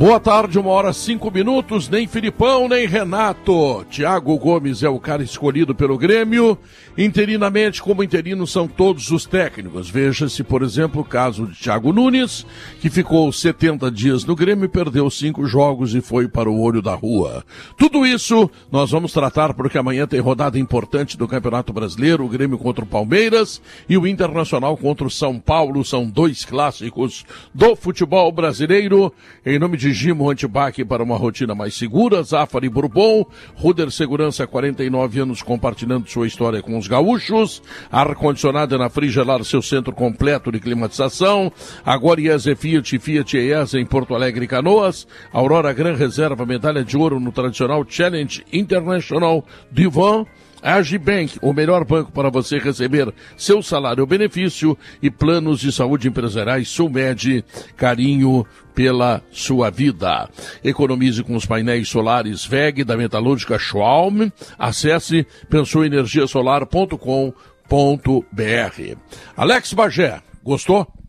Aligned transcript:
Boa 0.00 0.18
tarde, 0.18 0.58
uma 0.58 0.70
hora 0.70 0.94
cinco 0.94 1.30
minutos. 1.30 1.86
Nem 1.86 2.08
Filipão, 2.08 2.66
nem 2.66 2.86
Renato. 2.86 3.84
Tiago 3.90 4.34
Gomes 4.38 4.82
é 4.82 4.88
o 4.88 4.98
cara 4.98 5.22
escolhido 5.22 5.74
pelo 5.74 5.98
Grêmio. 5.98 6.56
Interinamente, 6.96 7.82
como 7.82 8.02
interino, 8.02 8.46
são 8.46 8.66
todos 8.66 9.10
os 9.10 9.26
técnicos. 9.26 9.90
Veja-se, 9.90 10.42
por 10.42 10.62
exemplo, 10.62 11.02
o 11.02 11.04
caso 11.04 11.46
de 11.48 11.58
Thiago 11.58 11.92
Nunes, 11.92 12.46
que 12.80 12.88
ficou 12.88 13.30
70 13.30 13.90
dias 13.90 14.24
no 14.24 14.34
Grêmio, 14.34 14.70
perdeu 14.70 15.10
cinco 15.10 15.46
jogos 15.46 15.94
e 15.94 16.00
foi 16.00 16.26
para 16.26 16.48
o 16.50 16.62
olho 16.62 16.80
da 16.80 16.94
rua. 16.94 17.44
Tudo 17.76 18.06
isso 18.06 18.50
nós 18.72 18.90
vamos 18.90 19.12
tratar 19.12 19.52
porque 19.52 19.76
amanhã 19.76 20.06
tem 20.06 20.18
rodada 20.18 20.58
importante 20.58 21.18
do 21.18 21.28
Campeonato 21.28 21.74
Brasileiro, 21.74 22.24
o 22.24 22.28
Grêmio 22.28 22.56
contra 22.56 22.82
o 22.82 22.88
Palmeiras 22.88 23.60
e 23.86 23.98
o 23.98 24.06
Internacional 24.06 24.78
contra 24.78 25.06
o 25.06 25.10
São 25.10 25.38
Paulo. 25.38 25.84
São 25.84 26.08
dois 26.08 26.42
clássicos 26.42 27.26
do 27.54 27.76
futebol 27.76 28.32
brasileiro. 28.32 29.12
Em 29.44 29.58
nome 29.58 29.76
de 29.76 29.89
Gimo 29.92 30.30
Antibac 30.30 30.84
para 30.84 31.02
uma 31.02 31.16
rotina 31.16 31.54
mais 31.54 31.74
segura, 31.74 32.22
Zafari 32.22 32.68
Bourbon, 32.68 33.24
Ruder 33.54 33.90
Segurança, 33.90 34.46
49 34.46 35.20
anos 35.20 35.42
compartilhando 35.42 36.08
sua 36.08 36.26
história 36.26 36.62
com 36.62 36.78
os 36.78 36.88
gaúchos, 36.88 37.62
ar-condicionado 37.90 38.78
na 38.78 38.88
Frigelar, 38.88 39.42
seu 39.44 39.62
centro 39.62 39.92
completo 39.92 40.52
de 40.52 40.60
climatização, 40.60 41.52
agora 41.84 42.20
IESE 42.20 42.54
Fiat, 42.54 42.98
Fiat 42.98 43.36
ES 43.36 43.74
em 43.74 43.86
Porto 43.86 44.14
Alegre 44.14 44.46
Canoas, 44.46 45.06
Aurora 45.32 45.72
Gran 45.72 45.94
Reserva, 45.94 46.46
medalha 46.46 46.84
de 46.84 46.96
ouro 46.96 47.20
no 47.20 47.32
tradicional 47.32 47.84
Challenge 47.88 48.44
International 48.52 49.44
Divan, 49.70 50.26
Agibank, 50.62 51.38
o 51.42 51.52
melhor 51.52 51.84
banco 51.84 52.12
para 52.12 52.30
você 52.30 52.58
receber 52.58 53.12
seu 53.36 53.62
salário 53.62 54.06
benefício 54.06 54.78
e 55.02 55.10
planos 55.10 55.58
de 55.60 55.70
saúde 55.72 56.08
empresariais 56.08 56.68
Sulmed, 56.68 57.44
carinho 57.76 58.46
pela 58.74 59.22
sua 59.30 59.70
vida. 59.70 60.28
Economize 60.62 61.22
com 61.22 61.36
os 61.36 61.46
painéis 61.46 61.88
solares 61.88 62.44
VEG 62.44 62.84
da 62.84 62.94
metalúrgica 62.96 63.58
Schwalm. 63.58 64.28
Acesse 64.58 65.26
pensouenergiasolar.com.br. 65.48 67.32
Alex 69.36 69.72
Bagé, 69.72 70.20
gostou? 70.42 70.99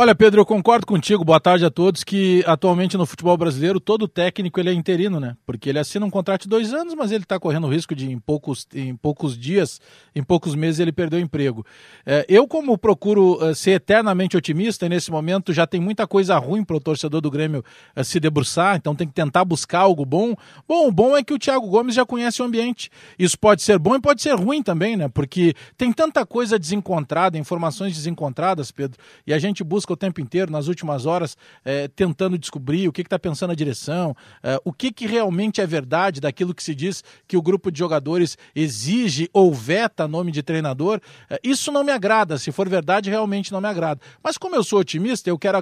Olha, 0.00 0.14
Pedro, 0.14 0.40
eu 0.40 0.46
concordo 0.46 0.86
contigo. 0.86 1.24
Boa 1.24 1.40
tarde 1.40 1.64
a 1.64 1.70
todos. 1.72 2.04
Que 2.04 2.44
atualmente 2.46 2.96
no 2.96 3.04
futebol 3.04 3.36
brasileiro 3.36 3.80
todo 3.80 4.06
técnico 4.06 4.60
ele 4.60 4.70
é 4.70 4.72
interino, 4.72 5.18
né? 5.18 5.36
Porque 5.44 5.68
ele 5.68 5.80
assina 5.80 6.06
um 6.06 6.10
contrato 6.10 6.42
de 6.42 6.48
dois 6.48 6.72
anos, 6.72 6.94
mas 6.94 7.10
ele 7.10 7.24
está 7.24 7.36
correndo 7.36 7.66
o 7.66 7.68
risco 7.68 7.96
de 7.96 8.08
em 8.08 8.16
poucos, 8.16 8.64
em 8.72 8.94
poucos 8.94 9.36
dias, 9.36 9.80
em 10.14 10.22
poucos 10.22 10.54
meses 10.54 10.78
ele 10.78 10.92
perder 10.92 11.16
o 11.16 11.18
emprego. 11.18 11.66
É, 12.06 12.24
eu, 12.28 12.46
como 12.46 12.78
procuro 12.78 13.44
uh, 13.44 13.52
ser 13.56 13.72
eternamente 13.72 14.36
otimista, 14.36 14.86
e 14.86 14.88
nesse 14.88 15.10
momento 15.10 15.52
já 15.52 15.66
tem 15.66 15.80
muita 15.80 16.06
coisa 16.06 16.38
ruim 16.38 16.62
para 16.62 16.76
o 16.76 16.80
torcedor 16.80 17.20
do 17.20 17.28
Grêmio 17.28 17.64
uh, 17.96 18.04
se 18.04 18.20
debruçar, 18.20 18.76
então 18.76 18.94
tem 18.94 19.08
que 19.08 19.14
tentar 19.14 19.44
buscar 19.44 19.80
algo 19.80 20.04
bom. 20.04 20.32
Bom, 20.68 20.86
o 20.86 20.92
bom 20.92 21.16
é 21.16 21.24
que 21.24 21.34
o 21.34 21.38
Thiago 21.40 21.66
Gomes 21.66 21.96
já 21.96 22.06
conhece 22.06 22.40
o 22.40 22.44
ambiente. 22.44 22.88
Isso 23.18 23.36
pode 23.36 23.62
ser 23.62 23.80
bom 23.80 23.96
e 23.96 24.00
pode 24.00 24.22
ser 24.22 24.36
ruim 24.36 24.62
também, 24.62 24.96
né? 24.96 25.08
Porque 25.08 25.54
tem 25.76 25.92
tanta 25.92 26.24
coisa 26.24 26.56
desencontrada, 26.56 27.36
informações 27.36 27.96
desencontradas, 27.96 28.70
Pedro, 28.70 28.96
e 29.26 29.34
a 29.34 29.40
gente 29.40 29.64
busca 29.64 29.87
o 29.92 29.96
tempo 29.96 30.20
inteiro, 30.20 30.50
nas 30.50 30.68
últimas 30.68 31.06
horas, 31.06 31.36
é, 31.64 31.88
tentando 31.88 32.38
descobrir 32.38 32.88
o 32.88 32.92
que 32.92 33.02
está 33.02 33.18
pensando 33.18 33.50
a 33.50 33.54
direção, 33.54 34.16
é, 34.42 34.60
o 34.64 34.72
que, 34.72 34.92
que 34.92 35.06
realmente 35.06 35.60
é 35.60 35.66
verdade 35.66 36.20
daquilo 36.20 36.54
que 36.54 36.62
se 36.62 36.74
diz 36.74 37.02
que 37.26 37.36
o 37.36 37.42
grupo 37.42 37.70
de 37.70 37.78
jogadores 37.78 38.36
exige 38.54 39.28
ou 39.32 39.52
veta 39.52 40.08
nome 40.08 40.32
de 40.32 40.42
treinador. 40.42 41.00
É, 41.30 41.38
isso 41.42 41.72
não 41.72 41.84
me 41.84 41.92
agrada. 41.92 42.38
Se 42.38 42.52
for 42.52 42.68
verdade, 42.68 43.10
realmente 43.10 43.52
não 43.52 43.60
me 43.60 43.68
agrada. 43.68 44.00
Mas 44.22 44.38
como 44.38 44.54
eu 44.54 44.64
sou 44.64 44.80
otimista, 44.80 45.30
eu 45.30 45.38
quero 45.38 45.58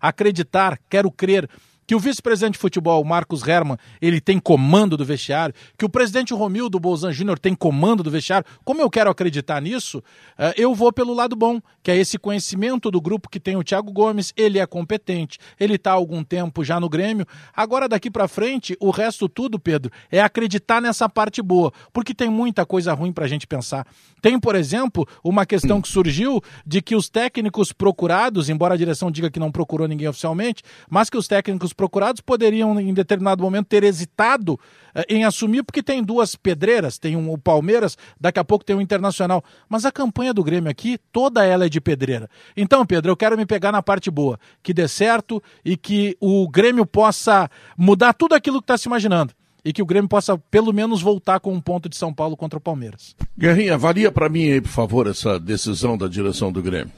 acreditar, 0.00 0.78
quero 0.88 1.10
crer 1.10 1.48
que 1.86 1.94
o 1.94 1.98
vice-presidente 1.98 2.54
de 2.54 2.58
futebol, 2.58 3.04
Marcos 3.04 3.46
Herman, 3.46 3.76
ele 4.00 4.20
tem 4.20 4.38
comando 4.38 4.96
do 4.96 5.04
vestiário, 5.04 5.54
que 5.76 5.84
o 5.84 5.88
presidente 5.88 6.32
Romildo 6.32 6.80
Bolzan 6.80 7.12
Júnior 7.12 7.38
tem 7.38 7.54
comando 7.54 8.02
do 8.02 8.10
vestiário, 8.10 8.46
como 8.64 8.80
eu 8.80 8.90
quero 8.90 9.10
acreditar 9.10 9.60
nisso, 9.60 10.02
eh, 10.38 10.54
eu 10.56 10.74
vou 10.74 10.92
pelo 10.92 11.14
lado 11.14 11.36
bom, 11.36 11.60
que 11.82 11.90
é 11.90 11.96
esse 11.96 12.18
conhecimento 12.18 12.90
do 12.90 13.00
grupo 13.00 13.28
que 13.28 13.38
tem 13.38 13.56
o 13.56 13.62
Thiago 13.62 13.92
Gomes, 13.92 14.32
ele 14.36 14.58
é 14.58 14.66
competente, 14.66 15.38
ele 15.58 15.74
está 15.74 15.90
há 15.90 15.94
algum 15.94 16.24
tempo 16.24 16.64
já 16.64 16.80
no 16.80 16.88
Grêmio, 16.88 17.26
agora 17.54 17.88
daqui 17.88 18.10
para 18.10 18.26
frente, 18.26 18.76
o 18.80 18.90
resto 18.90 19.28
tudo, 19.28 19.58
Pedro, 19.58 19.90
é 20.10 20.20
acreditar 20.20 20.80
nessa 20.80 21.08
parte 21.08 21.42
boa, 21.42 21.72
porque 21.92 22.14
tem 22.14 22.30
muita 22.30 22.64
coisa 22.64 22.92
ruim 22.94 23.12
para 23.12 23.24
a 23.24 23.28
gente 23.28 23.46
pensar. 23.46 23.86
Tem, 24.22 24.40
por 24.40 24.54
exemplo, 24.54 25.06
uma 25.22 25.44
questão 25.44 25.82
que 25.82 25.88
surgiu 25.88 26.40
de 26.64 26.80
que 26.80 26.96
os 26.96 27.10
técnicos 27.10 27.72
procurados, 27.72 28.48
embora 28.48 28.72
a 28.72 28.76
direção 28.76 29.10
diga 29.10 29.30
que 29.30 29.38
não 29.38 29.52
procurou 29.52 29.86
ninguém 29.86 30.08
oficialmente, 30.08 30.62
mas 30.88 31.10
que 31.10 31.18
os 31.18 31.28
técnicos 31.28 31.73
procurados 31.74 32.20
poderiam, 32.20 32.80
em 32.80 32.94
determinado 32.94 33.42
momento, 33.42 33.66
ter 33.66 33.84
hesitado 33.84 34.58
eh, 34.94 35.04
em 35.08 35.24
assumir, 35.24 35.62
porque 35.62 35.82
tem 35.82 36.02
duas 36.02 36.36
pedreiras, 36.36 36.98
tem 36.98 37.16
um, 37.16 37.30
o 37.30 37.38
Palmeiras, 37.38 37.98
daqui 38.18 38.38
a 38.38 38.44
pouco 38.44 38.64
tem 38.64 38.74
o 38.74 38.80
Internacional. 38.80 39.44
Mas 39.68 39.84
a 39.84 39.92
campanha 39.92 40.32
do 40.32 40.42
Grêmio 40.42 40.70
aqui, 40.70 40.98
toda 41.12 41.44
ela 41.44 41.66
é 41.66 41.68
de 41.68 41.80
pedreira. 41.80 42.28
Então, 42.56 42.86
Pedro, 42.86 43.12
eu 43.12 43.16
quero 43.16 43.36
me 43.36 43.44
pegar 43.44 43.72
na 43.72 43.82
parte 43.82 44.10
boa, 44.10 44.38
que 44.62 44.72
dê 44.72 44.88
certo 44.88 45.42
e 45.64 45.76
que 45.76 46.16
o 46.20 46.48
Grêmio 46.48 46.86
possa 46.86 47.50
mudar 47.76 48.14
tudo 48.14 48.34
aquilo 48.34 48.60
que 48.60 48.64
está 48.64 48.78
se 48.78 48.88
imaginando 48.88 49.32
e 49.64 49.72
que 49.72 49.82
o 49.82 49.86
Grêmio 49.86 50.08
possa 50.08 50.36
pelo 50.50 50.72
menos 50.72 51.00
voltar 51.00 51.40
com 51.40 51.52
um 51.52 51.60
ponto 51.60 51.88
de 51.88 51.96
São 51.96 52.12
Paulo 52.12 52.36
contra 52.36 52.58
o 52.58 52.60
Palmeiras. 52.60 53.16
Guerrinha, 53.36 53.74
avalia 53.74 54.12
para 54.12 54.28
mim 54.28 54.50
aí, 54.50 54.60
por 54.60 54.68
favor, 54.68 55.06
essa 55.06 55.40
decisão 55.40 55.96
da 55.96 56.06
direção 56.06 56.52
do 56.52 56.62
Grêmio. 56.62 56.92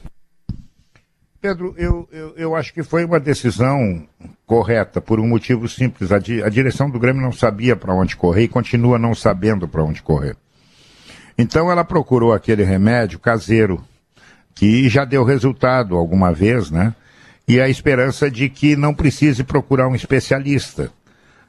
Pedro, 1.39 1.75
eu, 1.77 2.07
eu, 2.11 2.33
eu, 2.35 2.55
acho 2.55 2.73
que 2.73 2.81
foi 2.81 3.05
uma 3.05 3.19
decisão 3.19 4.07
correta, 4.45 4.99
por 4.99 5.19
um 5.19 5.27
motivo 5.27 5.67
simples. 5.69 6.11
A, 6.11 6.17
di, 6.17 6.41
a 6.41 6.49
direção 6.49 6.89
do 6.89 6.99
Grêmio 6.99 7.21
não 7.21 7.31
sabia 7.31 7.75
para 7.75 7.93
onde 7.93 8.15
correr 8.15 8.43
e 8.43 8.47
continua 8.47 8.97
não 8.97 9.13
sabendo 9.13 9.67
para 9.67 9.83
onde 9.83 10.01
correr. 10.01 10.35
Então 11.37 11.71
ela 11.71 11.85
procurou 11.85 12.33
aquele 12.33 12.63
remédio 12.63 13.19
caseiro, 13.19 13.83
que 14.55 14.89
já 14.89 15.05
deu 15.05 15.23
resultado 15.23 15.95
alguma 15.95 16.33
vez, 16.33 16.71
né? 16.71 16.95
E 17.47 17.61
a 17.61 17.69
esperança 17.69 18.29
de 18.31 18.49
que 18.49 18.75
não 18.75 18.93
precise 18.93 19.43
procurar 19.43 19.87
um 19.87 19.95
especialista, 19.95 20.91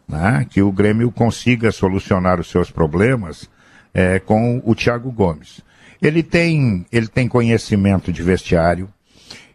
né? 0.06 0.46
Que 0.50 0.60
o 0.60 0.70
Grêmio 0.70 1.10
consiga 1.10 1.72
solucionar 1.72 2.38
os 2.38 2.50
seus 2.50 2.70
problemas 2.70 3.48
é, 3.94 4.18
com 4.18 4.60
o 4.66 4.74
Thiago 4.74 5.10
Gomes. 5.10 5.62
Ele 6.00 6.22
tem, 6.22 6.84
ele 6.92 7.08
tem 7.08 7.26
conhecimento 7.26 8.12
de 8.12 8.22
vestiário, 8.22 8.88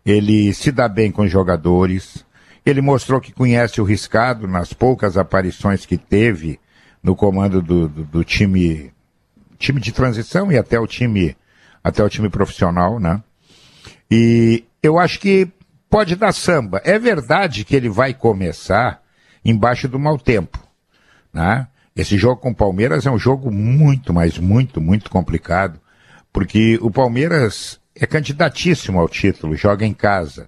ele 0.05 0.53
se 0.53 0.71
dá 0.71 0.87
bem 0.87 1.11
com 1.11 1.23
os 1.23 1.31
jogadores, 1.31 2.25
ele 2.65 2.81
mostrou 2.81 3.19
que 3.19 3.31
conhece 3.31 3.81
o 3.81 3.83
riscado 3.83 4.47
nas 4.47 4.73
poucas 4.73 5.17
aparições 5.17 5.85
que 5.85 5.97
teve 5.97 6.59
no 7.01 7.15
comando 7.15 7.61
do, 7.61 7.87
do, 7.87 8.03
do 8.03 8.23
time, 8.23 8.93
time 9.57 9.79
de 9.79 9.91
transição 9.91 10.51
e 10.51 10.57
até 10.57 10.79
o 10.79 10.87
time, 10.87 11.35
até 11.83 12.03
o 12.03 12.09
time 12.09 12.29
profissional, 12.29 12.99
né? 12.99 13.21
E 14.09 14.63
eu 14.81 14.97
acho 14.97 15.19
que 15.19 15.47
pode 15.89 16.15
dar 16.15 16.33
samba. 16.33 16.81
É 16.83 16.97
verdade 16.97 17.65
que 17.65 17.75
ele 17.75 17.89
vai 17.89 18.13
começar 18.13 19.01
embaixo 19.43 19.87
do 19.87 19.99
mau 19.99 20.17
tempo, 20.17 20.59
né? 21.33 21.67
Esse 21.95 22.17
jogo 22.17 22.41
com 22.41 22.49
o 22.49 22.55
Palmeiras 22.55 23.05
é 23.05 23.11
um 23.11 23.19
jogo 23.19 23.51
muito, 23.51 24.13
mas 24.13 24.39
muito, 24.39 24.81
muito 24.81 25.11
complicado, 25.11 25.79
porque 26.31 26.79
o 26.81 26.89
Palmeiras 26.89 27.79
é 27.95 28.05
candidatíssimo 28.05 28.99
ao 28.99 29.07
título, 29.07 29.55
joga 29.55 29.85
em 29.85 29.93
casa. 29.93 30.47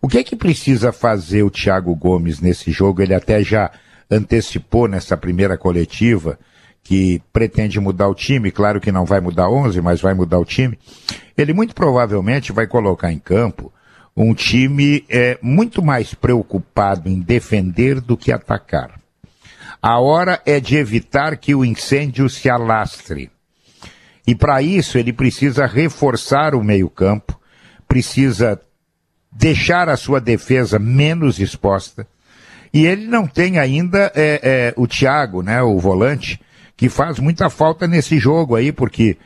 O 0.00 0.08
que 0.08 0.18
é 0.18 0.24
que 0.24 0.36
precisa 0.36 0.92
fazer 0.92 1.42
o 1.42 1.50
Thiago 1.50 1.94
Gomes 1.94 2.40
nesse 2.40 2.70
jogo? 2.70 3.02
Ele 3.02 3.14
até 3.14 3.42
já 3.42 3.70
antecipou 4.10 4.88
nessa 4.88 5.16
primeira 5.16 5.56
coletiva 5.58 6.38
que 6.82 7.20
pretende 7.32 7.80
mudar 7.80 8.08
o 8.08 8.14
time, 8.14 8.52
claro 8.52 8.80
que 8.80 8.92
não 8.92 9.04
vai 9.04 9.20
mudar 9.20 9.50
11, 9.50 9.80
mas 9.80 10.00
vai 10.00 10.14
mudar 10.14 10.38
o 10.38 10.44
time. 10.44 10.78
Ele 11.36 11.52
muito 11.52 11.74
provavelmente 11.74 12.52
vai 12.52 12.66
colocar 12.66 13.12
em 13.12 13.18
campo 13.18 13.72
um 14.16 14.32
time 14.32 15.04
é, 15.10 15.38
muito 15.42 15.82
mais 15.82 16.14
preocupado 16.14 17.08
em 17.08 17.20
defender 17.20 18.00
do 18.00 18.16
que 18.16 18.32
atacar. 18.32 18.98
A 19.82 20.00
hora 20.00 20.40
é 20.46 20.58
de 20.58 20.76
evitar 20.76 21.36
que 21.36 21.54
o 21.54 21.64
incêndio 21.64 22.28
se 22.30 22.48
alastre. 22.48 23.30
E 24.26 24.34
para 24.34 24.60
isso 24.60 24.98
ele 24.98 25.12
precisa 25.12 25.66
reforçar 25.66 26.54
o 26.54 26.64
meio-campo, 26.64 27.38
precisa 27.86 28.60
deixar 29.30 29.88
a 29.88 29.96
sua 29.96 30.20
defesa 30.20 30.78
menos 30.78 31.38
exposta. 31.38 32.06
E 32.72 32.84
ele 32.86 33.06
não 33.06 33.26
tem 33.26 33.58
ainda 33.58 34.10
é, 34.14 34.40
é, 34.42 34.74
o 34.76 34.86
Thiago, 34.86 35.42
né, 35.42 35.62
o 35.62 35.78
volante, 35.78 36.40
que 36.76 36.88
faz 36.88 37.18
muita 37.18 37.48
falta 37.48 37.86
nesse 37.86 38.18
jogo 38.18 38.56
aí, 38.56 38.72
porque 38.72 39.16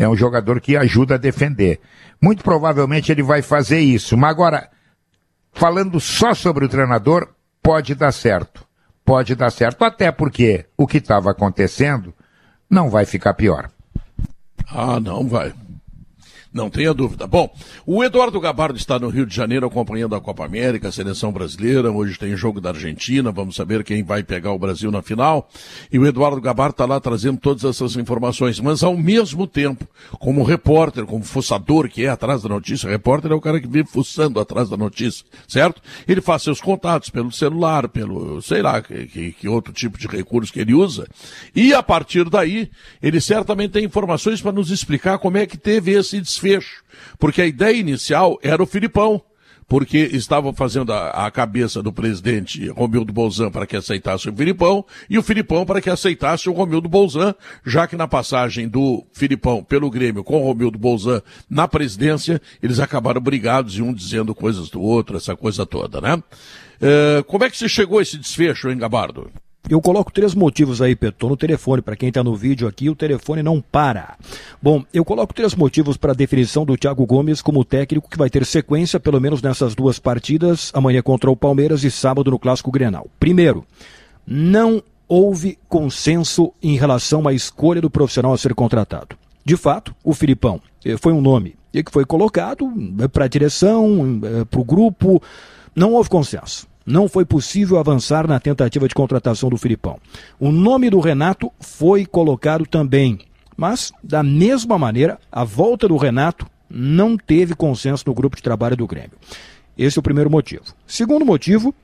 É 0.00 0.08
um 0.08 0.16
jogador 0.16 0.62
que 0.62 0.78
ajuda 0.78 1.16
a 1.16 1.18
defender. 1.18 1.78
Muito 2.22 2.42
provavelmente 2.42 3.12
ele 3.12 3.22
vai 3.22 3.42
fazer 3.42 3.80
isso. 3.80 4.16
Mas 4.16 4.30
agora, 4.30 4.70
falando 5.52 6.00
só 6.00 6.32
sobre 6.32 6.64
o 6.64 6.68
treinador, 6.70 7.28
pode 7.62 7.94
dar 7.94 8.10
certo. 8.10 8.66
Pode 9.04 9.34
dar 9.34 9.50
certo, 9.50 9.84
até 9.84 10.10
porque 10.10 10.64
o 10.74 10.86
que 10.86 10.96
estava 10.96 11.32
acontecendo 11.32 12.14
não 12.70 12.88
vai 12.88 13.04
ficar 13.04 13.34
pior. 13.34 13.70
Ah, 14.72 15.00
não 15.00 15.26
vai. 15.26 15.52
Não 16.52 16.68
tenha 16.68 16.92
dúvida. 16.92 17.28
Bom, 17.28 17.48
o 17.86 18.02
Eduardo 18.02 18.40
Gabardo 18.40 18.76
está 18.76 18.98
no 18.98 19.08
Rio 19.08 19.24
de 19.24 19.32
Janeiro 19.32 19.64
acompanhando 19.68 20.16
a 20.16 20.20
Copa 20.20 20.44
América, 20.44 20.88
a 20.88 20.92
seleção 20.92 21.30
brasileira. 21.30 21.92
Hoje 21.92 22.18
tem 22.18 22.36
jogo 22.36 22.60
da 22.60 22.70
Argentina, 22.70 23.30
vamos 23.30 23.54
saber 23.54 23.84
quem 23.84 24.02
vai 24.02 24.24
pegar 24.24 24.50
o 24.50 24.58
Brasil 24.58 24.90
na 24.90 25.00
final. 25.00 25.48
E 25.92 25.98
o 25.98 26.04
Eduardo 26.04 26.40
Gabardo 26.40 26.72
está 26.72 26.86
lá 26.86 26.98
trazendo 26.98 27.38
todas 27.38 27.62
essas 27.62 27.94
informações. 27.94 28.58
Mas 28.58 28.82
ao 28.82 28.96
mesmo 28.96 29.46
tempo, 29.46 29.86
como 30.18 30.42
repórter, 30.42 31.06
como 31.06 31.22
fuçador 31.22 31.88
que 31.88 32.04
é 32.04 32.08
atrás 32.08 32.42
da 32.42 32.48
notícia, 32.48 32.90
repórter 32.90 33.30
é 33.30 33.34
o 33.34 33.40
cara 33.40 33.60
que 33.60 33.68
vive 33.68 33.88
fuçando 33.88 34.40
atrás 34.40 34.68
da 34.68 34.76
notícia, 34.76 35.24
certo? 35.46 35.80
Ele 36.08 36.20
faz 36.20 36.42
seus 36.42 36.60
contatos 36.60 37.10
pelo 37.10 37.30
celular, 37.30 37.88
pelo, 37.88 38.42
sei 38.42 38.60
lá, 38.60 38.82
que, 38.82 39.36
que 39.38 39.48
outro 39.48 39.72
tipo 39.72 39.96
de 39.96 40.08
recurso 40.08 40.52
que 40.52 40.58
ele 40.58 40.74
usa. 40.74 41.06
E 41.54 41.72
a 41.72 41.80
partir 41.82 42.28
daí, 42.28 42.68
ele 43.00 43.20
certamente 43.20 43.70
tem 43.70 43.84
informações 43.84 44.42
para 44.42 44.50
nos 44.50 44.72
explicar 44.72 45.16
como 45.18 45.38
é 45.38 45.46
que 45.46 45.56
teve 45.56 45.92
esse 45.92 46.20
desfile 46.20 46.39
desfecho. 46.40 46.82
Porque 47.18 47.42
a 47.42 47.46
ideia 47.46 47.76
inicial 47.76 48.38
era 48.42 48.62
o 48.62 48.66
Filipão, 48.66 49.22
porque 49.68 49.98
estava 49.98 50.52
fazendo 50.52 50.92
a, 50.92 51.26
a, 51.26 51.30
cabeça 51.30 51.80
do 51.80 51.92
presidente 51.92 52.68
Romildo 52.70 53.12
Bolzan 53.12 53.52
para 53.52 53.66
que 53.66 53.76
aceitasse 53.76 54.28
o 54.28 54.34
Filipão 54.34 54.84
e 55.08 55.16
o 55.16 55.22
Filipão 55.22 55.64
para 55.64 55.80
que 55.80 55.88
aceitasse 55.88 56.48
o 56.48 56.52
Romildo 56.52 56.88
Bolzan, 56.88 57.34
já 57.64 57.86
que 57.86 57.94
na 57.94 58.08
passagem 58.08 58.68
do 58.68 59.06
Filipão 59.12 59.62
pelo 59.62 59.88
Grêmio 59.88 60.24
com 60.24 60.42
o 60.42 60.44
Romildo 60.44 60.76
Bolzan 60.76 61.22
na 61.48 61.68
presidência, 61.68 62.42
eles 62.60 62.80
acabaram 62.80 63.20
brigados 63.20 63.78
e 63.78 63.82
um 63.82 63.94
dizendo 63.94 64.34
coisas 64.34 64.68
do 64.70 64.80
outro, 64.80 65.16
essa 65.16 65.36
coisa 65.36 65.64
toda, 65.64 66.00
né? 66.00 66.16
Uh, 66.16 67.22
como 67.24 67.44
é 67.44 67.50
que 67.50 67.56
se 67.56 67.68
chegou 67.68 68.00
a 68.00 68.02
esse 68.02 68.16
desfecho, 68.16 68.70
hein, 68.70 68.78
Gabardo? 68.78 69.30
Eu 69.68 69.80
coloco 69.80 70.12
três 70.12 70.34
motivos 70.34 70.80
aí, 70.80 70.96
Pedro. 70.96 71.16
Tô 71.18 71.28
no 71.28 71.36
telefone. 71.36 71.82
Para 71.82 71.94
quem 71.94 72.08
está 72.08 72.24
no 72.24 72.34
vídeo 72.34 72.66
aqui, 72.66 72.88
o 72.88 72.94
telefone 72.94 73.42
não 73.42 73.60
para. 73.60 74.16
Bom, 74.60 74.84
eu 74.92 75.04
coloco 75.04 75.34
três 75.34 75.54
motivos 75.54 75.96
para 75.96 76.12
a 76.12 76.14
definição 76.14 76.64
do 76.64 76.76
Thiago 76.76 77.06
Gomes 77.06 77.42
como 77.42 77.64
técnico 77.64 78.08
que 78.08 78.18
vai 78.18 78.30
ter 78.30 78.44
sequência, 78.44 78.98
pelo 78.98 79.20
menos 79.20 79.42
nessas 79.42 79.74
duas 79.74 79.98
partidas, 79.98 80.70
amanhã 80.74 81.02
contra 81.02 81.30
o 81.30 81.36
Palmeiras 81.36 81.84
e 81.84 81.90
sábado 81.90 82.30
no 82.30 82.38
Clássico 82.38 82.70
Grenal. 82.70 83.06
Primeiro, 83.20 83.64
não 84.26 84.82
houve 85.06 85.58
consenso 85.68 86.52
em 86.62 86.76
relação 86.76 87.28
à 87.28 87.32
escolha 87.32 87.80
do 87.80 87.90
profissional 87.90 88.32
a 88.32 88.38
ser 88.38 88.54
contratado. 88.54 89.16
De 89.44 89.56
fato, 89.56 89.94
o 90.02 90.14
Filipão 90.14 90.60
eh, 90.84 90.96
foi 90.96 91.12
um 91.12 91.20
nome 91.20 91.56
que 91.72 91.90
foi 91.90 92.04
colocado 92.04 92.72
eh, 93.00 93.08
para 93.08 93.24
a 93.24 93.28
direção, 93.28 94.20
eh, 94.22 94.44
para 94.44 94.60
o 94.60 94.64
grupo. 94.64 95.22
Não 95.74 95.92
houve 95.92 96.08
consenso 96.08 96.69
não 96.90 97.08
foi 97.08 97.24
possível 97.24 97.78
avançar 97.78 98.26
na 98.26 98.40
tentativa 98.40 98.88
de 98.88 98.94
contratação 98.94 99.48
do 99.48 99.56
Filipão. 99.56 99.98
O 100.38 100.50
nome 100.50 100.90
do 100.90 100.98
Renato 100.98 101.50
foi 101.60 102.04
colocado 102.04 102.66
também, 102.66 103.20
mas, 103.56 103.92
da 104.02 104.22
mesma 104.22 104.76
maneira, 104.76 105.18
a 105.30 105.44
volta 105.44 105.86
do 105.86 105.96
Renato 105.96 106.46
não 106.68 107.16
teve 107.16 107.54
consenso 107.54 108.04
no 108.06 108.14
grupo 108.14 108.36
de 108.36 108.42
trabalho 108.42 108.76
do 108.76 108.86
Grêmio. 108.86 109.12
Esse 109.78 109.98
é 109.98 110.00
o 110.00 110.02
primeiro 110.02 110.30
motivo. 110.30 110.64
Segundo 110.86 111.24
motivo, 111.24 111.74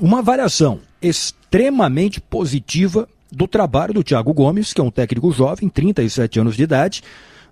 uma 0.00 0.22
variação 0.22 0.80
extremamente 1.00 2.20
positiva 2.20 3.08
do 3.32 3.48
trabalho 3.48 3.94
do 3.94 4.04
Thiago 4.04 4.32
Gomes, 4.32 4.72
que 4.72 4.80
é 4.80 4.84
um 4.84 4.90
técnico 4.90 5.32
jovem, 5.32 5.68
37 5.68 6.40
anos 6.40 6.56
de 6.56 6.62
idade, 6.62 7.02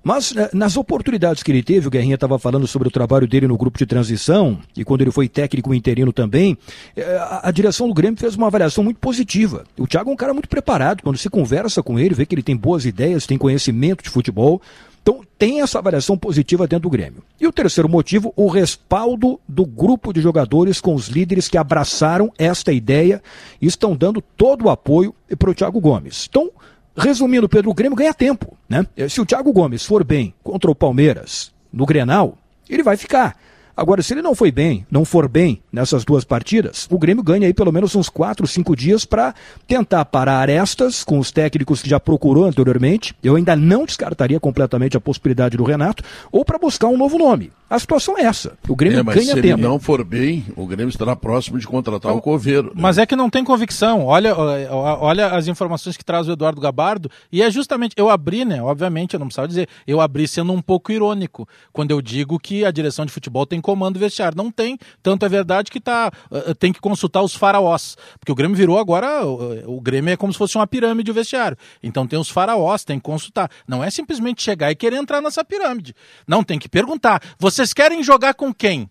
mas 0.05 0.33
né, 0.33 0.51
nas 0.53 0.77
oportunidades 0.77 1.43
que 1.43 1.51
ele 1.51 1.62
teve, 1.62 1.89
o 1.89 1.91
Guerrinha 1.91 2.15
estava 2.17 2.39
falando 2.39 2.67
sobre 2.67 2.87
o 2.87 2.91
trabalho 2.91 3.27
dele 3.27 3.49
no 3.49 3.56
grupo 3.56 3.79
de 3.79 3.87
transição, 3.87 4.59
e 4.77 4.85
quando 4.85 5.01
ele 5.01 5.11
foi 5.11 5.29
técnico 5.29 5.73
interino 5.73 6.12
também, 6.12 6.56
é, 6.95 7.17
a, 7.17 7.41
a, 7.45 7.51
direção 7.51 7.89
do 7.89 7.95
Grêmio 7.95 8.21
fez 8.21 8.37
uma 8.37 8.49
avaliação 8.49 8.85
muito 8.85 9.01
positiva. 9.01 9.65
O 9.79 9.87
Thiago 9.87 10.11
é 10.11 10.12
um 10.12 10.17
cara 10.17 10.35
muito 10.35 10.49
preparado, 10.49 11.03
quando 11.03 11.17
se 11.17 11.31
conversa 11.31 11.83
com 11.83 11.99
ele, 11.99 12.15
vê 12.15 12.27
que 12.27 12.35
ele 12.35 12.43
tem 12.43 12.56
boas 12.56 12.85
ideias, 12.85 13.27
tem 13.27 13.39
conhecimento 13.39 14.05
de 14.05 14.11
futebol. 14.11 14.61
Então 15.03 15.21
tem 15.39 15.61
essa 15.61 15.79
avaliação 15.79 16.17
positiva 16.17 16.67
dentro 16.67 16.85
do 16.85 16.91
Grêmio. 16.91 17.23
E 17.39 17.47
o 17.47 17.53
terceiro 17.53 17.89
motivo, 17.91 18.33
o 18.35 18.49
respaldo 18.49 19.39
do 19.47 19.67
grupo 19.67 20.15
de 20.15 20.23
jogadores 20.23 20.81
com 20.81 20.95
os 20.95 21.09
líderes 21.09 21.47
que 21.47 21.59
abraçaram 21.59 22.33
esta 22.39 22.73
ideia 22.73 23.23
e 23.61 23.67
estão 23.67 23.95
dando 23.95 24.23
todo 24.23 24.65
o 24.65 24.71
apoio 24.71 25.15
para 25.39 25.51
o 25.51 25.55
Thiago 25.55 25.79
Gomes. 25.79 26.27
Então, 26.31 26.51
Resumindo, 26.96 27.49
Pedro, 27.49 27.70
o 27.70 27.75
Grêmio 27.75 27.96
ganha 27.96 28.14
tempo, 28.14 28.56
né? 28.69 28.87
Se 29.08 29.20
o 29.20 29.26
Thiago 29.26 29.52
Gomes 29.52 29.85
for 29.85 30.05
bem 30.05 30.32
contra 30.43 30.70
o 30.70 30.75
Palmeiras 30.75 31.52
no 31.73 31.85
Grenal, 31.85 32.38
ele 32.69 32.82
vai 32.82 32.96
ficar. 32.96 33.37
Agora, 33.76 34.02
se 34.02 34.14
ele 34.14 34.23
não 34.23 34.37
foi 34.37 34.52
bem, 34.52 34.87
não 34.88 35.05
for 35.05 35.29
bem 35.29 35.61
nessas 35.73 36.05
duas 36.05 36.23
partidas, 36.23 36.87
o 36.88 36.96
Grêmio 36.96 37.25
ganha 37.25 37.49
aí 37.49 37.52
pelo 37.52 37.73
menos 37.73 37.96
uns 37.96 38.08
4, 38.08 38.46
5 38.46 38.76
dias 38.76 39.05
para 39.05 39.35
tentar 39.67 40.05
parar 40.05 40.38
arestas 40.38 41.02
com 41.02 41.19
os 41.19 41.32
técnicos 41.32 41.82
que 41.82 41.88
já 41.88 41.99
procurou 41.99 42.44
anteriormente. 42.44 43.17
Eu 43.20 43.35
ainda 43.35 43.56
não 43.56 43.85
descartaria 43.85 44.38
completamente 44.38 44.96
a 44.96 45.00
possibilidade 45.00 45.56
do 45.56 45.64
Renato, 45.64 46.05
ou 46.31 46.44
para 46.44 46.56
buscar 46.58 46.87
um 46.87 46.96
novo 46.96 47.19
nome. 47.19 47.50
A 47.69 47.79
situação 47.79 48.19
é 48.19 48.23
essa. 48.23 48.59
O 48.69 48.77
Grêmio 48.77 49.01
é, 49.01 49.03
mas 49.03 49.15
ganha 49.15 49.27
se 49.27 49.35
tempo. 49.35 49.47
Se 49.47 49.53
ele 49.55 49.63
não 49.63 49.81
for 49.81 50.05
bem, 50.05 50.45
o 50.55 50.67
Grêmio 50.67 50.91
estará 50.91 51.17
próximo 51.17 51.59
de 51.59 51.67
contratar 51.67 52.15
o 52.15 52.21
Coveiro. 52.21 52.69
Né? 52.69 52.75
Mas 52.77 52.99
é 52.99 53.07
que 53.07 53.17
não 53.17 53.31
tem 53.31 53.43
convicção. 53.43 54.05
Olha, 54.05 54.37
olha 54.37 55.29
as 55.29 55.49
informações 55.49 55.97
que 55.97 56.05
traz 56.05 56.29
o 56.29 56.33
Eduardo 56.33 56.61
Gabardo. 56.61 57.11
E 57.33 57.43
é 57.43 57.51
justamente, 57.51 57.95
eu 57.97 58.11
abri, 58.11 58.45
né? 58.45 58.63
Obviamente, 58.63 59.15
eu 59.15 59.19
não 59.21 59.27
precisava 59.29 59.49
dizer, 59.49 59.69
eu 59.87 60.01
abri 60.01 60.29
sendo 60.29 60.53
um 60.53 60.61
pouco 60.61 60.93
irônico, 60.93 61.49
quando 61.73 61.91
eu 61.91 62.03
digo 62.03 62.39
que 62.39 62.65
a 62.65 62.71
direção 62.71 63.07
de 63.07 63.13
futebol 63.13 63.47
tem 63.47 63.61
comando 63.61 63.99
vestiário. 63.99 64.37
Não 64.37 64.51
tem, 64.51 64.79
tanto 65.03 65.25
é 65.25 65.29
verdade 65.29 65.71
que 65.71 65.81
tá, 65.81 66.13
uh, 66.31 66.55
tem 66.55 66.73
que 66.73 66.81
consultar 66.81 67.23
os 67.23 67.35
faraós. 67.35 67.97
Porque 68.21 68.31
o 68.31 68.35
Grêmio 68.35 68.57
virou 68.57 68.79
agora, 68.79 69.27
o, 69.27 69.77
o 69.79 69.81
Grêmio 69.81 70.13
é 70.13 70.17
como 70.17 70.33
se 70.33 70.39
fosse 70.39 70.57
uma 70.57 70.67
pirâmide 70.67 71.11
o 71.11 71.15
vestiário. 71.15 71.57
Então 71.83 72.07
tem 72.07 72.19
os 72.19 72.29
faraós, 72.29 72.85
tem 72.85 72.99
que 72.99 73.05
consultar. 73.05 73.51
Não 73.67 73.83
é 73.83 73.91
simplesmente 73.91 74.43
chegar 74.43 74.71
e 74.71 74.75
querer 74.75 74.97
entrar 74.97 75.23
nessa 75.23 75.43
pirâmide. 75.43 75.95
Não, 76.29 76.45
tem 76.45 76.59
que 76.59 76.69
perguntar. 76.69 77.23
Vocês 77.55 77.73
querem 77.73 78.03
jogar 78.03 78.35
com 78.35 78.53
quem? 78.53 78.89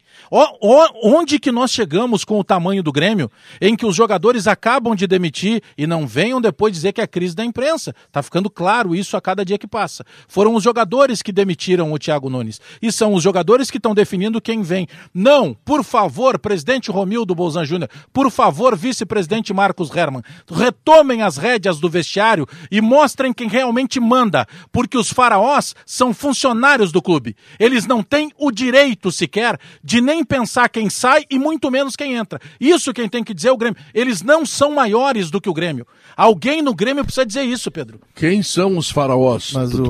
Onde 1.01 1.37
que 1.37 1.51
nós 1.51 1.69
chegamos 1.69 2.23
com 2.23 2.39
o 2.39 2.45
tamanho 2.45 2.81
do 2.81 2.93
Grêmio, 2.93 3.29
em 3.59 3.75
que 3.75 3.85
os 3.85 3.93
jogadores 3.93 4.47
acabam 4.47 4.95
de 4.95 5.05
demitir 5.05 5.61
e 5.77 5.85
não 5.85 6.07
venham 6.07 6.39
depois 6.39 6.71
dizer 6.71 6.93
que 6.93 7.01
é 7.01 7.07
crise 7.07 7.35
da 7.35 7.43
imprensa? 7.43 7.93
Tá 8.09 8.23
ficando 8.23 8.49
claro 8.49 8.95
isso 8.95 9.17
a 9.17 9.21
cada 9.21 9.43
dia 9.43 9.57
que 9.57 9.67
passa. 9.67 10.05
Foram 10.29 10.55
os 10.55 10.63
jogadores 10.63 11.21
que 11.21 11.33
demitiram 11.33 11.91
o 11.91 11.99
Thiago 11.99 12.29
Nunes. 12.29 12.61
E 12.81 12.89
são 12.89 13.13
os 13.13 13.21
jogadores 13.21 13.69
que 13.69 13.75
estão 13.75 13.93
definindo 13.93 14.39
quem 14.39 14.61
vem. 14.61 14.87
Não, 15.13 15.53
por 15.65 15.83
favor, 15.83 16.39
presidente 16.39 16.89
Romildo 16.89 17.35
Bolzan 17.35 17.65
Júnior, 17.65 17.89
por 18.13 18.31
favor, 18.31 18.77
vice-presidente 18.77 19.53
Marcos 19.53 19.93
Herman, 19.93 20.23
retomem 20.49 21.21
as 21.21 21.35
rédeas 21.35 21.81
do 21.81 21.89
vestiário 21.89 22.47
e 22.71 22.79
mostrem 22.79 23.33
quem 23.33 23.49
realmente 23.49 23.99
manda, 23.99 24.47
porque 24.71 24.97
os 24.97 25.11
faraós 25.11 25.75
são 25.85 26.13
funcionários 26.13 26.93
do 26.93 27.01
clube. 27.01 27.35
Eles 27.59 27.85
não 27.85 28.01
têm 28.01 28.31
o 28.37 28.52
direito 28.53 29.11
sequer 29.11 29.59
de 29.83 29.99
nem 29.99 30.23
pensar 30.23 30.69
quem 30.69 30.89
sai 30.89 31.25
e 31.29 31.39
muito 31.39 31.69
menos 31.71 31.95
quem 31.95 32.13
entra. 32.13 32.39
Isso 32.59 32.93
quem 32.93 33.09
tem 33.09 33.23
que 33.23 33.33
dizer 33.33 33.49
é 33.49 33.51
o 33.51 33.57
Grêmio. 33.57 33.79
Eles 33.93 34.21
não 34.21 34.45
são 34.45 34.71
maiores 34.71 35.29
do 35.29 35.41
que 35.41 35.49
o 35.49 35.53
Grêmio. 35.53 35.85
Alguém 36.15 36.61
no 36.61 36.73
Grêmio 36.73 37.03
precisa 37.03 37.25
dizer 37.25 37.43
isso, 37.43 37.71
Pedro. 37.71 37.99
Quem 38.15 38.43
são 38.43 38.77
os 38.77 38.89
faraós? 38.89 39.51
Mas 39.53 39.73
o... 39.73 39.83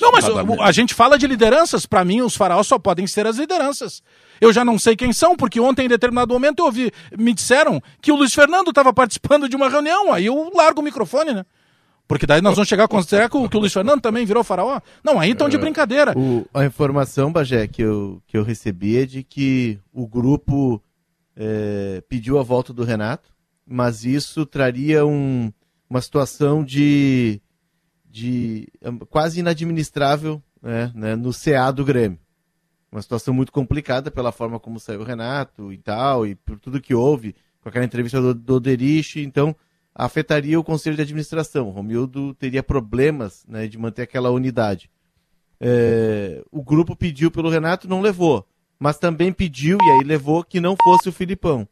Não, 0.00 0.12
mas 0.12 0.28
o, 0.28 0.62
a 0.62 0.72
gente 0.72 0.94
fala 0.94 1.18
de 1.18 1.26
lideranças. 1.26 1.86
Para 1.86 2.04
mim, 2.04 2.20
os 2.20 2.36
faraós 2.36 2.66
só 2.66 2.78
podem 2.78 3.06
ser 3.06 3.26
as 3.26 3.36
lideranças. 3.38 4.02
Eu 4.40 4.52
já 4.52 4.64
não 4.64 4.78
sei 4.78 4.94
quem 4.94 5.12
são, 5.12 5.36
porque 5.36 5.58
ontem, 5.58 5.86
em 5.86 5.88
determinado 5.88 6.32
momento, 6.32 6.60
eu 6.60 6.66
ouvi, 6.66 6.92
me 7.18 7.32
disseram 7.32 7.82
que 8.00 8.12
o 8.12 8.16
Luiz 8.16 8.34
Fernando 8.34 8.68
estava 8.68 8.92
participando 8.92 9.48
de 9.48 9.56
uma 9.56 9.68
reunião. 9.68 10.12
Aí 10.12 10.26
eu 10.26 10.52
largo 10.54 10.80
o 10.80 10.84
microfone, 10.84 11.32
né? 11.32 11.44
Porque 12.08 12.26
daí 12.26 12.40
nós 12.40 12.54
vamos 12.54 12.68
chegar 12.68 12.84
a 12.84 12.88
considerar 12.88 13.28
que 13.28 13.36
o, 13.36 13.48
que 13.48 13.56
o 13.56 13.60
Luiz 13.60 13.72
Fernando 13.72 14.00
também 14.00 14.24
virou 14.24 14.42
faraó? 14.42 14.80
Não, 15.04 15.20
aí 15.20 15.32
estão 15.32 15.48
de 15.48 15.56
é. 15.56 15.58
brincadeira. 15.58 16.18
O, 16.18 16.46
a 16.54 16.64
informação, 16.64 17.30
Bagé, 17.30 17.68
que 17.68 17.82
eu, 17.82 18.22
que 18.26 18.36
eu 18.36 18.42
recebi 18.42 18.96
é 18.96 19.04
de 19.04 19.22
que 19.22 19.78
o 19.92 20.08
grupo 20.08 20.82
é, 21.36 22.02
pediu 22.08 22.38
a 22.38 22.42
volta 22.42 22.72
do 22.72 22.82
Renato, 22.82 23.30
mas 23.66 24.06
isso 24.06 24.46
traria 24.46 25.04
um, 25.04 25.52
uma 25.88 26.00
situação 26.00 26.64
de, 26.64 27.42
de 28.10 28.66
quase 29.10 29.40
inadministrável 29.40 30.42
né, 30.62 30.90
né, 30.94 31.14
no 31.14 31.30
CA 31.30 31.70
do 31.70 31.84
Grêmio 31.84 32.18
uma 32.90 33.02
situação 33.02 33.32
muito 33.34 33.52
complicada 33.52 34.10
pela 34.10 34.32
forma 34.32 34.58
como 34.58 34.80
saiu 34.80 35.00
o 35.00 35.04
Renato 35.04 35.72
e 35.72 35.78
tal, 35.78 36.26
e 36.26 36.34
por 36.34 36.58
tudo 36.58 36.80
que 36.80 36.94
houve, 36.94 37.34
com 37.60 37.68
aquela 37.68 37.84
entrevista 37.84 38.20
do, 38.20 38.34
do 38.34 38.58
Derich, 38.58 39.20
então 39.20 39.54
afetaria 39.98 40.58
o 40.58 40.64
conselho 40.64 40.94
de 40.94 41.02
administração. 41.02 41.70
Romildo 41.70 42.32
teria 42.34 42.62
problemas 42.62 43.44
né, 43.48 43.66
de 43.66 43.76
manter 43.76 44.02
aquela 44.02 44.30
unidade. 44.30 44.88
É, 45.60 46.40
o 46.52 46.62
grupo 46.62 46.94
pediu 46.94 47.32
pelo 47.32 47.50
Renato, 47.50 47.88
não 47.88 48.00
levou. 48.00 48.46
Mas 48.78 48.96
também 48.96 49.32
pediu, 49.32 49.76
e 49.82 49.90
aí 49.90 50.04
levou, 50.04 50.44
que 50.44 50.60
não 50.60 50.76
fosse 50.76 51.08
o 51.08 51.12
Filipão. 51.12 51.68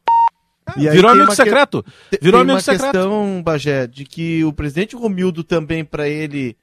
E 0.76 0.90
Virou 0.90 1.12
amigo 1.12 1.32
secreto. 1.32 1.84
Que... 2.10 2.18
Virou 2.20 2.40
tem 2.40 2.40
amigo 2.40 2.54
uma 2.54 2.60
secreto. 2.60 2.82
questão, 2.82 3.42
Bagé, 3.44 3.86
de 3.86 4.04
que 4.04 4.42
o 4.42 4.52
presidente 4.52 4.96
Romildo 4.96 5.44
também, 5.44 5.84
para 5.84 6.08
ele 6.08 6.56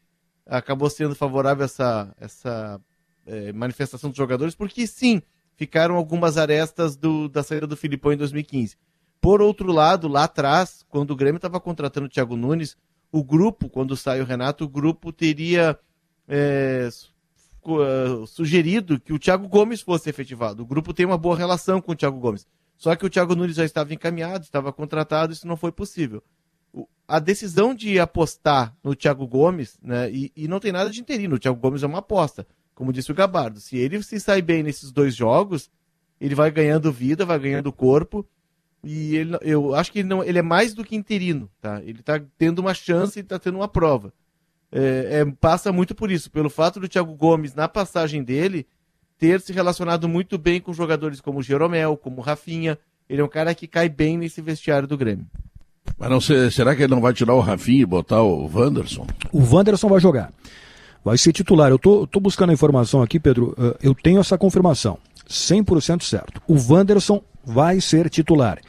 acabou 0.45 0.89
sendo 0.89 1.15
favorável 1.15 1.63
essa, 1.63 2.13
essa 2.19 2.81
é, 3.25 3.53
manifestação 3.53 4.09
dos 4.09 4.17
jogadores, 4.17 4.53
porque 4.53 4.85
sim, 4.85 5.21
ficaram 5.55 5.95
algumas 5.95 6.37
arestas 6.37 6.97
do, 6.97 7.29
da 7.29 7.41
saída 7.41 7.65
do 7.65 7.77
Filipão 7.77 8.11
em 8.11 8.17
2015. 8.17 8.75
Por 9.23 9.41
outro 9.41 9.71
lado, 9.71 10.09
lá 10.09 10.25
atrás, 10.25 10.85
quando 10.89 11.11
o 11.11 11.15
Grêmio 11.15 11.37
estava 11.37 11.57
contratando 11.57 12.07
o 12.07 12.09
Thiago 12.09 12.35
Nunes, 12.35 12.75
o 13.09 13.23
grupo, 13.23 13.69
quando 13.69 13.95
sai 13.95 14.19
o 14.19 14.25
Renato, 14.25 14.65
o 14.65 14.67
grupo 14.67 15.13
teria 15.13 15.79
é, 16.27 16.89
sugerido 18.27 18.99
que 18.99 19.13
o 19.13 19.19
Thiago 19.19 19.47
Gomes 19.47 19.81
fosse 19.81 20.09
efetivado. 20.09 20.63
O 20.63 20.65
grupo 20.65 20.93
tem 20.93 21.05
uma 21.05 21.17
boa 21.17 21.37
relação 21.37 21.81
com 21.81 21.93
o 21.93 21.95
Thiago 21.95 22.19
Gomes. 22.19 22.45
Só 22.75 22.93
que 22.97 23.05
o 23.05 23.09
Thiago 23.09 23.33
Nunes 23.33 23.55
já 23.55 23.63
estava 23.63 23.93
encaminhado, 23.93 24.43
estava 24.43 24.73
contratado, 24.73 25.31
isso 25.31 25.47
não 25.47 25.55
foi 25.55 25.71
possível. 25.71 26.21
A 27.07 27.17
decisão 27.17 27.73
de 27.73 27.99
apostar 27.99 28.75
no 28.83 28.93
Thiago 28.93 29.25
Gomes, 29.25 29.79
né, 29.81 30.11
e, 30.11 30.33
e 30.35 30.47
não 30.49 30.59
tem 30.59 30.73
nada 30.73 30.89
de 30.89 30.99
interino, 30.99 31.35
o 31.35 31.39
Thiago 31.39 31.59
Gomes 31.59 31.81
é 31.81 31.87
uma 31.87 31.99
aposta 31.99 32.45
como 32.73 32.91
disse 32.91 33.11
o 33.11 33.15
Gabardo, 33.15 33.59
se 33.59 33.77
ele 33.77 34.01
se 34.03 34.19
sai 34.19 34.41
bem 34.41 34.63
nesses 34.63 34.91
dois 34.91 35.15
jogos, 35.15 35.69
ele 36.19 36.35
vai 36.35 36.49
ganhando 36.49 36.91
vida, 36.91 37.25
vai 37.25 37.39
ganhando 37.39 37.71
corpo. 37.71 38.27
E 38.83 39.15
ele, 39.15 39.37
eu 39.41 39.73
acho 39.73 39.91
que 39.91 39.99
ele, 39.99 40.07
não, 40.07 40.23
ele 40.23 40.39
é 40.39 40.41
mais 40.41 40.73
do 40.73 40.83
que 40.83 40.95
interino, 40.95 41.49
tá? 41.61 41.81
Ele 41.83 41.99
está 41.99 42.21
tendo 42.37 42.59
uma 42.59 42.73
chance 42.73 43.17
e 43.17 43.21
está 43.21 43.39
tendo 43.39 43.55
uma 43.55 43.67
prova. 43.67 44.13
É, 44.71 45.21
é, 45.21 45.25
passa 45.39 45.71
muito 45.71 45.95
por 45.95 46.11
isso, 46.11 46.29
pelo 46.29 46.49
fato 46.49 46.79
do 46.79 46.87
Thiago 46.87 47.13
Gomes, 47.13 47.53
na 47.53 47.67
passagem 47.67 48.23
dele, 48.23 48.65
ter 49.17 49.39
se 49.39 49.53
relacionado 49.53 50.09
muito 50.09 50.37
bem 50.37 50.59
com 50.59 50.73
jogadores 50.73 51.21
como 51.21 51.39
o 51.39 51.43
Jeromel, 51.43 51.95
como 51.95 52.17
o 52.17 52.23
Rafinha. 52.23 52.77
Ele 53.09 53.21
é 53.21 53.23
um 53.23 53.29
cara 53.29 53.55
que 53.55 53.67
cai 53.67 53.87
bem 53.87 54.17
nesse 54.17 54.41
vestiário 54.41 54.87
do 54.87 54.97
Grêmio. 54.97 55.25
Mas 55.97 56.09
não 56.09 56.19
será 56.19 56.75
que 56.75 56.81
ele 56.81 56.93
não 56.93 57.01
vai 57.01 57.13
tirar 57.13 57.35
o 57.35 57.39
Rafinha 57.39 57.83
e 57.83 57.85
botar 57.85 58.21
o 58.21 58.49
Wanderson? 58.53 59.05
O 59.31 59.43
Wanderson 59.55 59.87
vai 59.87 59.99
jogar 59.99 60.33
vai 61.03 61.17
ser 61.17 61.33
titular. 61.33 61.69
Eu 61.69 61.77
tô, 61.77 62.07
tô 62.07 62.19
buscando 62.19 62.51
a 62.51 62.53
informação 62.53 63.01
aqui, 63.01 63.19
Pedro. 63.19 63.53
Uh, 63.57 63.75
eu 63.81 63.93
tenho 63.93 64.19
essa 64.19 64.37
confirmação. 64.37 64.97
100% 65.27 66.03
certo. 66.03 66.41
O 66.47 66.55
Wanderson 66.55 67.21
vai 67.45 67.81
ser 67.81 68.09
titular. 68.09 68.59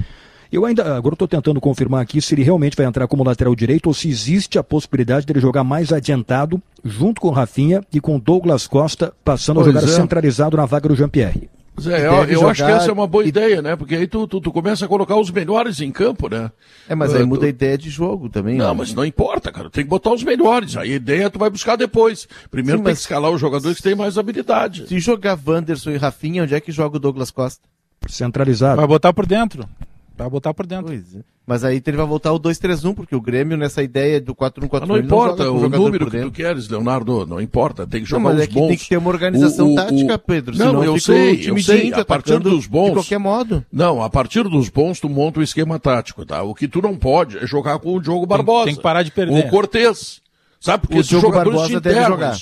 Eu 0.53 0.65
ainda, 0.65 0.97
agora 0.97 1.15
estou 1.15 1.27
tentando 1.27 1.61
confirmar 1.61 2.01
aqui 2.01 2.23
se 2.23 2.33
ele 2.33 2.45
realmente 2.45 2.77
vai 2.77 2.87
entrar 2.87 3.09
como 3.09 3.25
lateral 3.25 3.55
direito 3.57 3.89
ou 3.89 3.95
se 3.95 4.09
existe 4.09 4.57
a 4.57 4.63
possibilidade 4.63 5.27
dele 5.27 5.41
jogar 5.41 5.65
mais 5.65 5.93
adiantado, 5.93 6.63
junto 6.85 7.21
com 7.21 7.27
o 7.27 7.33
Rafinha 7.33 7.83
e 7.93 8.01
com 8.01 8.21
Douglas 8.21 8.69
Costa, 8.69 9.13
passando 9.25 9.57
pois 9.57 9.69
a 9.69 9.73
jogar 9.73 9.93
é. 9.93 9.97
centralizado 9.97 10.57
na 10.57 10.65
vaga 10.65 10.89
do 10.89 10.95
Jean-Pierre. 10.95 11.51
Zé, 11.81 12.07
eu, 12.07 12.25
eu 12.25 12.49
acho 12.49 12.65
que 12.65 12.71
essa 12.71 12.89
é 12.89 12.93
uma 12.93 13.07
boa 13.07 13.25
e... 13.25 13.29
ideia, 13.29 13.61
né? 13.61 13.75
Porque 13.75 13.97
aí 13.97 14.07
tu, 14.07 14.29
tu, 14.29 14.41
tu, 14.41 14.53
começa 14.53 14.85
a 14.85 14.89
colocar 14.89 15.17
os 15.17 15.29
melhores 15.31 15.81
em 15.81 15.91
campo, 15.91 16.29
né? 16.29 16.53
É, 16.89 16.95
mas 16.95 17.13
aí 17.13 17.25
uh, 17.25 17.27
muda 17.27 17.41
tu... 17.41 17.47
a 17.47 17.49
ideia 17.49 17.77
de 17.77 17.91
jogo 17.91 18.29
também. 18.29 18.57
Não, 18.57 18.69
né? 18.69 18.75
mas 18.79 18.95
não 18.95 19.05
importa, 19.05 19.51
cara. 19.51 19.69
Tem 19.69 19.83
que 19.83 19.91
botar 19.91 20.13
os 20.13 20.23
melhores. 20.23 20.77
Aí 20.77 20.93
a 20.93 20.97
ideia 20.97 21.29
tu 21.29 21.39
vai 21.39 21.51
buscar 21.51 21.75
depois. 21.75 22.29
Primeiro 22.49 22.79
Sim, 22.79 22.85
tem 22.85 22.93
mas... 22.93 22.99
que 22.99 23.03
escalar 23.03 23.33
os 23.33 23.41
jogadores 23.41 23.79
que 23.79 23.83
têm 23.83 23.97
mais 23.97 24.17
habilidade. 24.17 24.87
Se 24.87 25.01
jogar 25.01 25.37
Wanderson 25.45 25.91
e 25.91 25.97
Rafinha, 25.97 26.45
onde 26.45 26.55
é 26.55 26.61
que 26.61 26.71
joga 26.71 26.97
o 26.97 27.01
Douglas 27.01 27.33
Costa? 27.33 27.69
Centralizado. 28.09 28.77
Vai 28.77 28.87
botar 28.87 29.13
por 29.13 29.27
dentro. 29.27 29.69
Vai 30.17 30.31
botar 30.31 30.55
por 30.55 30.67
dentro. 30.67 30.87
Pois 30.87 31.15
é. 31.15 31.21
Mas 31.47 31.63
aí 31.63 31.83
ele 31.85 31.97
vai 31.97 32.07
voltar 32.07 32.33
o 32.33 32.41
2-3-1, 32.41 32.95
porque 32.95 33.15
o 33.15 33.21
Grêmio, 33.21 33.55
nessa 33.55 33.83
ideia 33.83 34.19
do 34.19 34.35
4-1-4-1, 34.35 34.87
não 34.87 34.97
importa 34.97 35.45
não 35.45 35.57
o 35.57 35.69
número 35.69 36.11
que 36.11 36.19
tu 36.19 36.31
queres, 36.31 36.69
Leonardo, 36.69 37.27
não 37.27 37.39
importa, 37.39 37.87
tem 37.87 38.03
que 38.03 38.09
jogar 38.09 38.23
não, 38.23 38.31
mas 38.31 38.43
é 38.43 38.47
que 38.47 38.55
bons. 38.55 38.69
tem 38.69 38.77
que 38.79 38.89
ter 38.89 38.97
uma 38.97 39.11
organização 39.11 39.69
o, 39.69 39.73
o, 39.73 39.75
tática, 39.75 40.19
Pedro. 40.19 40.57
Não, 40.57 40.83
eu 40.83 40.99
sei, 40.99 41.47
eu 41.47 41.59
sei, 41.63 41.93
a 41.93 42.03
partir 42.03 42.39
dos 42.39 42.67
bons... 42.67 42.87
De 42.87 42.93
qualquer 42.93 43.19
modo. 43.19 43.63
Não, 43.71 44.03
a 44.03 44.09
partir 44.09 44.43
dos 44.45 44.71
bons 44.71 44.99
tu 45.01 45.09
monta 45.11 45.39
o 45.39 45.43
um 45.43 45.45
esquema 45.45 45.79
tático, 45.79 46.25
tá? 46.25 46.43
O 46.43 46.55
que 46.55 46.67
tu 46.67 46.81
não 46.81 46.97
pode 46.97 47.37
é 47.37 47.47
jogar 47.47 47.79
com 47.79 47.95
o 47.95 48.01
Diogo 48.01 48.25
Barbosa. 48.25 48.65
Tem, 48.65 48.73
tem 48.73 48.77
que 48.77 48.83
parar 48.83 49.03
de 49.03 49.11
perder. 49.11 49.47
O 49.47 49.51
Cortez. 49.51 50.23
Sabe, 50.59 50.87
porque 50.87 51.01
o 51.01 51.03
Diogo 51.03 51.31
Barbosa 51.31 51.79
deve 51.79 52.05
jogar. 52.07 52.39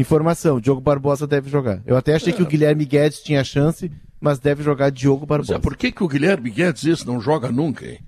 Informação, 0.00 0.58
Diogo 0.58 0.80
Barbosa 0.80 1.28
deve 1.28 1.48
jogar. 1.48 1.80
Eu 1.86 1.96
até 1.96 2.16
achei 2.16 2.32
é. 2.32 2.36
que 2.36 2.42
o 2.42 2.46
Guilherme 2.46 2.84
Guedes 2.84 3.20
tinha 3.20 3.44
chance, 3.44 3.88
mas 4.20 4.38
deve 4.38 4.62
jogar 4.62 4.90
Diogo 4.90 5.26
Barbosa. 5.26 5.54
Mas 5.54 5.60
é, 5.60 5.62
por 5.62 5.76
que, 5.76 5.92
que 5.92 6.02
o 6.02 6.08
Guilherme 6.08 6.50
Guedes 6.50 6.84
isso 6.84 7.06
não 7.06 7.20
joga 7.20 7.50
nunca, 7.50 7.86
hein? 7.86 7.98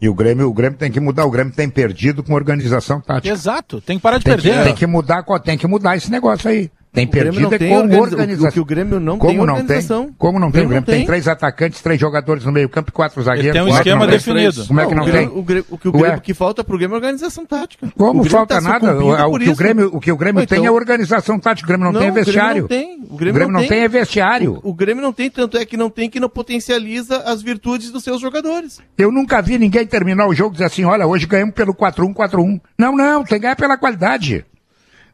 E 0.00 0.08
o 0.08 0.14
Grêmio, 0.14 0.48
o 0.48 0.52
Grêmio 0.52 0.78
tem 0.78 0.90
que 0.90 1.00
mudar, 1.00 1.24
o 1.24 1.30
Grêmio 1.30 1.52
tem 1.52 1.68
perdido 1.68 2.22
com 2.22 2.34
organização 2.34 3.00
tática. 3.00 3.32
Exato, 3.32 3.80
tem 3.80 3.96
que 3.96 4.02
parar 4.02 4.18
de 4.18 4.24
tem 4.24 4.34
perder. 4.34 4.58
Que, 4.58 4.64
tem 4.64 4.74
que 4.74 4.86
mudar, 4.86 5.24
tem 5.42 5.56
que 5.56 5.66
mudar 5.66 5.96
esse 5.96 6.10
negócio 6.10 6.50
aí. 6.50 6.70
Tem 6.94 7.06
o 7.06 7.08
perdido 7.08 7.52
é 7.52 7.76
organiza... 7.76 8.00
organização. 8.00 8.48
O 8.48 8.52
que 8.52 8.60
o 8.60 8.64
Grêmio 8.64 9.00
não 9.00 9.18
Como 9.18 9.30
tem 9.32 9.44
não 9.44 9.54
organização. 9.54 10.04
Tem? 10.04 10.14
Como 10.16 10.38
não 10.38 10.52
tem? 10.52 10.64
O 10.64 10.68
Grêmio 10.68 10.86
tem. 10.86 10.98
tem 10.98 11.06
três 11.06 11.26
atacantes, 11.26 11.82
três 11.82 12.00
jogadores 12.00 12.44
no 12.44 12.52
meio 12.52 12.68
campo 12.68 12.90
e 12.90 12.92
quatro 12.92 13.20
zagueiros. 13.20 13.46
Ele 13.46 13.52
tem 13.52 13.62
um 13.62 13.66
quatro, 13.66 13.88
esquema 13.90 14.06
definido. 14.06 14.66
Como 14.68 14.80
é 14.80 14.86
que 14.86 14.94
não, 14.94 15.04
não 15.04 15.12
tem? 15.12 15.26
O, 15.26 15.42
Grêmio, 15.42 15.66
o 15.70 15.76
que, 15.76 15.88
o, 15.88 15.92
Grêmio, 15.92 16.20
que 16.20 16.32
falta 16.32 16.62
pro 16.62 16.78
Grêmio 16.78 16.94
é 16.94 16.96
organização 16.96 17.44
tática. 17.44 17.92
Como 17.96 18.22
falta 18.22 18.54
tá 18.54 18.60
nada? 18.60 18.96
O, 18.96 19.34
o, 19.34 19.38
que 19.40 19.50
o 19.50 19.56
Grêmio, 19.56 19.90
o 19.92 20.00
que 20.00 20.12
o 20.12 20.16
Grêmio 20.16 20.40
então... 20.40 20.56
tem 20.56 20.66
é 20.68 20.70
organização 20.70 21.36
tática. 21.40 21.66
O 21.66 21.68
Grêmio 21.68 21.86
não, 21.86 21.92
não 21.92 22.00
tem 22.00 22.12
vestiário. 22.12 22.64
O 22.64 22.68
Grêmio 22.68 22.86
não 22.86 22.98
tem. 23.00 23.12
O 23.12 23.16
Grêmio, 23.16 23.34
Grêmio 23.34 23.52
não, 23.52 23.60
tem. 23.60 23.68
tem 23.70 23.80
é 23.80 23.88
vestiário. 23.88 24.60
O, 24.62 24.72
Grêmio 24.72 25.02
não 25.02 25.12
tem, 25.12 25.28
tanto 25.28 25.56
é 25.56 25.64
que 25.64 25.76
não 25.76 25.90
tem 25.90 26.08
que 26.08 26.20
não 26.20 26.28
potencializa 26.28 27.18
as 27.26 27.42
virtudes 27.42 27.90
dos 27.90 28.04
seus 28.04 28.20
jogadores. 28.20 28.80
Eu 28.96 29.10
nunca 29.10 29.42
vi 29.42 29.58
ninguém 29.58 29.84
terminar 29.84 30.28
o 30.28 30.34
jogo 30.34 30.50
e 30.50 30.52
dizer 30.54 30.66
assim, 30.66 30.84
olha, 30.84 31.08
hoje 31.08 31.26
ganhamos 31.26 31.56
pelo 31.56 31.74
4-1, 31.74 32.14
4-1. 32.14 32.60
Não, 32.78 32.96
não, 32.96 33.24
tem 33.24 33.38
que 33.38 33.42
ganhar 33.42 33.56
pela 33.56 33.76
qualidade. 33.76 34.44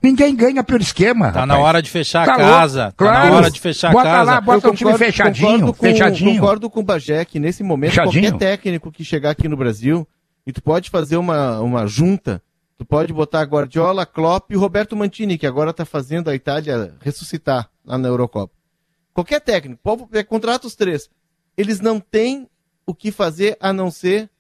Ninguém 0.03 0.35
ganha 0.35 0.65
pelo 0.65 0.81
esquema. 0.81 1.27
Tá 1.27 1.41
rapaz. 1.41 1.49
na 1.49 1.59
hora 1.59 1.83
de 1.83 1.91
fechar 1.91 2.25
tá 2.25 2.35
a 2.35 2.37
casa. 2.37 2.95
Claro. 2.97 3.17
Tá 3.17 3.31
na 3.31 3.37
hora 3.37 3.51
de 3.51 3.61
fechar 3.61 3.93
bota 3.93 4.09
a 4.09 4.13
casa. 4.13 4.31
Lá, 4.33 4.41
bota 4.41 4.69
o 4.69 4.73
um 4.73 4.75
time 4.75 4.97
fechadinho. 4.97 5.47
Concordo 5.47 5.75
com, 5.75 5.87
fechadinho. 5.87 6.35
concordo 6.35 6.71
com 6.71 6.81
o 6.81 6.83
Bagé 6.83 7.25
que 7.25 7.39
nesse 7.39 7.63
momento 7.63 7.91
fechadinho. 7.91 8.31
qualquer 8.31 8.39
técnico 8.39 8.91
que 8.91 9.05
chegar 9.05 9.31
aqui 9.31 9.49
no 9.49 9.57
Brasil 9.57 10.07
e 10.47 10.53
tu 10.53 10.63
pode 10.63 10.89
fazer 10.89 11.17
uma, 11.17 11.61
uma 11.61 11.87
junta, 11.87 12.43
tu 12.79 12.85
pode 12.85 13.13
botar 13.13 13.43
Guardiola, 13.43 14.07
Klopp 14.07 14.51
e 14.51 14.57
Roberto 14.57 14.97
Mantini, 14.97 15.37
que 15.37 15.47
agora 15.47 15.71
está 15.71 15.85
fazendo 15.85 16.31
a 16.31 16.35
Itália 16.35 16.95
ressuscitar 17.01 17.69
lá 17.85 17.99
na 17.99 18.09
Eurocopa. 18.09 18.55
Qualquer 19.13 19.41
técnico, 19.41 19.81
pode, 19.83 20.07
é, 20.13 20.23
contrata 20.23 20.67
os 20.67 20.75
três. 20.75 21.11
Eles 21.57 21.81
não 21.81 22.01
têm 22.01 22.49
o 22.87 22.95
que 22.95 23.13
fazer 23.13 23.57
a 23.61 23.73
não 23.73 23.91
ser 23.91 24.31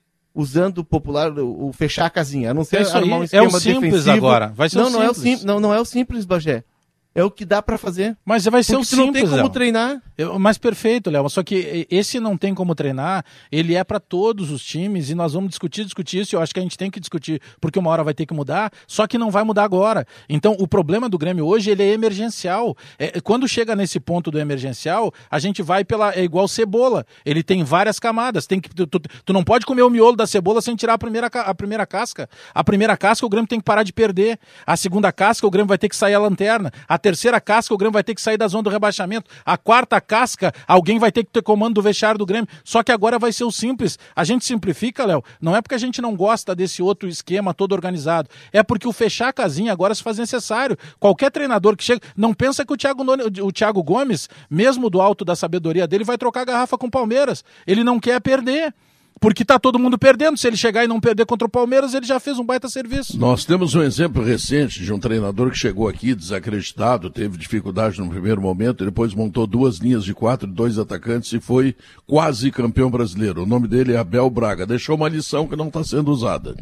usando 0.40 0.84
popular, 0.84 1.30
o, 1.38 1.68
o 1.68 1.72
fechar 1.72 2.06
a 2.06 2.10
casinha, 2.10 2.50
a 2.50 2.54
não 2.54 2.64
ser 2.64 2.82
é 2.82 2.90
armar 2.90 3.20
um 3.20 3.24
esquema 3.24 3.44
é 3.44 3.46
o 3.46 3.50
simples 3.50 4.04
defensivo. 4.04 4.26
agora. 4.26 4.52
Vai 4.54 4.68
ser 4.68 4.78
não, 4.78 4.86
o 4.86 4.90
não 4.90 5.00
simples. 5.00 5.08
é 5.08 5.10
o 5.10 5.14
simples. 5.22 5.44
Não, 5.44 5.60
não 5.60 5.74
é 5.74 5.80
o 5.80 5.84
simples, 5.84 6.24
Bagé. 6.24 6.64
É 7.12 7.24
o 7.24 7.30
que 7.30 7.44
dá 7.44 7.60
para 7.60 7.76
fazer. 7.76 8.16
Mas 8.24 8.44
vai 8.44 8.62
ser 8.62 8.74
Porque 8.74 8.82
o 8.82 8.84
simples. 8.84 9.06
não 9.06 9.12
tem 9.12 9.24
como 9.24 9.36
Léo. 9.36 9.48
treinar. 9.48 10.00
Eu, 10.16 10.38
mas 10.38 10.58
perfeito, 10.58 11.10
Léo. 11.10 11.28
Só 11.28 11.42
que 11.42 11.86
esse 11.90 12.20
não 12.20 12.36
tem 12.36 12.54
como 12.54 12.72
treinar. 12.72 13.24
Ele 13.50 13.74
é 13.74 13.82
para 13.82 13.98
todos 13.98 14.50
os 14.52 14.62
times 14.64 15.10
e 15.10 15.14
nós 15.14 15.32
vamos 15.32 15.50
discutir, 15.50 15.84
discutir 15.84 16.20
isso. 16.20 16.36
Eu 16.36 16.40
acho 16.40 16.54
que 16.54 16.60
a 16.60 16.62
gente 16.62 16.78
tem 16.78 16.88
que 16.88 17.00
discutir 17.00 17.42
porque 17.60 17.78
uma 17.80 17.90
hora 17.90 18.04
vai 18.04 18.14
ter 18.14 18.26
que 18.26 18.32
mudar. 18.32 18.70
Só 18.86 19.08
que 19.08 19.18
não 19.18 19.28
vai 19.28 19.42
mudar 19.42 19.64
agora. 19.64 20.06
Então 20.28 20.54
o 20.60 20.68
problema 20.68 21.08
do 21.08 21.18
Grêmio 21.18 21.44
hoje 21.46 21.70
ele 21.70 21.82
é 21.82 21.92
emergencial. 21.92 22.76
É, 22.96 23.20
quando 23.20 23.48
chega 23.48 23.74
nesse 23.74 23.98
ponto 23.98 24.30
do 24.30 24.38
emergencial, 24.38 25.12
a 25.28 25.40
gente 25.40 25.62
vai 25.62 25.84
pela 25.84 26.14
é 26.14 26.22
igual 26.22 26.46
cebola. 26.46 27.04
Ele 27.26 27.42
tem 27.42 27.64
várias 27.64 27.98
camadas. 27.98 28.46
Tem 28.46 28.60
que 28.60 28.72
tu, 28.72 28.86
tu, 28.86 29.00
tu 29.00 29.32
não 29.32 29.42
pode 29.42 29.66
comer 29.66 29.82
o 29.82 29.90
miolo 29.90 30.14
da 30.14 30.28
cebola 30.28 30.62
sem 30.62 30.76
tirar 30.76 30.94
a 30.94 30.98
primeira 30.98 31.26
a 31.26 31.54
primeira 31.54 31.84
casca. 31.84 32.28
A 32.54 32.62
primeira 32.62 32.96
casca 32.96 33.26
o 33.26 33.28
Grêmio 33.28 33.48
tem 33.48 33.58
que 33.58 33.64
parar 33.64 33.82
de 33.82 33.92
perder. 33.92 34.38
A 34.64 34.76
segunda 34.76 35.10
casca 35.10 35.44
o 35.44 35.50
Grêmio 35.50 35.66
vai 35.68 35.78
ter 35.78 35.88
que 35.88 35.96
sair 35.96 36.14
a 36.14 36.20
lanterna. 36.20 36.70
A 36.88 36.99
terceira 37.00 37.40
casca 37.40 37.74
o 37.74 37.76
Grêmio 37.76 37.92
vai 37.92 38.04
ter 38.04 38.14
que 38.14 38.20
sair 38.20 38.36
da 38.36 38.46
zona 38.46 38.62
do 38.62 38.70
rebaixamento. 38.70 39.28
A 39.44 39.56
quarta 39.56 40.00
casca, 40.00 40.52
alguém 40.68 40.98
vai 40.98 41.10
ter 41.10 41.24
que 41.24 41.30
ter 41.30 41.42
comando 41.42 41.74
do 41.74 41.82
vestiário 41.82 42.18
do 42.18 42.24
Grêmio. 42.24 42.48
Só 42.62 42.82
que 42.82 42.92
agora 42.92 43.18
vai 43.18 43.32
ser 43.32 43.44
o 43.44 43.50
simples. 43.50 43.98
A 44.14 44.22
gente 44.22 44.44
simplifica, 44.44 45.04
Léo, 45.04 45.24
não 45.40 45.56
é 45.56 45.60
porque 45.60 45.74
a 45.74 45.78
gente 45.78 46.00
não 46.00 46.14
gosta 46.14 46.54
desse 46.54 46.82
outro 46.82 47.08
esquema 47.08 47.52
todo 47.52 47.72
organizado. 47.72 48.28
É 48.52 48.62
porque 48.62 48.86
o 48.86 48.92
fechar 48.92 49.28
a 49.28 49.32
casinha 49.32 49.72
agora 49.72 49.94
se 49.94 50.02
faz 50.02 50.18
necessário. 50.18 50.76
Qualquer 50.98 51.30
treinador 51.30 51.76
que 51.76 51.82
chega, 51.82 52.00
não 52.16 52.32
pensa 52.32 52.64
que 52.64 52.72
o 52.72 52.76
Thiago, 52.76 53.02
o 53.42 53.52
Thiago 53.52 53.82
Gomes, 53.82 54.28
mesmo 54.48 54.88
do 54.88 55.00
alto 55.00 55.24
da 55.24 55.34
sabedoria 55.34 55.88
dele, 55.88 56.04
vai 56.04 56.18
trocar 56.18 56.44
garrafa 56.44 56.78
com 56.78 56.86
o 56.86 56.90
Palmeiras. 56.90 57.42
Ele 57.66 57.82
não 57.82 57.98
quer 57.98 58.20
perder 58.20 58.74
porque 59.20 59.44
tá 59.44 59.58
todo 59.58 59.78
mundo 59.78 59.98
perdendo. 59.98 60.38
Se 60.38 60.48
ele 60.48 60.56
chegar 60.56 60.82
e 60.82 60.88
não 60.88 60.98
perder 60.98 61.26
contra 61.26 61.46
o 61.46 61.50
Palmeiras, 61.50 61.92
ele 61.92 62.06
já 62.06 62.18
fez 62.18 62.38
um 62.38 62.44
baita 62.44 62.68
serviço. 62.68 63.18
Nós 63.18 63.44
temos 63.44 63.74
um 63.74 63.82
exemplo 63.82 64.24
recente 64.24 64.82
de 64.82 64.92
um 64.92 64.98
treinador 64.98 65.50
que 65.50 65.58
chegou 65.58 65.86
aqui 65.86 66.14
desacreditado, 66.14 67.10
teve 67.10 67.36
dificuldade 67.36 68.00
no 68.00 68.08
primeiro 68.08 68.40
momento, 68.40 68.84
depois 68.84 69.12
montou 69.12 69.46
duas 69.46 69.76
linhas 69.76 70.04
de 70.04 70.14
quatro, 70.14 70.48
dois 70.48 70.78
atacantes 70.78 71.32
e 71.34 71.38
foi 71.38 71.76
quase 72.06 72.50
campeão 72.50 72.90
brasileiro. 72.90 73.42
O 73.42 73.46
nome 73.46 73.68
dele 73.68 73.92
é 73.92 73.98
Abel 73.98 74.30
Braga. 74.30 74.66
Deixou 74.66 74.96
uma 74.96 75.08
lição 75.08 75.46
que 75.46 75.54
não 75.54 75.68
está 75.68 75.84
sendo 75.84 76.10
usada. 76.10 76.56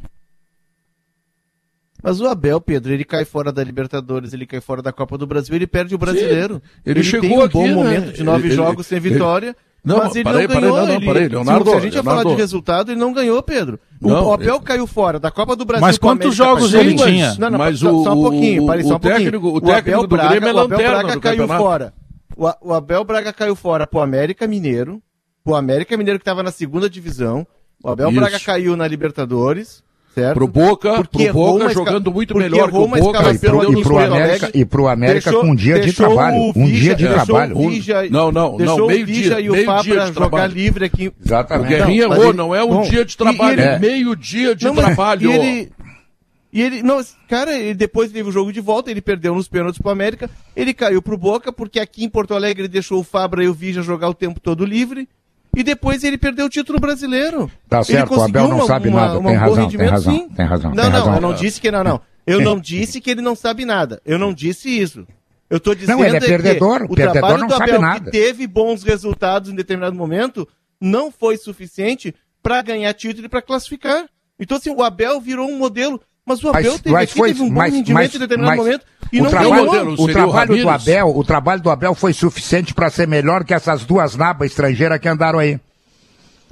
Mas 2.02 2.20
o 2.20 2.26
Abel, 2.26 2.60
Pedro, 2.60 2.92
ele 2.92 3.04
cai 3.04 3.24
fora 3.24 3.52
da 3.52 3.62
Libertadores, 3.62 4.32
ele 4.32 4.46
cai 4.46 4.60
fora 4.60 4.80
da 4.80 4.92
Copa 4.92 5.18
do 5.18 5.26
Brasil, 5.26 5.54
ele 5.54 5.66
perde 5.66 5.94
o 5.94 5.98
brasileiro. 5.98 6.54
Sim, 6.54 6.80
ele, 6.86 7.00
ele, 7.00 7.02
chegou 7.02 7.28
tem 7.28 7.38
um 7.38 7.42
aqui, 7.42 7.52
bom 7.52 7.66
né? 7.66 7.74
momento 7.74 8.12
de 8.12 8.22
nove 8.22 8.46
ele, 8.48 8.54
jogos 8.54 8.86
sem 8.86 9.00
vitória. 9.00 9.48
Ele 9.48 9.67
não, 9.84 9.98
mas 9.98 10.14
ele 10.14 10.24
parei, 10.24 10.46
não 10.46 10.54
ganhou. 10.54 10.74
Parei, 10.74 10.94
não, 10.98 11.06
parei, 11.06 11.28
Leonardo, 11.28 11.70
se 11.70 11.76
a 11.76 11.80
gente 11.80 11.94
ia 11.94 12.02
falar 12.02 12.24
de 12.24 12.34
resultado, 12.34 12.92
ele 12.92 13.00
não 13.00 13.12
ganhou, 13.12 13.42
Pedro. 13.42 13.78
O 14.02 14.08
não, 14.08 14.26
Opel 14.32 14.56
ele... 14.56 14.64
caiu 14.64 14.86
fora 14.86 15.18
da 15.18 15.30
Copa 15.30 15.56
do 15.56 15.64
Brasil. 15.64 15.86
Mas 15.86 15.98
quantos 15.98 16.34
jogos 16.34 16.74
ele 16.74 16.94
tinha? 16.94 17.34
Não, 17.38 17.50
não, 17.50 17.58
mas 17.58 17.78
só, 17.78 17.90
o, 17.90 18.04
só 18.04 18.12
um 18.12 18.22
pouquinho, 18.22 18.66
parei, 18.66 18.84
só 18.84 18.96
um 18.96 18.98
técnico, 18.98 19.40
pouquinho. 19.40 19.54
O 19.54 19.56
o 19.56 19.60
do 20.02 20.08
Braga, 20.08 20.30
Grêmio 20.30 20.48
é 20.48 20.52
lanterna 20.52 20.84
Abel 20.84 21.02
Braga 21.02 21.20
caiu 21.20 21.38
campeonato. 21.38 21.62
fora. 21.62 21.94
O, 22.36 22.68
o 22.68 22.74
Abel 22.74 23.04
Braga 23.04 23.32
caiu 23.32 23.56
fora 23.56 23.86
pro 23.86 24.00
América 24.00 24.46
Mineiro, 24.46 25.00
pro 25.44 25.54
América 25.54 25.96
Mineiro 25.96 26.18
que 26.18 26.22
estava 26.22 26.42
na 26.42 26.50
segunda 26.50 26.90
divisão. 26.90 27.46
O 27.82 27.88
Abel 27.88 28.10
Isso. 28.10 28.20
Braga 28.20 28.40
caiu 28.40 28.76
na 28.76 28.86
Libertadores, 28.86 29.82
certo? 30.20 30.34
Pro 30.34 30.48
Boca, 30.48 30.94
Porque 30.96 31.24
pro 31.24 31.32
Boca 31.34 31.68
jogando 31.70 32.12
muito 32.12 32.36
melhor 32.36 32.70
que 32.70 32.76
o 32.76 32.86
Boca. 32.88 33.32
E 33.32 33.38
pro, 33.38 33.78
e 33.78 33.82
pro 33.82 33.98
América, 33.98 34.50
e 34.54 34.64
pro 34.64 34.88
América 34.88 35.30
Deixou- 35.30 35.40
com 35.40 35.50
um 35.52 35.54
dia 35.54 35.80
de 35.80 35.92
trabalho. 35.92 36.36
o 36.36 36.52
Um 36.56 36.66
dia 36.66 36.94
de 36.94 37.06
trabalho. 37.08 37.56
o 37.56 37.70
Não, 38.10 38.32
não, 38.32 38.56
deixou 38.56 38.78
não, 38.78 38.84
o 38.84 38.88
meio 38.88 39.06
dia, 39.06 39.40
e 39.40 39.48
o 39.48 39.52
meio 39.52 39.64
Fabra 39.66 39.82
dia 39.82 39.92
de 39.94 40.06
jogar 40.08 40.14
trabalho. 40.14 40.52
livre 40.52 40.84
aqui. 40.84 41.08
O 41.08 41.14
Exatamente. 41.24 41.68
Guerrinha 41.68 42.02
Não, 42.02 42.08
mas 42.10 42.18
errou, 42.20 42.32
não 42.34 42.54
é 42.54 42.64
um 42.64 42.82
dia 42.82 43.04
de 43.04 43.16
trabalho, 43.16 43.60
é 43.60 43.74
ele- 43.76 43.78
meio 43.86 44.16
dia 44.16 44.54
de 44.54 44.70
trabalho. 44.70 45.30
E 46.50 46.62
ele, 46.62 46.82
não, 46.82 46.98
cara, 47.28 47.54
ele 47.58 47.74
depois 47.74 48.10
teve 48.10 48.26
o 48.26 48.32
jogo 48.32 48.50
de 48.52 48.60
volta, 48.60 48.90
ele 48.90 49.02
perdeu 49.02 49.34
nos 49.34 49.46
pênaltis 49.46 49.78
pro 49.80 49.90
América, 49.90 50.30
ele 50.56 50.72
caiu 50.72 51.02
pro 51.02 51.18
Boca, 51.18 51.52
porque 51.52 51.78
aqui 51.78 52.04
em 52.04 52.08
Porto 52.08 52.32
Alegre 52.32 52.66
deixou 52.66 53.00
o 53.00 53.04
Fabra 53.04 53.44
e 53.44 53.48
o 53.48 53.52
Vija 53.52 53.82
jogar 53.82 54.08
o 54.08 54.14
tempo 54.14 54.40
todo 54.40 54.64
livre, 54.64 55.06
e 55.58 55.64
depois 55.64 56.04
ele 56.04 56.16
perdeu 56.16 56.46
o 56.46 56.48
título 56.48 56.78
brasileiro. 56.78 57.50
Tá 57.68 57.82
certo, 57.82 58.14
o 58.14 58.22
Abel 58.22 58.46
não 58.46 58.64
sabe 58.64 58.90
nada, 58.90 59.18
um 59.18 59.24
tem 59.24 59.34
razão, 59.34 59.54
tem 59.54 59.64
rendimento, 59.64 59.90
razão, 59.90 60.14
sim. 60.14 60.28
tem 60.28 60.46
razão, 60.46 60.70
Não, 60.72 60.82
tem 60.84 60.92
não, 60.92 60.98
razão. 61.00 61.14
eu 61.16 61.20
não 61.20 61.34
disse 61.34 61.60
que 61.60 61.70
não, 61.72 61.82
não. 61.82 62.00
Eu 62.24 62.40
não 62.40 62.60
disse 62.62 63.00
que 63.00 63.10
ele 63.10 63.20
não 63.20 63.34
sabe 63.34 63.64
nada. 63.64 64.00
Eu 64.06 64.20
não 64.20 64.32
disse 64.32 64.68
isso. 64.68 65.04
Eu 65.50 65.58
tô 65.58 65.74
dizendo 65.74 65.98
Não, 65.98 66.04
ele 66.04 66.16
é 66.16 66.20
que 66.20 66.26
perdedor, 66.26 66.82
o 66.82 66.84
o 66.84 66.94
perdedor 66.94 67.12
trabalho 67.12 67.38
não 67.38 67.48
do 67.48 67.54
sabe 67.54 67.70
Abel, 67.70 67.80
nada. 67.80 68.04
que 68.04 68.10
teve 68.12 68.46
bons 68.46 68.84
resultados 68.84 69.50
em 69.50 69.56
determinado 69.56 69.96
momento, 69.96 70.46
não 70.80 71.10
foi 71.10 71.36
suficiente 71.36 72.14
para 72.40 72.62
ganhar 72.62 72.94
título 72.94 73.26
e 73.26 73.28
para 73.28 73.42
classificar. 73.42 74.04
Então, 74.38 74.58
assim, 74.58 74.70
o 74.70 74.80
Abel 74.80 75.20
virou 75.20 75.50
um 75.50 75.58
modelo, 75.58 76.00
mas 76.24 76.44
o 76.44 76.50
Abel 76.50 76.72
Mas, 76.72 76.80
teve, 76.82 76.92
mas 76.92 77.10
aqui, 77.10 77.18
foi, 77.18 77.28
teve 77.30 77.42
um 77.42 77.48
bom 77.48 77.54
mas, 77.54 77.74
rendimento 77.74 77.94
mas, 77.94 78.14
em 78.14 78.18
determinado 78.20 78.56
momento 78.56 78.84
e 79.12 79.20
o 79.20 79.24
não 79.24 79.30
trabalho, 79.30 79.92
o 79.92 79.96
seria 79.96 80.12
trabalho 80.14 80.54
o 80.54 80.62
do? 80.62 80.68
Abel, 80.68 81.08
o 81.16 81.24
trabalho 81.24 81.62
do 81.62 81.70
Abel 81.70 81.94
foi 81.94 82.12
suficiente 82.12 82.74
para 82.74 82.90
ser 82.90 83.06
melhor 83.08 83.44
que 83.44 83.54
essas 83.54 83.84
duas 83.84 84.14
nabas 84.16 84.50
estrangeiras 84.50 84.98
que 84.98 85.08
andaram 85.08 85.38
aí. 85.38 85.58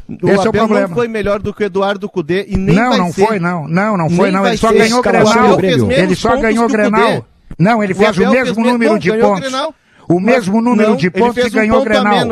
O 0.09 0.29
Esse 0.29 0.31
é 0.31 0.37
o 0.37 0.49
Abel 0.49 0.53
problema. 0.53 0.89
não 0.89 0.95
foi 0.95 1.09
melhor 1.09 1.41
do 1.41 1.53
que 1.53 1.65
o 1.65 1.67
Eduardo 1.67 2.09
Cudê 2.09 2.47
e 2.49 2.57
nem 2.57 2.77
não, 2.77 2.89
vai 2.91 2.99
não 2.99 3.13
ser. 3.13 3.27
foi 3.27 3.39
não, 3.41 3.67
não, 3.67 3.97
não 3.97 4.09
foi 4.09 4.31
Nem 4.31 4.33
não, 4.41 4.47
ele 4.47 4.57
só 4.57 4.69
ser. 4.69 4.79
ganhou 4.79 4.99
o 5.01 5.03
Grenal. 5.03 5.59
Fez 5.59 5.83
Ele 5.83 6.15
só 6.15 6.37
ganhou 6.37 6.63
o 6.63 6.67
o. 6.67 6.71
Grenal. 6.71 7.27
Não, 7.59 7.83
ele 7.83 7.93
O 7.93 7.97
fez 7.97 8.17
o 8.17 8.21
Abel 8.23 8.31
mesmo 8.33 8.55
fez 8.55 8.57
me- 8.67 8.73
número 8.73 8.93
não, 8.93 8.99
de 8.99 9.11
ganhou 9.11 9.27
o 9.27 9.35
pontos. 9.35 9.49
Grenal. 9.51 9.75
O 10.09 10.21
mesmo 10.21 10.61
número 10.61 10.91
não, 10.91 10.97
de 10.97 11.11
pontos 11.11 11.35
fez 11.35 11.47
e 11.47 11.51
um 11.57 11.61
ganhou 11.61 11.77
o 11.77 11.79
ponto 11.81 11.89
Grenal. 11.89 12.27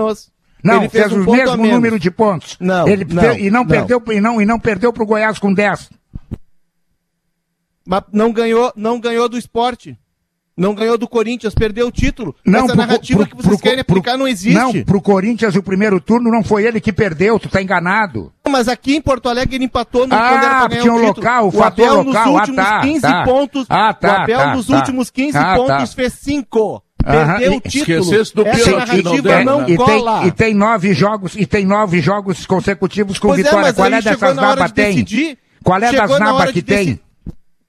Não, 0.62 0.76
Ele 0.80 0.88
fez, 0.88 1.04
fez 1.08 1.12
um 1.12 1.28
o 1.28 1.32
mesmo 1.32 1.66
número 1.66 1.98
de 1.98 2.10
pontos. 2.10 2.56
Não, 2.60 2.88
ele 2.88 3.04
não, 3.04 3.22
fe- 3.22 3.38
e 3.40 3.50
não, 3.50 3.60
não. 3.60 3.66
perdeu 3.66 4.02
e 4.12 4.20
não 4.20 4.40
e 4.40 4.46
não 4.46 4.58
perdeu 4.58 4.92
pro 4.92 5.04
Goiás 5.04 5.38
com 5.38 5.52
10. 5.52 5.90
Mas 7.86 8.02
não 8.12 8.32
ganhou, 8.32 8.72
não 8.76 8.98
ganhou 8.98 9.28
do 9.28 9.36
esporte. 9.36 9.98
Não 10.56 10.72
ganhou 10.72 10.96
do 10.96 11.08
Corinthians, 11.08 11.52
perdeu 11.52 11.88
o 11.88 11.90
título. 11.90 12.32
Não, 12.46 12.60
Essa 12.60 12.68
pro- 12.68 12.76
narrativa 12.76 13.18
pro- 13.20 13.28
que 13.28 13.36
vocês 13.42 13.56
pro- 13.56 13.62
querem 13.70 13.82
pro- 13.82 13.96
aplicar 13.98 14.16
não 14.16 14.28
existe. 14.28 14.54
Não, 14.56 14.84
pro 14.84 15.00
Corinthians 15.02 15.56
o 15.56 15.62
primeiro 15.64 16.00
turno 16.00 16.30
não 16.30 16.44
foi 16.44 16.64
ele 16.64 16.80
que 16.80 16.92
perdeu, 16.92 17.40
tu 17.40 17.48
tá 17.48 17.60
enganado. 17.60 18.32
Mas 18.48 18.68
aqui 18.68 18.94
em 18.94 19.00
Porto 19.00 19.28
Alegre 19.28 19.56
ele 19.56 19.64
empatou 19.64 20.06
no 20.06 20.14
Ah, 20.14 20.28
quando 20.28 20.44
era 20.44 20.58
pra 20.60 20.68
ganhar 20.68 20.82
tinha 20.82 20.92
o 20.94 20.96
um 20.96 21.06
local, 21.06 21.48
o 21.52 21.56
o 21.56 21.62
Abel 21.62 22.02
local, 22.02 22.20
ah, 22.22 22.22
nos 22.22 22.40
últimos 22.40 22.56
tá, 22.64 22.80
15 22.82 23.00
tá. 23.00 23.24
pontos. 23.24 23.66
Ah, 23.68 23.92
tá, 23.94 24.08
o 24.08 24.22
Abel 24.22 24.38
tá, 24.38 24.54
nos 24.56 24.66
tá. 24.68 24.76
últimos 24.76 25.10
15 25.10 25.36
Ah, 25.38 25.54
pontos 25.56 25.90
tá. 25.90 25.96
fez 25.96 26.12
5. 26.12 26.82
Aham, 27.06 27.26
Perdeu 27.38 27.52
e- 27.52 27.56
o 27.56 27.60
título. 27.60 27.98
esquecesse 28.00 28.34
do 28.34 28.46
Essa 28.46 28.56
pênalti, 28.64 28.70
não 28.70 28.78
narrativa 28.78 29.22
deu, 29.28 29.44
não, 29.44 29.60
né? 29.62 29.66
e, 29.70 29.76
cola. 29.76 30.18
tem, 30.20 30.28
e 30.28 30.32
tem 30.32 30.54
nove 30.54 30.94
jogos 30.94 31.34
e 31.36 31.44
tem 31.46 31.66
nove 31.66 32.00
jogos 32.00 32.46
consecutivos 32.46 33.18
com 33.18 33.28
Pois 33.28 33.40
é, 33.40 33.42
vitória. 33.42 33.66
mas 33.66 33.74
Qual 33.74 33.86
é 33.86 33.90
dessas 33.90 34.66
de 34.68 34.72
tem? 34.72 34.94
decidir. 34.94 35.38
Qual 35.64 35.78
é 35.82 35.90
Chegou 35.90 36.08
das 36.08 36.18
nabas 36.20 36.46
de 36.46 36.52
que 36.54 36.62
tem? 36.62 37.00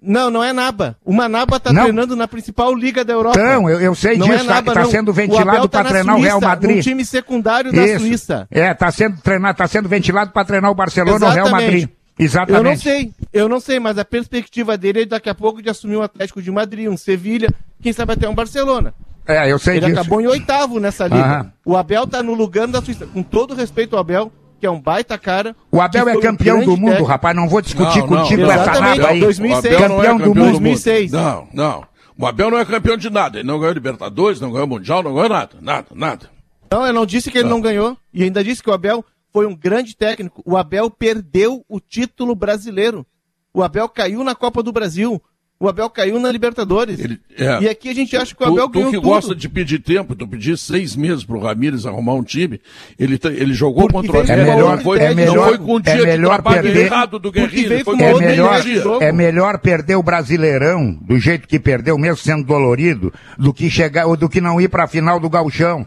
Não, 0.06 0.30
não 0.30 0.44
é 0.44 0.54
Naba. 0.54 0.96
Uma 1.04 1.28
Naba 1.28 1.60
tá 1.60 1.74
Não. 1.74 1.84
treinando 1.84 2.16
na 2.16 2.28
principal 2.28 2.74
liga 2.76 3.04
da 3.04 3.14
Europa. 3.14 3.40
Então, 3.40 3.70
eu, 3.70 3.80
eu 3.82 3.96
sei 3.96 4.18
Não 4.18 4.28
disso, 4.28 4.42
é 4.42 4.44
Naba, 4.44 4.74
tá, 4.74 4.86
sendo 4.86 5.10
O 5.10 5.14
ventilado 5.14 5.68
tá 5.68 5.80
para 5.80 5.84
na 5.84 5.90
treinar 5.90 6.16
o 6.16 6.22
Real 6.22 6.40
Suíça, 6.40 6.48
Madrid. 6.48 6.76
num 6.76 6.82
time 6.82 7.06
secundário 7.06 7.72
da 7.74 7.86
Isso. 7.86 8.00
Suíça. 8.00 8.48
É, 8.52 8.74
tá 8.74 8.92
sendo 8.92 9.18
treinado, 9.22 9.58
tá 9.58 9.68
sendo 9.68 9.90
ventilado 9.90 10.32
para 10.32 10.46
treinar 10.46 10.70
o 10.72 10.76
Barcelona 10.76 11.26
ou 11.26 11.32
o 11.32 11.34
Real. 11.34 11.50
Madrid. 11.50 11.90
Exatamente. 12.18 12.58
Eu 12.58 12.64
não 12.64 12.78
sei, 12.78 13.12
eu 13.34 13.50
não 13.50 13.60
sei, 13.60 13.80
mas 13.80 13.98
a 13.98 14.06
perspectiva 14.06 14.78
dele 14.78 15.02
é 15.02 15.06
daqui 15.06 15.30
a 15.30 15.36
pouco 15.36 15.62
de 15.62 15.70
assumir 15.70 15.98
um 15.98 16.02
Atlético 16.02 16.42
de 16.42 16.50
Madrid, 16.50 16.88
um 16.88 16.96
Sevilha, 16.96 17.50
quem 17.82 17.92
sabe 17.92 18.14
até 18.14 18.30
um 18.30 18.34
Barcelona. 18.36 18.94
É, 19.28 19.52
eu 19.52 19.58
sei 19.58 19.78
Ele 19.78 19.88
disso. 19.88 20.00
acabou 20.00 20.22
em 20.22 20.28
oitavo 20.28 20.80
nessa 20.80 21.06
liga. 21.06 21.18
Aham. 21.20 21.52
O 21.66 21.76
Abel 21.76 22.06
tá 22.06 22.22
no 22.22 22.34
lugar 22.36 22.68
da 22.68 22.82
Suíça. 22.82 23.08
Com 23.08 23.24
todo 23.24 23.56
respeito 23.56 23.96
ao 23.96 24.00
Abel, 24.02 24.32
que 24.66 24.68
é 24.68 24.72
um 24.72 24.82
baita 24.82 25.16
cara. 25.16 25.56
O 25.72 25.80
Abel 25.80 26.10
é 26.10 26.18
um 26.18 26.20
campeão 26.20 26.60
do 26.64 26.72
mundo, 26.72 26.86
técnico. 26.90 27.04
rapaz. 27.06 27.36
Não 27.36 27.48
vou 27.48 27.62
discutir 27.62 28.00
Não, 28.00 28.08
não, 28.08 28.18
contigo 28.18 28.42
não. 28.42 28.52
essa 28.52 28.82
nada 28.82 29.08
aí. 29.10 29.20
2006. 29.20 29.64
O 29.64 29.68
Abel 29.78 29.90
não 29.90 29.96
é 29.96 30.08
Campeão 30.08 30.18
do 30.18 30.24
campeão 30.24 30.46
mundo. 30.46 30.52
2006. 30.60 31.12
Não, 31.12 31.48
não. 31.54 31.88
O 32.18 32.26
Abel 32.26 32.50
não 32.50 32.58
é 32.58 32.66
campeão 32.66 32.98
de 32.98 33.10
nada. 33.12 33.38
Ele 33.38 33.48
não 33.48 33.60
ganhou 33.60 33.74
Libertadores, 33.74 34.42
não 34.42 34.52
ganhou 34.52 34.66
Mundial, 34.66 35.04
não 35.04 35.14
ganhou 35.14 35.30
nada. 35.30 35.58
Nada, 35.62 35.88
nada. 35.94 36.30
Não, 36.72 36.84
eu 36.86 36.94
não 36.94 37.06
disse 37.06 37.30
que 37.30 37.38
ele 37.38 37.48
não 37.50 37.62
ganhou. 37.62 37.96
E 38.12 38.24
ainda 38.24 38.44
disse 38.44 38.64
que 38.64 38.70
o 38.70 38.74
Abel 38.74 39.06
foi 39.32 39.46
um 39.46 39.56
grande 39.56 39.96
técnico. 39.96 40.42
O 40.44 40.58
Abel 40.58 40.90
perdeu 40.90 41.64
o 41.70 41.80
título 41.80 42.34
brasileiro. 42.36 43.06
O 43.54 43.62
Abel 43.62 43.88
caiu 43.88 44.24
na 44.24 44.34
Copa 44.34 44.64
do 44.64 44.72
Brasil. 44.72 45.22
O 45.66 45.68
Abel 45.68 45.90
caiu 45.90 46.20
na 46.20 46.32
Libertadores. 46.32 47.00
Ele- 47.00 47.20
é. 47.36 47.64
E 47.64 47.68
aqui 47.70 47.90
a 47.90 47.94
gente 47.96 48.16
acha 48.16 48.36
que 48.36 48.44
o 48.44 48.46
Tu, 48.46 48.52
Abel 48.54 48.68
tu 48.68 48.72
ganhou 48.72 48.92
que 48.92 48.98
tudo. 48.98 49.08
gosta 49.10 49.36
de 49.36 49.50
pedir 49.50 49.80
tempo, 49.80 50.16
tu 50.16 50.28
pedir 50.28 50.56
seis 50.60 50.96
meses 50.96 51.24
pro 51.24 51.40
Ramires 51.40 51.88
arrumar 51.88 52.14
um 52.14 52.24
time, 52.24 52.62
ele, 53.00 53.18
te- 53.18 53.30
ele 53.30 53.52
jogou 53.54 53.88
Porque 53.88 54.08
contra 54.10 54.22
o 54.22 54.24
veio 54.26 54.40
É 54.42 54.46
melhor- 54.56 54.76
não 54.78 54.84
foi, 54.84 55.00
é 55.00 55.10
não 55.10 55.16
melhor- 55.16 55.48
foi 55.50 55.58
com 55.58 55.78
é 55.78 55.82
dia 55.82 55.96
de 55.98 56.06
melhor 56.06 56.42
perder- 56.44 56.86
errado 56.86 57.18
do 57.20 57.32
veio 57.32 57.84
foi 57.84 57.96
É 58.00 58.14
melhor, 58.14 58.62
é 59.02 59.12
melhor 59.12 59.58
perder 59.60 59.96
o 59.96 60.04
Brasileirão 60.04 60.94
do 61.02 61.18
jeito 61.18 61.48
que 61.48 61.60
perdeu, 61.60 61.98
mesmo 61.98 62.18
sendo 62.18 62.44
dolorido, 62.46 63.12
do 63.40 63.52
que 63.52 63.68
chegar 63.70 64.06
ou 64.06 64.16
do 64.16 64.30
que 64.30 64.40
não 64.40 64.62
ir 64.62 64.70
para 64.70 64.84
a 64.84 64.88
final 64.88 65.20
do 65.20 65.30
Gauchão. 65.30 65.86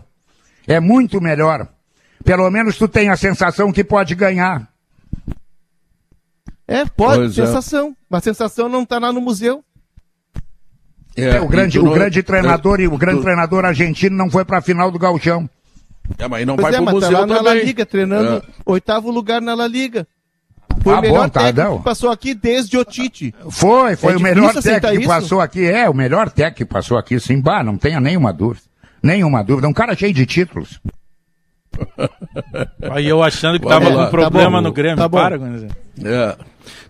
É 0.67 0.81
muito 0.81 1.21
melhor. 1.21 1.69
Pelo 2.25 2.51
menos 2.51 2.77
tu 2.77 2.89
tem 2.89 3.11
a 3.11 3.17
sensação 3.17 3.71
que 3.73 3.85
pode 3.85 4.17
ganhar. 4.17 4.69
É, 6.67 6.85
pode, 6.85 7.19
Pois 7.21 7.39
é. 7.39 7.47
sensação. 7.47 7.97
Mas 8.11 8.19
a 8.19 8.25
sensação 8.25 8.69
não 8.69 8.85
tá 8.85 8.99
lá 8.99 9.11
no 9.13 9.21
museu. 9.21 9.65
É, 11.21 11.41
o 11.41 11.49
grande, 11.49 11.79
e 11.79 11.81
tu 11.81 11.87
o 11.87 11.93
grande 11.93 12.23
treinador 12.23 12.81
é, 12.81 12.85
e 12.85 12.89
o 12.89 12.97
grande 12.97 13.19
tu- 13.19 13.23
treinador 13.25 13.65
argentino 13.65 14.17
não 14.17 14.31
foi 14.31 14.45
para 14.45 14.59
a 14.59 14.63
final 14.63 14.91
do 14.91 14.99
Gauchão. 14.99 15.49
É, 16.19 16.27
mas 16.29 16.41
aí 16.41 16.47
não 16.47 16.57
Pois 16.57 16.69
vai 16.69 16.75
é, 16.75 16.77
pro 16.85 16.95
mas 16.95 17.05
tá 17.05 17.11
lá 17.21 17.27
na 17.27 17.41
La. 17.41 17.55
Liga, 17.55 17.85
treinando 17.85 18.37
É. 18.37 18.43
oitavo 18.65 19.11
lugar 19.11 19.41
na 19.43 19.55
La 19.55 19.67
Liga. 19.67 20.07
Foi 20.83 20.95
Ah, 20.95 20.99
o 20.99 21.03
melhor 21.03 21.23
bom, 21.25 21.29
tá, 21.29 21.41
técnico 21.43 21.69
não. 21.71 21.79
que 21.79 21.85
passou 21.85 22.11
aqui 22.11 22.35
desde 22.35 22.79
o 22.79 22.85
Tite. 22.85 23.35
Foi, 23.51 23.97
foi 23.97 24.13
É 24.13 24.17
o 24.17 24.21
melhor 24.21 24.55
técnico 24.55 25.01
que 25.03 25.07
passou 25.09 25.41
aqui. 25.41 25.65
É, 25.67 25.91
o 25.91 25.95
melhor 25.95 26.31
técnico 26.31 26.57
que 26.59 26.65
passou 26.65 26.97
aqui, 26.97 27.19
sim. 27.19 27.41
Bah, 27.41 27.63
não 27.65 27.77
tenha 27.77 28.01
nenhuma 28.01 28.33
dúvida. 28.33 28.65
Nenhuma 29.03 29.43
dúvida. 29.43 29.67
Um 29.69 29.73
cara 29.73 29.97
cheio 29.97 30.15
de 30.15 30.25
títulos. 30.25 30.81
Aí 32.91 33.07
eu 33.09 33.23
achando 33.23 33.59
que 33.59 33.65
Vamos 33.67 33.85
tava 33.89 33.97
lá. 33.97 34.05
com 34.07 34.11
problema 34.11 34.51
Tá 34.51 34.51
bom. 34.57 34.61
no 34.63 34.73
Grêmio. 34.73 34.97
Tá 34.97 35.09
bom. 35.09 35.19
Para. 35.19 35.37
É. 35.37 36.37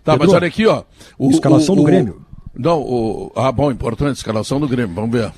Tá, 0.03 0.13
mas 0.13 0.19
Pedro, 0.19 0.35
olha 0.35 0.47
aqui, 0.47 0.65
ó. 0.67 0.83
O- 1.17 1.29
escalação 1.31 1.73
o- 1.73 1.77
do 1.77 1.81
o- 1.81 1.85
Grêmio. 1.85 2.21
Não, 2.59 2.81
o, 2.81 3.31
ah, 3.37 3.51
bom, 3.53 3.71
importante, 3.71 4.17
escalação 4.17 4.59
do 4.59 4.67
Grêmio, 4.67 4.93
vamos 4.93 5.11
ver. 5.11 5.31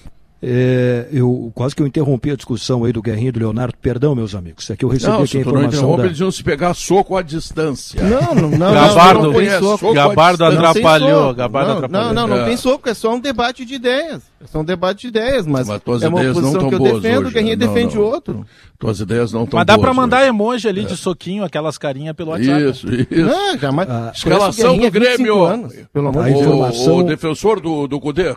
É, 0.44 1.08
eu 1.12 1.52
quase 1.54 1.76
que 1.76 1.84
eu 1.84 1.86
interrompi 1.86 2.32
a 2.32 2.36
discussão 2.36 2.84
aí 2.84 2.92
do 2.92 3.00
Guerrinho 3.00 3.30
e 3.30 3.32
do 3.32 3.40
Leonardo. 3.40 3.76
Perdão, 3.80 4.16
meus 4.16 4.34
amigos. 4.34 4.68
É 4.72 4.76
que 4.76 4.84
eu 4.84 4.90
recebi 4.90 5.12
Não, 5.12 5.22
aqui 5.22 5.38
a 5.38 5.40
não 5.42 5.48
informação 5.52 5.80
interrompe, 5.80 6.02
da... 6.02 6.08
eles 6.08 6.20
iam 6.20 6.32
se 6.32 6.44
pegar 6.44 6.74
soco 6.74 7.16
à 7.16 7.22
dista 7.22 7.64
Não, 7.64 8.34
não, 8.34 8.50
não. 8.50 8.74
Gabardo, 8.74 9.32
não, 9.32 9.34
não, 9.34 9.94
Gabardo 9.94 10.38
distância. 10.38 10.40
Não 10.40 10.50
tem 10.50 10.66
atrapalhou. 10.66 11.34
Gabardo 11.36 11.70
não, 11.70 11.78
atrapalhou. 11.78 12.06
Não, 12.08 12.14
não, 12.14 12.28
não 12.28 12.44
É. 12.44 12.46
tem 12.46 12.58
soco, 12.58 12.90
é 12.90 12.94
só 12.96 13.14
um 13.14 13.20
debate 13.20 13.64
de 13.66 13.76
ideias. 13.76 14.24
É 14.43 14.47
só 14.47 14.60
um 14.62 14.63
debate 14.63 15.01
de 15.01 15.08
ideias, 15.10 15.45
mas, 15.45 15.67
Mas 15.67 15.82
tuas 15.84 16.01
é 16.01 16.08
uma 16.08 16.19
ideias 16.19 16.36
não 16.36 16.41
posição 16.41 16.62
tão 16.62 16.69
que 16.69 16.75
eu 16.75 16.80
defendo, 16.95 17.19
hoje, 17.19 17.30
o 17.30 17.32
Guerrinha 17.32 17.56
né? 17.56 17.65
Não, 17.65 17.73
defende 17.73 17.95
não. 17.95 18.04
outro. 18.04 18.45
Tuas 18.80 18.99
ideias 18.99 19.32
não 19.32 19.43
estão 19.43 19.60
Mas 19.60 19.67
dá 19.67 19.77
pra 19.77 19.89
hoje. 19.89 19.97
mandar 19.97 20.25
emoji 20.25 20.67
ali 20.67 20.84
de 20.84 20.97
soquinho, 20.97 21.43
aquelas 21.43 21.77
carinhas 21.77 22.15
pelo 22.15 22.32
WhatsApp. 22.32 22.63
Isso, 22.63 22.88
isso. 22.91 23.08
Não, 23.12 23.58
jamais. 23.60 23.88
Ah, 23.88 24.12
Escalação 24.15 24.75
do 24.75 24.82
Guerrinha 24.82 24.88
há 24.88 24.91
25 24.91 25.17
Grêmio. 25.17 25.43
anos, 25.45 25.73
pelo 25.93 26.08
amor 26.08 26.23
de 26.25 26.34
Deus. 26.34 26.88
o 26.88 27.04
defensor 27.04 27.60
do, 27.60 27.88
do 27.88 27.99
Cudê, 27.99 28.36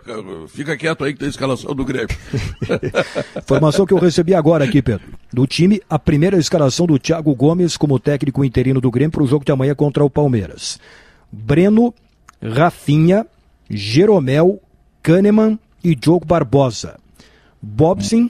fica 0.49 0.77
quieto 0.77 1.05
aí 1.05 1.15
que 1.15 1.21
tem 1.21 1.29
escalação 1.29 1.75
do 1.75 1.85
Grêmio. 1.85 2.09
Informação 3.43 3.87
que 3.87 3.95
eu 3.95 3.99
recebi 3.99 4.35
agora 4.35 4.65
aqui, 4.65 4.83
Pedro. 4.83 5.07
Do 5.33 5.47
time, 5.47 5.81
a 5.89 5.99
primeira 5.99 6.37
escalação 6.37 6.87
do 6.87 6.99
Thiago 6.99 7.35
Gomes 7.35 7.79
como 7.79 7.99
técnico 7.99 8.45
interino 8.45 8.81
do 8.81 8.91
Grêmio 8.91 9.13
para 9.13 9.23
o 9.23 9.27
jogo 9.27 9.45
de 9.45 9.53
amanhã 9.53 9.75
contra 9.75 10.05
o 10.05 10.11
Palmeiras. 10.11 10.79
Breno, 11.33 11.95
Rafinha, 12.43 13.27
Jeromel, 13.71 14.61
Kahneman 15.03 15.59
e 15.85 15.95
Diogo 15.95 16.25
Barbosa. 16.27 16.97
Bobson. 17.63 18.27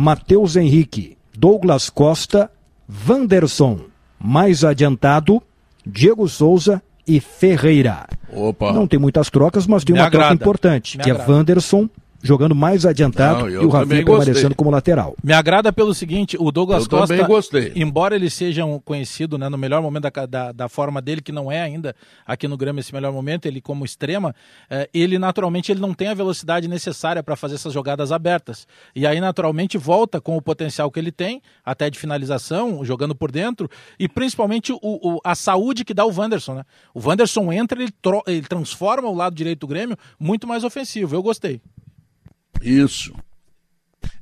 Matheus 0.00 0.54
Henrique, 0.56 1.16
Douglas 1.36 1.90
Costa, 1.90 2.50
Vanderson, 2.88 3.80
mais 4.18 4.64
adiantado, 4.64 5.42
Diego 5.86 6.28
Souza 6.28 6.82
e 7.06 7.20
Ferreira. 7.20 8.06
Opa. 8.32 8.72
Não 8.72 8.86
tem 8.86 8.98
muitas 8.98 9.30
trocas, 9.30 9.66
mas 9.66 9.84
tem 9.84 9.94
Me 9.94 10.00
uma 10.00 10.10
troca 10.10 10.34
importante, 10.34 10.96
Me 10.98 11.04
que 11.04 11.10
agrada. 11.10 11.30
é 11.30 11.34
Vanderson 11.34 11.88
jogando 12.22 12.54
mais 12.54 12.84
adiantado 12.84 13.40
Não, 13.40 13.50
e 13.50 13.56
o 13.58 13.68
Rafinha 13.68 14.04
permanecendo 14.04 14.54
como 14.54 14.70
lateral. 14.70 15.14
Me 15.22 15.32
agrada 15.32 15.72
pelo 15.72 15.94
seguinte, 15.94 16.36
o 16.38 16.50
Douglas 16.50 16.84
Eu 16.84 16.90
Costa, 16.90 17.14
embora 17.76 18.16
ele 18.16 18.28
seja 18.28 18.64
um 18.64 18.78
conhecido 18.80 19.38
né, 19.38 19.48
no 19.48 19.56
melhor 19.56 19.80
momento 19.80 20.10
da, 20.10 20.26
da, 20.26 20.52
da 20.52 20.68
forma 20.68 21.00
dele, 21.00 21.20
que 21.20 21.30
não 21.32 21.50
é 21.50 21.60
ainda 21.62 21.94
aqui 22.26 22.48
no 22.48 22.56
Grêmio 22.56 22.80
esse 22.80 22.92
melhor 22.92 23.12
momento, 23.12 23.46
ele 23.46 23.60
como 23.60 23.84
extrema, 23.84 24.34
eh, 24.68 24.88
ele 24.92 25.18
naturalmente 25.18 25.70
ele 25.70 25.80
não 25.80 25.94
tem 25.94 26.08
a 26.08 26.14
velocidade 26.14 26.66
necessária 26.66 27.22
para 27.22 27.36
fazer 27.36 27.54
essas 27.54 27.72
jogadas 27.72 28.10
abertas. 28.10 28.66
E 28.94 29.06
aí 29.06 29.20
naturalmente 29.20 29.78
volta 29.78 30.20
com 30.20 30.36
o 30.36 30.42
potencial 30.42 30.90
que 30.90 30.98
ele 30.98 31.12
tem, 31.12 31.40
até 31.64 31.88
de 31.88 31.98
finalização, 31.98 32.84
jogando 32.84 33.14
por 33.14 33.30
dentro, 33.30 33.68
e 33.98 34.08
principalmente 34.08 34.72
o, 34.72 34.78
o- 34.82 35.20
a 35.22 35.34
saúde 35.34 35.84
que 35.84 35.94
dá 35.94 36.04
o 36.04 36.12
Wanderson. 36.12 36.54
Né? 36.54 36.64
O 36.92 37.00
Wanderson 37.06 37.52
entra, 37.52 37.80
ele, 37.80 37.92
tro- 38.02 38.22
ele 38.26 38.42
transforma 38.42 39.08
o 39.08 39.14
lado 39.14 39.34
direito 39.34 39.60
do 39.60 39.66
Grêmio 39.68 39.96
muito 40.18 40.46
mais 40.46 40.64
ofensivo. 40.64 41.14
Eu 41.14 41.22
gostei. 41.22 41.60
Isso. 42.62 43.12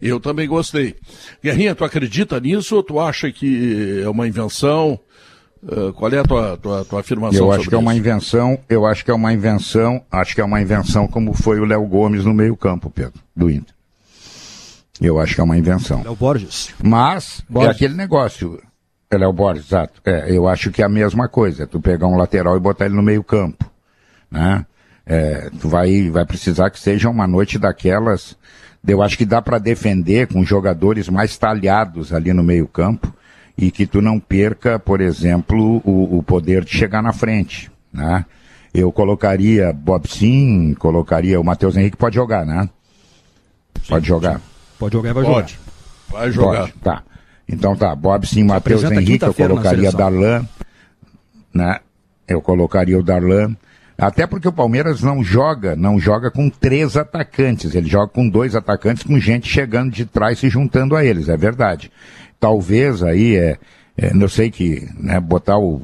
Eu 0.01 0.21
também 0.21 0.49
gostei. 0.49 0.97
Guerrinha, 1.43 1.75
tu 1.75 1.85
acredita 1.85 2.39
nisso 2.41 2.77
ou 2.77 2.83
tu 2.83 3.01
acha 3.01 3.31
que 3.31 4.03
é 4.03 4.09
uma 4.09 4.27
invenção? 4.27 4.99
Uh, 5.63 5.93
qual 5.95 6.13
é 6.13 6.19
a 6.19 6.23
tua, 6.23 6.57
tua, 6.59 6.85
tua 6.85 7.01
afirmação 7.01 7.47
Eu 7.47 7.53
acho 7.53 7.69
que 7.69 7.75
é 7.75 7.79
uma 7.79 7.93
isso? 7.93 8.01
invenção, 8.01 8.59
eu 8.69 8.87
acho 8.87 9.05
que 9.05 9.11
é 9.11 9.15
uma 9.15 9.33
invenção, 9.33 10.05
acho 10.13 10.35
que 10.35 10.41
é 10.41 10.45
uma 10.45 10.61
invenção 10.61 11.09
como 11.09 11.33
foi 11.33 11.59
o 11.59 11.65
Léo 11.65 11.85
Gomes 11.87 12.25
no 12.25 12.33
meio-campo, 12.35 12.91
Pedro, 12.91 13.21
do 13.35 13.51
Inter. 13.51 13.75
Eu 15.01 15.19
acho 15.19 15.35
que 15.35 15.41
é 15.41 15.45
uma 15.45 15.57
invenção. 15.59 16.03
Léo 16.03 16.15
Borges. 16.15 16.75
Mas 16.83 17.43
Borges. 17.49 17.69
é 17.69 17.73
aquele 17.73 17.95
negócio. 17.95 18.63
É 19.11 19.17
Léo 19.17 19.33
Borges, 19.33 19.67
exato. 19.67 20.01
É, 20.05 20.31
eu 20.35 20.47
acho 20.47 20.71
que 20.71 20.83
é 20.83 20.85
a 20.85 20.89
mesma 20.89 21.29
coisa. 21.29 21.65
é 21.65 21.67
Tu 21.67 21.81
pegar 21.81 22.07
um 22.07 22.17
lateral 22.17 22.57
e 22.57 22.61
botar 22.61 22.87
ele 22.87 22.95
no 22.95 23.03
meio-campo. 23.03 23.71
Né? 24.31 24.65
É, 25.07 25.51
tu 25.61 25.69
vai, 25.69 26.11
vai 26.11 26.27
precisar 26.27 26.69
que 26.71 26.81
seja 26.81 27.09
uma 27.09 27.27
noite 27.27 27.59
daquelas. 27.59 28.37
Eu 28.87 29.03
acho 29.03 29.17
que 29.17 29.25
dá 29.25 29.41
para 29.41 29.59
defender 29.59 30.27
com 30.27 30.45
jogadores 30.45 31.09
mais 31.09 31.37
talhados 31.39 32.13
ali 32.13 32.33
no 32.33 32.43
meio-campo 32.43 33.13
e 33.57 33.71
que 33.71 33.87
tu 33.87 34.03
não 34.03 34.19
perca, 34.19 34.79
por 34.79 35.01
exemplo, 35.01 35.81
o, 35.85 36.19
o 36.19 36.23
poder 36.23 36.65
de 36.65 36.77
chegar 36.77 37.03
na 37.03 37.13
frente. 37.13 37.71
Né? 37.93 38.25
Eu 38.75 38.93
colocaria 38.93 39.73
Bob 39.73 40.07
Sim, 40.09 40.75
colocaria 40.79 41.41
o 41.41 41.45
Matheus 41.45 41.77
Henrique 41.77 41.97
pode 41.97 42.15
jogar, 42.15 42.45
né? 42.45 42.69
pode 43.89 44.07
jogar. 44.07 44.41
Pode 44.79 44.93
jogar 44.93 45.11
e 45.11 45.13
vai 45.13 45.25
Pode. 45.25 45.59
Vai 46.09 46.31
jogar. 46.31 46.61
Pode, 46.61 46.73
tá. 46.75 47.03
Então 47.49 47.77
tá, 47.77 47.95
Bob 47.95 48.27
sim, 48.27 48.43
Matheus 48.43 48.83
Henrique, 48.85 49.25
eu 49.25 49.33
colocaria. 49.33 49.93
Darlan, 49.93 50.47
né? 51.55 51.81
Eu 52.27 52.43
colocaria 52.43 52.99
o 52.99 53.03
Darlan. 53.03 53.57
Até 53.99 54.27
porque 54.27 54.47
o 54.47 54.53
Palmeiras 54.53 55.03
não 55.03 55.25
joga, 55.25 55.75
não 55.75 55.99
joga 55.99 56.31
com 56.31 56.51
três 56.51 56.97
atacantes, 56.97 57.75
ele 57.75 57.89
joga 57.89 58.09
com 58.09 58.29
dois 58.29 58.55
atacantes, 58.55 59.03
com 59.03 59.19
gente 59.19 59.49
chegando 59.49 59.91
de 59.91 60.05
trás 60.05 60.39
se 60.39 60.51
juntando 60.51 60.95
a 60.95 61.05
eles, 61.05 61.29
é 61.29 61.37
verdade. 61.37 61.91
Talvez 62.39 63.03
aí 63.03 63.37
é, 63.37 63.59
é, 63.97 64.13
eu 64.15 64.29
sei 64.29 64.51
que 64.51 64.87
né, 64.99 65.19
botar 65.19 65.59
o. 65.59 65.81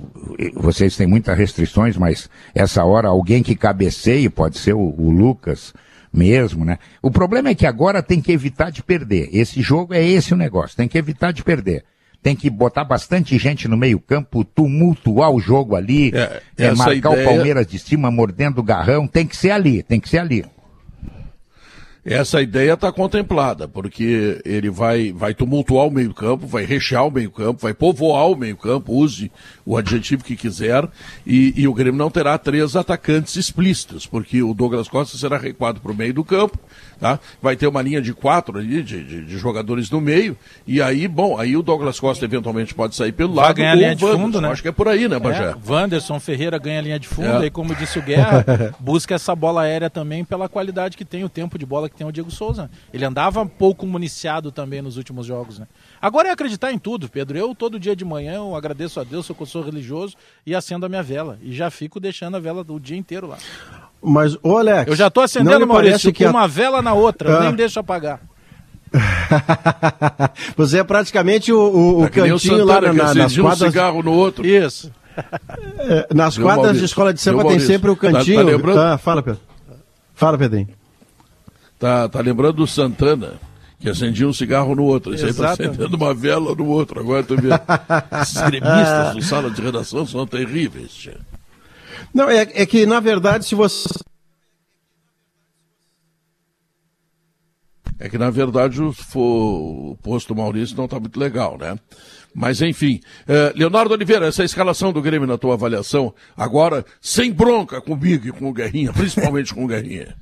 Vocês 0.55 0.95
têm 0.95 1.07
muitas 1.07 1.37
restrições, 1.37 1.97
mas 1.97 2.29
essa 2.55 2.85
hora 2.85 3.09
alguém 3.09 3.43
que 3.43 3.57
cabeceie 3.57 4.29
pode 4.29 4.59
ser 4.59 4.75
o, 4.75 4.95
o 4.99 5.11
Lucas 5.11 5.73
mesmo, 6.13 6.67
né? 6.67 6.79
O 7.01 7.11
problema 7.11 7.49
é 7.49 7.55
que 7.55 7.67
agora 7.67 8.03
tem 8.03 8.21
que 8.21 8.31
evitar 8.31 8.71
de 8.71 8.83
perder. 8.83 9.31
Esse 9.33 9.63
jogo 9.63 9.95
é 9.95 10.05
esse 10.05 10.35
o 10.35 10.37
negócio, 10.37 10.77
tem 10.77 10.87
que 10.87 10.99
evitar 10.99 11.33
de 11.33 11.43
perder. 11.43 11.85
Tem 12.23 12.37
que 12.37 12.49
botar 12.49 12.85
bastante 12.85 13.37
gente 13.37 13.67
no 13.67 13.77
meio-campo, 13.77 14.45
tumultuar 14.45 15.31
o 15.31 15.41
jogo 15.41 15.75
ali, 15.75 16.13
É, 16.15 16.41
é, 16.57 16.71
marcar 16.75 17.13
ideia- 17.13 17.29
o 17.29 17.35
Palmeiras 17.35 17.67
de 17.67 17.79
cima 17.79 18.11
mordendo 18.11 18.59
o 18.59 18.63
garrão, 18.63 19.09
tem 19.09 19.27
que 19.27 19.37
ser 19.37 19.51
ali, 19.51 19.83
tem 19.83 19.99
que 19.99 20.09
ser 20.09 20.19
ali. 20.19 20.45
Essa 22.05 22.43
ideia 22.43 22.73
está 22.73 22.91
contemplada, 22.91 23.69
porque 23.69 24.41
ele 24.45 24.69
vai, 24.71 25.13
vai 25.13 25.33
tumultuar 25.35 25.87
o 25.87 25.91
meio-campo, 25.91 26.49
vai 26.49 26.65
rechear 26.65 27.07
o 27.07 27.13
meio-campo, 27.13 27.63
vai 27.63 27.73
povoar 27.73 28.27
o 28.29 28.35
meio-campo, 28.35 28.93
use 28.93 29.31
o 29.65 29.77
adjetivo 29.77 30.25
que 30.25 30.35
quiser, 30.35 30.85
e, 31.25 31.55
e 31.57 31.69
o 31.69 31.73
Grêmio 31.73 31.97
não 31.99 32.11
terá 32.11 32.37
três 32.37 32.75
atacantes 32.75 33.37
explícitos, 33.37 34.05
porque 34.05 34.43
o 34.43 34.53
Douglas 34.53 34.89
Costa 34.89 35.17
será 35.17 35.39
recuado 35.39 35.81
para 35.81 35.93
o 35.93 35.95
meio 35.95 36.13
do 36.13 36.25
campo, 36.25 36.59
tá? 36.99 37.21
vai 37.41 37.55
ter 37.55 37.69
uma 37.69 37.81
linha 37.81 38.03
de 38.03 38.13
quatro 38.13 38.59
ali, 38.59 38.83
de, 38.83 39.05
de- 39.05 39.25
de 39.25 39.39
jogadores 39.39 39.89
no 39.89 40.01
meio, 40.01 40.37
e 40.67 40.83
aí, 40.83 41.07
bom, 41.07 41.39
aí 41.39 41.57
o 41.57 41.63
Douglas 41.63 42.01
Costa 42.01 42.25
eventualmente 42.25 42.75
pode 42.75 42.97
sair 42.97 43.13
pelo 43.13 43.35
Vai 43.35 43.45
lado, 43.45 43.57
ganhar 43.59 43.71
a 43.71 43.75
ou 43.75 43.79
linha 43.79 43.95
de 43.95 44.05
fundo, 44.05 44.41
né? 44.41 44.49
Acho 44.49 44.61
que 44.63 44.69
é 44.69 44.73
por 44.73 44.89
aí, 44.89 45.07
né, 45.07 45.21
Bajé? 45.21 45.51
É, 45.55 45.71
Wanderson 45.71 46.19
Ferreira 46.19 46.59
ganha 46.59 46.81
a 46.81 46.83
linha 46.83 46.99
de 46.99 47.07
fundo, 47.07 47.45
É. 47.45 47.47
e 47.47 47.51
como 47.51 47.77
disse 47.77 47.97
o 48.01 48.03
Guerra, 48.03 48.45
busca 48.81 49.15
essa 49.15 49.37
bola 49.37 49.63
aérea 49.63 49.89
também 49.89 50.25
pela 50.25 50.49
qualidade 50.49 50.97
que 50.97 51.05
tem, 51.05 51.23
o 51.23 51.29
tempo 51.29 51.57
de 51.57 51.65
bola 51.65 51.89
que 51.89 51.92
tem 51.99 52.07
o 52.07 52.13
Diego 52.13 52.31
Souza. 52.31 52.71
Ele 52.93 53.05
andava 53.05 53.41
um 53.41 53.47
pouco 53.49 53.87
municiado 53.87 54.51
também 54.53 54.81
nos 54.83 54.97
últimos 54.97 55.27
jogos, 55.27 55.59
né? 55.59 55.67
Agora 56.01 56.29
é 56.29 56.33
acreditar 56.33 56.73
em 56.73 56.79
tudo, 56.79 57.09
Pedro. 57.09 57.37
Eu, 57.39 57.55
todo 57.55 57.79
dia 57.79 57.95
de 57.97 58.05
manhã, 58.05 58.35
eu 58.35 58.55
agradeço 58.57 58.99
a 59.01 59.05
Deus, 59.05 59.29
eu 59.29 59.47
sou 59.47 59.63
religioso, 59.63 60.17
e 60.47 60.55
acendo 60.55 60.87
a 60.87 60.89
minha 60.89 61.03
vela. 61.03 61.39
E 61.43 61.53
já 61.55 61.71
fico 61.71 61.99
deixando 62.01 62.37
a 62.37 62.41
vela 62.41 62.65
o 62.69 62.79
dia 62.81 62.97
inteiro 62.97 63.27
lá. 63.27 63.39
Mas, 64.03 64.37
ô 64.43 64.57
Alex. 64.59 64.89
Eu 64.91 64.97
já 64.97 65.09
tô 65.11 65.21
não 65.21 65.25
acendendo, 65.25 65.67
Maurício, 65.67 65.93
parece 65.93 66.13
que 66.13 66.25
com 66.25 66.29
a- 66.31 66.33
uma 66.41 66.49
vela 66.49 66.83
na 66.83 66.93
outra, 66.93 67.39
Ah. 67.39 67.41
nem 67.45 67.55
deixo 67.55 67.79
apagar. 67.79 68.21
Você 70.57 70.79
é 70.79 70.85
praticamente 70.85 71.53
o, 71.53 71.59
o, 71.59 71.99
o 72.01 72.05
É 72.05 72.09
que 72.11 72.21
nem 72.21 72.31
o 72.33 72.35
cantinho 72.35 72.65
lá 72.65 72.81
na, 72.81 72.91
que 72.91 72.97
nas 72.97 73.11
acendia 73.17 73.43
um 73.43 73.47
quadras. 73.47 73.73
cigarro 73.73 74.03
no 74.03 74.13
outro. 74.13 74.47
Isso. 74.47 74.93
eh, 75.79 76.07
Nas 76.15 76.37
Viu, 76.37 76.45
quadras 76.47 76.65
Maurício? 76.65 76.79
de 76.81 76.85
escola 76.85 77.15
de 77.15 77.21
samba 77.21 77.45
tem 77.45 77.59
sempre 77.61 77.91
o 77.91 77.97
Tá- 77.97 78.09
tá 78.11 78.13
cantinho. 78.19 78.43
lembrando? 78.43 78.81
Ah, 78.81 78.99
fala, 78.99 79.23
Pedro. 79.23 79.41
Fala, 80.15 80.37
Pedrinho. 80.39 80.69
Tá, 81.83 82.09
tá 82.09 82.21
lembrando 82.21 82.59
do 82.59 82.67
Santana, 82.69 83.41
que 83.81 83.89
acendia 83.89 84.29
um 84.29 84.33
cigarro 84.33 84.73
no 84.73 84.85
outro. 84.85 85.13
Esse 85.13 85.25
aí 85.25 85.35
tá 85.35 85.51
acendendo 85.51 85.97
uma 85.97 86.15
vela 86.15 86.55
no 86.55 86.69
outro. 86.69 87.01
Agora 87.01 87.25
tu 87.25 87.35
vê. 87.35 87.49
Esses 88.23 88.41
gremistas 88.41 89.17
do 89.17 89.23
sala 89.23 89.51
de 89.51 89.61
redação 89.61 90.07
são 90.07 90.25
terríveis. 90.25 90.93
tia. 90.93 91.19
Não, 92.15 92.31
é, 92.31 92.43
é 92.43 92.67
que, 92.67 92.87
na 92.87 93.01
verdade, 93.01 93.45
se 93.45 93.57
você. 93.57 93.89
É 97.99 98.09
que, 98.09 98.17
na 98.17 98.31
verdade, 98.31 98.81
o, 98.81 98.95
o 99.17 99.99
posto 100.05 100.37
Maurício 100.37 100.77
não 100.77 100.87
tá 100.87 101.01
muito 101.01 101.19
legal, 101.19 101.59
né? 101.59 101.77
Mas, 102.33 102.63
enfim. 102.63 103.01
Eh, 103.27 103.55
Leonardo 103.57 103.93
Oliveira, 103.93 104.29
essa 104.29 104.45
escalação 104.45 104.93
do 104.93 105.03
Grêmio 105.03 105.27
na 105.27 105.37
tua 105.37 105.55
avaliação, 105.55 106.15
agora 106.37 106.87
sem 107.01 107.33
bronca 107.33 107.81
comigo 107.81 108.29
e 108.29 108.31
com 108.31 108.49
o 108.49 108.53
Guerrinha, 108.53 108.93
principalmente 108.93 109.53
com 109.53 109.65
o 109.65 109.67
Guerrinha. 109.67 110.17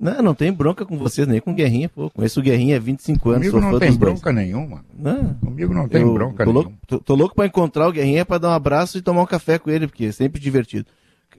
Não, 0.00 0.22
não 0.22 0.34
tem 0.34 0.52
bronca 0.52 0.86
com 0.86 0.96
vocês, 0.96 1.26
nem 1.26 1.40
com 1.40 1.50
o 1.50 1.54
Guerrinha, 1.54 1.88
pô. 1.88 2.08
Conheço 2.10 2.38
o 2.38 2.42
Guerrinha 2.42 2.76
há 2.76 2.80
25 2.80 3.30
anos, 3.30 3.48
Comigo 3.48 3.60
sou 3.60 3.72
não 3.72 3.78
tem 3.80 3.88
dos 3.88 3.98
dois. 3.98 4.12
bronca 4.14 4.32
nenhuma. 4.32 4.84
Não, 4.96 5.34
Comigo 5.34 5.74
não 5.74 5.88
tem 5.88 6.02
eu 6.02 6.12
bronca 6.14 6.44
tô 6.44 6.50
nenhuma. 6.52 6.60
louco, 6.70 6.72
tô, 6.86 6.98
tô 7.00 7.14
louco 7.16 7.34
pra 7.34 7.46
encontrar 7.46 7.88
o 7.88 7.92
Guerrinha 7.92 8.24
pra 8.24 8.38
dar 8.38 8.50
um 8.50 8.52
abraço 8.52 8.96
e 8.96 9.02
tomar 9.02 9.22
um 9.22 9.26
café 9.26 9.58
com 9.58 9.70
ele, 9.70 9.88
porque 9.88 10.04
é 10.06 10.12
sempre 10.12 10.40
divertido. 10.40 10.86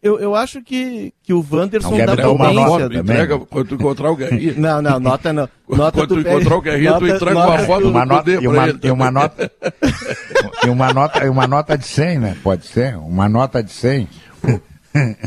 Eu, 0.02 0.18
eu 0.20 0.34
acho 0.36 0.62
que, 0.62 1.14
que 1.24 1.34
o 1.34 1.46
Wanderson 1.52 1.90
Não 1.98 2.06
dá 2.06 2.14
uma 2.32 2.38
potência. 2.38 2.54
nota 2.54 2.76
Entrega, 2.86 2.98
também, 3.04 3.16
entrega 3.16 3.40
quando 3.40 3.68
tu 3.68 3.76
encontrar 3.76 4.12
o 4.12 4.16
Guerrinha. 4.16 4.54
Não, 4.58 4.82
não, 4.82 5.00
nota 5.00 5.34
não. 5.34 5.50
Nota 5.70 5.92
Quando 5.92 6.08
tu 6.10 6.16
pede- 6.24 6.30
encontrar 6.30 6.56
o 6.58 6.62
Guerrinha, 6.62 6.94
tu 7.00 7.08
entrega 7.08 7.36
uma 7.38 7.58
foto 7.60 7.80
tu- 7.82 7.84
do 7.84 7.90
Uma 7.92 8.06
nota, 8.06 8.32
e 8.32 8.48
uma, 8.48 8.68
ele 8.70 8.80
e 8.84 8.92
uma 8.92 9.12
nota 9.12 9.52
e 10.66 10.70
uma 10.70 10.94
nota 10.94 11.26
e 11.26 11.30
uma 11.30 11.48
nota 11.48 11.78
de 11.78 11.86
100, 11.86 12.20
né? 12.20 12.38
Pode 12.44 12.66
ser, 12.66 12.98
uma 12.98 13.28
nota 13.30 13.62
de 13.64 13.72
100. 13.72 14.08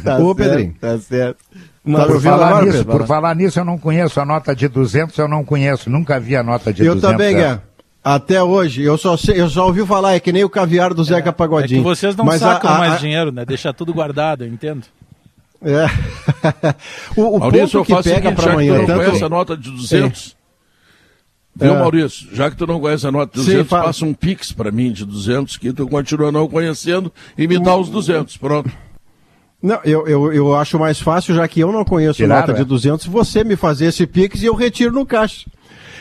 Tá 0.05 0.19
Ô, 0.19 0.35
certo, 0.35 0.35
Pedrinho. 0.37 0.75
Tá 0.81 0.99
certo. 0.99 1.45
Mas, 1.85 2.07
Por 2.07 2.21
falar, 2.23 2.47
agora, 2.49 2.65
nisso, 2.67 2.79
Pedro? 2.79 2.93
por 2.99 3.07
falar 3.09 3.35
nisso, 3.35 3.59
eu 3.59 3.65
não 3.65 3.77
conheço 3.77 4.21
a 4.21 4.25
nota 4.25 4.55
de 4.55 4.69
200, 4.69 5.19
eu 5.19 5.27
não 5.27 5.45
conheço, 5.45 5.91
nunca 5.91 6.21
vi 6.21 6.37
a 6.37 6.43
nota 6.43 6.73
de 6.73 6.85
Eu 6.85 6.95
200. 6.95 7.11
também, 7.11 7.35
é. 7.35 7.39
Guerra. 7.39 7.63
Até 8.05 8.43
hoje, 8.43 8.83
eu 8.83 8.97
só, 8.99 9.17
sei, 9.17 9.41
eu 9.41 9.49
só 9.49 9.67
ouvi 9.67 9.85
falar, 9.87 10.15
é 10.15 10.21
que 10.21 10.33
nem 10.33 10.45
o 10.45 10.49
caviar 10.51 10.95
do 10.95 11.03
Zeca 11.05 11.29
É 11.31 11.33
Pagodinho. 11.33 11.81
que 11.83 11.85
vocês 11.89 12.15
não 12.17 12.25
Mas 12.25 12.41
sacam 12.41 12.71
a- 12.71 12.75
a- 12.77 12.79
mais 12.79 12.93
a- 12.95 12.97
dinheiro, 12.97 13.33
né? 13.33 13.45
Deixa 13.45 13.73
tudo 13.73 13.93
guardado, 13.93 14.45
eu 14.45 14.49
entendo. 14.49 14.83
É. 15.65 15.87
o 17.17 17.37
o 17.37 17.39
Maurício, 17.41 17.79
eu 17.81 17.85
ponto 17.85 18.03
que 18.03 18.11
pega 18.11 18.33
para 18.33 18.43
já 18.45 18.51
que 18.51 18.51
tu 18.51 18.53
amanhã, 18.53 18.79
não 18.79 18.87
tanto... 18.87 19.05
conhece 19.05 19.25
a 19.25 19.29
nota 19.29 19.57
de 19.57 19.71
200, 19.71 20.37
viu, 21.55 21.75
É. 21.75 21.79
Maurício? 21.79 22.29
Já 22.33 22.51
que 22.51 22.57
tu 22.57 22.67
não 22.67 22.81
conhece 22.81 23.07
a 23.07 23.13
nota 23.13 23.33
de 23.39 23.41
Sim, 23.45 23.51
200, 23.53 23.69
fala. 23.71 23.85
passa 23.85 24.05
um 24.05 24.15
pix 24.15 24.53
pra 24.53 24.71
mim 24.73 24.91
de 24.93 25.05
200, 25.05 25.57
que 25.57 25.73
tu 25.73 25.87
continua 25.89 26.33
não 26.33 26.49
conhecendo, 26.49 27.13
e 27.39 27.47
me 27.47 27.59
dá 27.61 27.77
os 27.77 27.89
200, 27.89 28.37
pronto. 28.37 28.71
Não, 29.63 29.79
eu, 29.85 30.07
eu, 30.09 30.33
eu 30.33 30.55
acho 30.57 30.79
mais 30.79 30.99
fácil, 30.99 31.35
já 31.35 31.47
que 31.47 31.61
eu 31.61 31.71
não 31.71 31.85
conheço 31.85 32.17
Tiraram, 32.17 32.41
nota 32.41 32.53
de 32.55 32.63
é? 32.63 32.65
200, 32.65 33.07
você 33.07 33.45
me 33.45 33.55
fazer 33.57 33.87
esse 33.87 34.07
pix 34.07 34.43
e 34.43 34.47
eu 34.47 34.55
retiro 34.55 34.93
no 34.93 35.07
caixa. 35.07 35.47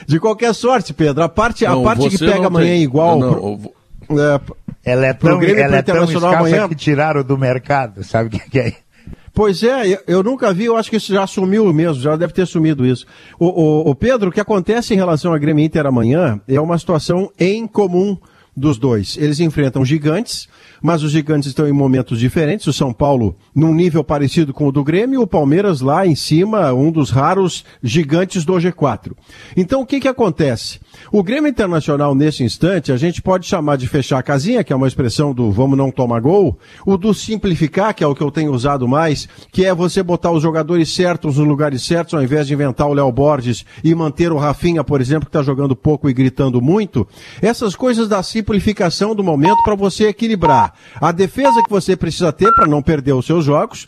De 0.07 0.19
qualquer 0.19 0.53
sorte, 0.55 0.93
Pedro, 0.93 1.23
a 1.23 1.29
parte, 1.29 1.63
a 1.65 1.71
Não, 1.71 1.83
parte 1.83 2.09
que 2.09 2.17
pega 2.17 2.39
não 2.39 2.45
amanhã 2.47 2.67
tem. 2.71 2.79
é 2.79 2.83
igual. 2.83 3.19
Não, 3.19 3.33
pro- 3.33 3.71
eu 4.09 4.19
é, 4.19 4.41
Ela 4.83 5.05
é 5.05 5.13
tão, 5.13 5.29
ela 5.41 5.45
é 5.77 5.81
tão 5.83 5.93
Internacional 5.95 6.31
escassa 6.31 6.37
amanhã- 6.49 6.67
que 6.67 6.75
tiraram 6.75 7.23
do 7.23 7.37
mercado, 7.37 8.03
sabe 8.03 8.27
o 8.27 8.31
que, 8.31 8.49
que 8.49 8.59
é? 8.59 8.73
Pois 9.33 9.63
é, 9.63 9.87
eu, 9.87 9.99
eu 10.07 10.23
nunca 10.23 10.51
vi, 10.53 10.65
eu 10.65 10.75
acho 10.75 10.89
que 10.89 10.97
isso 10.97 11.13
já 11.13 11.25
sumiu 11.27 11.71
mesmo, 11.71 12.01
já 12.01 12.15
deve 12.17 12.33
ter 12.33 12.45
sumido 12.47 12.85
isso. 12.85 13.05
O, 13.39 13.45
o- 13.45 13.89
o 13.91 13.95
Pedro, 13.95 14.29
o 14.29 14.31
que 14.31 14.41
acontece 14.41 14.93
em 14.93 14.97
relação 14.97 15.33
a 15.33 15.37
Grêmio 15.37 15.63
Inter 15.63 15.85
amanhã 15.85 16.41
é 16.47 16.59
uma 16.59 16.77
situação 16.77 17.31
em 17.39 17.65
comum 17.67 18.17
dos 18.57 18.77
dois. 18.77 19.15
Eles 19.17 19.39
enfrentam 19.39 19.85
gigantes, 19.85 20.49
mas 20.81 21.03
os 21.03 21.11
gigantes 21.11 21.49
estão 21.49 21.67
em 21.67 21.71
momentos 21.71 22.19
diferentes. 22.19 22.67
O 22.67 22.73
São 22.73 22.91
Paulo 22.91 23.35
num 23.53 23.73
nível 23.73 24.03
parecido 24.03 24.53
com 24.53 24.67
o 24.67 24.71
do 24.71 24.83
Grêmio, 24.83 25.21
o 25.21 25.27
Palmeiras 25.27 25.81
lá 25.81 26.05
em 26.05 26.15
cima, 26.15 26.73
um 26.73 26.91
dos 26.91 27.09
raros 27.09 27.63
gigantes 27.83 28.43
do 28.43 28.53
G4. 28.53 29.11
Então 29.55 29.81
o 29.81 29.85
que 29.85 29.99
que 29.99 30.07
acontece? 30.07 30.79
O 31.13 31.21
Grêmio 31.21 31.49
Internacional 31.49 32.15
nesse 32.15 32.41
instante, 32.41 32.89
a 32.89 32.95
gente 32.95 33.21
pode 33.21 33.45
chamar 33.45 33.75
de 33.75 33.85
fechar 33.85 34.17
a 34.17 34.23
casinha, 34.23 34.63
que 34.63 34.71
é 34.71 34.75
uma 34.75 34.87
expressão 34.87 35.33
do 35.33 35.51
vamos 35.51 35.77
não 35.77 35.91
tomar 35.91 36.21
gol, 36.21 36.57
o 36.85 36.95
do 36.97 37.13
simplificar, 37.13 37.93
que 37.93 38.01
é 38.01 38.07
o 38.07 38.15
que 38.15 38.23
eu 38.23 38.31
tenho 38.31 38.53
usado 38.53 38.87
mais, 38.87 39.27
que 39.51 39.65
é 39.65 39.75
você 39.75 40.01
botar 40.01 40.31
os 40.31 40.41
jogadores 40.41 40.87
certos 40.87 41.35
nos 41.35 41.45
lugares 41.45 41.83
certos, 41.83 42.13
ao 42.13 42.23
invés 42.23 42.47
de 42.47 42.53
inventar 42.53 42.87
o 42.87 42.93
Léo 42.93 43.11
Borges 43.11 43.65
e 43.83 43.93
manter 43.93 44.31
o 44.31 44.37
Rafinha, 44.37 44.85
por 44.85 45.01
exemplo, 45.01 45.25
que 45.25 45.37
está 45.37 45.43
jogando 45.43 45.75
pouco 45.75 46.09
e 46.09 46.13
gritando 46.13 46.61
muito. 46.61 47.05
Essas 47.41 47.75
coisas 47.75 48.07
da 48.07 48.23
simplificação 48.23 49.13
do 49.13 49.21
momento 49.21 49.61
para 49.65 49.75
você 49.75 50.07
equilibrar 50.07 50.73
a 51.01 51.11
defesa 51.11 51.61
que 51.61 51.69
você 51.69 51.93
precisa 51.93 52.31
ter 52.31 52.49
para 52.55 52.67
não 52.67 52.81
perder 52.81 53.11
os 53.11 53.25
seus 53.25 53.43
jogos 53.43 53.85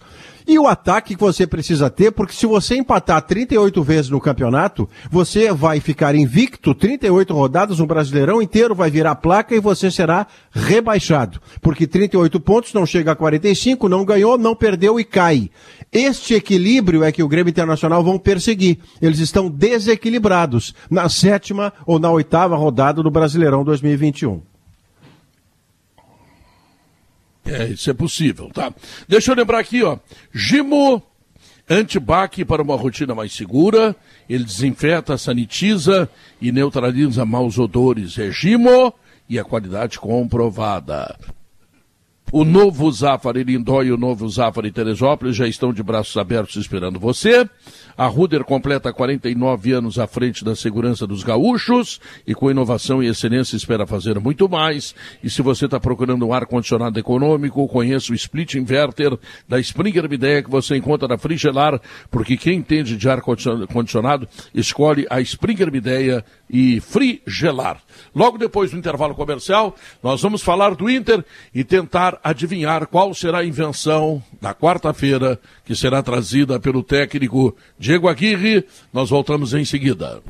e 0.47 0.59
o 0.59 0.67
ataque 0.67 1.15
que 1.15 1.21
você 1.21 1.47
precisa 1.47 1.89
ter, 1.89 2.11
porque 2.11 2.33
se 2.33 2.45
você 2.45 2.75
empatar 2.75 3.21
38 3.21 3.81
vezes 3.83 4.09
no 4.09 4.19
campeonato, 4.19 4.89
você 5.09 5.51
vai 5.51 5.79
ficar 5.79 6.15
invicto 6.15 6.75
38 6.75 7.33
rodadas, 7.33 7.79
o 7.79 7.85
Brasileirão 7.85 8.41
inteiro 8.41 8.75
vai 8.75 8.89
virar 8.89 9.15
placa 9.15 9.55
e 9.55 9.59
você 9.59 9.89
será 9.89 10.27
rebaixado. 10.51 11.41
Porque 11.61 11.87
38 11.87 12.39
pontos 12.39 12.73
não 12.73 12.85
chega 12.85 13.11
a 13.11 13.15
45, 13.15 13.87
não 13.87 14.05
ganhou, 14.05 14.37
não 14.37 14.55
perdeu 14.55 14.99
e 14.99 15.03
cai. 15.03 15.49
Este 15.91 16.33
equilíbrio 16.33 17.03
é 17.03 17.11
que 17.11 17.23
o 17.23 17.27
Grêmio 17.27 17.51
Internacional 17.51 18.03
vão 18.03 18.17
perseguir. 18.17 18.79
Eles 19.01 19.19
estão 19.19 19.49
desequilibrados 19.49 20.73
na 20.89 21.07
sétima 21.07 21.71
ou 21.85 21.99
na 21.99 22.11
oitava 22.11 22.55
rodada 22.55 23.01
do 23.01 23.11
Brasileirão 23.11 23.63
2021. 23.63 24.52
É, 27.45 27.67
isso 27.67 27.89
é 27.89 27.93
possível, 27.93 28.49
tá? 28.53 28.73
Deixa 29.07 29.31
eu 29.31 29.35
lembrar 29.35 29.59
aqui, 29.59 29.83
ó. 29.83 29.97
Gimo 30.33 31.01
antibac 31.69 32.43
para 32.45 32.61
uma 32.61 32.75
rotina 32.75 33.13
mais 33.13 33.33
segura. 33.33 33.95
Ele 34.29 34.43
desinfeta, 34.43 35.17
sanitiza 35.17 36.09
e 36.41 36.51
neutraliza 36.51 37.25
maus 37.25 37.57
odores. 37.57 38.17
É 38.17 38.31
Gimo 38.31 38.93
e 39.29 39.37
a 39.37 39.43
qualidade 39.43 39.99
comprovada. 39.99 41.17
O 42.35 42.43
novo 42.43 42.91
Zafari 42.91 43.43
Lindó 43.43 43.83
e 43.83 43.91
o 43.91 43.95
novo 43.95 44.27
Zafari 44.27 44.71
Teresópolis 44.71 45.35
já 45.35 45.47
estão 45.47 45.71
de 45.71 45.83
braços 45.83 46.17
abertos 46.17 46.55
esperando 46.55 46.99
você. 46.99 47.47
A 47.95 48.07
Ruder 48.07 48.43
completa 48.43 48.91
49 48.91 49.71
anos 49.71 49.99
à 49.99 50.07
frente 50.07 50.43
da 50.43 50.55
segurança 50.55 51.05
dos 51.05 51.23
gaúchos 51.23 52.01
e 52.25 52.33
com 52.33 52.49
inovação 52.49 53.03
e 53.03 53.07
excelência 53.07 53.55
espera 53.55 53.85
fazer 53.85 54.19
muito 54.19 54.49
mais. 54.49 54.95
E 55.23 55.29
se 55.29 55.43
você 55.43 55.65
está 55.65 55.79
procurando 55.79 56.25
um 56.25 56.33
ar-condicionado 56.33 56.99
econômico, 56.99 57.67
conheça 57.67 58.11
o 58.11 58.15
Split 58.15 58.55
Inverter 58.55 59.15
da 59.47 59.59
Springer 59.59 60.11
Ideia 60.11 60.41
que 60.41 60.49
você 60.49 60.75
encontra 60.75 61.07
na 61.07 61.19
Frigelar, 61.19 61.79
porque 62.09 62.35
quem 62.35 62.57
entende 62.57 62.97
de 62.97 63.07
ar-condicionado 63.07 64.27
escolhe 64.55 65.05
a 65.07 65.21
Springer 65.21 65.67
Ideia 65.75 66.25
e 66.49 66.81
Frigelar. 66.81 67.79
Logo 68.15 68.39
depois 68.39 68.71
do 68.71 68.77
intervalo 68.77 69.13
comercial, 69.13 69.75
nós 70.01 70.19
vamos 70.19 70.41
falar 70.41 70.73
do 70.73 70.89
Inter 70.89 71.23
e 71.53 71.63
tentar 71.63 72.22
adivinhar 72.23 72.87
qual 72.87 73.13
será 73.13 73.39
a 73.39 73.45
invenção 73.45 74.23
da 74.41 74.53
quarta-feira 74.53 75.39
que 75.65 75.75
será 75.75 76.01
trazida 76.01 76.59
pelo 76.59 76.81
técnico 76.81 77.55
Diego 77.77 78.07
Aguirre. 78.07 78.65
Nós 78.93 79.09
voltamos 79.09 79.53
em 79.53 79.65
seguida. 79.65 80.21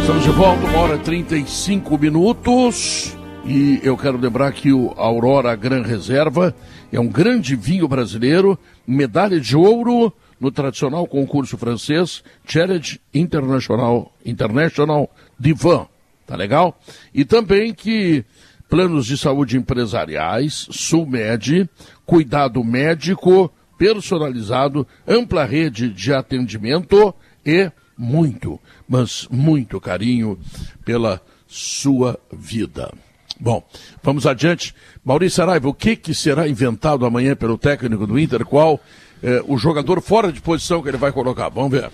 Estamos 0.00 0.24
de 0.24 0.30
volta, 0.30 0.66
uma 0.66 0.78
hora 0.78 0.96
e 0.96 1.00
35 1.00 1.98
minutos. 1.98 3.14
E 3.44 3.80
eu 3.82 3.96
quero 3.96 4.18
lembrar 4.18 4.52
que 4.52 4.72
o 4.72 4.92
Aurora 4.96 5.54
Gran 5.54 5.82
Reserva 5.82 6.54
é 6.90 6.98
um 6.98 7.08
grande 7.08 7.54
vinho 7.54 7.86
brasileiro, 7.86 8.58
medalha 8.86 9.38
de 9.38 9.56
ouro 9.56 10.12
no 10.40 10.50
tradicional 10.50 11.06
concurso 11.06 11.58
francês 11.58 12.22
Challenge 12.46 13.00
International, 13.12 14.12
International 14.24 15.10
Divan. 15.38 15.86
Tá 16.28 16.36
legal? 16.36 16.78
E 17.14 17.24
também 17.24 17.72
que 17.72 18.22
planos 18.68 19.06
de 19.06 19.16
saúde 19.16 19.56
empresariais, 19.56 20.68
Sulmed, 20.70 21.66
cuidado 22.04 22.62
médico 22.62 23.50
personalizado, 23.78 24.86
ampla 25.06 25.46
rede 25.46 25.88
de 25.88 26.12
atendimento 26.12 27.14
e 27.46 27.72
muito, 27.96 28.60
mas 28.86 29.26
muito 29.30 29.80
carinho 29.80 30.38
pela 30.84 31.18
sua 31.46 32.20
vida. 32.30 32.92
Bom, 33.40 33.66
vamos 34.02 34.26
adiante. 34.26 34.74
Maurício 35.02 35.42
Araiva, 35.42 35.68
o 35.68 35.72
que, 35.72 35.96
que 35.96 36.12
será 36.12 36.46
inventado 36.46 37.06
amanhã 37.06 37.34
pelo 37.34 37.56
técnico 37.56 38.06
do 38.06 38.18
Inter? 38.18 38.44
Qual 38.44 38.78
eh, 39.22 39.42
o 39.46 39.56
jogador 39.56 40.02
fora 40.02 40.30
de 40.30 40.42
posição 40.42 40.82
que 40.82 40.90
ele 40.90 40.98
vai 40.98 41.10
colocar? 41.10 41.48
Vamos 41.48 41.70
ver. 41.70 41.90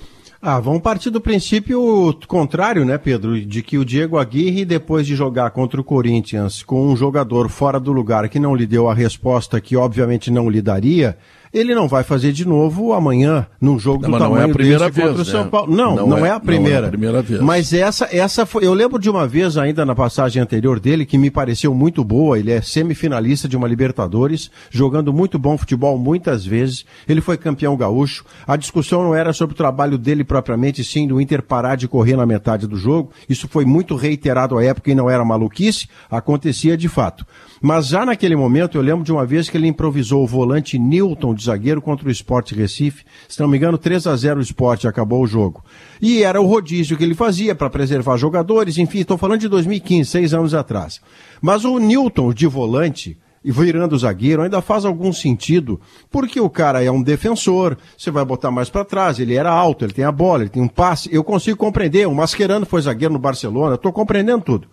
Ah, 0.47 0.61
vamos 0.61 0.83
partir 0.83 1.09
do 1.09 1.23
princípio 1.23 2.15
contrário, 2.29 2.85
né, 2.85 2.99
Pedro? 2.99 3.41
De 3.41 3.63
que 3.63 3.79
o 3.79 3.85
Diego 3.85 4.19
Aguirre, 4.19 4.67
depois 4.67 5.07
de 5.07 5.17
jogar 5.17 5.51
contra 5.53 5.81
o 5.81 5.85
Corinthians 5.85 6.63
com 6.63 6.87
um 6.87 6.95
jogador 6.95 7.49
fora 7.49 7.81
do 7.81 7.91
lugar 7.91 8.29
que 8.29 8.39
não 8.39 8.55
lhe 8.55 8.67
deu 8.67 8.87
a 8.87 8.93
resposta 8.93 9.59
que 9.59 9.75
obviamente 9.75 10.31
não 10.31 10.51
lhe 10.51 10.61
daria, 10.61 11.17
ele 11.55 11.75
não 11.75 11.87
vai 11.89 12.03
fazer 12.03 12.33
de 12.33 12.45
novo 12.47 12.93
amanhã 12.93 13.47
num 13.61 13.79
jogo 13.79 14.03
Não, 14.03 14.09
do 14.09 14.13
mas 14.13 14.21
não 14.21 14.29
é 14.29 14.31
a 14.31 14.35
tamanho 14.43 14.55
primeira 14.55 14.87
desse 14.91 15.01
contra 15.01 15.15
vez, 15.15 15.29
o 15.29 15.31
São 15.31 15.45
né? 15.45 15.51
Paulo. 15.51 15.75
Não, 15.75 15.95
Não 15.97 16.07
não, 16.09 16.17
é- 16.19 16.21
é, 16.21 16.21
a 16.21 16.21
não 16.21 16.27
é 16.27 16.31
a 16.31 16.41
primeira. 16.41 16.89
primeira 16.89 17.23
vez. 17.23 17.41
Mas 17.41 17.73
essa, 17.73 18.09
essa 18.11 18.45
foi. 18.45 18.67
Eu 18.67 18.75
lembro 18.75 18.99
de 18.99 19.09
uma 19.09 19.27
vez 19.27 19.57
ainda 19.57 19.87
na 19.87 19.95
passagem 19.95 20.43
anterior 20.43 20.81
dele 20.81 21.07
que 21.07 21.17
me 21.17 21.31
pareceu 21.31 21.73
muito 21.73 22.03
boa. 22.05 22.39
Ele 22.39 22.51
é 22.51 22.61
semifinalista 22.61 23.49
de 23.49 23.57
uma 23.57 23.69
Libertadores, 23.69 24.51
jogando 24.71 25.13
muito 25.13 25.39
bom 25.39 25.57
futebol 25.57 25.97
muitas 25.97 26.45
vezes. 26.45 26.85
Ele 27.09 27.21
foi 27.21 27.37
campeão 27.37 27.77
gaúcho. 27.77 28.25
A 28.47 28.57
discussão 28.57 29.03
não 29.05 29.15
era 29.15 29.33
sobre 29.33 29.55
o 29.55 29.57
trabalho 29.57 29.97
dele 29.97 30.25
propriamente, 30.25 30.83
sim 30.83 31.07
do 31.07 31.21
Inter 31.21 31.43
parar 31.43 31.77
de 31.77 31.87
correr 31.87 32.17
na 32.17 32.27
metade 32.27 32.67
do 32.67 32.77
jogo. 32.77 33.11
Isso 33.29 33.47
foi 33.47 33.65
muito 33.65 33.95
reiterado 33.97 34.59
à 34.59 34.65
época 34.65 34.91
e 34.91 34.95
não 34.95 35.09
era 35.09 35.25
maluquice. 35.25 35.87
Acontecia 36.11 36.77
de 36.77 36.89
fato. 36.89 37.25
Mas 37.67 37.87
já 37.87 38.05
naquele 38.05 38.37
momento, 38.37 38.77
eu 38.77 38.83
lembro 38.83 39.03
de 39.03 39.11
uma 39.11 39.25
vez 39.25 39.49
que 39.49 39.57
ele 39.57 39.67
improvisou 39.67 40.23
o 40.23 40.27
volante 40.27 40.79
Newton 40.79 41.35
de 41.35 41.47
zagueiro 41.47 41.81
contra 41.81 42.07
o 42.07 42.11
Sport 42.11 42.53
Recife. 42.53 43.07
Se 43.27 43.41
não 43.41 43.49
me 43.49 43.57
engano, 43.57 43.79
3 43.79 44.07
a 44.07 44.15
0 44.15 44.39
o 44.39 44.43
Sport 44.43 44.85
acabou 44.85 45.23
o 45.23 45.27
jogo. 45.27 45.65
E 45.99 46.23
era 46.23 46.39
o 46.39 46.47
rodízio 46.47 46.95
que 46.95 47.03
ele 47.03 47.15
fazia 47.15 47.55
para 47.55 47.71
preservar 47.71 48.19
jogadores, 48.19 48.77
enfim, 48.77 48.99
estou 48.99 49.17
falando 49.17 49.41
de 49.41 49.49
2015, 49.49 50.11
seis 50.11 50.35
anos 50.35 50.53
atrás. 50.53 51.01
Mas 51.41 51.65
o 51.65 51.79
Newton 51.79 52.35
de 52.35 52.47
volante, 52.47 53.17
e 53.43 53.51
virando 53.51 53.97
zagueiro 53.97 54.43
ainda 54.43 54.61
faz 54.61 54.85
algum 54.85 55.11
sentido, 55.11 55.81
porque 56.11 56.39
o 56.39 56.51
cara 56.51 56.85
é 56.85 56.91
um 56.91 57.03
defensor, 57.03 57.79
você 57.97 58.11
vai 58.11 58.27
botar 58.27 58.51
mais 58.51 58.69
para 58.69 58.85
trás, 58.85 59.19
ele 59.19 59.37
era 59.37 59.51
alto, 59.51 59.87
ele 59.87 59.95
tem 59.95 60.05
a 60.05 60.13
bola, 60.13 60.43
ele 60.43 60.51
tem 60.51 60.63
um 60.63 60.69
passe, 60.69 61.09
eu 61.11 61.25
consigo 61.25 61.57
compreender, 61.57 62.07
o 62.07 62.15
Mascherano 62.15 62.67
foi 62.67 62.83
zagueiro 62.83 63.15
no 63.15 63.19
Barcelona, 63.19 63.77
estou 63.77 63.91
compreendendo 63.91 64.43
tudo. 64.43 64.69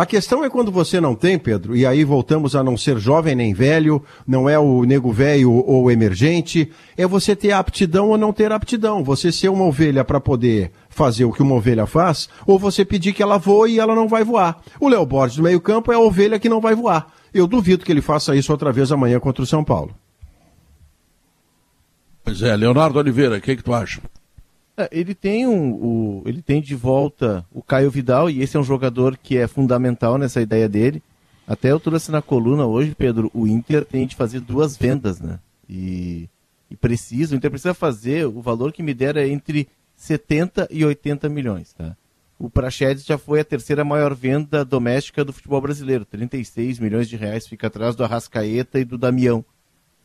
A 0.00 0.06
questão 0.06 0.42
é 0.42 0.48
quando 0.48 0.72
você 0.72 0.98
não 0.98 1.14
tem, 1.14 1.38
Pedro, 1.38 1.76
e 1.76 1.84
aí 1.84 2.04
voltamos 2.04 2.56
a 2.56 2.64
não 2.64 2.74
ser 2.74 2.96
jovem 2.96 3.34
nem 3.34 3.52
velho, 3.52 4.02
não 4.26 4.48
é 4.48 4.58
o 4.58 4.82
nego 4.84 5.12
velho 5.12 5.52
ou 5.52 5.90
emergente, 5.90 6.72
é 6.96 7.06
você 7.06 7.36
ter 7.36 7.52
aptidão 7.52 8.08
ou 8.08 8.16
não 8.16 8.32
ter 8.32 8.50
aptidão. 8.50 9.04
Você 9.04 9.30
ser 9.30 9.50
uma 9.50 9.66
ovelha 9.66 10.02
para 10.02 10.18
poder 10.18 10.72
fazer 10.88 11.26
o 11.26 11.32
que 11.34 11.42
uma 11.42 11.54
ovelha 11.54 11.84
faz, 11.84 12.30
ou 12.46 12.58
você 12.58 12.82
pedir 12.82 13.12
que 13.12 13.22
ela 13.22 13.36
voe 13.36 13.72
e 13.72 13.78
ela 13.78 13.94
não 13.94 14.08
vai 14.08 14.24
voar. 14.24 14.62
O 14.80 14.88
Léo 14.88 15.04
Borges 15.04 15.36
do 15.36 15.42
meio-campo 15.42 15.92
é 15.92 15.96
a 15.96 16.00
ovelha 16.00 16.38
que 16.38 16.48
não 16.48 16.62
vai 16.62 16.74
voar. 16.74 17.12
Eu 17.34 17.46
duvido 17.46 17.84
que 17.84 17.92
ele 17.92 18.00
faça 18.00 18.34
isso 18.34 18.50
outra 18.50 18.72
vez 18.72 18.90
amanhã 18.90 19.20
contra 19.20 19.42
o 19.42 19.46
São 19.46 19.62
Paulo. 19.62 19.94
Pois 22.24 22.40
é, 22.40 22.56
Leonardo 22.56 22.98
Oliveira, 22.98 23.36
o 23.36 23.40
que, 23.42 23.54
que 23.54 23.62
tu 23.62 23.74
acha? 23.74 24.00
É, 24.76 24.88
Ele 24.92 25.14
tem, 25.14 25.46
um, 25.46 25.72
o, 25.72 26.22
ele 26.26 26.42
tem 26.42 26.60
de 26.60 26.74
volta 26.74 27.44
o 27.52 27.62
Caio 27.62 27.90
Vidal, 27.90 28.30
e 28.30 28.42
esse 28.42 28.56
é 28.56 28.60
um 28.60 28.64
jogador 28.64 29.16
que 29.16 29.36
é 29.36 29.46
fundamental 29.46 30.16
nessa 30.16 30.40
ideia 30.40 30.68
dele. 30.68 31.02
Até 31.46 31.72
eu 31.72 31.80
trouxe 31.80 32.10
na 32.12 32.22
coluna 32.22 32.64
hoje, 32.66 32.94
Pedro, 32.94 33.30
o 33.34 33.46
Inter 33.46 33.84
tem 33.84 34.06
de 34.06 34.14
fazer 34.14 34.40
duas 34.40 34.76
vendas, 34.76 35.20
né? 35.20 35.40
E, 35.68 36.28
e 36.70 36.76
precisa, 36.76 37.34
o 37.34 37.36
Inter 37.36 37.50
precisa 37.50 37.74
fazer, 37.74 38.26
o 38.26 38.40
valor 38.40 38.72
que 38.72 38.82
me 38.82 38.94
dera 38.94 39.22
é 39.22 39.28
entre 39.28 39.68
70 39.96 40.68
e 40.70 40.84
80 40.84 41.28
milhões, 41.28 41.72
tá? 41.72 41.96
O 42.38 42.48
Praxedes 42.48 43.04
já 43.04 43.18
foi 43.18 43.40
a 43.40 43.44
terceira 43.44 43.84
maior 43.84 44.14
venda 44.14 44.64
doméstica 44.64 45.22
do 45.22 45.32
futebol 45.32 45.60
brasileiro, 45.60 46.06
36 46.06 46.78
milhões 46.78 47.06
de 47.06 47.16
reais, 47.16 47.46
fica 47.46 47.66
atrás 47.66 47.94
do 47.94 48.02
Arrascaeta 48.02 48.80
e 48.80 48.84
do 48.84 48.96
Damião. 48.96 49.44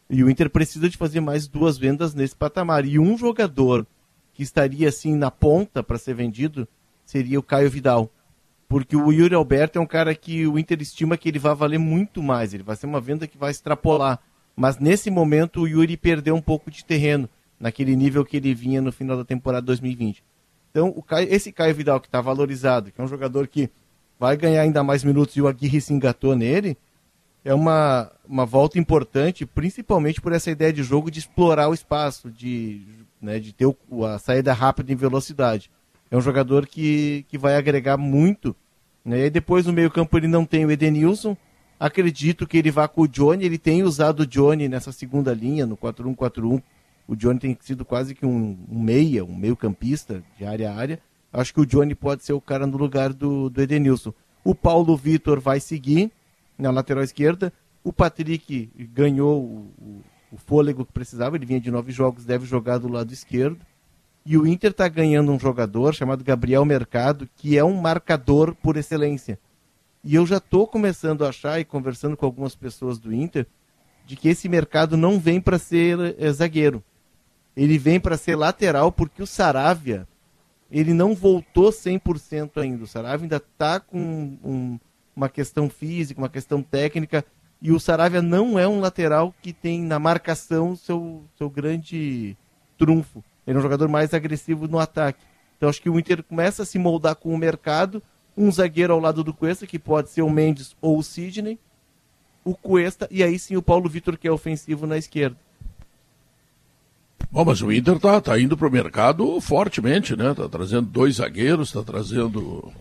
E 0.10 0.22
o 0.22 0.30
Inter 0.30 0.50
precisa 0.50 0.90
de 0.90 0.98
fazer 0.98 1.22
mais 1.22 1.48
duas 1.48 1.78
vendas 1.78 2.14
nesse 2.14 2.36
patamar. 2.36 2.86
E 2.86 3.00
um 3.00 3.18
jogador 3.18 3.88
que 4.36 4.44
estaria 4.44 4.90
assim 4.90 5.16
na 5.16 5.32
ponta 5.32 5.82
para 5.82 5.98
ser 5.98 6.14
vendido 6.14 6.68
seria 7.06 7.40
o 7.40 7.44
Caio 7.44 7.70
Vidal. 7.70 8.12
Porque 8.68 8.96
o 8.96 9.12
Yuri 9.12 9.34
Alberto 9.34 9.80
é 9.80 9.82
um 9.82 9.86
cara 9.86 10.14
que 10.14 10.46
o 10.46 10.60
Inter 10.60 10.82
estima 10.82 11.18
que 11.18 11.30
ele 11.30 11.40
vai 11.40 11.56
valer 11.56 11.78
muito 11.78 12.22
mais, 12.22 12.54
ele 12.54 12.64
vai 12.64 12.76
ser 12.76 12.86
uma 12.86 13.00
venda 13.00 13.28
que 13.28 13.38
vai 13.38 13.52
extrapolar. 13.52 14.20
Mas 14.56 14.78
nesse 14.78 15.10
momento 15.10 15.62
o 15.62 15.68
Yuri 15.68 15.96
perdeu 15.96 16.36
um 16.36 16.42
pouco 16.42 16.70
de 16.70 16.84
terreno 16.84 17.30
naquele 17.58 17.96
nível 17.96 18.26
que 18.26 18.38
ele 18.38 18.54
vinha 18.54 18.82
no 18.82 18.92
final 18.92 19.16
da 19.16 19.24
temporada 19.24 19.66
2020. 19.68 20.22
Então, 20.70 20.92
Caio, 21.08 21.34
esse 21.34 21.54
Caio 21.54 21.74
Vidal 21.74 22.02
que 22.02 22.08
está 22.08 22.20
valorizado, 22.20 22.92
que 22.92 23.00
é 23.00 23.04
um 23.04 23.08
jogador 23.08 23.48
que 23.48 23.70
vai 24.20 24.36
ganhar 24.36 24.62
ainda 24.62 24.84
mais 24.84 25.04
minutos 25.04 25.38
e 25.38 25.42
o 25.42 25.48
Aguirre 25.48 25.80
se 25.80 25.94
engatou 25.94 26.36
nele, 26.36 26.78
é 27.46 27.54
uma, 27.54 28.12
uma 28.28 28.46
volta 28.46 28.78
importante, 28.78 29.46
principalmente 29.46 30.20
por 30.20 30.34
essa 30.34 30.52
ideia 30.52 30.74
de 30.74 30.84
jogo 30.84 31.10
de 31.10 31.20
explorar 31.20 31.70
o 31.70 31.74
espaço, 31.74 32.30
de, 32.30 33.05
né, 33.22 33.40
de 33.40 33.54
ter 33.54 33.66
o, 33.66 34.06
a 34.06 34.20
saída 34.20 34.54
rápida 34.54 34.92
em 34.92 34.96
velocidade. 34.96 35.70
É 36.10 36.18
um 36.18 36.22
jogador 36.22 36.68
que, 36.68 37.26
que 37.28 37.38
vai 37.38 37.56
agregar 37.56 37.98
muito. 37.98 38.56
Né? 39.04 39.26
E 39.26 39.30
depois 39.30 39.66
no 39.66 39.74
meio 39.74 39.92
campo 39.92 40.18
ele 40.18 40.28
não 40.28 40.46
tem 40.46 40.66
o 40.66 40.72
Edenilson. 40.72 41.36
Acredito 41.80 42.48
que 42.48 42.58
ele 42.58 42.72
vá 42.72 42.88
com 42.88 43.02
o 43.02 43.08
Johnny. 43.08 43.46
Ele 43.46 43.58
tem 43.58 43.84
usado 43.84 44.22
o 44.22 44.28
Johnny 44.28 44.68
nessa 44.68 44.92
segunda 44.92 45.34
linha, 45.34 45.66
no 45.66 45.76
4-1-4-1. 45.76 46.62
O 47.08 47.16
Johnny 47.16 47.40
tem 47.40 47.58
sido 47.62 47.84
quase 47.84 48.16
que 48.16 48.26
um, 48.26 48.58
um 48.70 48.80
meia, 48.80 49.24
um 49.24 49.36
meio 49.36 49.56
campista 49.56 50.24
de 50.38 50.46
área 50.46 50.72
a 50.72 50.76
área. 50.76 51.00
Acho 51.32 51.54
que 51.54 51.60
o 51.60 51.66
Johnny 51.66 51.94
pode 51.94 52.24
ser 52.24 52.34
o 52.34 52.42
cara 52.42 52.66
no 52.66 52.78
lugar 52.78 53.14
do, 53.14 53.50
do 53.50 53.62
Edenilson. 53.62 54.14
O 54.44 54.56
Paulo 54.56 54.96
Vitor 54.96 55.40
vai 55.40 55.60
seguir 55.60 56.12
na 56.58 56.72
lateral 56.72 57.04
esquerda. 57.04 57.52
O 57.84 57.92
Patrick 57.92 58.70
ganhou 58.94 59.44
o, 59.44 60.02
o, 60.32 60.38
fôlego 60.38 60.86
que 60.86 60.92
precisava. 60.92 61.36
Ele 61.36 61.46
vinha 61.46 61.60
de 61.60 61.72
nove 61.72 61.92
jogos, 61.92 62.26
deve 62.26 62.46
jogar 62.46 62.78
do 62.78 62.88
lado 62.88 63.14
esquerdo. 63.14 63.60
E 64.26 64.38
o 64.38 64.48
Inter 64.48 64.72
está 64.72 64.88
ganhando 64.88 65.32
um 65.32 65.40
jogador 65.40 65.94
chamado 65.94 66.24
Gabriel 66.24 66.66
Mercado, 66.66 67.30
que 67.36 67.58
é 67.58 67.64
um 67.64 67.80
marcador 67.80 68.56
por 68.56 68.76
excelência. 68.76 69.40
E 70.04 70.16
eu 70.16 70.26
já 70.26 70.38
estou 70.38 70.68
começando 70.68 71.26
a 71.26 71.30
achar, 71.30 71.60
e 71.60 71.66
conversando 71.66 72.18
com 72.18 72.26
algumas 72.26 72.56
pessoas 72.56 72.98
do 72.98 73.14
Inter, 73.14 73.46
de 74.06 74.16
que 74.16 74.30
esse 74.30 74.48
mercado 74.48 74.96
não 74.96 75.20
vem 75.20 75.42
para 75.42 75.58
ser 75.58 76.16
é, 76.20 76.32
zagueiro. 76.32 76.84
Ele 77.56 77.78
vem 77.78 78.00
para 78.00 78.18
ser 78.18 78.36
lateral, 78.36 78.92
porque 78.92 79.24
o 79.24 79.28
Saravia, 79.28 80.08
ele 80.70 80.94
não 80.94 81.16
voltou 81.16 81.72
100% 81.72 82.62
ainda. 82.62 82.84
O 82.84 82.88
Saravia 82.88 83.26
ainda 83.26 83.38
está 83.38 83.80
com 83.80 84.38
um, 84.44 84.80
uma 85.16 85.30
questão 85.30 85.70
física, 85.70 86.20
uma 86.20 86.30
questão 86.30 86.62
técnica, 86.62 87.24
e 87.62 87.72
o 87.72 87.80
Saravia 87.80 88.22
não 88.22 88.60
é 88.60 88.68
um 88.68 88.80
lateral 88.80 89.34
que 89.42 89.52
tem 89.54 89.82
na 89.82 89.98
marcação 89.98 90.76
seu, 90.76 91.24
seu 91.38 91.50
grande 91.50 92.36
trunfo. 92.78 93.24
Ele 93.48 93.56
é 93.58 93.60
um 93.60 93.64
jogador 93.64 93.88
mais 93.88 94.14
agressivo 94.14 94.68
no 94.68 94.80
ataque. 94.80 95.24
Então 95.58 95.70
acho 95.70 95.82
que 95.82 95.90
o 95.90 95.98
Inter 95.98 96.22
começa 96.24 96.64
a 96.64 96.66
se 96.66 96.78
moldar 96.78 97.16
com 97.16 97.34
o 97.34 97.38
mercado. 97.38 98.02
Um 98.38 98.52
zagueiro 98.52 98.94
ao 98.94 99.00
lado 99.00 99.24
do 99.24 99.34
Cuesta, 99.34 99.66
que 99.66 99.80
pode 99.80 100.10
ser 100.10 100.22
o 100.22 100.30
Mendes 100.30 100.76
ou 100.82 100.98
o 100.98 101.04
Sidney. 101.04 101.58
O 102.44 102.54
Cuesta 102.54 103.08
e 103.10 103.24
aí 103.24 103.40
sim 103.40 103.56
o 103.56 103.62
Paulo 103.62 103.90
Vitor, 103.90 104.18
que 104.18 104.28
é 104.28 104.32
ofensivo 104.32 104.86
na 104.86 104.98
esquerda. 104.98 105.38
Bom, 107.32 107.44
mas 107.46 107.62
o 107.62 107.72
Inter 107.72 108.00
tá, 108.00 108.22
tá 108.22 108.40
indo 108.40 108.56
pro 108.56 108.72
mercado 108.72 109.40
fortemente, 109.42 110.16
né? 110.16 110.34
Tá 110.34 110.48
trazendo 110.48 110.84
dois 110.84 111.16
zagueiros, 111.16 111.72
tá 111.72 111.82
trazendo. 111.84 112.72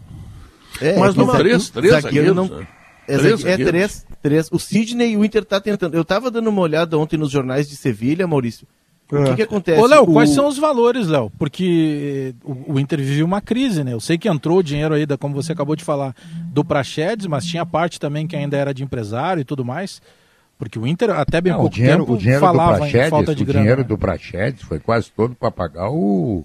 É, 0.81 0.99
mas 0.99 1.15
não, 1.15 1.27
três, 1.33 1.71
três 1.71 1.93
zagueiro 1.93 2.35
zagueiros. 2.35 2.51
não... 2.51 2.59
né? 2.61 2.69
É, 3.07 3.19
Três 3.19 3.33
é 3.33 3.37
zagueiros. 3.37 3.67
três, 3.67 4.07
três. 4.25 4.49
O 4.51 4.59
Sidney, 4.59 5.17
o 5.19 5.25
Inter 5.25 5.45
tá 5.45 5.61
tentando. 5.61 5.95
Eu 5.95 6.05
tava 6.05 6.31
dando 6.31 6.49
uma 6.49 6.63
olhada 6.63 6.99
ontem 6.99 7.19
nos 7.19 7.31
jornais 7.31 7.69
de 7.69 7.77
Sevilha, 7.77 8.27
Maurício. 8.27 8.67
O 9.13 9.23
que, 9.23 9.37
que 9.37 9.43
acontece? 9.43 9.79
Ô, 9.81 9.87
Léo, 9.87 10.05
O- 10.05 10.13
quais 10.15 10.31
são 10.31 10.49
os 10.49 10.59
valores, 10.59 11.07
Léo? 11.07 11.31
Porque 11.39 12.33
eh, 12.35 12.43
o, 12.43 12.73
o 12.75 12.81
Inter 12.81 12.99
vive 12.99 13.23
uma 13.23 13.41
crise, 13.43 13.85
né? 13.85 13.93
Eu 13.93 14.01
sei 14.01 14.17
que 14.17 14.27
entrou 14.29 14.59
o 14.59 14.63
dinheiro 14.63 14.95
aí, 14.95 15.05
da, 15.05 15.19
como 15.19 15.35
você 15.35 15.53
acabou 15.53 15.77
de 15.77 15.85
falar, 15.85 16.17
do 16.51 16.65
Praxedes, 16.65 17.27
mas 17.27 17.45
tinha 17.45 17.67
parte 17.67 18.01
também 18.01 18.27
que 18.27 18.35
ainda 18.35 18.57
era 18.57 18.73
de 18.73 18.83
empresário 18.83 19.43
e 19.43 19.45
tudo 19.45 19.63
mais. 19.63 20.01
Porque 20.59 20.79
o 20.79 20.87
Inter, 20.87 21.11
até 21.11 21.39
bem 21.41 21.53
Não, 21.53 21.59
o 21.59 21.63
pouco 21.65 21.75
dinheiro, 21.77 21.99
tempo, 22.01 22.15
o 22.15 22.17
dinheiro 22.17 22.41
do 22.41 22.47
falava 22.47 22.77
em 22.77 22.79
Praxedes, 22.79 23.11
falta 23.11 23.35
de 23.35 23.43
o 23.43 23.47
grana. 23.47 23.61
dinheiro 23.61 23.83
né? 23.83 23.87
do 23.89 23.99
Praxedes 23.99 24.63
foi 24.63 24.79
quase 24.81 25.11
todo 25.15 25.35
para 25.35 25.51
pagar 25.51 25.91
o, 25.91 26.45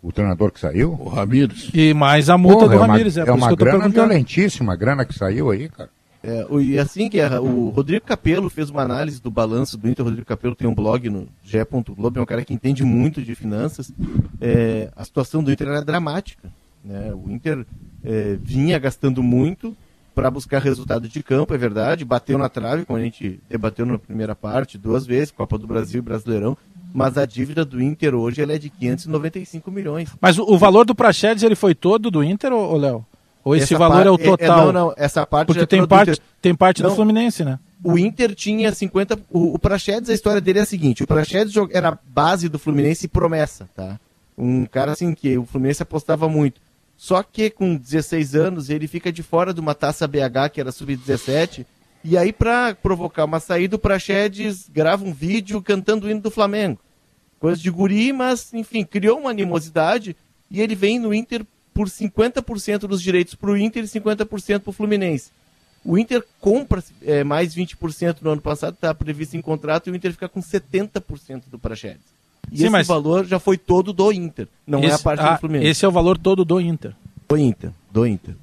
o 0.00 0.12
treinador 0.12 0.52
que 0.52 0.60
saiu. 0.60 0.92
O 0.92 1.08
Ramires. 1.08 1.68
E 1.74 1.92
mais 1.94 2.30
a 2.30 2.38
multa 2.38 2.60
Porra, 2.60 2.68
do 2.68 2.74
é 2.74 2.78
uma, 2.78 2.86
Ramires, 2.92 3.16
é, 3.16 3.22
é 3.22 3.24
por 3.24 3.30
isso 3.30 3.38
uma 3.38 3.46
que 3.48 3.52
eu 3.54 3.56
tô 3.58 3.64
grana 3.64 3.88
violentíssima, 3.88 4.72
a 4.72 4.76
grana 4.76 5.04
que 5.04 5.14
saiu 5.14 5.50
aí, 5.50 5.68
cara. 5.68 5.90
É, 6.22 6.46
e 6.60 6.78
assim 6.78 7.08
é, 7.14 7.38
o 7.38 7.68
Rodrigo 7.68 8.04
Capello 8.04 8.50
fez 8.50 8.70
uma 8.70 8.82
análise 8.82 9.22
do 9.22 9.30
balanço 9.30 9.76
do 9.76 9.88
Inter. 9.88 10.04
O 10.04 10.08
Rodrigo 10.08 10.26
Capello 10.26 10.54
tem 10.54 10.68
um 10.68 10.74
blog 10.74 11.08
no 11.08 11.28
ge.globo, 11.44 12.18
é 12.18 12.22
um 12.22 12.26
cara 12.26 12.44
que 12.44 12.52
entende 12.52 12.84
muito 12.84 13.22
de 13.22 13.34
finanças. 13.34 13.92
É, 14.40 14.90
a 14.96 15.04
situação 15.04 15.42
do 15.42 15.52
Inter 15.52 15.68
era 15.68 15.84
dramática. 15.84 16.50
Né? 16.84 17.12
O 17.14 17.30
Inter 17.30 17.64
é, 18.04 18.36
vinha 18.42 18.78
gastando 18.78 19.22
muito 19.22 19.76
para 20.14 20.30
buscar 20.30 20.60
resultado 20.60 21.08
de 21.08 21.22
campo, 21.22 21.54
é 21.54 21.58
verdade. 21.58 22.04
Bateu 22.04 22.36
na 22.36 22.48
trave, 22.48 22.84
como 22.84 22.98
a 22.98 23.02
gente 23.02 23.40
debateu 23.48 23.86
na 23.86 23.98
primeira 23.98 24.34
parte, 24.34 24.76
duas 24.76 25.06
vezes, 25.06 25.30
Copa 25.30 25.56
do 25.56 25.66
Brasil 25.66 26.00
e 26.00 26.02
Brasileirão. 26.02 26.56
Mas 26.92 27.16
a 27.16 27.26
dívida 27.26 27.64
do 27.64 27.80
Inter 27.80 28.14
hoje 28.14 28.42
ela 28.42 28.54
é 28.54 28.58
de 28.58 28.70
595 28.70 29.70
milhões. 29.70 30.10
Mas 30.20 30.38
o, 30.38 30.42
o 30.42 30.58
valor 30.58 30.84
do 30.84 30.94
Praxedes, 30.94 31.42
ele 31.42 31.54
foi 31.54 31.74
todo 31.74 32.10
do 32.10 32.24
Inter, 32.24 32.52
ô, 32.52 32.76
Léo? 32.76 33.06
Ou 33.44 33.54
esse 33.56 33.74
Essa 33.74 33.78
valor 33.78 34.06
é 34.06 34.10
o 34.10 34.18
total? 34.18 34.66
não, 34.66 34.72
não, 34.72 34.94
essa 34.96 35.26
parte 35.26 35.46
Porque 35.46 35.62
é 35.62 35.66
tem 35.66 35.80
do 35.80 35.88
parte, 35.88 36.20
tem 36.42 36.54
parte 36.54 36.82
do 36.82 36.88
Não. 36.88 36.94
Fluminense, 36.96 37.44
né? 37.44 37.58
O 37.82 37.96
Inter 37.96 38.34
tinha 38.34 38.72
50. 38.72 39.18
O, 39.30 39.54
o 39.54 39.58
Praxedes, 39.58 40.10
a 40.10 40.14
história 40.14 40.40
dele 40.40 40.58
é 40.58 40.62
a 40.62 40.66
seguinte: 40.66 41.02
o 41.02 41.06
Praxedes 41.06 41.54
era 41.72 41.90
a 41.90 41.98
base 42.06 42.48
do 42.48 42.58
Fluminense 42.58 43.06
e 43.06 43.08
promessa, 43.08 43.68
tá? 43.74 43.98
Um 44.36 44.66
cara 44.66 44.92
assim 44.92 45.14
que 45.14 45.38
o 45.38 45.46
Fluminense 45.46 45.82
apostava 45.82 46.28
muito. 46.28 46.60
Só 46.96 47.22
que 47.22 47.48
com 47.48 47.76
16 47.76 48.34
anos 48.34 48.70
ele 48.70 48.88
fica 48.88 49.12
de 49.12 49.22
fora 49.22 49.54
de 49.54 49.60
uma 49.60 49.74
taça 49.74 50.06
BH, 50.06 50.50
que 50.52 50.60
era 50.60 50.72
sub-17. 50.72 51.64
E 52.02 52.16
aí, 52.16 52.32
pra 52.32 52.74
provocar 52.74 53.24
uma 53.24 53.40
saída, 53.40 53.76
o 53.76 53.78
Praxedes 53.78 54.68
grava 54.68 55.04
um 55.04 55.12
vídeo 55.12 55.62
cantando 55.62 56.06
o 56.06 56.10
hino 56.10 56.20
do 56.20 56.30
Flamengo. 56.30 56.78
Coisa 57.38 57.60
de 57.60 57.70
guri, 57.70 58.12
mas, 58.12 58.52
enfim, 58.52 58.84
criou 58.84 59.18
uma 59.18 59.30
animosidade. 59.30 60.16
E 60.50 60.60
ele 60.60 60.74
vem 60.74 60.98
no 60.98 61.14
Inter 61.14 61.44
por 61.78 61.86
50% 61.88 62.88
dos 62.88 63.00
direitos 63.00 63.36
para 63.36 63.50
o 63.52 63.56
Inter 63.56 63.84
e 63.84 63.86
50% 63.86 64.58
para 64.58 64.70
o 64.70 64.72
Fluminense. 64.72 65.30
O 65.84 65.96
Inter 65.96 66.24
compra 66.40 66.82
é, 67.02 67.22
mais 67.22 67.54
20% 67.54 68.16
no 68.20 68.30
ano 68.30 68.40
passado, 68.40 68.74
está 68.74 68.92
previsto 68.92 69.36
em 69.36 69.40
contrato, 69.40 69.86
e 69.86 69.92
o 69.92 69.94
Inter 69.94 70.10
fica 70.10 70.28
com 70.28 70.40
70% 70.42 71.42
do 71.48 71.56
Praxedes. 71.56 72.00
E 72.50 72.56
Sim, 72.58 72.64
esse 72.64 72.72
mas- 72.72 72.88
valor 72.88 73.24
já 73.24 73.38
foi 73.38 73.56
todo 73.56 73.92
do 73.92 74.10
Inter, 74.10 74.48
não 74.66 74.80
é 74.80 74.86
a 74.86 74.88
Esse- 74.88 75.04
parte 75.04 75.20
ah, 75.20 75.34
do 75.34 75.38
Fluminense. 75.38 75.70
Esse 75.70 75.84
é 75.84 75.88
o 75.88 75.92
valor 75.92 76.18
todo 76.18 76.44
do 76.44 76.60
Inter. 76.60 76.92
Do 77.28 77.36
Inter, 77.36 77.70
do 77.92 78.04
Inter. 78.04 78.34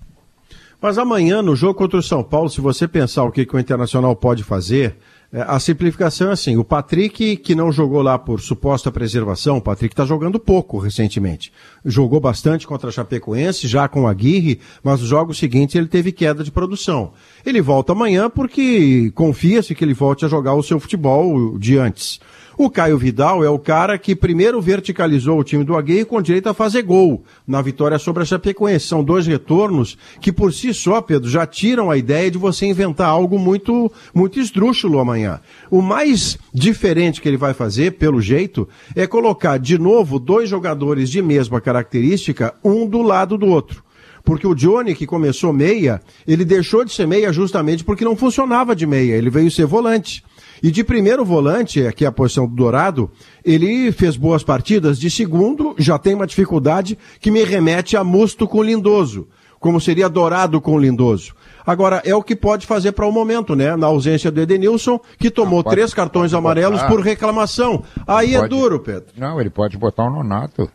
Mas 0.81 0.97
amanhã, 0.97 1.41
no 1.41 1.57
jogo 1.57 1.73
contra 1.77 1.99
o 1.99 2.03
São 2.03 2.23
Paulo, 2.23 2.49
se 2.49 2.61
você 2.61 2.87
pensar 2.87 3.25
o 3.25 3.31
que, 3.33 3.45
que 3.45 3.53
o 3.53 3.59
Internacional 3.59 4.15
pode 4.15 4.45
fazer, 4.45 4.95
a 5.31 5.59
simplificação 5.59 6.29
é 6.29 6.33
assim: 6.33 6.57
o 6.57 6.63
Patrick, 6.63 7.37
que 7.37 7.55
não 7.55 7.71
jogou 7.71 8.01
lá 8.01 8.17
por 8.17 8.39
suposta 8.39 8.91
preservação, 8.91 9.57
o 9.57 9.61
Patrick 9.61 9.93
está 9.93 10.05
jogando 10.05 10.39
pouco 10.39 10.77
recentemente. 10.77 11.51
Jogou 11.83 12.19
bastante 12.19 12.65
contra 12.65 12.89
a 12.89 12.91
Chapecoense, 12.91 13.67
já 13.67 13.87
com 13.87 14.07
a 14.07 14.11
Aguirre, 14.11 14.59
mas 14.83 15.01
nos 15.01 15.09
jogos 15.09 15.37
seguintes 15.37 15.75
ele 15.75 15.87
teve 15.87 16.11
queda 16.11 16.43
de 16.43 16.51
produção. 16.51 17.13
Ele 17.45 17.61
volta 17.61 17.91
amanhã 17.91 18.29
porque 18.29 19.11
confia-se 19.13 19.75
que 19.75 19.83
ele 19.83 19.93
volte 19.93 20.25
a 20.25 20.27
jogar 20.27 20.53
o 20.53 20.63
seu 20.63 20.79
futebol 20.79 21.57
de 21.57 21.77
antes. 21.77 22.19
O 22.57 22.69
Caio 22.69 22.97
Vidal 22.97 23.43
é 23.43 23.49
o 23.49 23.59
cara 23.59 23.97
que 23.97 24.15
primeiro 24.15 24.61
verticalizou 24.61 25.37
o 25.37 25.43
time 25.43 25.65
do 25.65 25.75
Aguirre 25.75 26.05
com 26.05 26.21
direito 26.21 26.47
a 26.47 26.53
fazer 26.53 26.83
gol 26.83 27.21
na 27.45 27.61
vitória 27.61 27.99
sobre 27.99 28.23
a 28.23 28.25
Chapecoense. 28.25 28.87
São 28.87 29.03
dois 29.03 29.27
retornos 29.27 29.97
que 30.21 30.31
por 30.31 30.53
si 30.53 30.73
só, 30.73 31.01
Pedro, 31.01 31.29
já 31.29 31.45
tiram 31.45 31.91
a 31.91 31.97
ideia 31.97 32.31
de 32.31 32.37
você 32.37 32.65
inventar 32.65 33.09
algo 33.09 33.37
muito, 33.37 33.91
muito 34.13 34.39
esdrúxulo 34.39 34.99
amanhã. 34.99 35.41
O 35.69 35.81
mais 35.81 36.37
diferente 36.53 37.21
que 37.21 37.27
ele 37.27 37.35
vai 37.35 37.53
fazer, 37.53 37.91
pelo 37.97 38.21
jeito, 38.21 38.69
é 38.95 39.05
colocar 39.05 39.57
de 39.57 39.77
novo 39.77 40.17
dois 40.17 40.49
jogadores 40.49 41.09
de 41.09 41.21
mesma 41.21 41.59
característica, 41.59 42.53
um 42.63 42.87
do 42.87 43.01
lado 43.01 43.37
do 43.37 43.47
outro. 43.47 43.83
Porque 44.23 44.47
o 44.47 44.55
Johnny, 44.55 44.95
que 44.95 45.05
começou 45.05 45.53
meia, 45.53 46.01
ele 46.25 46.43
deixou 46.43 46.83
de 46.83 46.91
ser 46.91 47.05
meia 47.05 47.31
justamente 47.31 47.83
porque 47.83 48.03
não 48.03 48.15
funcionava 48.15 48.75
de 48.75 48.87
meia, 48.87 49.13
ele 49.13 49.29
veio 49.29 49.51
ser 49.51 49.65
volante. 49.65 50.23
E 50.65 50.71
de 50.71 50.83
primeiro 50.83 51.23
volante, 51.23 51.79
que 51.95 52.05
é 52.05 52.07
a 52.07 52.11
posição 52.11 52.47
do 52.47 52.55
Dourado, 52.55 53.11
ele 53.43 53.91
fez 53.91 54.17
boas 54.17 54.43
partidas. 54.43 54.97
De 54.97 55.11
segundo, 55.11 55.75
já 55.77 55.99
tem 55.99 56.15
uma 56.15 56.25
dificuldade 56.25 56.97
que 57.19 57.29
me 57.29 57.43
remete 57.43 57.95
a 57.95 58.03
Musto 58.03 58.47
com 58.47 58.63
Lindoso, 58.63 59.27
como 59.59 59.79
seria 59.79 60.09
Dourado 60.09 60.59
com 60.59 60.79
Lindoso. 60.79 61.35
Agora, 61.67 62.01
é 62.03 62.15
o 62.15 62.23
que 62.23 62.35
pode 62.35 62.65
fazer 62.65 62.93
para 62.93 63.05
o 63.05 63.11
momento, 63.11 63.55
né? 63.55 63.75
Na 63.75 63.85
ausência 63.85 64.31
do 64.31 64.41
Edenilson, 64.41 64.99
que 65.19 65.29
tomou 65.29 65.63
pode- 65.63 65.75
três 65.75 65.93
cartões 65.93 66.33
amarelos 66.33 66.79
botar. 66.81 66.91
por 66.91 66.99
reclamação. 67.01 67.83
Aí 68.07 68.33
é 68.33 68.39
Pode. 68.39 68.49
duro, 68.49 68.79
Pedro. 68.79 69.09
Não, 69.15 69.39
ele 69.39 69.51
pode 69.51 69.77
botar 69.77 70.05
o 70.05 70.09
Nonato. 70.09 70.67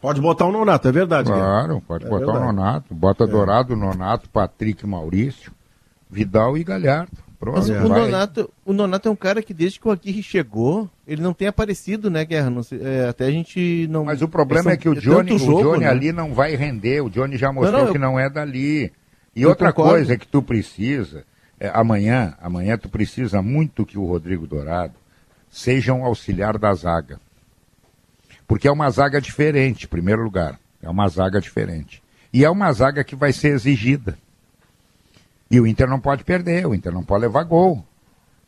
Pode 0.00 0.20
botar 0.20 0.46
o 0.46 0.52
Nonato, 0.52 0.86
é 0.86 0.92
verdade. 0.92 1.32
Claro, 1.32 1.82
pode 1.86 2.06
É 2.06 2.08
botar 2.08 2.32
o 2.32 2.40
Nonato. 2.44 2.94
Bota 2.94 3.26
Dourado, 3.26 3.74
Nonato, 3.74 4.30
Patrick, 4.30 4.86
Maurício, 4.86 5.50
Vidal 6.08 6.56
e 6.56 6.62
Galhardo. 6.62 7.10
Mas 7.50 7.68
o. 7.68 7.88
Nonato, 7.88 8.50
o 8.64 8.72
Nonato 8.72 9.08
é 9.08 9.10
um 9.10 9.16
cara 9.16 9.42
que 9.42 9.52
desde 9.52 9.80
que 9.80 9.88
o 9.88 9.90
Aguirre 9.90 10.22
chegou, 10.22 10.88
ele 11.06 11.20
não 11.20 11.34
tem 11.34 11.48
aparecido, 11.48 12.08
né, 12.10 12.24
Guerra? 12.24 12.62
Sei- 12.62 12.80
é, 12.80 13.08
até 13.08 13.24
a 13.26 13.30
gente 13.30 13.86
não... 13.90 14.04
Mas 14.04 14.22
o 14.22 14.28
problema 14.28 14.62
são- 14.64 14.72
é 14.72 14.76
que 14.76 14.88
o 14.88 14.94
tanto 14.94 15.04
Johnny, 15.04 15.32
o 15.32 15.38
jogo, 15.38 15.62
Johnny 15.62 15.80
né? 15.84 15.88
ali 15.90 16.12
não 16.12 16.32
vai 16.34 16.54
render. 16.54 17.00
O 17.00 17.10
Johnny 17.10 17.36
já 17.36 17.50
mostrou 17.52 17.72
Não, 17.72 17.80
não, 17.80 17.86
eu- 17.88 17.92
que 17.92 17.98
não 17.98 18.20
é 18.20 18.30
dali. 18.30 18.92
E 19.34 19.42
eu 19.42 19.48
outra 19.48 19.72
concordo. 19.72 19.92
coisa 19.96 20.16
que 20.16 20.26
tu 20.28 20.40
precisa, 20.42 21.24
é, 21.58 21.68
amanhã, 21.74 22.34
amanhã 22.40 22.78
tu 22.78 22.88
precisa 22.88 23.42
muito 23.42 23.84
que 23.84 23.98
o 23.98 24.04
Rodrigo 24.06 24.46
Dourado 24.46 24.94
seja 25.50 25.92
um 25.92 26.04
auxiliar 26.04 26.56
da 26.58 26.72
zaga. 26.74 27.18
Porque 28.46 28.68
é 28.68 28.72
uma 28.72 28.90
zaga 28.90 29.20
diferente, 29.20 29.86
em 29.86 29.88
primeiro 29.88 30.22
lugar. 30.22 30.58
É 30.82 30.88
uma 30.90 31.08
zaga 31.08 31.40
diferente. 31.40 32.02
E 32.32 32.44
é 32.44 32.50
uma 32.50 32.72
zaga 32.72 33.02
que 33.04 33.14
vai 33.16 33.32
ser 33.32 33.48
exigida. 33.48 34.16
E 35.52 35.60
o 35.60 35.66
Inter 35.66 35.86
não 35.88 36.00
pode 36.00 36.24
perder, 36.24 36.66
o 36.66 36.74
Inter 36.74 36.90
não 36.92 37.04
pode 37.04 37.20
levar 37.22 37.44
gol. 37.44 37.84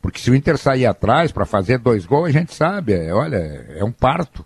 Porque 0.01 0.19
se 0.19 0.31
o 0.31 0.35
Inter 0.35 0.57
sair 0.59 0.87
atrás 0.87 1.31
para 1.31 1.45
fazer 1.47 1.79
dois 1.79 2.05
gols, 2.07 2.29
a 2.29 2.33
gente 2.33 2.53
sabe, 2.55 2.95
é, 2.95 3.13
olha, 3.15 3.37
é 3.37 3.85
um 3.85 3.93
parto. 3.93 4.45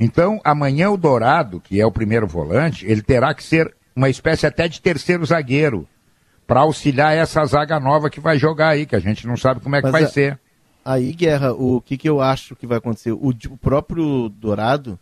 Então, 0.00 0.40
amanhã 0.42 0.90
o 0.90 0.96
Dourado, 0.96 1.60
que 1.60 1.80
é 1.80 1.86
o 1.86 1.92
primeiro 1.92 2.26
volante, 2.26 2.84
ele 2.86 3.02
terá 3.02 3.32
que 3.34 3.44
ser 3.44 3.72
uma 3.94 4.08
espécie 4.08 4.46
até 4.46 4.66
de 4.66 4.80
terceiro 4.80 5.24
zagueiro 5.24 5.86
para 6.46 6.60
auxiliar 6.60 7.14
essa 7.16 7.44
zaga 7.44 7.78
nova 7.78 8.10
que 8.10 8.18
vai 8.20 8.38
jogar 8.38 8.70
aí, 8.70 8.86
que 8.86 8.96
a 8.96 9.00
gente 9.00 9.26
não 9.26 9.36
sabe 9.36 9.60
como 9.60 9.76
é 9.76 9.80
que 9.80 9.84
Mas 9.84 9.92
vai 9.92 10.02
a- 10.04 10.08
ser. 10.08 10.40
Aí, 10.84 11.12
Guerra, 11.12 11.52
o 11.54 11.80
que, 11.80 11.96
que 11.96 12.08
eu 12.08 12.20
acho 12.20 12.54
que 12.56 12.66
vai 12.66 12.76
acontecer? 12.78 13.12
O, 13.12 13.28
o 13.28 13.56
próprio 13.56 14.28
Dourado, 14.28 14.98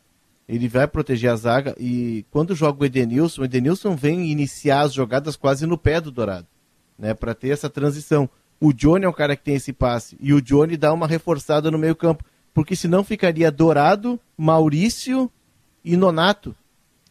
ele 0.48 0.68
vai 0.68 0.86
proteger 0.86 1.30
a 1.30 1.34
zaga 1.36 1.74
e 1.78 2.24
quando 2.30 2.54
joga 2.54 2.82
o 2.82 2.86
Edenilson, 2.86 3.42
o 3.42 3.44
Edenilson 3.44 3.96
vem 3.96 4.30
iniciar 4.30 4.82
as 4.82 4.92
jogadas 4.92 5.34
quase 5.34 5.66
no 5.66 5.76
pé 5.76 6.00
do 6.00 6.12
Dourado, 6.12 6.46
né, 7.02 7.12
para 7.12 7.34
ter 7.34 7.48
essa 7.48 7.68
transição. 7.68 8.30
O 8.60 8.72
Johnny 8.72 9.04
é 9.04 9.08
um 9.08 9.12
cara 9.12 9.34
que 9.34 9.42
tem 9.42 9.56
esse 9.56 9.72
passe 9.72 10.16
e 10.20 10.32
o 10.32 10.40
Johnny 10.40 10.76
dá 10.76 10.92
uma 10.92 11.08
reforçada 11.08 11.68
no 11.68 11.76
meio 11.76 11.96
campo, 11.96 12.24
porque 12.54 12.76
senão 12.76 13.02
ficaria 13.02 13.50
Dourado, 13.50 14.20
Maurício 14.38 15.28
e 15.84 15.96
Nonato. 15.96 16.54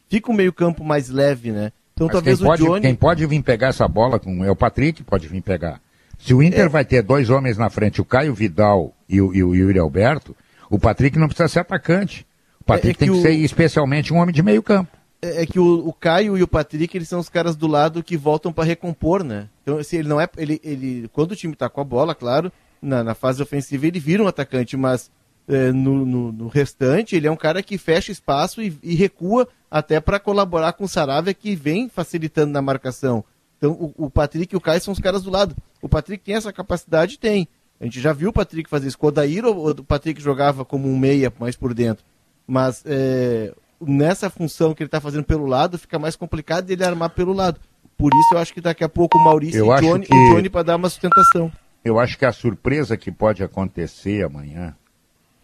Fica 0.10 0.32
um 0.32 0.34
meio 0.36 0.54
campo 0.54 0.84
mais 0.84 1.10
leve, 1.10 1.52
né? 1.52 1.74
Então 1.94 2.08
Mas 2.08 2.14
talvez 2.14 2.38
quem, 2.40 2.46
o 2.46 2.50
pode, 2.50 2.64
Johnny... 2.64 2.82
quem 2.82 2.96
pode 2.96 3.26
vir 3.26 3.42
pegar 3.44 3.68
essa 3.68 3.88
bola 3.88 4.18
com, 4.18 4.46
é 4.46 4.50
o 4.50 4.56
Patrick, 4.56 5.04
pode 5.04 5.28
vir 5.28 5.42
pegar. 5.42 5.82
Se 6.18 6.34
o 6.34 6.42
É. 6.42 6.46
Inter 6.46 6.70
vai 6.70 6.86
ter 6.86 7.02
dois 7.02 7.30
homens 7.30 7.58
na 7.58 7.70
frente, 7.70 8.00
o 8.00 8.06
Caio 8.06 8.34
Vidal 8.34 8.94
e 9.10 9.20
o, 9.22 9.34
e 9.34 9.44
o 9.44 9.54
Yuri 9.54 9.78
Alberto, 9.80 10.36
o 10.70 10.80
Patrick 10.80 11.20
não 11.20 11.28
precisa 11.28 11.50
ser 11.50 11.60
atacante. 11.60 12.26
O 12.62 12.64
Patrick 12.64 12.88
É- 12.88 12.92
é 12.92 13.08
tem 13.08 13.08
que 13.10 13.14
que 13.16 13.20
o- 13.20 13.22
ser 13.22 13.32
especialmente 13.44 14.14
um 14.14 14.18
homem 14.18 14.34
de 14.34 14.42
meio 14.42 14.64
campo. 14.64 14.96
É 15.22 15.44
é 15.44 15.46
que 15.46 15.60
o, 15.60 15.88
o 15.88 15.94
Caio 15.94 16.38
e 16.38 16.44
o 16.44 16.48
Patrick, 16.48 16.96
eles 16.98 17.08
são 17.08 17.20
os 17.20 17.30
caras 17.30 17.56
do 17.56 17.68
lado 17.68 18.04
que 18.04 18.18
voltam 18.18 18.52
para 18.52 18.64
recompor, 18.64 19.24
né? 19.24 19.50
Então, 19.62 19.78
assim, 19.78 19.98
ele 19.98 20.08
não 20.08 20.20
é. 20.20 20.28
Ele, 20.38 20.60
ele, 20.64 21.10
quando 21.14 21.32
o 21.32 21.36
time 21.36 21.56
tá 21.56 21.70
com 21.70 21.80
a 21.80 21.84
bola, 21.84 22.16
claro, 22.16 22.52
na, 22.82 23.04
na 23.04 23.14
fase 23.14 23.42
ofensiva 23.42 23.86
ele 23.86 24.00
vira 24.00 24.24
um 24.24 24.28
atacante, 24.28 24.76
mas 24.76 25.12
é, 25.48 25.72
no, 25.72 26.06
no, 26.06 26.32
no 26.32 26.48
restante 26.48 27.16
ele 27.16 27.28
é 27.28 27.32
um 27.32 27.38
cara 27.38 27.62
que 27.62 27.78
fecha 27.78 28.12
espaço 28.12 28.62
e, 28.62 28.78
e 28.82 28.96
recua 28.96 29.48
até 29.70 30.00
para 30.00 30.20
colaborar 30.20 30.74
com 30.74 30.86
o 30.86 30.90
Saravia, 30.90 31.34
que 31.34 31.56
vem 31.56 31.88
facilitando 31.88 32.52
na 32.52 32.62
marcação. 32.62 33.24
Então, 33.58 33.72
o, 33.72 34.06
o 34.06 34.10
Patrick 34.10 34.54
e 34.54 34.58
o 34.58 34.62
Caio 34.62 34.82
são 34.82 34.92
os 34.92 35.00
caras 35.00 35.22
do 35.22 35.30
lado. 35.30 35.56
O 35.82 35.88
Patrick 35.88 36.24
tem 36.24 36.36
essa 36.36 36.52
capacidade? 36.52 37.20
Tem. 37.20 37.48
A 37.80 37.86
gente 37.86 38.00
já 38.00 38.12
viu 38.12 38.30
o 38.30 38.34
Patrick 38.34 38.70
fazer 38.70 38.88
isso. 38.88 38.98
O 39.00 39.06
Odair, 39.08 39.46
o 39.46 39.70
o 39.70 39.84
Patrick 39.84 40.22
jogava 40.22 40.66
como 40.66 40.90
um 40.90 40.98
meia 40.98 41.32
mais 41.40 41.56
por 41.56 41.74
dentro. 41.74 42.04
Mas 42.48 42.84
é, 42.86 43.54
nessa 43.82 44.30
função 44.30 44.74
que 44.74 44.84
ele 44.84 44.88
está 44.88 45.02
fazendo 45.02 45.24
pelo 45.24 45.46
lado, 45.46 45.78
fica 45.78 45.98
mais 46.00 46.16
complicado 46.16 46.70
ele 46.70 46.84
armar 46.84 47.10
pelo 47.12 47.34
lado. 47.34 47.60
Por 47.98 48.12
isso 48.14 48.34
eu 48.34 48.38
acho 48.40 48.54
que 48.54 48.62
daqui 48.62 48.84
a 48.84 48.90
pouco 48.90 49.18
o 49.18 49.24
Maurício 49.24 49.60
Eu 49.60 49.66
e 49.68 49.70
o 49.70 49.82
Johnny, 49.82 50.06
que- 50.06 50.14
o 50.14 50.36
Johnny 50.36 50.50
para 50.50 50.64
dar 50.64 50.76
uma 50.76 50.90
sustentação. 50.90 51.52
Eu 51.84 52.00
acho 52.00 52.18
que 52.18 52.26
a 52.26 52.32
surpresa 52.32 52.96
que 52.96 53.12
pode 53.12 53.44
acontecer 53.44 54.24
amanhã, 54.24 54.76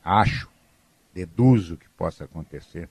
acho, 0.03 0.47
deduzo 1.13 1.77
que 1.77 1.87
possa 1.97 2.23
acontecer, 2.25 2.87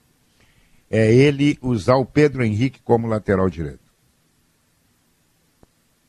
é 0.91 1.13
ele 1.13 1.57
usar 1.61 1.95
o 1.95 2.05
Pedro 2.05 2.43
Henrique 2.43 2.79
como 2.83 3.07
lateral 3.07 3.49
direito. 3.49 3.87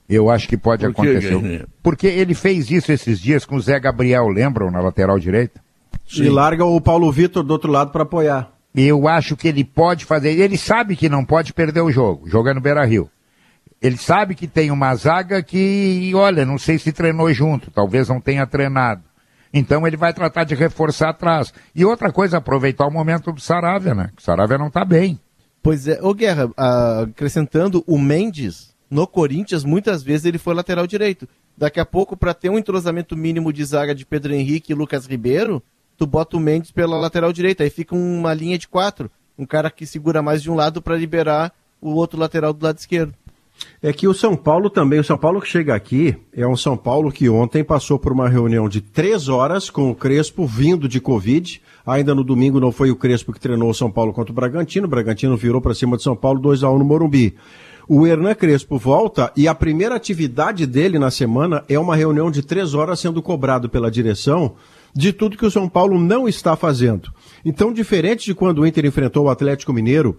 Eu 0.08 0.30
acho 0.30 0.48
que 0.48 0.56
pode 0.56 0.84
Por 0.86 0.94
que, 0.94 1.00
acontecer. 1.00 1.66
Porque 1.82 2.06
ele 2.06 2.34
fez 2.34 2.70
isso 2.70 2.90
esses 2.90 3.20
dias 3.20 3.44
com 3.44 3.56
o 3.56 3.60
Zé 3.60 3.78
Gabriel, 3.78 4.26
lembram, 4.28 4.70
na 4.70 4.80
lateral 4.80 5.18
direita? 5.18 5.60
E 6.16 6.28
larga 6.30 6.64
o 6.64 6.80
Paulo 6.80 7.12
Vitor 7.12 7.42
do 7.42 7.50
outro 7.50 7.70
lado 7.70 7.90
para 7.90 8.04
apoiar. 8.04 8.50
Eu 8.80 9.08
acho 9.08 9.36
que 9.36 9.48
ele 9.48 9.64
pode 9.64 10.04
fazer. 10.04 10.38
Ele 10.38 10.56
sabe 10.56 10.94
que 10.94 11.08
não 11.08 11.24
pode 11.24 11.52
perder 11.52 11.80
o 11.80 11.90
jogo, 11.90 12.28
jogando 12.28 12.56
no 12.56 12.62
Beira 12.62 12.84
Rio. 12.84 13.10
Ele 13.82 13.96
sabe 13.96 14.34
que 14.34 14.46
tem 14.46 14.70
uma 14.70 14.94
zaga 14.94 15.42
que, 15.42 16.12
olha, 16.14 16.44
não 16.44 16.58
sei 16.58 16.78
se 16.78 16.92
treinou 16.92 17.32
junto, 17.32 17.70
talvez 17.70 18.08
não 18.08 18.20
tenha 18.20 18.46
treinado. 18.46 19.02
Então 19.52 19.86
ele 19.86 19.96
vai 19.96 20.12
tratar 20.12 20.44
de 20.44 20.54
reforçar 20.54 21.10
atrás. 21.10 21.52
E 21.74 21.84
outra 21.84 22.12
coisa, 22.12 22.38
aproveitar 22.38 22.86
o 22.86 22.92
momento 22.92 23.32
do 23.32 23.40
Saravia, 23.40 23.94
né? 23.94 24.10
O 24.16 24.22
Saravia 24.22 24.58
não 24.58 24.68
está 24.68 24.84
bem. 24.84 25.18
Pois 25.62 25.88
é, 25.88 25.98
ô 26.02 26.14
Guerra, 26.14 26.50
ah, 26.56 27.02
acrescentando, 27.02 27.82
o 27.86 27.98
Mendes, 27.98 28.74
no 28.90 29.06
Corinthians, 29.06 29.64
muitas 29.64 30.02
vezes 30.02 30.26
ele 30.26 30.38
foi 30.38 30.54
lateral 30.54 30.86
direito. 30.86 31.28
Daqui 31.56 31.80
a 31.80 31.86
pouco, 31.86 32.16
para 32.16 32.34
ter 32.34 32.48
um 32.50 32.58
entrosamento 32.58 33.16
mínimo 33.16 33.52
de 33.52 33.64
zaga 33.64 33.94
de 33.94 34.06
Pedro 34.06 34.32
Henrique 34.32 34.72
e 34.72 34.74
Lucas 34.74 35.06
Ribeiro, 35.06 35.62
tu 35.98 36.06
bota 36.06 36.36
o 36.36 36.40
Mendes 36.40 36.70
pela 36.70 36.96
lateral 36.96 37.32
direita. 37.32 37.64
Aí 37.64 37.70
fica 37.70 37.94
uma 37.94 38.32
linha 38.32 38.56
de 38.56 38.68
quatro. 38.68 39.10
Um 39.36 39.44
cara 39.44 39.70
que 39.70 39.84
segura 39.84 40.22
mais 40.22 40.42
de 40.42 40.50
um 40.50 40.54
lado 40.54 40.80
para 40.80 40.96
liberar 40.96 41.52
o 41.80 41.90
outro 41.90 42.18
lateral 42.18 42.52
do 42.52 42.64
lado 42.64 42.78
esquerdo. 42.78 43.12
É 43.82 43.92
que 43.92 44.06
o 44.06 44.14
São 44.14 44.36
Paulo 44.36 44.70
também, 44.70 45.00
o 45.00 45.04
São 45.04 45.18
Paulo 45.18 45.40
que 45.40 45.48
chega 45.48 45.74
aqui, 45.74 46.16
é 46.32 46.46
um 46.46 46.56
São 46.56 46.76
Paulo 46.76 47.10
que 47.10 47.28
ontem 47.28 47.64
passou 47.64 47.98
por 47.98 48.12
uma 48.12 48.28
reunião 48.28 48.68
de 48.68 48.80
três 48.80 49.28
horas 49.28 49.68
com 49.68 49.90
o 49.90 49.94
Crespo 49.94 50.46
vindo 50.46 50.88
de 50.88 51.00
Covid. 51.00 51.60
Ainda 51.84 52.14
no 52.14 52.22
domingo 52.22 52.60
não 52.60 52.70
foi 52.70 52.92
o 52.92 52.96
Crespo 52.96 53.32
que 53.32 53.40
treinou 53.40 53.68
o 53.68 53.74
São 53.74 53.90
Paulo 53.90 54.12
contra 54.12 54.30
o 54.30 54.34
Bragantino. 54.34 54.86
O 54.86 54.90
Bragantino 54.90 55.36
virou 55.36 55.60
para 55.60 55.74
cima 55.74 55.96
de 55.96 56.04
São 56.04 56.14
Paulo 56.14 56.38
2 56.38 56.62
a 56.62 56.70
1 56.70 56.78
no 56.78 56.84
Morumbi. 56.84 57.34
O 57.88 58.06
Hernan 58.06 58.34
Crespo 58.34 58.78
volta 58.78 59.32
e 59.34 59.48
a 59.48 59.54
primeira 59.54 59.96
atividade 59.96 60.66
dele 60.66 60.98
na 60.98 61.10
semana 61.10 61.64
é 61.68 61.78
uma 61.78 61.96
reunião 61.96 62.30
de 62.30 62.42
três 62.42 62.74
horas 62.74 63.00
sendo 63.00 63.22
cobrado 63.22 63.68
pela 63.68 63.90
direção 63.90 64.54
de 64.94 65.12
tudo 65.12 65.36
que 65.36 65.46
o 65.46 65.50
São 65.50 65.68
Paulo 65.68 65.98
não 66.00 66.28
está 66.28 66.56
fazendo. 66.56 67.12
Então, 67.44 67.72
diferente 67.72 68.24
de 68.24 68.34
quando 68.34 68.60
o 68.60 68.66
Inter 68.66 68.84
enfrentou 68.86 69.26
o 69.26 69.30
Atlético 69.30 69.72
Mineiro, 69.72 70.18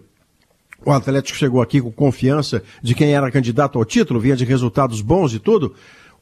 o 0.86 0.92
Atlético 0.92 1.38
chegou 1.38 1.62
aqui 1.62 1.82
com 1.82 1.92
confiança 1.92 2.64
de 2.82 2.96
quem 2.96 3.14
era 3.14 3.30
candidato 3.32 3.78
ao 3.78 3.86
título, 3.86 4.20
vinha 4.20 4.36
de 4.36 4.46
resultados 4.46 5.02
bons 5.02 5.34
e 5.34 5.40
tudo. 5.40 5.74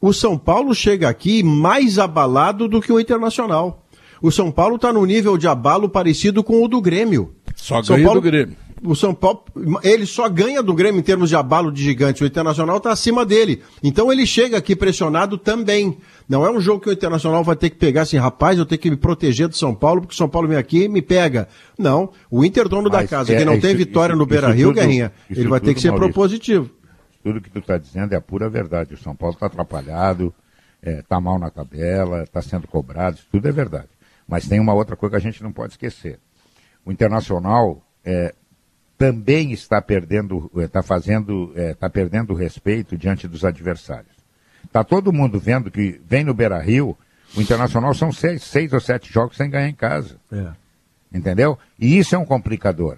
O 0.01 0.13
São 0.13 0.37
Paulo 0.37 0.73
chega 0.73 1.07
aqui 1.09 1.43
mais 1.43 1.99
abalado 1.99 2.67
do 2.67 2.81
que 2.81 2.91
o 2.91 2.99
Internacional. 2.99 3.83
O 4.21 4.31
São 4.31 4.49
Paulo 4.51 4.77
está 4.77 4.91
no 4.91 5.05
nível 5.05 5.37
de 5.37 5.47
abalo 5.47 5.87
parecido 5.87 6.43
com 6.43 6.63
o 6.63 6.67
do 6.67 6.81
Grêmio. 6.81 7.35
Só 7.55 7.81
São 7.83 8.01
Paulo- 8.03 8.19
do 8.21 8.25
Grêmio. 8.25 8.55
O 8.83 8.93
São 8.95 9.13
Paulo, 9.13 9.43
ele 9.81 10.05
só 10.05 10.29
ganha 10.29 10.61
do 10.61 10.73
Grêmio 10.73 10.99
em 10.99 11.03
termos 11.03 11.29
de 11.29 11.35
abalo 11.35 11.71
de 11.71 11.81
gigante. 11.83 12.23
O 12.23 12.27
Internacional 12.27 12.77
está 12.77 12.91
acima 12.91 13.25
dele. 13.25 13.63
Então 13.81 14.11
ele 14.11 14.25
chega 14.25 14.57
aqui 14.57 14.75
pressionado 14.75 15.37
também. 15.37 15.97
Não 16.29 16.45
é 16.45 16.51
um 16.51 16.59
jogo 16.61 16.81
que 16.81 16.89
o 16.89 16.93
Internacional 16.93 17.43
vai 17.43 17.55
ter 17.55 17.71
que 17.71 17.75
pegar 17.77 18.03
assim, 18.03 18.17
rapaz, 18.17 18.57
eu 18.59 18.65
tenho 18.65 18.79
que 18.79 18.89
me 18.91 18.95
proteger 18.97 19.47
do 19.47 19.55
São 19.55 19.73
Paulo, 19.73 20.01
porque 20.01 20.13
o 20.13 20.17
São 20.17 20.29
Paulo 20.29 20.47
vem 20.47 20.57
aqui 20.57 20.83
e 20.83 20.87
me 20.89 21.01
pega. 21.01 21.47
Não. 21.77 22.11
O 22.29 22.45
Inter, 22.45 22.67
dono 22.69 22.87
da 22.89 22.99
Mas 22.99 23.09
casa, 23.09 23.33
é- 23.33 23.37
que 23.37 23.45
não 23.45 23.53
isso- 23.53 23.61
tem 23.63 23.75
vitória 23.75 24.13
isso- 24.13 24.19
no 24.19 24.25
Beira 24.27 24.49
Rio, 24.51 24.67
tudo- 24.69 24.75
Guerrinha, 24.75 25.11
ele 25.29 25.47
vai 25.47 25.59
ter 25.59 25.73
que 25.73 25.81
ser 25.81 25.89
Maurício. 25.89 26.13
propositivo. 26.13 26.69
Tudo 27.23 27.41
que 27.41 27.49
tu 27.49 27.59
está 27.59 27.77
dizendo 27.79 28.13
é 28.13 28.15
a 28.15 28.21
pura 28.21 28.47
verdade. 28.47 28.93
O 28.93 28.97
São 28.97 29.15
Paulo 29.15 29.33
está 29.33 29.47
atrapalhado, 29.47 30.31
está 30.83 31.19
mal 31.19 31.39
na 31.39 31.49
tabela, 31.49 32.23
está 32.23 32.41
sendo 32.43 32.67
cobrado, 32.67 33.15
isso 33.17 33.25
tudo 33.31 33.47
é 33.47 33.51
verdade. 33.51 33.89
Mas 34.27 34.47
tem 34.47 34.59
uma 34.59 34.73
outra 34.73 34.95
coisa 34.95 35.11
que 35.11 35.17
a 35.27 35.31
gente 35.31 35.41
não 35.41 35.51
pode 35.51 35.73
esquecer. 35.73 36.19
O 36.85 36.91
Internacional 36.91 37.81
é, 38.05 38.33
também 38.97 39.51
está 39.51 39.81
perdendo, 39.81 40.51
está 40.57 40.81
fazendo, 40.81 41.53
está 41.55 41.89
perdendo 41.89 42.33
o 42.33 42.35
respeito 42.35 42.97
diante 42.97 43.27
dos 43.27 43.45
adversários. 43.45 44.15
Está 44.65 44.83
todo 44.83 45.13
mundo 45.13 45.39
vendo 45.39 45.69
que 45.69 46.01
vem 46.05 46.23
no 46.23 46.33
Beira 46.33 46.59
Rio, 46.59 46.97
o 47.35 47.41
Internacional 47.41 47.93
são 47.93 48.11
seis, 48.11 48.43
seis 48.43 48.73
ou 48.73 48.79
sete 48.79 49.11
jogos 49.11 49.37
sem 49.37 49.49
ganhar 49.49 49.69
em 49.69 49.75
casa. 49.75 50.15
É. 50.31 50.47
Entendeu? 51.13 51.57
E 51.79 51.97
isso 51.97 52.15
é 52.15 52.17
um 52.17 52.25
complicador. 52.25 52.97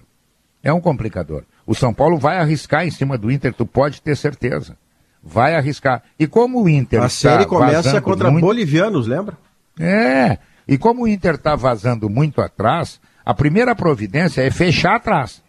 É 0.62 0.72
um 0.72 0.80
complicador. 0.80 1.44
O 1.66 1.74
São 1.74 1.92
Paulo 1.92 2.18
vai 2.18 2.38
arriscar 2.38 2.86
em 2.86 2.90
cima 2.90 3.16
do 3.16 3.30
Inter, 3.30 3.52
tu 3.52 3.64
pode 3.66 4.02
ter 4.02 4.16
certeza. 4.16 4.76
Vai 5.22 5.54
arriscar. 5.54 6.02
E 6.18 6.26
como 6.26 6.62
o 6.62 6.68
Inter 6.68 7.02
A 7.02 7.06
está 7.06 7.30
série 7.30 7.46
começa 7.46 8.00
contra 8.00 8.30
muito... 8.30 8.44
bolivianos, 8.44 9.06
lembra? 9.06 9.36
É. 9.78 10.38
E 10.66 10.78
como 10.78 11.02
o 11.02 11.08
Inter 11.08 11.34
está 11.34 11.54
vazando 11.54 12.08
muito 12.08 12.40
atrás, 12.40 13.00
a 13.24 13.34
primeira 13.34 13.74
providência 13.74 14.42
é 14.42 14.50
fechar 14.50 14.96
atrás. 14.96 15.42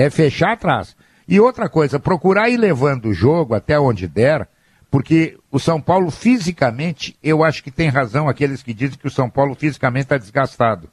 É 0.00 0.08
fechar 0.08 0.52
atrás. 0.52 0.96
E 1.28 1.38
outra 1.38 1.68
coisa, 1.68 2.00
procurar 2.00 2.48
ir 2.48 2.56
levando 2.56 3.10
o 3.10 3.12
jogo 3.12 3.52
até 3.52 3.78
onde 3.78 4.08
der, 4.08 4.48
porque 4.90 5.36
o 5.50 5.58
São 5.58 5.78
Paulo 5.78 6.10
fisicamente, 6.10 7.14
eu 7.22 7.44
acho 7.44 7.62
que 7.62 7.70
tem 7.70 7.90
razão 7.90 8.26
aqueles 8.26 8.62
que 8.62 8.72
dizem 8.72 8.96
que 8.98 9.06
o 9.06 9.10
São 9.10 9.28
Paulo 9.28 9.54
fisicamente 9.54 10.04
está 10.04 10.16
desgastado. 10.16 10.88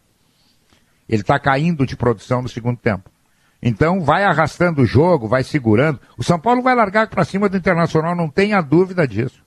Ele 1.07 1.21
está 1.21 1.39
caindo 1.39 1.85
de 1.85 1.95
produção 1.95 2.41
no 2.41 2.49
segundo 2.49 2.77
tempo. 2.79 3.09
Então 3.63 4.01
vai 4.01 4.25
arrastando 4.25 4.81
o 4.81 4.85
jogo, 4.85 5.25
vai 5.25 5.41
segurando. 5.41 6.01
O 6.17 6.23
São 6.23 6.37
Paulo 6.37 6.61
vai 6.61 6.75
largar 6.75 7.07
para 7.07 7.23
cima 7.23 7.47
do 7.47 7.55
Internacional, 7.55 8.13
não 8.13 8.29
tenha 8.29 8.59
dúvida 8.59 9.07
disso. 9.07 9.41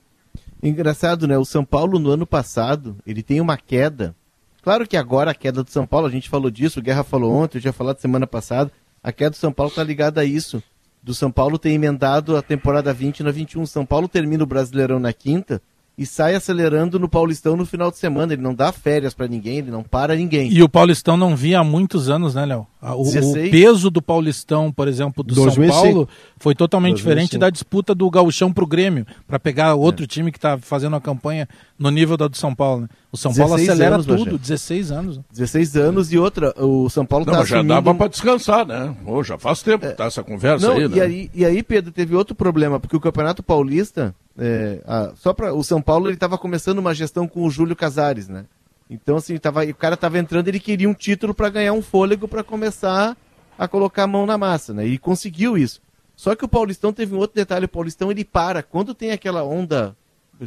Engraçado, 0.63 1.27
né? 1.27 1.37
O 1.37 1.45
São 1.45 1.63
Paulo 1.63 1.99
no 1.99 2.09
ano 2.09 2.25
passado, 2.25 2.97
ele 3.05 3.21
tem 3.21 3.39
uma 3.39 3.57
queda. 3.57 4.15
Claro 4.63 4.87
que 4.87 4.97
agora 4.97 5.29
a 5.29 5.35
queda 5.35 5.63
do 5.63 5.69
São 5.69 5.85
Paulo, 5.85 6.07
a 6.07 6.11
gente 6.11 6.29
falou 6.29 6.49
disso, 6.49 6.79
o 6.79 6.83
Guerra 6.83 7.03
falou 7.03 7.31
ontem, 7.31 7.59
eu 7.59 7.61
já 7.61 7.71
falado 7.71 7.99
semana 7.99 8.25
passada. 8.25 8.71
A 9.03 9.11
queda 9.11 9.31
do 9.31 9.35
São 9.35 9.51
Paulo 9.51 9.69
está 9.69 9.83
ligada 9.83 10.21
a 10.21 10.25
isso. 10.25 10.61
Do 11.01 11.13
São 11.13 11.31
Paulo 11.31 11.57
ter 11.57 11.71
emendado 11.71 12.37
a 12.37 12.41
temporada 12.41 12.93
20 12.93 13.23
na 13.23 13.31
21. 13.31 13.65
São 13.65 13.85
Paulo 13.85 14.07
termina 14.07 14.43
o 14.43 14.47
Brasileirão 14.47 14.99
na 14.99 15.11
quinta, 15.11 15.61
e 15.97 16.05
sai 16.05 16.35
acelerando 16.35 16.97
no 16.97 17.07
Paulistão 17.07 17.55
no 17.55 17.65
final 17.65 17.91
de 17.91 17.97
semana. 17.97 18.33
Ele 18.33 18.41
não 18.41 18.55
dá 18.55 18.71
férias 18.71 19.13
para 19.13 19.27
ninguém, 19.27 19.57
ele 19.57 19.71
não 19.71 19.83
para 19.83 20.15
ninguém. 20.15 20.51
E 20.51 20.63
o 20.63 20.69
Paulistão 20.69 21.17
não 21.17 21.35
vinha 21.35 21.59
há 21.59 21.63
muitos 21.63 22.09
anos, 22.09 22.33
né, 22.33 22.45
Léo? 22.45 22.65
O, 22.81 23.03
o, 23.03 23.33
peso 23.51 23.91
do 23.91 24.01
Paulistão, 24.01 24.71
por 24.71 24.87
exemplo, 24.87 25.23
do 25.23 25.35
2005. 25.35 25.73
São 25.73 25.83
Paulo, 25.83 26.09
foi 26.37 26.55
totalmente 26.55 27.03
2005. 27.03 27.09
diferente 27.09 27.37
da 27.37 27.49
disputa 27.51 27.93
do 27.93 28.09
Gauchão 28.09 28.51
para 28.51 28.63
o 28.63 28.67
Grêmio, 28.67 29.05
para 29.27 29.37
pegar 29.37 29.75
outro 29.75 30.05
é. 30.05 30.07
time 30.07 30.31
que 30.31 30.39
está 30.39 30.57
fazendo 30.57 30.93
uma 30.93 31.01
campanha 31.01 31.47
no 31.77 31.91
nível 31.91 32.17
da 32.17 32.27
do 32.27 32.35
São 32.35 32.55
Paulo. 32.55 32.81
Né? 32.81 32.87
O 33.11 33.17
São 33.17 33.31
Paulo 33.31 33.53
acelera 33.53 33.95
anos, 33.95 34.07
tudo, 34.07 34.37
16 34.39 34.91
anos. 34.91 35.19
16 35.31 35.75
anos 35.75 36.11
e 36.11 36.17
outra, 36.17 36.53
o 36.57 36.89
São 36.89 37.05
Paulo 37.05 37.25
está 37.25 37.41
assumindo... 37.41 37.67
já 37.67 37.75
dava 37.75 37.93
para 37.93 38.07
descansar, 38.07 38.65
né? 38.65 38.95
Oh, 39.05 39.23
já 39.23 39.37
faz 39.37 39.61
tempo 39.61 39.85
que 39.85 39.93
tá 39.93 40.05
essa 40.05 40.23
conversa 40.23 40.67
não, 40.67 40.77
aí, 40.77 40.87
né? 40.87 40.97
E 40.97 41.01
aí, 41.01 41.31
e 41.35 41.45
aí, 41.45 41.61
Pedro, 41.61 41.91
teve 41.91 42.15
outro 42.15 42.33
problema, 42.33 42.79
porque 42.79 42.95
o 42.95 42.99
Campeonato 42.99 43.43
Paulista 43.43 44.15
é, 44.37 44.81
a, 44.85 45.13
só 45.15 45.33
para 45.33 45.53
o 45.53 45.63
São 45.63 45.81
Paulo 45.81 46.07
ele 46.07 46.15
estava 46.15 46.37
começando 46.37 46.79
uma 46.79 46.93
gestão 46.93 47.27
com 47.27 47.43
o 47.43 47.49
Júlio 47.49 47.75
Casares, 47.75 48.27
né? 48.27 48.45
Então 48.89 49.17
assim, 49.17 49.37
tava, 49.37 49.63
o 49.65 49.75
cara 49.75 49.95
estava 49.95 50.19
entrando, 50.19 50.47
ele 50.47 50.59
queria 50.59 50.89
um 50.89 50.93
título 50.93 51.33
para 51.33 51.49
ganhar 51.49 51.73
um 51.73 51.81
fôlego 51.81 52.27
para 52.27 52.43
começar 52.43 53.15
a 53.57 53.67
colocar 53.67 54.03
a 54.03 54.07
mão 54.07 54.25
na 54.25 54.37
massa, 54.37 54.73
né? 54.73 54.85
E 54.85 54.97
conseguiu 54.97 55.57
isso. 55.57 55.81
Só 56.15 56.35
que 56.35 56.45
o 56.45 56.47
Paulistão 56.47 56.93
teve 56.93 57.15
um 57.15 57.17
outro 57.17 57.35
detalhe, 57.35 57.65
o 57.65 57.69
Paulistão 57.69 58.11
ele 58.11 58.23
para 58.23 58.61
quando 58.61 58.93
tem 58.93 59.11
aquela 59.11 59.43
onda, 59.43 59.95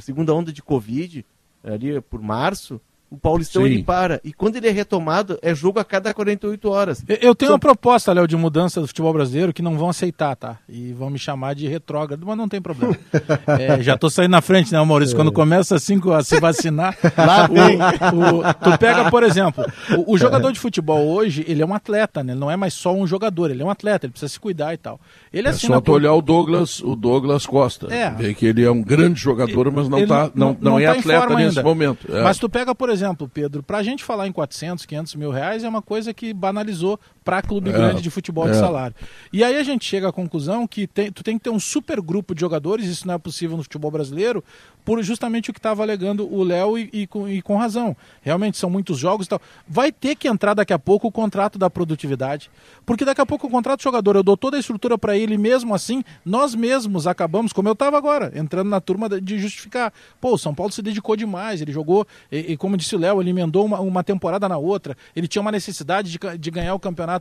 segunda 0.01 0.33
onda 0.33 0.53
de 0.53 0.63
Covid, 0.63 1.25
ali 1.65 2.01
por 2.01 2.21
março, 2.21 2.81
o 3.15 3.17
Paulistão 3.17 3.63
Sim. 3.63 3.69
ele 3.69 3.83
para. 3.83 4.21
E 4.25 4.33
quando 4.33 4.57
ele 4.57 4.67
é 4.67 4.71
retomado, 4.71 5.39
é 5.41 5.55
jogo 5.55 5.79
a 5.79 5.85
cada 5.85 6.13
48 6.13 6.69
horas. 6.69 7.05
Eu 7.09 7.35
tenho 7.35 7.49
São... 7.49 7.55
uma 7.55 7.59
proposta, 7.61 8.13
Léo, 8.13 8.27
de 8.27 8.37
mudança 8.37 8.81
do 8.81 8.89
futebol 8.89 9.13
brasileiro 9.13 9.53
que 9.53 9.63
não 9.63 9.79
vão 9.79 9.89
aceitar, 9.89 10.35
tá? 10.35 10.59
E 10.69 10.93
vão 10.93 11.11
me 11.11 11.19
chamar 11.19 11.55
de 11.55 11.69
retrógrado, 11.69 12.27
mas 12.27 12.37
não 12.37 12.49
tem 12.49 12.61
problema. 12.61 12.97
é, 13.59 13.81
já 13.83 13.97
tô 13.97 14.11
saindo 14.11 14.33
na 14.33 14.41
frente, 14.41 14.73
né, 14.73 14.83
Maurício? 14.85 15.15
É. 15.15 15.17
Quando 15.17 15.31
começa 15.31 15.77
assim 15.77 16.01
a 16.13 16.23
se 16.23 16.41
vacinar. 16.41 16.97
Lá 17.17 17.49
o, 17.49 18.39
o, 18.41 18.55
tu 18.55 18.79
pega, 18.79 19.11
por 19.11 19.23
exemplo, 19.23 19.65
o, 19.97 20.15
o, 20.15 20.19
jogador 20.19 20.51
de 20.51 20.59
futebol 20.59 21.07
hoje, 21.07 21.45
ele 21.47 21.63
é 21.63 21.67
um 21.67 21.75
atleta, 21.75 22.25
né? 22.25 22.33
Ele 22.33 22.41
não 22.41 22.51
é 22.51 22.57
mais 22.57 22.75
só 22.75 22.93
um 22.93 23.07
jogador, 23.07 23.51
ele 23.51 23.63
é 23.63 23.65
um 23.65 23.71
atleta, 23.71 24.07
ele 24.07 24.13
precisa 24.13 24.33
se 24.33 24.41
cuidar 24.41 24.75
e 24.75 24.77
tal. 24.77 25.01
Ele 25.33 25.49
é 25.49 25.53
só 25.53 25.81
tu 25.81 25.93
olhar 25.93 26.15
o 26.15 26.21
Douglas, 26.21 26.81
o 26.81 26.97
Douglas 26.97 27.47
Costa. 27.47 27.93
É. 27.95 28.11
Ver 28.11 28.35
que 28.35 28.47
ele 28.47 28.65
é 28.65 28.71
um 28.71 28.83
grande 28.83 29.21
jogador, 29.21 29.71
mas 29.71 29.89
não, 29.89 30.07
tá, 30.07 30.31
não, 30.35 30.49
não, 30.49 30.73
não, 30.73 30.79
é 30.79 30.87
tá 30.87 30.93
atleta 30.93 31.35
nesse 31.35 31.59
ainda. 31.59 31.63
momento. 31.63 32.07
É. 32.13 32.23
Mas 32.23 32.39
tu 32.39 32.49
pega, 32.49 32.75
por 32.75 32.89
exemplo, 32.89 33.04
exemplo, 33.05 33.29
Pedro, 33.29 33.63
para 33.63 33.79
a 33.79 33.83
gente 33.83 34.03
falar 34.03 34.27
em 34.27 34.33
400, 34.33 34.87
500 34.87 35.15
mil 35.17 35.31
reais 35.31 35.63
é 35.63 35.69
uma 35.69 35.83
coisa 35.83 36.15
que 36.15 36.33
banalizou 36.33 36.99
para 37.25 37.41
clube 37.41 37.71
é, 37.71 37.73
grande 37.73 38.03
de 38.03 38.11
futebol 38.11 38.47
é. 38.47 38.51
de 38.51 38.59
salário. 38.59 38.95
E 39.33 39.43
aí 39.43 39.57
a 39.57 39.63
gente 39.63 39.85
chega 39.85 40.09
à 40.09 40.13
conclusão 40.13 40.67
que 40.67 40.87
tem, 40.87 41.11
tu 41.11 41.25
tem 41.25 41.39
que 41.39 41.45
ter 41.45 41.51
um 41.51 41.59
super 41.59 42.01
grupo 42.01 42.35
de 42.35 42.41
jogadores, 42.41 42.87
isso 42.87 43.07
não 43.07 43.15
é 43.15 43.19
possível 43.19 43.57
no 43.57 43.63
futebol 43.63 43.91
brasileiro, 43.91 44.45
por 44.85 45.03
justamente 45.03 45.51
o 45.51 45.53
que 45.53 45.59
estava 45.59 45.83
alegando 45.83 46.31
o 46.33 46.43
Léo 46.43 46.79
e, 46.79 46.91
e, 46.93 47.07
com, 47.07 47.27
e, 47.27 47.41
com, 47.41 47.57
razão. 47.57 47.97
Realmente 48.21 48.59
são 48.59 48.69
muitos 48.69 48.99
jogos 48.99 49.27
e 49.27 49.31
tal. 49.31 49.41
Vai 49.67 49.91
ter 49.91 50.15
que 50.15 50.29
entrar 50.29 50.53
daqui 50.53 50.73
a 50.73 50.79
pouco 50.79 51.09
o 51.09 51.13
contrato 51.13 51.59
da 51.59 51.71
produtividade, 51.71 52.51
porque 52.85 53.05
daqui 53.05 53.21
a 53.21 53.27
pouco 53.27 53.47
o 53.47 53.51
contrato 53.51 53.81
do 53.81 53.83
jogador, 53.83 54.17
eu 54.17 54.23
dou 54.23 54.37
toda 54.37 54.57
a 54.57 54.61
estrutura 54.61 54.99
para 54.99 55.17
ele, 55.17 55.39
mesmo 55.39 55.75
assim, 55.75 56.05
nós 56.25 56.55
mesmos 56.55 57.07
acabamos, 57.07 57.53
como 57.53 57.69
eu 57.69 57.73
estava 57.73 57.97
agora, 57.97 58.31
entrando 58.35 58.69
na 58.69 58.81
turma 58.81 59.09
de 59.09 59.39
justificar. 59.39 59.93
Pô, 60.21 60.35
o 60.35 60.39
São 60.39 60.55
Paulo 60.55 60.71
se 60.71 60.83
dedicou 60.83 61.17
demais, 61.17 61.63
ele 61.63 61.73
jogou, 61.73 62.07
e, 62.31 62.53
e 62.53 62.57
como 62.57 62.77
disse 62.77 62.95
o 62.95 62.99
Léo, 62.99 63.23
ele 63.23 63.31
emendou 63.31 63.65
uma, 63.65 63.81
uma, 63.81 64.05
temporada 64.05 64.47
na 64.49 64.59
outra, 64.59 64.97
ele 65.17 65.27
tinha 65.27 65.41
uma 65.41 65.53
necessidade 65.53 66.11
de, 66.11 66.19
de 66.39 66.51
ganhar 66.51 66.75
o 66.75 66.79
campeonato 66.79 67.14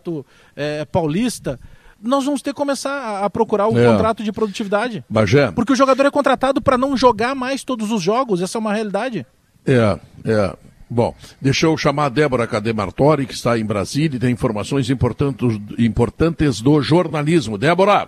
é, 0.56 0.86
paulista 0.86 1.60
nós 2.04 2.26
vamos 2.26 2.42
ter 2.42 2.52
que 2.52 2.58
começar 2.58 3.24
a 3.24 3.30
procurar 3.30 3.70
o 3.70 3.80
é. 3.80 3.86
contrato 3.86 4.24
de 4.24 4.32
produtividade. 4.32 5.06
Bagé. 5.10 5.52
Porque 5.52 5.72
o 5.72 5.76
jogador 5.76 6.06
é 6.06 6.12
contratado 6.12 6.62
para 6.62 6.78
não 6.78 6.98
jogar 6.98 7.34
mais 7.34 7.64
todos 7.64 7.92
os 7.92 8.02
jogos, 8.02 8.42
essa 8.42 8.58
é 8.58 8.60
uma 8.60 8.74
realidade. 8.74 9.26
É, 9.66 9.98
é. 10.26 10.54
Bom, 10.90 11.16
deixa 11.42 11.66
eu 11.66 11.78
chamar 11.78 12.06
a 12.06 12.10
Débora 12.10 12.46
Cademartori, 12.46 13.26
que 13.26 13.34
está 13.34 13.58
em 13.58 13.66
Brasília 13.66 14.18
e 14.18 14.20
tem 14.20 14.32
informações 14.32 14.90
importantes, 14.90 15.60
importantes 15.80 16.62
do 16.62 16.82
jornalismo. 16.82 17.58
Débora. 17.58 18.08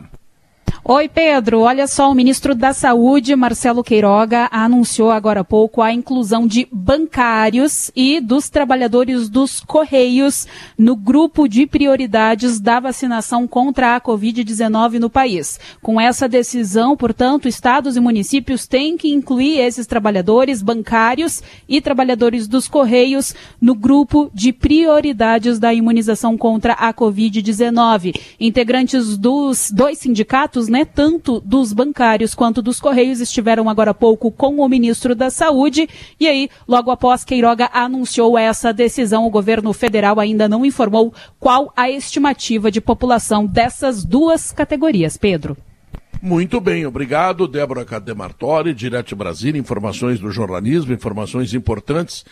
Oi, 0.88 1.10
Pedro. 1.10 1.62
Olha 1.62 1.88
só, 1.88 2.12
o 2.12 2.14
ministro 2.14 2.54
da 2.54 2.72
Saúde, 2.72 3.36
Marcelo 3.36 3.84
Queiroga, 3.84 4.48
anunciou 4.52 5.10
agora 5.10 5.40
há 5.40 5.44
pouco 5.44 5.82
a 5.82 5.92
inclusão 5.92 6.46
de 6.46 6.68
bancários 6.72 7.90
e 7.96 8.22
dos 8.22 8.50
trabalhadores 8.50 9.28
dos 9.28 9.62
Correios 9.62 10.46
no 10.78 10.96
grupo 10.96 11.48
de 11.48 11.66
prioridades 11.66 12.60
da 12.60 12.80
vacinação 12.80 13.48
contra 13.48 13.96
a 13.96 14.00
Covid-19 14.00 15.00
no 15.00 15.10
país. 15.10 15.60
Com 15.82 16.00
essa 16.00 16.30
decisão, 16.30 16.96
portanto, 16.96 17.48
estados 17.48 17.98
e 17.98 18.00
municípios 18.00 18.68
têm 18.68 18.96
que 18.96 19.12
incluir 19.12 19.58
esses 19.62 19.88
trabalhadores 19.88 20.62
bancários 20.62 21.42
e 21.68 21.82
trabalhadores 21.82 22.48
dos 22.48 22.68
Correios 22.68 23.34
no 23.60 23.74
grupo 23.74 24.30
de 24.32 24.54
prioridades 24.54 25.58
da 25.58 25.74
imunização 25.74 26.38
contra 26.38 26.74
a 26.74 26.94
Covid-19. 26.94 28.14
Integrantes 28.40 29.18
dos 29.18 29.72
dois 29.72 29.98
sindicatos, 29.98 30.55
né, 30.68 30.86
tanto 30.86 31.40
dos 31.42 31.74
bancários 31.74 32.34
quanto 32.34 32.62
dos 32.62 32.80
Correios, 32.80 33.20
estiveram 33.20 33.70
agora 33.70 33.92
há 33.92 33.94
pouco 33.94 34.32
com 34.32 34.60
o 34.60 34.70
ministro 34.70 35.14
da 35.14 35.30
Saúde. 35.30 35.88
E 36.20 36.28
aí, 36.28 36.50
logo 36.68 36.92
após 36.92 37.24
Queiroga 37.24 37.70
anunciou 37.74 38.38
essa 38.38 38.74
decisão, 38.74 39.26
o 39.26 39.30
governo 39.30 39.72
federal 39.74 40.20
ainda 40.20 40.48
não 40.48 40.66
informou 40.66 41.14
qual 41.40 41.72
a 41.76 41.90
estimativa 41.90 42.72
de 42.72 42.82
população 42.82 43.46
dessas 43.46 44.04
duas 44.04 44.52
categorias. 44.52 45.18
Pedro. 45.18 45.58
Muito 46.22 46.60
bem, 46.60 46.86
obrigado, 46.86 47.48
Débora 47.48 47.86
Cademartori, 47.86 48.74
direto 48.74 49.10
de 49.10 49.16
Brasília, 49.16 49.60
informações 49.60 50.20
do 50.20 50.32
jornalismo, 50.32 50.92
informações 50.92 51.54
importantes 51.54 52.26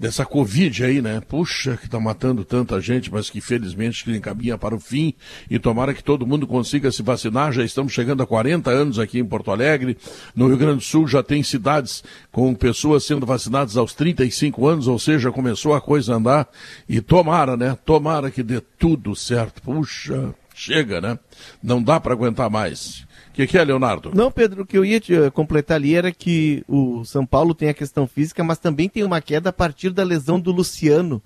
dessa 0.00 0.24
Covid 0.24 0.82
aí, 0.82 1.02
né? 1.02 1.20
Puxa, 1.20 1.76
que 1.76 1.86
tá 1.86 2.00
matando 2.00 2.42
tanta 2.42 2.80
gente, 2.80 3.12
mas 3.12 3.28
que 3.28 3.38
felizmente 3.38 4.02
que 4.02 4.10
encaminha 4.10 4.56
para 4.56 4.74
o 4.74 4.80
fim 4.80 5.12
e 5.50 5.58
tomara 5.58 5.92
que 5.92 6.02
todo 6.02 6.26
mundo 6.26 6.46
consiga 6.46 6.90
se 6.90 7.02
vacinar. 7.02 7.52
Já 7.52 7.62
estamos 7.62 7.92
chegando 7.92 8.22
a 8.22 8.26
40 8.26 8.70
anos 8.70 8.98
aqui 8.98 9.18
em 9.18 9.24
Porto 9.24 9.50
Alegre. 9.50 9.98
No 10.34 10.48
Rio 10.48 10.56
Grande 10.56 10.76
do 10.76 10.82
Sul 10.82 11.06
já 11.06 11.22
tem 11.22 11.42
cidades 11.42 12.02
com 12.32 12.54
pessoas 12.54 13.04
sendo 13.04 13.26
vacinadas 13.26 13.76
aos 13.76 13.92
35 13.92 14.66
anos, 14.66 14.88
ou 14.88 14.98
seja, 14.98 15.30
começou 15.30 15.74
a 15.74 15.82
coisa 15.82 16.14
a 16.14 16.16
andar 16.16 16.48
e 16.88 17.02
tomara, 17.02 17.54
né? 17.54 17.76
Tomara 17.84 18.30
que 18.30 18.42
dê 18.42 18.62
tudo 18.78 19.14
certo. 19.14 19.60
Puxa, 19.60 20.34
chega, 20.54 21.02
né? 21.02 21.18
Não 21.62 21.82
dá 21.82 22.00
para 22.00 22.14
aguentar 22.14 22.48
mais. 22.48 23.04
Que, 23.40 23.46
que, 23.46 23.58
é, 23.58 23.64
Leonardo? 23.64 24.10
Não, 24.14 24.30
Pedro, 24.30 24.62
o 24.62 24.66
que 24.66 24.76
eu 24.76 24.84
ia 24.84 25.00
te 25.00 25.14
eh, 25.14 25.30
completar 25.30 25.76
ali 25.76 25.94
era 25.94 26.12
que 26.12 26.62
o 26.68 27.02
São 27.06 27.24
Paulo 27.24 27.54
tem 27.54 27.70
a 27.70 27.74
questão 27.74 28.06
física, 28.06 28.44
mas 28.44 28.58
também 28.58 28.86
tem 28.86 29.02
uma 29.02 29.18
queda 29.22 29.48
a 29.48 29.52
partir 29.52 29.90
da 29.90 30.02
lesão 30.02 30.38
do 30.38 30.52
Luciano. 30.52 31.22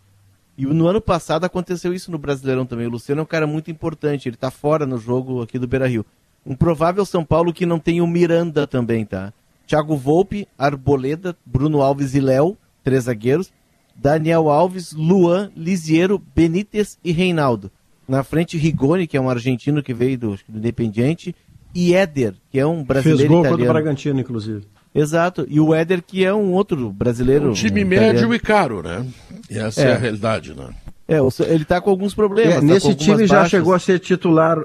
E 0.56 0.64
no 0.64 0.86
ano 0.86 1.00
passado 1.00 1.44
aconteceu 1.44 1.92
isso 1.92 2.12
no 2.12 2.18
Brasileirão 2.18 2.64
também. 2.64 2.86
O 2.86 2.90
Luciano 2.90 3.20
é 3.20 3.24
um 3.24 3.26
cara 3.26 3.48
muito 3.48 3.68
importante, 3.68 4.28
ele 4.28 4.36
está 4.36 4.48
fora 4.48 4.86
no 4.86 4.96
jogo 4.96 5.42
aqui 5.42 5.58
do 5.58 5.66
Beira 5.66 5.88
Rio. 5.88 6.06
Um 6.46 6.54
provável 6.54 7.04
São 7.04 7.24
Paulo 7.24 7.52
que 7.52 7.66
não 7.66 7.80
tem 7.80 8.00
o 8.00 8.06
Miranda 8.06 8.64
também, 8.64 9.04
tá? 9.04 9.32
Thiago 9.66 9.96
Volpe, 9.96 10.46
Arboleda, 10.56 11.36
Bruno 11.44 11.82
Alves 11.82 12.14
e 12.14 12.20
Léo, 12.20 12.56
três 12.84 13.04
zagueiros. 13.04 13.52
Daniel 13.96 14.48
Alves, 14.48 14.92
Luan, 14.92 15.50
Lisiero, 15.56 16.22
Benítez 16.32 16.96
e 17.02 17.10
Reinaldo. 17.10 17.72
Na 18.06 18.22
frente, 18.22 18.56
Rigoni, 18.58 19.06
que 19.06 19.16
é 19.16 19.20
um 19.20 19.30
argentino 19.30 19.82
que 19.82 19.94
veio 19.94 20.18
do, 20.18 20.38
do 20.48 20.58
Independiente, 20.58 21.34
e 21.75 21.95
Éder, 21.95 22.35
que 22.51 22.59
é 22.59 22.66
um 22.66 22.85
brasileiro 22.85 23.18
Fez 23.18 23.29
gol 23.29 23.41
italiano. 23.41 23.59
contra 23.59 23.70
o 23.70 23.75
Bragantino, 23.75 24.20
inclusive. 24.20 24.62
Exato, 24.95 25.45
e 25.49 25.59
o 25.59 25.75
Éder, 25.75 26.03
que 26.03 26.25
é 26.25 26.33
um 26.33 26.53
outro 26.53 26.91
brasileiro. 26.93 27.51
Um 27.51 27.53
time 27.53 27.85
um 27.85 27.89
médio 27.89 28.33
e 28.33 28.39
caro, 28.39 28.81
né? 28.81 29.05
E 29.51 29.59
essa 29.59 29.81
é. 29.83 29.91
é 29.91 29.93
a 29.95 29.99
realidade, 29.99 30.55
né? 30.55 30.68
É, 31.07 31.18
ele 31.53 31.64
tá 31.64 31.81
com 31.81 31.91
alguns 31.91 32.14
problemas. 32.14 32.55
É, 32.55 32.61
tá 32.61 32.62
nesse 32.62 32.95
time 32.95 33.27
já 33.27 33.45
chegou 33.47 33.75
a 33.75 33.79
ser 33.79 33.99
titular. 33.99 34.59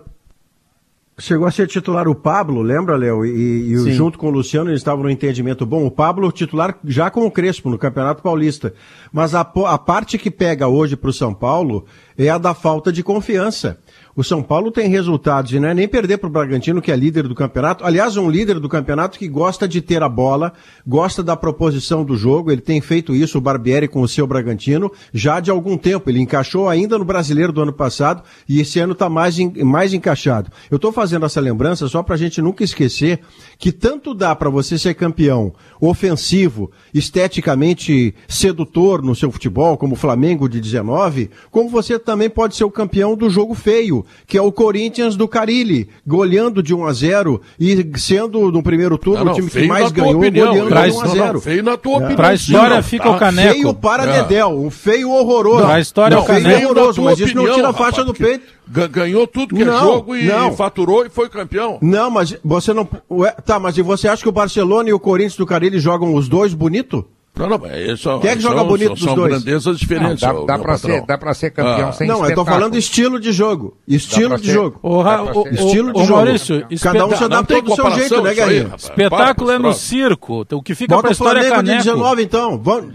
Chegou 1.18 1.46
a 1.46 1.52
ser 1.52 1.68
titular 1.68 2.08
o 2.08 2.16
Pablo, 2.16 2.62
lembra, 2.62 2.96
Léo? 2.96 3.26
E, 3.26 3.74
e 3.74 3.92
junto 3.92 4.18
com 4.18 4.28
o 4.28 4.30
Luciano 4.30 4.70
eles 4.70 4.80
estavam 4.80 5.04
no 5.04 5.10
entendimento 5.10 5.66
bom. 5.66 5.86
O 5.86 5.92
Pablo 5.92 6.32
titular 6.32 6.78
já 6.86 7.12
com 7.12 7.26
o 7.26 7.32
Crespo 7.32 7.70
no 7.70 7.78
Campeonato 7.78 8.24
Paulista. 8.24 8.74
Mas 9.12 9.36
a, 9.36 9.42
a 9.42 9.78
parte 9.78 10.18
que 10.18 10.32
pega 10.32 10.70
hoje 10.70 10.96
para 10.96 11.10
o 11.10 11.14
São 11.14 11.34
Paulo 11.34 11.86
é 12.18 12.30
a 12.30 12.38
da 12.38 12.54
falta 12.54 12.90
de 12.90 13.04
confiança. 13.04 13.78
O 14.20 14.24
São 14.26 14.44
Paulo 14.44 14.70
tem 14.70 14.90
resultados 14.90 15.54
e 15.54 15.62
não 15.62 15.70
é 15.70 15.74
nem 15.74 15.88
perder 15.88 16.18
para 16.18 16.28
o 16.28 16.30
Bragantino, 16.30 16.82
que 16.82 16.92
é 16.92 16.96
líder 16.98 17.26
do 17.26 17.34
campeonato. 17.34 17.86
Aliás, 17.86 18.18
um 18.18 18.30
líder 18.30 18.60
do 18.60 18.68
campeonato 18.68 19.18
que 19.18 19.30
gosta 19.30 19.66
de 19.66 19.80
ter 19.80 20.04
a 20.04 20.10
bola, 20.10 20.52
gosta 20.86 21.24
da 21.24 21.38
proposição 21.38 22.04
do 22.04 22.18
jogo. 22.18 22.52
Ele 22.52 22.60
tem 22.60 22.82
feito 22.82 23.16
isso, 23.16 23.38
o 23.38 23.42
Barbieri, 23.42 23.88
com 23.88 24.02
o 24.02 24.10
seu 24.10 24.28
Bragantino, 24.28 24.92
já 25.14 25.40
de 25.40 25.50
algum 25.50 25.78
tempo. 25.78 26.10
Ele 26.10 26.20
encaixou 26.20 26.68
ainda 26.68 26.98
no 26.98 27.06
brasileiro 27.06 27.54
do 27.54 27.62
ano 27.62 27.72
passado 27.72 28.22
e 28.46 28.60
esse 28.60 28.78
ano 28.82 28.92
está 28.92 29.08
mais, 29.08 29.40
mais 29.64 29.94
encaixado. 29.94 30.52
Eu 30.70 30.76
estou 30.76 30.92
fazendo 30.92 31.26
essa 31.26 31.40
lembrança 31.40 31.88
só 31.88 32.04
para 32.04 32.16
a 32.16 32.18
gente 32.18 32.42
nunca 32.42 32.62
esquecer 32.62 33.22
que 33.58 33.72
tanto 33.72 34.14
dá 34.14 34.36
para 34.36 34.50
você 34.50 34.78
ser 34.78 34.96
campeão 34.96 35.54
ofensivo, 35.80 36.70
esteticamente 36.94 38.14
sedutor 38.28 39.02
no 39.02 39.16
seu 39.16 39.32
futebol, 39.32 39.78
como 39.78 39.94
o 39.94 39.98
Flamengo 39.98 40.50
de 40.50 40.60
19, 40.60 41.30
como 41.50 41.70
você 41.70 41.98
também 41.98 42.30
pode 42.30 42.58
ser 42.58 42.66
o 42.66 42.70
campeão 42.70 43.16
do 43.16 43.30
jogo 43.30 43.54
feio 43.54 44.06
que 44.28 44.38
é 44.38 44.42
o 44.42 44.52
Corinthians 44.52 45.16
do 45.16 45.28
Carilli, 45.28 45.90
goleando 46.06 46.62
de 46.64 46.74
1 46.74 46.86
a 46.86 46.94
0 46.94 47.42
e 47.60 47.86
sendo 47.98 48.52
no 48.52 48.62
primeiro 48.64 48.98
turno 48.98 49.20
Não, 49.20 49.26
não, 49.26 49.32
o 49.34 49.36
time 49.36 49.50
que 49.50 49.68
mais 49.68 49.92
ganhou, 49.92 50.18
opinião, 50.18 50.48
goleando 50.48 50.70
Pra- 50.70 50.88
de 50.88 50.94
1 50.96 51.00
a 51.02 51.04
Não, 51.06 51.12
0 51.12 51.34
não, 51.34 51.42
feio 51.42 51.64
na 51.64 51.78
tua 51.78 51.94
opinião. 51.98 52.16
Pra 52.16 52.34
história 52.34 52.76
Não, 52.76 52.84
fica 52.84 53.04
tá? 53.06 53.12
o 53.12 53.20
caneco. 53.20 53.54
Feio 53.54 53.74
para 53.74 54.04
É. 54.04 54.22
Dedéu, 54.22 54.50
um 54.50 54.70
feio 54.70 55.10
horroroso. 55.12 55.66
Pra 55.66 55.80
história 55.80 56.16
Não, 56.16 56.24
o 56.24 56.26
feio 56.26 56.42
caneco. 56.44 56.60
feio 56.60 56.74
na 56.74 56.80
horroroso, 56.80 57.02
mas 57.02 57.20
isso 57.20 57.36
não 57.36 57.44
opinião, 57.44 57.56
tira 57.56 57.68
a 57.68 57.72
rapaz, 57.72 57.90
faixa 57.96 58.04
do 58.06 58.14
porque 58.14 58.24
peito. 58.24 58.46
ga- 58.68 58.88
Ganhou 58.88 59.28
tudo 59.28 59.56
que 59.56 59.62
é 59.62 59.66
Não, 59.66 59.80
jogo 59.80 60.16
e 60.16 60.26
não. 60.26 60.56
faturou 60.56 61.06
e 61.06 61.10
foi 61.10 61.30
campeão. 61.30 61.78
Não, 61.82 62.10
mas 62.12 62.36
você 62.44 62.74
não. 62.74 62.88
Ué, 63.12 63.32
tá, 63.46 63.60
mas 63.60 63.78
e 63.78 63.82
você 63.82 64.08
acha 64.08 64.22
que 64.24 64.30
o 64.30 64.32
Barcelona 64.32 64.90
e 64.90 64.94
o 64.94 65.00
Corinthians 65.00 65.36
do 65.38 65.46
Carilli 65.46 65.80
jogam 65.80 66.14
os 66.14 66.28
dois 66.30 66.54
bonito? 66.54 67.06
Não, 67.40 67.50
não, 67.58 67.68
isso, 67.94 68.20
Quem 68.20 68.30
é 68.32 68.36
que 68.36 68.42
são, 68.42 68.52
joga 68.52 68.64
bonito 68.66 68.88
são, 68.88 68.94
dos 68.96 69.04
são 69.04 69.16
dois? 69.16 69.30
grandezas 69.32 69.80
diferentes. 69.80 70.22
Dá, 70.22 70.34
ô, 70.34 70.46
dá 70.46 70.60
pra 70.60 70.74
patrão. 70.74 70.96
ser, 70.96 71.06
dá 71.06 71.18
pra 71.18 71.34
ser 71.34 71.50
campeão 71.52 71.90
Ah. 71.90 71.92
sem 71.94 72.08
não, 72.08 72.16
eu 72.16 72.20
tô 72.20 72.26
espetáculo. 72.28 72.56
falando 72.56 72.78
estilo 72.78 73.20
de 73.20 73.32
jogo. 73.32 73.78
Estilo 73.88 74.38
de 74.38 74.46
ser- 74.48 74.54
jogo. 74.54 75.04
Dá 75.04 75.18
pra 75.24 75.40
ô, 75.40 75.44
ser. 75.44 75.54
Estilo 75.54 75.94
de 75.94 76.00
jogo. 76.06 76.16
Maurício, 76.16 76.68
Cada 76.82 77.06
um 77.06 77.10
se 77.12 77.20
Não 77.20 77.26
adapta 77.26 77.54
tem 77.54 77.64
do 77.64 77.76
seu 77.76 77.92
jeito, 77.92 78.22
né, 78.22 78.34
isso 78.34 78.44
aí. 78.44 78.68
Espetáculo 78.78 79.48
Para 79.48 79.56
é 79.56 79.60
no 79.60 79.74
circo. 79.74 80.46
O 80.52 80.62
que 80.62 80.76
fica 80.76 80.94
Bota 80.96 81.04
pra 81.04 81.10
o 81.10 81.14
história 81.14 81.40
é 81.40 81.44
Flamengo 81.48 81.64
de 81.64 81.70
caneco. 81.72 81.84
19, 81.86 82.24
então. 82.24 82.58
Vamos... 82.62 82.94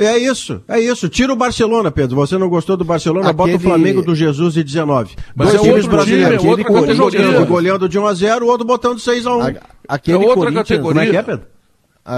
É 0.00 0.16
isso, 0.16 0.62
é 0.68 0.78
isso. 0.78 1.08
Tira 1.08 1.32
o 1.32 1.36
Barcelona, 1.36 1.90
Pedro. 1.90 2.14
Você 2.14 2.38
não 2.38 2.48
gostou 2.48 2.76
do 2.76 2.84
Barcelona, 2.84 3.32
bota 3.32 3.50
o 3.50 3.54
Aquele- 3.56 3.68
Flamengo 3.68 4.00
do 4.00 4.14
Jesus 4.14 4.54
de 4.54 4.62
19. 4.62 5.16
Mas 5.34 5.48
Dois 5.48 5.60
é 5.60 5.64
times 5.66 5.86
brasileiros. 5.86 6.38
time, 6.40 6.46
é 6.46 6.50
outra 6.50 6.72
um 6.72 6.74
categoria. 6.80 7.22
jogando, 7.24 7.46
goleando 7.48 7.88
de 7.88 7.98
1 7.98 8.06
a 8.06 8.14
0 8.14 8.46
o 8.46 8.48
outro 8.48 8.64
botando 8.64 9.00
6 9.00 9.26
a 9.26 9.34
1 9.36 9.42
A- 9.42 9.52
Aquele 9.88 10.24
É 10.24 10.28
outra 10.28 10.52
categoria. 10.52 10.88
Como 10.92 11.00
é 11.00 11.06
que 11.10 11.16
é, 11.16 11.22
Pedro? 11.22 11.46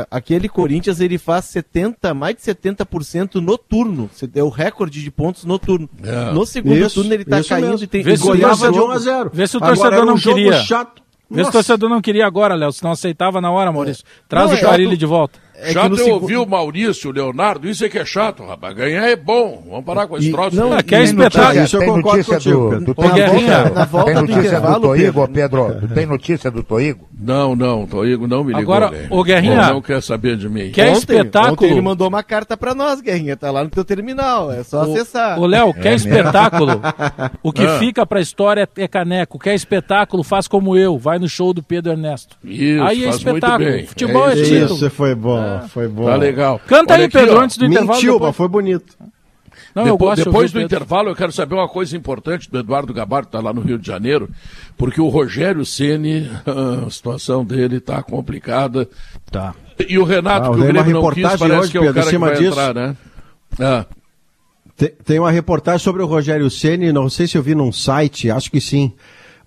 A- 0.01 0.07
aquele 0.11 0.49
Corinthians 0.49 1.01
ele 1.01 1.19
faz 1.19 1.47
70, 1.47 2.15
mais 2.15 2.37
de 2.37 2.43
70% 2.43 3.37
no 3.41 3.59
turno. 3.59 4.09
Cê- 4.13 4.31
É 4.35 4.43
o 4.43 4.49
recorde 4.49 5.03
de 5.03 5.11
pontos 5.11 5.45
no 5.45 5.59
turno. 5.59 5.89
É. 6.03 6.33
No 6.33 6.47
segundo 6.47 6.77
Isso, 6.77 6.95
turno 6.97 7.13
ele 7.15 7.25
tá 7.25 7.43
caindo 7.43 7.71
mesmo. 7.71 7.85
e 7.85 7.87
tem 7.87 8.03
Vê 8.03 8.17
se 8.17 8.23
o 8.23 8.27
goleava 8.27 8.55
Goleava 8.55 8.73
de 8.73 8.79
jogo. 8.79 8.93
1 8.93 8.95
a 8.95 8.99
0 8.99 9.31
Vê 9.33 9.47
se 9.47 9.57
o 9.57 9.61
torcedor 9.61 10.03
um 10.03 10.07
não 10.07 10.17
queria. 10.19 10.53
chato. 10.63 11.03
Vê 11.33 11.37
se 11.37 11.41
o 11.43 11.45
Nossa. 11.45 11.53
torcedor 11.53 11.89
não 11.89 12.01
queria 12.01 12.27
agora, 12.27 12.55
Léo, 12.57 12.73
se 12.73 12.83
não 12.83 12.91
aceitava 12.91 13.41
na 13.41 13.51
hora, 13.53 13.71
Maurício. 13.71 14.05
Traz 14.29 14.49
Não, 14.51 14.57
o 14.57 14.59
é 14.59 14.61
Carilli 14.63 14.87
alto- 14.91 14.99
de 14.99 15.07
volta. 15.07 15.39
É 15.63 15.73
Chato 15.73 15.97
eu 15.97 16.15
ouvir 16.15 16.37
o 16.37 16.47
Maurício, 16.47 17.11
o 17.11 17.13
Leonardo, 17.13 17.69
isso 17.69 17.85
é 17.85 17.89
que 17.89 17.99
é 17.99 18.05
chato, 18.05 18.45
rapaz. 18.45 18.75
Ganhar 18.75 19.07
é 19.09 19.17
bom. 19.17 19.63
Vamos 19.69 19.85
parar 19.85 20.07
com 20.07 20.17
esse 20.17 20.29
E- 20.29 20.33
troço. 20.33 20.57
não, 20.57 20.71
quer 20.83 21.03
espetáculo. 21.05 21.65
Isso 21.65 21.77
eu 21.77 21.81
tem 21.81 21.89
concordo 21.89 22.09
notícia 22.19 22.35
contigo, 22.35 22.61
do, 22.61 22.69
Pedro. 22.71 22.85
tu 22.87 22.95
tem 23.01 23.11
Ô, 23.11 23.15
Guerrinha, 23.15 23.33
notícia, 23.59 23.71
na 23.75 23.85
volta 23.85 24.05
tem 24.07 24.15
do 24.15 24.21
notícia 24.21 24.41
do 24.43 24.47
intervalo, 24.49 24.81
Toigo, 24.81 25.29
Pedro. 25.29 25.77
Tu 25.81 25.89
tem 25.89 26.07
notícia 26.07 26.51
do 26.51 26.63
Toigo? 26.63 27.09
Não, 27.23 27.55
não, 27.55 27.87
Toigo 27.87 28.27
não 28.27 28.43
me 28.43 28.55
ligou. 28.55 28.75
Agora, 28.75 29.07
ô, 29.11 29.23
Guerrinha, 29.23 29.57
Não, 29.57 29.75
não 29.75 29.83
quer 29.83 30.03
saber 30.03 30.37
de 30.39 30.49
mim. 30.49 30.71
Quer 30.71 30.89
Ontem- 30.89 30.99
espetáculo? 30.99 31.53
Ontem 31.53 31.71
ele 31.71 31.81
mandou 31.83 32.09
uma 32.09 32.23
carta 32.23 32.57
pra 32.57 32.75
nós, 32.75 33.01
Guerrinha. 33.01 33.37
Tá 33.37 33.51
lá 33.51 33.63
no 33.63 33.69
teu 33.71 33.85
terminal. 33.85 34.51
É 34.51 34.63
só 34.63 34.83
acessar. 34.83 35.39
Ô, 35.39 35.45
Léo, 35.47 35.75
quer 35.75 35.95
espetáculo? 35.95 36.81
O 37.43 37.53
que 37.53 37.65
Ah. 37.65 37.79
fica 37.79 38.05
pra 38.07 38.21
história 38.21 38.69
é 38.77 38.89
caneco. 38.89 39.39
Quer 39.39 39.55
espetáculo? 39.55 40.23
Faz 40.23 40.47
como 40.49 40.77
eu. 40.77 40.99
Vai 40.99 41.19
no 41.19 41.29
show 41.29 41.53
do 41.53 41.63
Pedro 41.63 41.93
Ernesto. 41.93 42.37
Isso, 42.45 42.83
Aí 42.83 43.05
é 43.05 43.09
espetáculo. 43.09 43.87
Futebol 43.87 44.29
é, 44.31 44.35
isso. 44.35 44.45
título. 44.45 44.75
Isso 44.77 44.91
foi 44.91 45.15
bom, 45.15 45.41
foi 45.69 45.89
bom. 45.89 46.07
Tá 46.07 46.17
legal. 46.17 46.61
Canta 46.67 46.95
Olha 46.95 47.03
aí, 47.03 47.07
aqui, 47.07 47.19
Pedro, 47.19 47.37
ó. 47.37 47.41
antes 47.43 47.57
do 47.57 47.65
intervalo. 47.67 47.93
Mentiu, 47.95 48.19
mas 48.19 48.37
foi 48.37 48.49
bonito. 48.49 48.97
Não, 49.75 49.87
eu 49.87 49.93
depois 49.93 50.19
depois 50.19 50.51
do 50.51 50.55
Pedro. 50.59 50.67
intervalo, 50.67 51.09
eu 51.11 51.15
quero 51.17 51.31
saber 51.31 51.55
uma 51.55 51.69
coisa 51.69 51.97
importante 51.97 52.51
do 52.51 52.59
Eduardo 52.59 52.93
Gabardo, 52.93 53.29
que 53.29 53.37
está 53.37 53.41
lá 53.47 53.53
no 53.53 53.61
Rio 53.61 53.79
de 53.79 53.87
Janeiro, 53.87 54.29
porque 54.77 55.01
o 55.01 55.09
Rogério 55.09 55.65
Ceni, 55.65 56.29
a 56.87 56.91
situação 56.91 57.45
dele 57.45 57.77
está 57.77 58.03
complicada. 58.03 58.89
Tá. 59.31 59.55
E 59.89 59.97
o 59.99 60.03
Renato, 60.05 60.51
Ah, 60.51 60.55
que 60.55 60.61
o 60.61 60.63
tem 60.63 60.71
uma 60.73 60.83
Grêmio 60.83 61.01
não 61.01 61.09
quis, 61.11 61.17
reportagem 61.23 61.39
parece 61.39 61.61
hoje, 61.61 61.71
que 61.71 61.77
é 61.79 61.81
o 61.81 61.85
Pedro, 61.85 61.95
cara 61.95 62.05
que 62.07 62.11
cima 62.11 62.27
vai 62.27 62.37
disso. 62.37 62.51
entrar, 62.51 62.75
né? 62.75 62.97
Ah, 63.61 63.87
Tem, 64.77 64.89
tem 65.05 65.19
uma 65.21 65.31
reportagem 65.31 65.79
sobre 65.81 66.03
o 66.03 66.07
Rogério 66.07 66.51
Ceni, 66.51 66.93
não 66.93 67.09
sei 67.09 67.27
se 67.29 67.39
eu 67.39 67.43
vi 67.43 67.55
num 67.55 67.71
site, 67.71 68.31
acho 68.31 68.51
que 68.51 68.61
sim. 68.61 68.93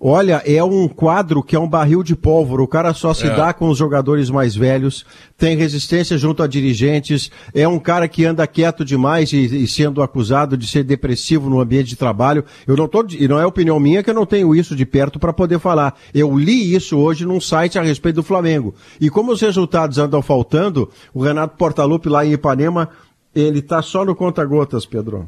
Olha, 0.06 0.42
é 0.44 0.62
um 0.62 0.86
quadro 0.86 1.42
que 1.42 1.56
é 1.56 1.58
um 1.58 1.66
barril 1.66 2.02
de 2.02 2.14
pólvora. 2.14 2.62
O 2.62 2.68
cara 2.68 2.92
só 2.92 3.14
se 3.14 3.26
É. 3.26 3.34
dá 3.34 3.54
com 3.54 3.70
os 3.70 3.78
jogadores 3.78 4.28
mais 4.28 4.54
velhos, 4.54 5.02
tem 5.34 5.56
resistência 5.56 6.18
junto 6.18 6.42
a 6.42 6.46
dirigentes, 6.46 7.30
é 7.54 7.66
um 7.66 7.78
cara 7.78 8.06
que 8.06 8.22
anda 8.22 8.46
quieto 8.46 8.84
demais 8.84 9.32
e, 9.32 9.38
e 9.38 9.66
sendo 9.66 10.02
acusado 10.02 10.58
de 10.58 10.66
ser 10.68 10.84
depressivo 10.84 11.48
no 11.48 11.58
ambiente 11.58 11.88
de 11.88 11.96
trabalho. 11.96 12.44
Eu 12.66 12.76
não 12.76 12.86
tô, 12.86 13.02
e 13.18 13.26
não 13.26 13.38
é 13.38 13.46
opinião 13.46 13.80
minha 13.80 14.02
que 14.02 14.10
eu 14.10 14.14
não 14.14 14.26
tenho 14.26 14.54
isso 14.54 14.76
de 14.76 14.84
perto 14.84 15.18
para 15.18 15.32
poder 15.32 15.58
falar. 15.58 15.94
Eu 16.12 16.36
li 16.36 16.74
isso 16.74 16.98
hoje 16.98 17.24
num 17.24 17.40
site 17.40 17.78
a 17.78 17.82
respeito 17.82 18.16
do 18.16 18.22
Flamengo. 18.22 18.74
E 19.00 19.08
como 19.08 19.32
os 19.32 19.40
resultados 19.40 19.96
andam 19.96 20.20
faltando, 20.20 20.90
o 21.14 21.22
Renato 21.22 21.56
Portaluppi 21.56 22.10
lá 22.10 22.26
em 22.26 22.32
Ipanema, 22.34 22.90
ele 23.34 23.62
tá 23.62 23.80
só 23.80 24.04
no 24.04 24.14
conta-gotas, 24.14 24.84
Pedro. 24.84 25.26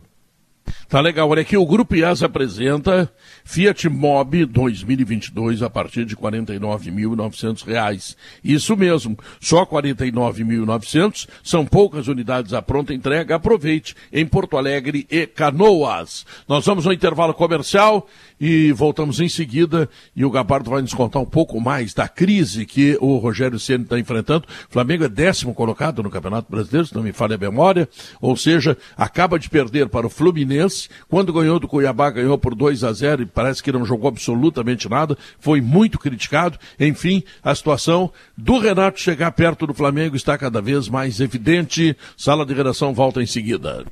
Tá 0.89 1.01
legal. 1.01 1.29
Olha 1.29 1.43
aqui, 1.43 1.57
o 1.57 1.67
Grupo 1.67 1.97
IAS 1.97 2.23
apresenta 2.23 3.11
Fiat 3.45 3.89
Mobi 3.89 4.45
2022 4.45 5.61
a 5.61 5.69
partir 5.69 6.05
de 6.05 6.15
49.900 6.17 7.67
reais. 7.67 8.17
Isso 8.43 8.77
mesmo, 8.77 9.19
só 9.41 9.65
R$ 9.65 9.67
49.900, 9.67 11.27
são 11.43 11.67
poucas 11.67 12.07
unidades 12.07 12.53
à 12.53 12.63
pronta 12.63 12.95
entrega. 12.95 13.35
Aproveite 13.35 13.97
em 14.13 14.25
Porto 14.25 14.57
Alegre 14.57 15.05
e 15.11 15.27
Canoas. 15.27 16.25
Nós 16.49 16.65
vamos 16.65 16.87
ao 16.87 16.93
intervalo 16.93 17.35
comercial 17.35 18.07
e 18.41 18.71
voltamos 18.71 19.19
em 19.19 19.29
seguida 19.29 19.89
e 20.15 20.25
o 20.25 20.31
Gabardo 20.31 20.71
vai 20.71 20.83
nos 20.83 20.95
contar 20.95 21.19
um 21.19 21.27
pouco 21.27 21.61
mais 21.61 21.95
da 21.95 22.07
crise 22.07 22.65
que 22.65 22.97
o 23.01 23.17
Rogério 23.17 23.59
Ceni 23.59 23.83
está 23.83 23.99
enfrentando. 23.99 24.47
O 24.69 24.73
Flamengo 24.73 25.05
é 25.05 25.09
décimo 25.09 25.53
colocado 25.53 26.03
no 26.03 26.11
Campeonato 26.11 26.51
Brasileiro, 26.51 26.87
se 26.87 26.95
não 26.95 27.03
me 27.03 27.13
falha 27.13 27.35
a 27.35 27.39
memória, 27.39 27.89
ou 28.21 28.37
seja, 28.37 28.77
acaba 28.97 29.39
de 29.39 29.49
perder 29.49 29.89
para 29.89 30.07
o 30.07 30.11
Fluminense, 30.11 30.76
quando 31.09 31.33
ganhou 31.33 31.59
do 31.59 31.69
Cuiabá, 31.69 32.11
ganhou 32.11 32.37
por 32.39 32.55
2 32.55 32.85
a 32.85 32.93
0 32.93 33.23
e 33.23 33.27
parece 33.27 33.63
que 33.63 33.73
não 33.73 33.85
jogou 33.85 34.09
absolutamente 34.09 34.89
nada, 34.89 35.17
foi 35.39 35.61
muito 35.61 35.99
criticado. 35.99 36.59
Enfim, 36.79 37.23
a 37.43 37.55
situação 37.55 38.11
do 38.37 38.59
Renato 38.59 39.01
chegar 39.01 39.33
perto 39.33 39.67
do 39.67 39.75
Flamengo 39.75 40.17
está 40.17 40.37
cada 40.37 40.61
vez 40.61 40.89
mais 40.89 41.21
evidente. 41.21 41.97
Sala 42.17 42.45
de 42.45 42.55
redação 42.55 42.93
volta 42.95 43.23
em 43.23 43.27
seguida. 43.27 43.85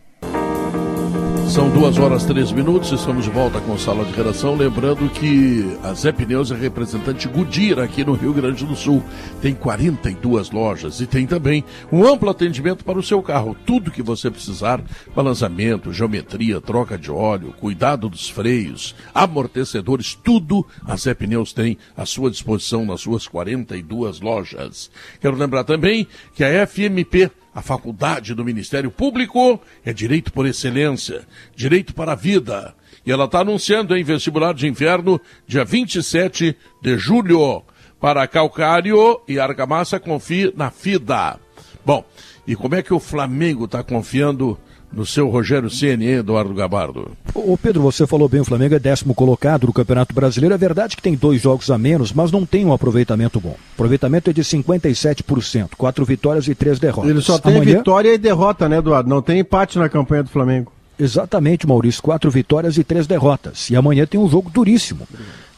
São 1.48 1.70
duas 1.70 1.98
horas 1.98 2.24
três 2.24 2.50
minutos, 2.50 2.90
estamos 2.90 3.24
de 3.24 3.30
volta 3.30 3.60
com 3.60 3.78
sala 3.78 4.04
de 4.04 4.12
redação. 4.12 4.56
Lembrando 4.56 5.08
que 5.10 5.76
a 5.82 5.92
Zé 5.92 6.10
Pneus 6.10 6.50
é 6.50 6.54
representante 6.56 7.28
Goodyear 7.28 7.80
aqui 7.80 8.04
no 8.04 8.14
Rio 8.14 8.32
Grande 8.32 8.64
do 8.64 8.74
Sul. 8.74 9.02
Tem 9.40 9.54
42 9.54 10.50
lojas 10.50 11.00
e 11.00 11.06
tem 11.06 11.26
também 11.26 11.62
um 11.92 12.04
amplo 12.04 12.30
atendimento 12.30 12.84
para 12.84 12.98
o 12.98 13.02
seu 13.02 13.22
carro. 13.22 13.56
Tudo 13.66 13.90
que 13.90 14.02
você 14.02 14.30
precisar: 14.30 14.82
balançamento, 15.14 15.92
geometria, 15.92 16.60
troca 16.60 16.98
de 16.98 17.10
óleo, 17.10 17.54
cuidado 17.60 18.08
dos 18.08 18.28
freios, 18.28 18.94
amortecedores, 19.14 20.14
tudo 20.14 20.66
a 20.84 20.96
Zé 20.96 21.14
Pneus 21.14 21.52
tem 21.52 21.78
à 21.96 22.04
sua 22.04 22.30
disposição 22.30 22.84
nas 22.84 23.02
suas 23.02 23.28
42 23.28 24.20
lojas. 24.20 24.90
Quero 25.20 25.36
lembrar 25.36 25.64
também 25.64 26.06
que 26.34 26.42
a 26.42 26.66
FMP 26.66 27.30
a 27.54 27.62
faculdade 27.62 28.34
do 28.34 28.44
Ministério 28.44 28.90
Público 28.90 29.60
é 29.84 29.92
direito 29.92 30.32
por 30.32 30.44
excelência, 30.44 31.22
direito 31.54 31.94
para 31.94 32.12
a 32.12 32.16
vida. 32.16 32.74
E 33.06 33.12
ela 33.12 33.26
está 33.26 33.40
anunciando 33.40 33.96
em 33.96 34.02
vestibular 34.02 34.52
de 34.52 34.66
inverno, 34.66 35.20
dia 35.46 35.64
27 35.64 36.56
de 36.82 36.98
julho. 36.98 37.62
Para 38.00 38.26
Calcário 38.26 39.20
e 39.28 39.38
Argamassa, 39.38 40.00
confie 40.00 40.52
na 40.56 40.70
FIDA. 40.70 41.38
Bom, 41.86 42.04
e 42.46 42.56
como 42.56 42.74
é 42.74 42.82
que 42.82 42.92
o 42.92 43.00
Flamengo 43.00 43.66
está 43.66 43.82
confiando 43.82 44.58
no 44.94 45.04
seu 45.06 45.28
Rogério 45.28 45.68
Ceni, 45.70 46.06
Eduardo 46.06 46.54
Gabardo? 46.54 47.10
Ô 47.34 47.56
Pedro, 47.56 47.82
você 47.82 48.06
falou 48.06 48.28
bem, 48.28 48.40
o 48.40 48.44
Flamengo 48.44 48.74
é 48.74 48.78
décimo 48.78 49.14
colocado 49.14 49.66
no 49.66 49.72
Campeonato 49.72 50.14
Brasileiro. 50.14 50.54
É 50.54 50.58
verdade 50.58 50.96
que 50.96 51.02
tem 51.02 51.14
dois 51.14 51.42
jogos 51.42 51.70
a 51.70 51.76
menos, 51.78 52.12
mas 52.12 52.30
não 52.30 52.46
tem 52.46 52.64
um 52.64 52.72
aproveitamento 52.72 53.40
bom. 53.40 53.50
O 53.50 53.56
aproveitamento 53.74 54.30
é 54.30 54.32
de 54.32 54.42
57%, 54.42 55.70
quatro 55.76 56.04
vitórias 56.04 56.46
e 56.48 56.54
três 56.54 56.78
derrotas. 56.78 57.10
Ele 57.10 57.20
só 57.20 57.38
tem 57.38 57.56
Amanhã- 57.56 57.78
vitória 57.78 58.14
e 58.14 58.18
derrota, 58.18 58.68
né, 58.68 58.78
Eduardo? 58.78 59.08
Não 59.08 59.20
tem 59.22 59.38
empate 59.40 59.78
na 59.78 59.88
campanha 59.88 60.22
do 60.22 60.30
Flamengo. 60.30 60.72
Exatamente, 60.98 61.66
Maurício. 61.66 62.02
Quatro 62.02 62.30
vitórias 62.30 62.78
e 62.78 62.84
três 62.84 63.06
derrotas. 63.06 63.68
E 63.70 63.76
amanhã 63.76 64.06
tem 64.06 64.20
um 64.20 64.28
jogo 64.28 64.48
duríssimo, 64.48 65.08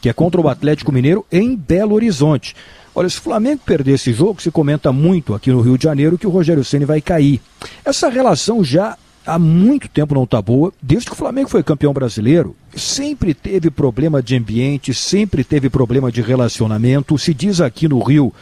que 0.01 0.09
é 0.09 0.13
contra 0.13 0.41
o 0.41 0.49
Atlético 0.49 0.91
Mineiro 0.91 1.25
em 1.31 1.55
Belo 1.55 1.93
Horizonte. 1.93 2.55
Olha, 2.95 3.07
se 3.07 3.19
o 3.19 3.21
Flamengo 3.21 3.61
perder 3.63 3.91
esse 3.93 4.11
jogo, 4.11 4.41
se 4.41 4.49
comenta 4.49 4.91
muito 4.91 5.35
aqui 5.35 5.51
no 5.51 5.61
Rio 5.61 5.77
de 5.77 5.83
Janeiro 5.83 6.17
que 6.17 6.25
o 6.25 6.31
Rogério 6.31 6.65
Ceni 6.65 6.83
vai 6.85 6.99
cair. 6.99 7.39
Essa 7.85 8.09
relação 8.09 8.63
já 8.63 8.97
há 9.27 9.37
muito 9.37 9.87
tempo 9.89 10.15
não 10.15 10.23
está 10.23 10.41
boa. 10.41 10.73
Desde 10.81 11.07
que 11.07 11.13
o 11.13 11.17
Flamengo 11.17 11.49
foi 11.49 11.61
campeão 11.61 11.93
brasileiro, 11.93 12.55
sempre 12.75 13.33
teve 13.33 13.69
problema 13.69 14.23
de 14.23 14.35
ambiente, 14.35 14.93
sempre 14.93 15.43
teve 15.43 15.69
problema 15.69 16.11
de 16.11 16.21
relacionamento. 16.21 17.17
Se 17.17 17.33
diz 17.33 17.59
aqui 17.61 17.87
no 17.87 18.01
Rio 18.01 18.33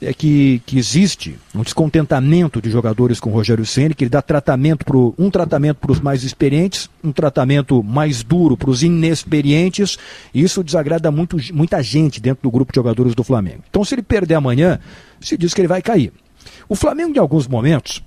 é 0.00 0.12
que, 0.12 0.60
que 0.66 0.76
existe 0.76 1.38
um 1.54 1.62
descontentamento 1.62 2.60
de 2.60 2.70
jogadores 2.70 3.18
com 3.18 3.30
o 3.30 3.32
Rogério 3.32 3.64
Ceni, 3.64 3.94
que 3.94 4.04
ele 4.04 4.10
dá 4.10 4.20
tratamento 4.20 4.84
pro, 4.84 5.14
um 5.18 5.30
tratamento 5.30 5.78
para 5.78 5.92
os 5.92 6.00
mais 6.00 6.24
experientes, 6.24 6.90
um 7.02 7.10
tratamento 7.10 7.82
mais 7.82 8.22
duro 8.22 8.56
para 8.56 8.68
os 8.68 8.82
inexperientes, 8.82 9.96
e 10.34 10.42
isso 10.42 10.62
desagrada 10.62 11.10
muito, 11.10 11.38
muita 11.54 11.82
gente 11.82 12.20
dentro 12.20 12.42
do 12.42 12.50
grupo 12.50 12.72
de 12.72 12.76
jogadores 12.76 13.14
do 13.14 13.24
Flamengo. 13.24 13.62
Então, 13.70 13.84
se 13.84 13.94
ele 13.94 14.02
perder 14.02 14.34
amanhã, 14.34 14.78
se 15.20 15.38
diz 15.38 15.54
que 15.54 15.60
ele 15.60 15.68
vai 15.68 15.80
cair. 15.80 16.12
O 16.68 16.74
Flamengo, 16.74 17.16
em 17.16 17.18
alguns 17.18 17.48
momentos, 17.48 18.02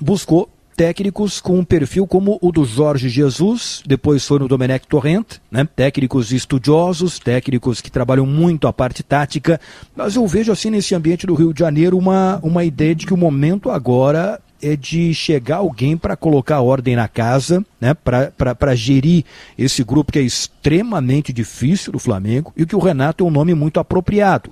buscou 0.00 0.48
técnicos 0.76 1.40
com 1.40 1.58
um 1.58 1.64
perfil 1.64 2.06
como 2.06 2.38
o 2.40 2.50
do 2.50 2.64
Jorge 2.64 3.08
Jesus, 3.08 3.82
depois 3.86 4.26
foi 4.26 4.38
no 4.38 4.48
Domenech 4.48 4.86
Torrent, 4.86 5.38
né? 5.50 5.66
técnicos 5.76 6.32
estudiosos, 6.32 7.18
técnicos 7.18 7.80
que 7.80 7.90
trabalham 7.90 8.26
muito 8.26 8.66
a 8.66 8.72
parte 8.72 9.02
tática, 9.02 9.60
mas 9.94 10.16
eu 10.16 10.26
vejo 10.26 10.52
assim 10.52 10.70
nesse 10.70 10.94
ambiente 10.94 11.26
do 11.26 11.34
Rio 11.34 11.52
de 11.52 11.60
Janeiro 11.60 11.98
uma, 11.98 12.40
uma 12.42 12.64
ideia 12.64 12.94
de 12.94 13.06
que 13.06 13.14
o 13.14 13.16
momento 13.16 13.70
agora 13.70 14.40
é 14.62 14.76
de 14.76 15.12
chegar 15.12 15.56
alguém 15.56 15.96
para 15.96 16.16
colocar 16.16 16.60
ordem 16.60 16.94
na 16.94 17.08
casa, 17.08 17.64
né, 17.80 17.94
para 17.94 18.74
gerir 18.74 19.24
esse 19.58 19.82
grupo 19.82 20.12
que 20.12 20.18
é 20.18 20.22
extremamente 20.22 21.32
difícil 21.32 21.92
do 21.92 21.98
Flamengo 21.98 22.52
e 22.56 22.64
que 22.64 22.76
o 22.76 22.78
Renato 22.78 23.24
é 23.24 23.26
um 23.26 23.30
nome 23.30 23.54
muito 23.54 23.80
apropriado. 23.80 24.50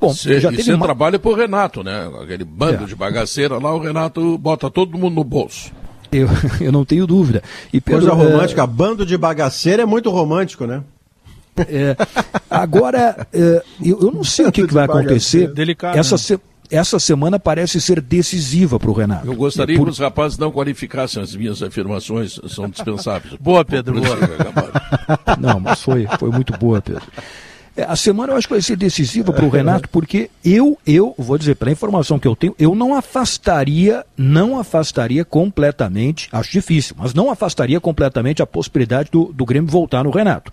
Bom, 0.00 0.12
cê, 0.12 0.40
já 0.40 0.50
teve 0.50 0.64
você 0.64 0.74
uma... 0.74 0.84
trabalha 0.84 1.18
por 1.18 1.38
Renato, 1.38 1.84
né? 1.84 2.10
Aquele 2.20 2.44
bando 2.44 2.84
é. 2.84 2.86
de 2.86 2.96
bagaceira 2.96 3.58
lá, 3.58 3.72
o 3.74 3.78
Renato 3.78 4.36
bota 4.36 4.68
todo 4.70 4.98
mundo 4.98 5.14
no 5.14 5.24
bolso. 5.24 5.72
Eu, 6.10 6.28
eu 6.60 6.72
não 6.72 6.84
tenho 6.84 7.06
dúvida. 7.06 7.42
E 7.72 7.80
Pedro, 7.80 8.06
Coisa 8.06 8.14
romântica, 8.14 8.62
é... 8.62 8.66
bando 8.66 9.06
de 9.06 9.16
bagaceira 9.16 9.82
é 9.82 9.86
muito 9.86 10.10
romântico, 10.10 10.66
né? 10.66 10.82
É, 11.68 11.94
agora, 12.50 13.26
é, 13.32 13.62
eu, 13.84 14.00
eu, 14.00 14.10
não 14.10 14.24
sei 14.24 14.46
o 14.46 14.52
que, 14.52 14.66
que 14.66 14.72
vai 14.72 14.86
acontecer. 14.86 15.52
Delicado, 15.52 15.98
essa, 15.98 16.14
né? 16.14 16.18
se, 16.18 16.40
essa 16.72 16.98
semana 16.98 17.38
parece 17.38 17.80
ser 17.80 18.00
decisiva 18.00 18.80
para 18.80 18.90
o 18.90 18.94
Renato. 18.94 19.26
Eu 19.26 19.34
gostaria 19.34 19.76
Por... 19.76 19.84
que 19.84 19.90
os 19.90 19.98
rapazes 19.98 20.38
não 20.38 20.50
qualificassem 20.50 21.22
as 21.22 21.36
minhas 21.36 21.62
afirmações, 21.62 22.40
são 22.48 22.68
dispensáveis. 22.68 23.34
boa, 23.40 23.64
Pedro, 23.64 24.00
boa. 24.00 25.36
Não, 25.38 25.60
mas 25.60 25.82
foi, 25.82 26.06
foi 26.18 26.30
muito 26.30 26.56
boa, 26.56 26.80
Pedro. 26.80 27.02
É, 27.76 27.84
a 27.84 27.96
semana 27.96 28.32
eu 28.32 28.36
acho 28.36 28.46
que 28.46 28.54
vai 28.54 28.60
ser 28.60 28.76
decisiva 28.76 29.32
para 29.32 29.44
o 29.44 29.48
Renato, 29.48 29.88
porque 29.88 30.30
eu, 30.44 30.78
eu, 30.86 31.14
vou 31.16 31.38
dizer, 31.38 31.56
pela 31.56 31.70
informação 31.70 32.18
que 32.18 32.28
eu 32.28 32.36
tenho, 32.36 32.54
eu 32.58 32.74
não 32.74 32.94
afastaria, 32.94 34.04
não 34.16 34.58
afastaria 34.58 35.24
completamente, 35.24 36.28
acho 36.30 36.52
difícil, 36.52 36.94
mas 36.98 37.14
não 37.14 37.30
afastaria 37.30 37.80
completamente 37.80 38.42
a 38.42 38.46
possibilidade 38.46 39.10
do, 39.10 39.32
do 39.32 39.46
Grêmio 39.46 39.70
voltar 39.70 40.04
no 40.04 40.10
Renato. 40.10 40.52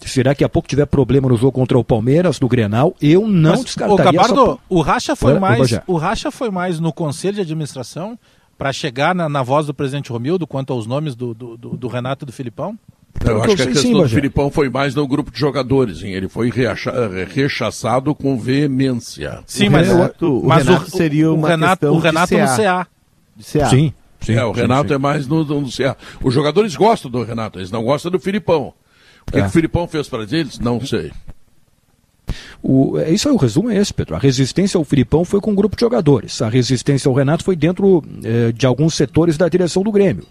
Se 0.00 0.22
daqui 0.22 0.44
a 0.44 0.48
pouco 0.48 0.68
tiver 0.68 0.86
problema 0.86 1.28
no 1.28 1.36
jogo 1.36 1.52
contra 1.52 1.78
o 1.78 1.84
Palmeiras, 1.84 2.40
no 2.40 2.48
Grenal, 2.48 2.94
eu 3.00 3.26
não 3.26 3.50
Mas, 3.50 3.64
descartaria. 3.64 4.10
O 4.10 4.12
Gabardo, 4.12 4.42
essa... 4.42 4.58
o 4.68 4.80
Racha 4.80 5.16
foi 5.16 5.38
mais, 5.38 5.80
o 5.86 5.96
Racha 5.96 6.30
foi 6.30 6.50
mais 6.50 6.78
no 6.78 6.92
conselho 6.92 7.34
de 7.34 7.40
administração 7.40 8.18
para 8.56 8.72
chegar 8.72 9.14
na, 9.14 9.28
na, 9.28 9.42
voz 9.42 9.66
do 9.66 9.74
presidente 9.74 10.10
Romildo 10.10 10.46
quanto 10.46 10.72
aos 10.72 10.86
nomes 10.86 11.14
do, 11.14 11.32
do, 11.34 11.56
do, 11.56 11.76
do 11.76 11.88
Renato 11.88 12.24
e 12.24 12.26
do 12.26 12.32
Filipão? 12.32 12.78
Eu 13.24 13.42
acho 13.42 13.56
que 13.56 13.62
a 13.62 13.66
questão 13.66 13.82
sim, 13.82 13.92
do 13.92 14.08
Filipão 14.08 14.50
foi 14.50 14.68
mais 14.68 14.94
no 14.94 15.06
grupo 15.06 15.30
de 15.30 15.38
jogadores, 15.38 16.02
hein? 16.02 16.12
ele 16.12 16.28
foi 16.28 16.50
rechaçado 17.28 18.14
com 18.14 18.38
veemência. 18.38 19.42
Sim, 19.46 19.68
mas, 19.68 19.88
Renato, 19.88 20.42
mas 20.44 20.66
o 20.66 20.72
Renato 20.72 20.90
seria 20.90 21.32
uma 21.32 21.46
o 21.46 21.50
Renato, 21.50 21.86
o 21.86 21.98
Renato 21.98 22.34
no 22.36 22.46
CA. 22.46 22.56
CA. 22.56 22.86
Sim, 23.40 23.92
sim, 24.20 24.34
é, 24.34 24.44
o 24.44 24.54
sim, 24.54 24.60
Renato 24.60 24.88
sim. 24.88 24.94
é 24.94 24.98
mais 24.98 25.26
no, 25.26 25.44
no 25.44 25.70
CA. 25.70 25.96
Os 26.22 26.32
jogadores 26.32 26.76
gostam 26.76 27.10
do 27.10 27.22
Renato, 27.22 27.58
eles 27.58 27.70
não 27.70 27.82
gostam 27.82 28.10
do 28.10 28.20
Filipão. 28.20 28.72
O 29.28 29.32
que, 29.32 29.38
é. 29.38 29.42
que 29.42 29.48
o 29.48 29.50
Filipão 29.50 29.86
fez 29.86 30.08
para 30.08 30.22
eles? 30.24 30.58
Não 30.58 30.80
sei. 30.84 31.12
O, 32.62 32.98
é 32.98 33.10
isso 33.10 33.28
aí, 33.28 33.34
o 33.34 33.38
resumo 33.38 33.70
é 33.70 33.76
esse, 33.76 33.94
Pedro. 33.94 34.16
A 34.16 34.18
resistência 34.18 34.76
ao 34.76 34.84
Filipão 34.84 35.24
foi 35.24 35.40
com 35.40 35.52
um 35.52 35.54
grupo 35.54 35.76
de 35.76 35.80
jogadores. 35.80 36.42
A 36.42 36.48
resistência 36.48 37.08
ao 37.08 37.14
Renato 37.14 37.44
foi 37.44 37.54
dentro 37.54 38.02
eh, 38.24 38.52
de 38.52 38.66
alguns 38.66 38.94
setores 38.94 39.36
da 39.36 39.48
direção 39.48 39.82
do 39.82 39.92
Grêmio. 39.92 40.24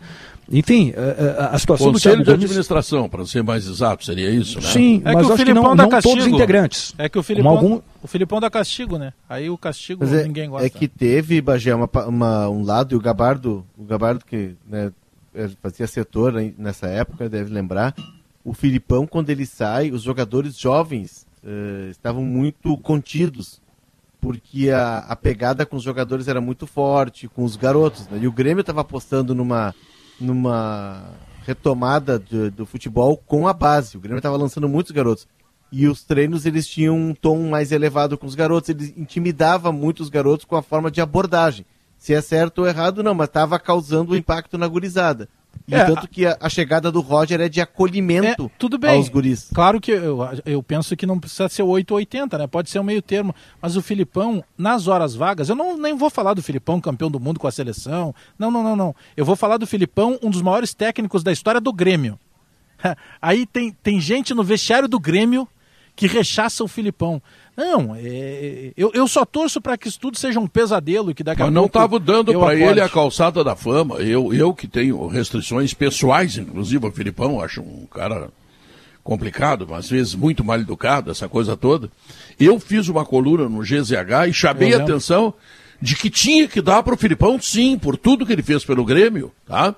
Enfim, 0.49 0.93
a, 1.37 1.47
a 1.47 1.59
situação 1.59 1.91
Conselho 1.91 2.17
do 2.17 2.19
Conselho 2.19 2.37
de 2.37 2.45
administração, 2.45 3.09
para 3.09 3.25
ser 3.25 3.43
mais 3.43 3.67
exato, 3.67 4.05
seria 4.05 4.29
isso, 4.29 4.61
né? 4.61 4.67
Sim, 4.67 5.01
é 5.03 5.13
mas 5.13 5.27
que 5.27 5.33
o 5.33 5.37
Filipão 5.37 5.63
que 5.71 5.77
não, 5.77 5.89
não 5.89 6.01
todos 6.01 6.25
os 6.25 6.27
integrantes. 6.27 6.93
É 6.97 7.09
que 7.09 7.19
o 7.19 7.23
Filipão, 7.23 7.51
algum... 7.51 7.81
o 8.01 8.07
Filipão 8.07 8.39
dá 8.39 8.49
castigo, 8.49 8.97
né? 8.97 9.11
Aí 9.27 9.49
o 9.49 9.57
castigo 9.57 10.05
é, 10.05 10.23
ninguém 10.23 10.49
gosta. 10.49 10.65
É 10.65 10.69
que 10.69 10.87
teve, 10.87 11.41
Bagé, 11.41 11.75
uma, 11.75 11.89
uma, 12.07 12.49
um 12.49 12.63
lado, 12.63 12.95
e 12.95 12.97
o 12.97 13.01
Gabardo, 13.01 13.65
o 13.77 13.83
Gabardo 13.83 14.23
que 14.25 14.55
né, 14.65 14.91
fazia 15.61 15.85
setor 15.85 16.33
nessa 16.57 16.87
época, 16.87 17.27
deve 17.27 17.53
lembrar, 17.53 17.93
o 18.47 18.53
Filipão, 18.53 19.05
quando 19.05 19.29
ele 19.29 19.45
sai, 19.45 19.91
os 19.91 20.01
jogadores 20.01 20.57
jovens 20.57 21.27
uh, 21.43 21.89
estavam 21.89 22.23
muito 22.23 22.77
contidos, 22.77 23.61
porque 24.21 24.69
a, 24.69 24.99
a, 24.99 25.17
pegada 25.17 25.65
com 25.65 25.75
os 25.75 25.83
jogadores 25.83 26.29
era 26.29 26.39
muito 26.39 26.65
forte, 26.65 27.27
com 27.27 27.43
os 27.43 27.57
garotos. 27.57 28.07
Né? 28.07 28.19
E 28.21 28.27
o 28.27 28.31
Grêmio 28.31 28.61
estava 28.61 28.79
apostando 28.79 29.35
numa, 29.35 29.75
numa 30.17 31.11
retomada 31.45 32.17
do, 32.17 32.49
do 32.49 32.65
futebol 32.65 33.17
com 33.17 33.49
a 33.49 33.53
base. 33.53 33.97
O 33.97 33.99
Grêmio 33.99 34.19
estava 34.19 34.37
lançando 34.37 34.69
muitos 34.69 34.93
garotos. 34.93 35.27
E 35.69 35.85
os 35.85 36.05
treinos 36.05 36.45
eles 36.45 36.65
tinham 36.65 36.95
um 36.95 37.13
tom 37.13 37.49
mais 37.49 37.73
elevado 37.73 38.17
com 38.17 38.25
os 38.25 38.33
garotos, 38.33 38.69
ele 38.69 38.93
intimidava 38.95 39.73
muito 39.73 39.99
os 39.99 40.07
garotos 40.07 40.45
com 40.45 40.55
a 40.55 40.63
forma 40.63 40.89
de 40.89 41.01
abordagem. 41.01 41.65
Se 41.97 42.13
é 42.13 42.21
certo 42.21 42.59
ou 42.59 42.67
errado, 42.67 43.03
não, 43.03 43.13
mas 43.13 43.27
estava 43.27 43.59
causando 43.59 44.13
um 44.13 44.15
impacto 44.15 44.57
na 44.57 44.69
gurizada. 44.69 45.27
E 45.67 45.75
é, 45.75 45.83
tanto 45.83 46.07
que 46.07 46.25
a, 46.25 46.37
a, 46.39 46.47
chegada 46.47 46.89
do 46.89 47.01
Roger 47.01 47.41
é 47.41 47.49
de 47.49 47.59
acolhimento 47.59 48.45
é, 48.45 48.49
tudo 48.57 48.77
bem. 48.77 48.95
aos 48.95 49.09
guris. 49.09 49.49
Claro 49.53 49.81
que 49.81 49.91
eu, 49.91 50.19
eu 50.45 50.63
penso 50.63 50.95
que 50.95 51.05
não 51.05 51.19
precisa 51.19 51.49
ser 51.49 51.61
8 51.61 51.91
ou 51.91 51.97
80, 51.97 52.37
né? 52.37 52.47
Pode 52.47 52.69
ser 52.69 52.79
um 52.79 52.83
meio 52.83 53.01
termo. 53.01 53.35
Mas 53.61 53.75
o 53.75 53.81
Filipão, 53.81 54.41
nas 54.57 54.87
horas 54.87 55.13
vagas, 55.13 55.49
eu 55.49 55.55
não 55.55 55.77
nem 55.77 55.93
vou 55.93 56.09
falar 56.09 56.33
do 56.33 56.41
Filipão, 56.41 56.79
campeão 56.79 57.11
do 57.11 57.19
mundo 57.19 57.37
com 57.37 57.47
a 57.47 57.51
seleção. 57.51 58.15
Não, 58.39 58.49
não, 58.49 58.63
não, 58.63 58.77
não. 58.77 58.95
Eu 59.17 59.25
vou 59.25 59.35
falar 59.35 59.57
do 59.57 59.67
Filipão, 59.67 60.17
um 60.23 60.29
dos 60.29 60.41
maiores 60.41 60.73
técnicos 60.73 61.21
da 61.21 61.33
história 61.33 61.59
do 61.59 61.73
Grêmio. 61.73 62.17
Aí 63.21 63.45
tem, 63.45 63.71
tem 63.71 63.99
gente 63.99 64.33
no 64.33 64.45
vestiário 64.45 64.87
do 64.87 64.99
Grêmio 64.99 65.45
que 65.97 66.07
rechaça 66.07 66.63
o 66.63 66.67
Filipão. 66.67 67.21
Não, 67.57 67.95
é, 67.95 68.71
eu, 68.77 68.91
eu 68.93 69.07
só 69.07 69.25
torço 69.25 69.59
para 69.59 69.75
que 69.75 69.87
isso 69.87 69.99
tudo 69.99 70.15
seja 70.15 70.39
um 70.39 70.45
pesadelo 70.45 71.11
que 71.15 71.23
daqui 71.23 71.41
Mas 71.41 71.49
a 71.49 71.51
não 71.51 71.65
estava 71.65 71.99
dando 71.99 72.31
para 72.39 72.53
ele 72.53 72.79
a 72.79 72.87
calçada 72.87 73.43
da 73.43 73.55
fama. 73.55 73.95
Eu, 73.95 74.31
eu 74.31 74.53
que 74.53 74.67
tenho 74.67 75.07
restrições 75.07 75.73
pessoais, 75.73 76.37
inclusive 76.37 76.85
o 76.85 76.91
Filipão, 76.91 77.41
acho 77.41 77.61
um 77.61 77.87
cara 77.87 78.29
complicado, 79.03 79.73
às 79.73 79.89
vezes 79.89 80.13
muito 80.13 80.43
mal 80.43 80.59
educado, 80.59 81.09
essa 81.09 81.27
coisa 81.27 81.57
toda. 81.57 81.89
Eu 82.39 82.59
fiz 82.59 82.89
uma 82.89 83.03
coluna 83.03 83.49
no 83.49 83.61
GZH 83.63 84.29
e 84.29 84.33
chamei 84.33 84.75
a 84.75 84.83
atenção 84.83 85.33
de 85.81 85.95
que 85.95 86.11
tinha 86.11 86.47
que 86.47 86.61
dar 86.61 86.83
para 86.83 86.93
o 86.93 86.97
Filipão, 86.97 87.41
sim, 87.41 87.75
por 87.75 87.97
tudo 87.97 88.25
que 88.25 88.33
ele 88.33 88.43
fez 88.43 88.63
pelo 88.63 88.85
Grêmio, 88.85 89.31
tá? 89.47 89.73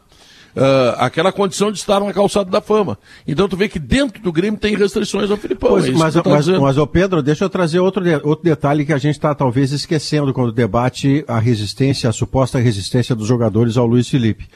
Uh, 0.55 0.95
aquela 0.97 1.31
condição 1.31 1.71
de 1.71 1.77
estar 1.77 1.99
na 1.99 2.13
calçada 2.13 2.49
da 2.49 2.61
fama. 2.61 2.97
Então 3.27 3.47
tu 3.47 3.57
vê 3.57 3.67
que 3.67 3.79
dentro 3.79 4.21
do 4.21 4.31
Grêmio 4.31 4.59
tem 4.59 4.75
restrições 4.75 5.29
ao 5.29 5.37
Filipão. 5.37 5.69
Pois, 5.69 5.85
é 5.85 5.91
mas, 5.91 6.15
mas, 6.15 6.47
mas, 6.47 6.77
ô 6.77 6.87
Pedro, 6.87 7.21
deixa 7.21 7.45
eu 7.45 7.49
trazer 7.49 7.79
outro, 7.79 8.03
de, 8.03 8.15
outro 8.15 8.43
detalhe 8.43 8.85
que 8.85 8.93
a 8.93 8.97
gente 8.97 9.15
está 9.15 9.33
talvez 9.33 9.71
esquecendo 9.71 10.33
quando 10.33 10.51
debate 10.51 11.23
a 11.27 11.39
resistência, 11.39 12.09
a 12.09 12.13
suposta 12.13 12.59
resistência 12.59 13.15
dos 13.15 13.27
jogadores 13.27 13.77
ao 13.77 13.85
Luiz 13.85 14.07
Felipe. 14.07 14.47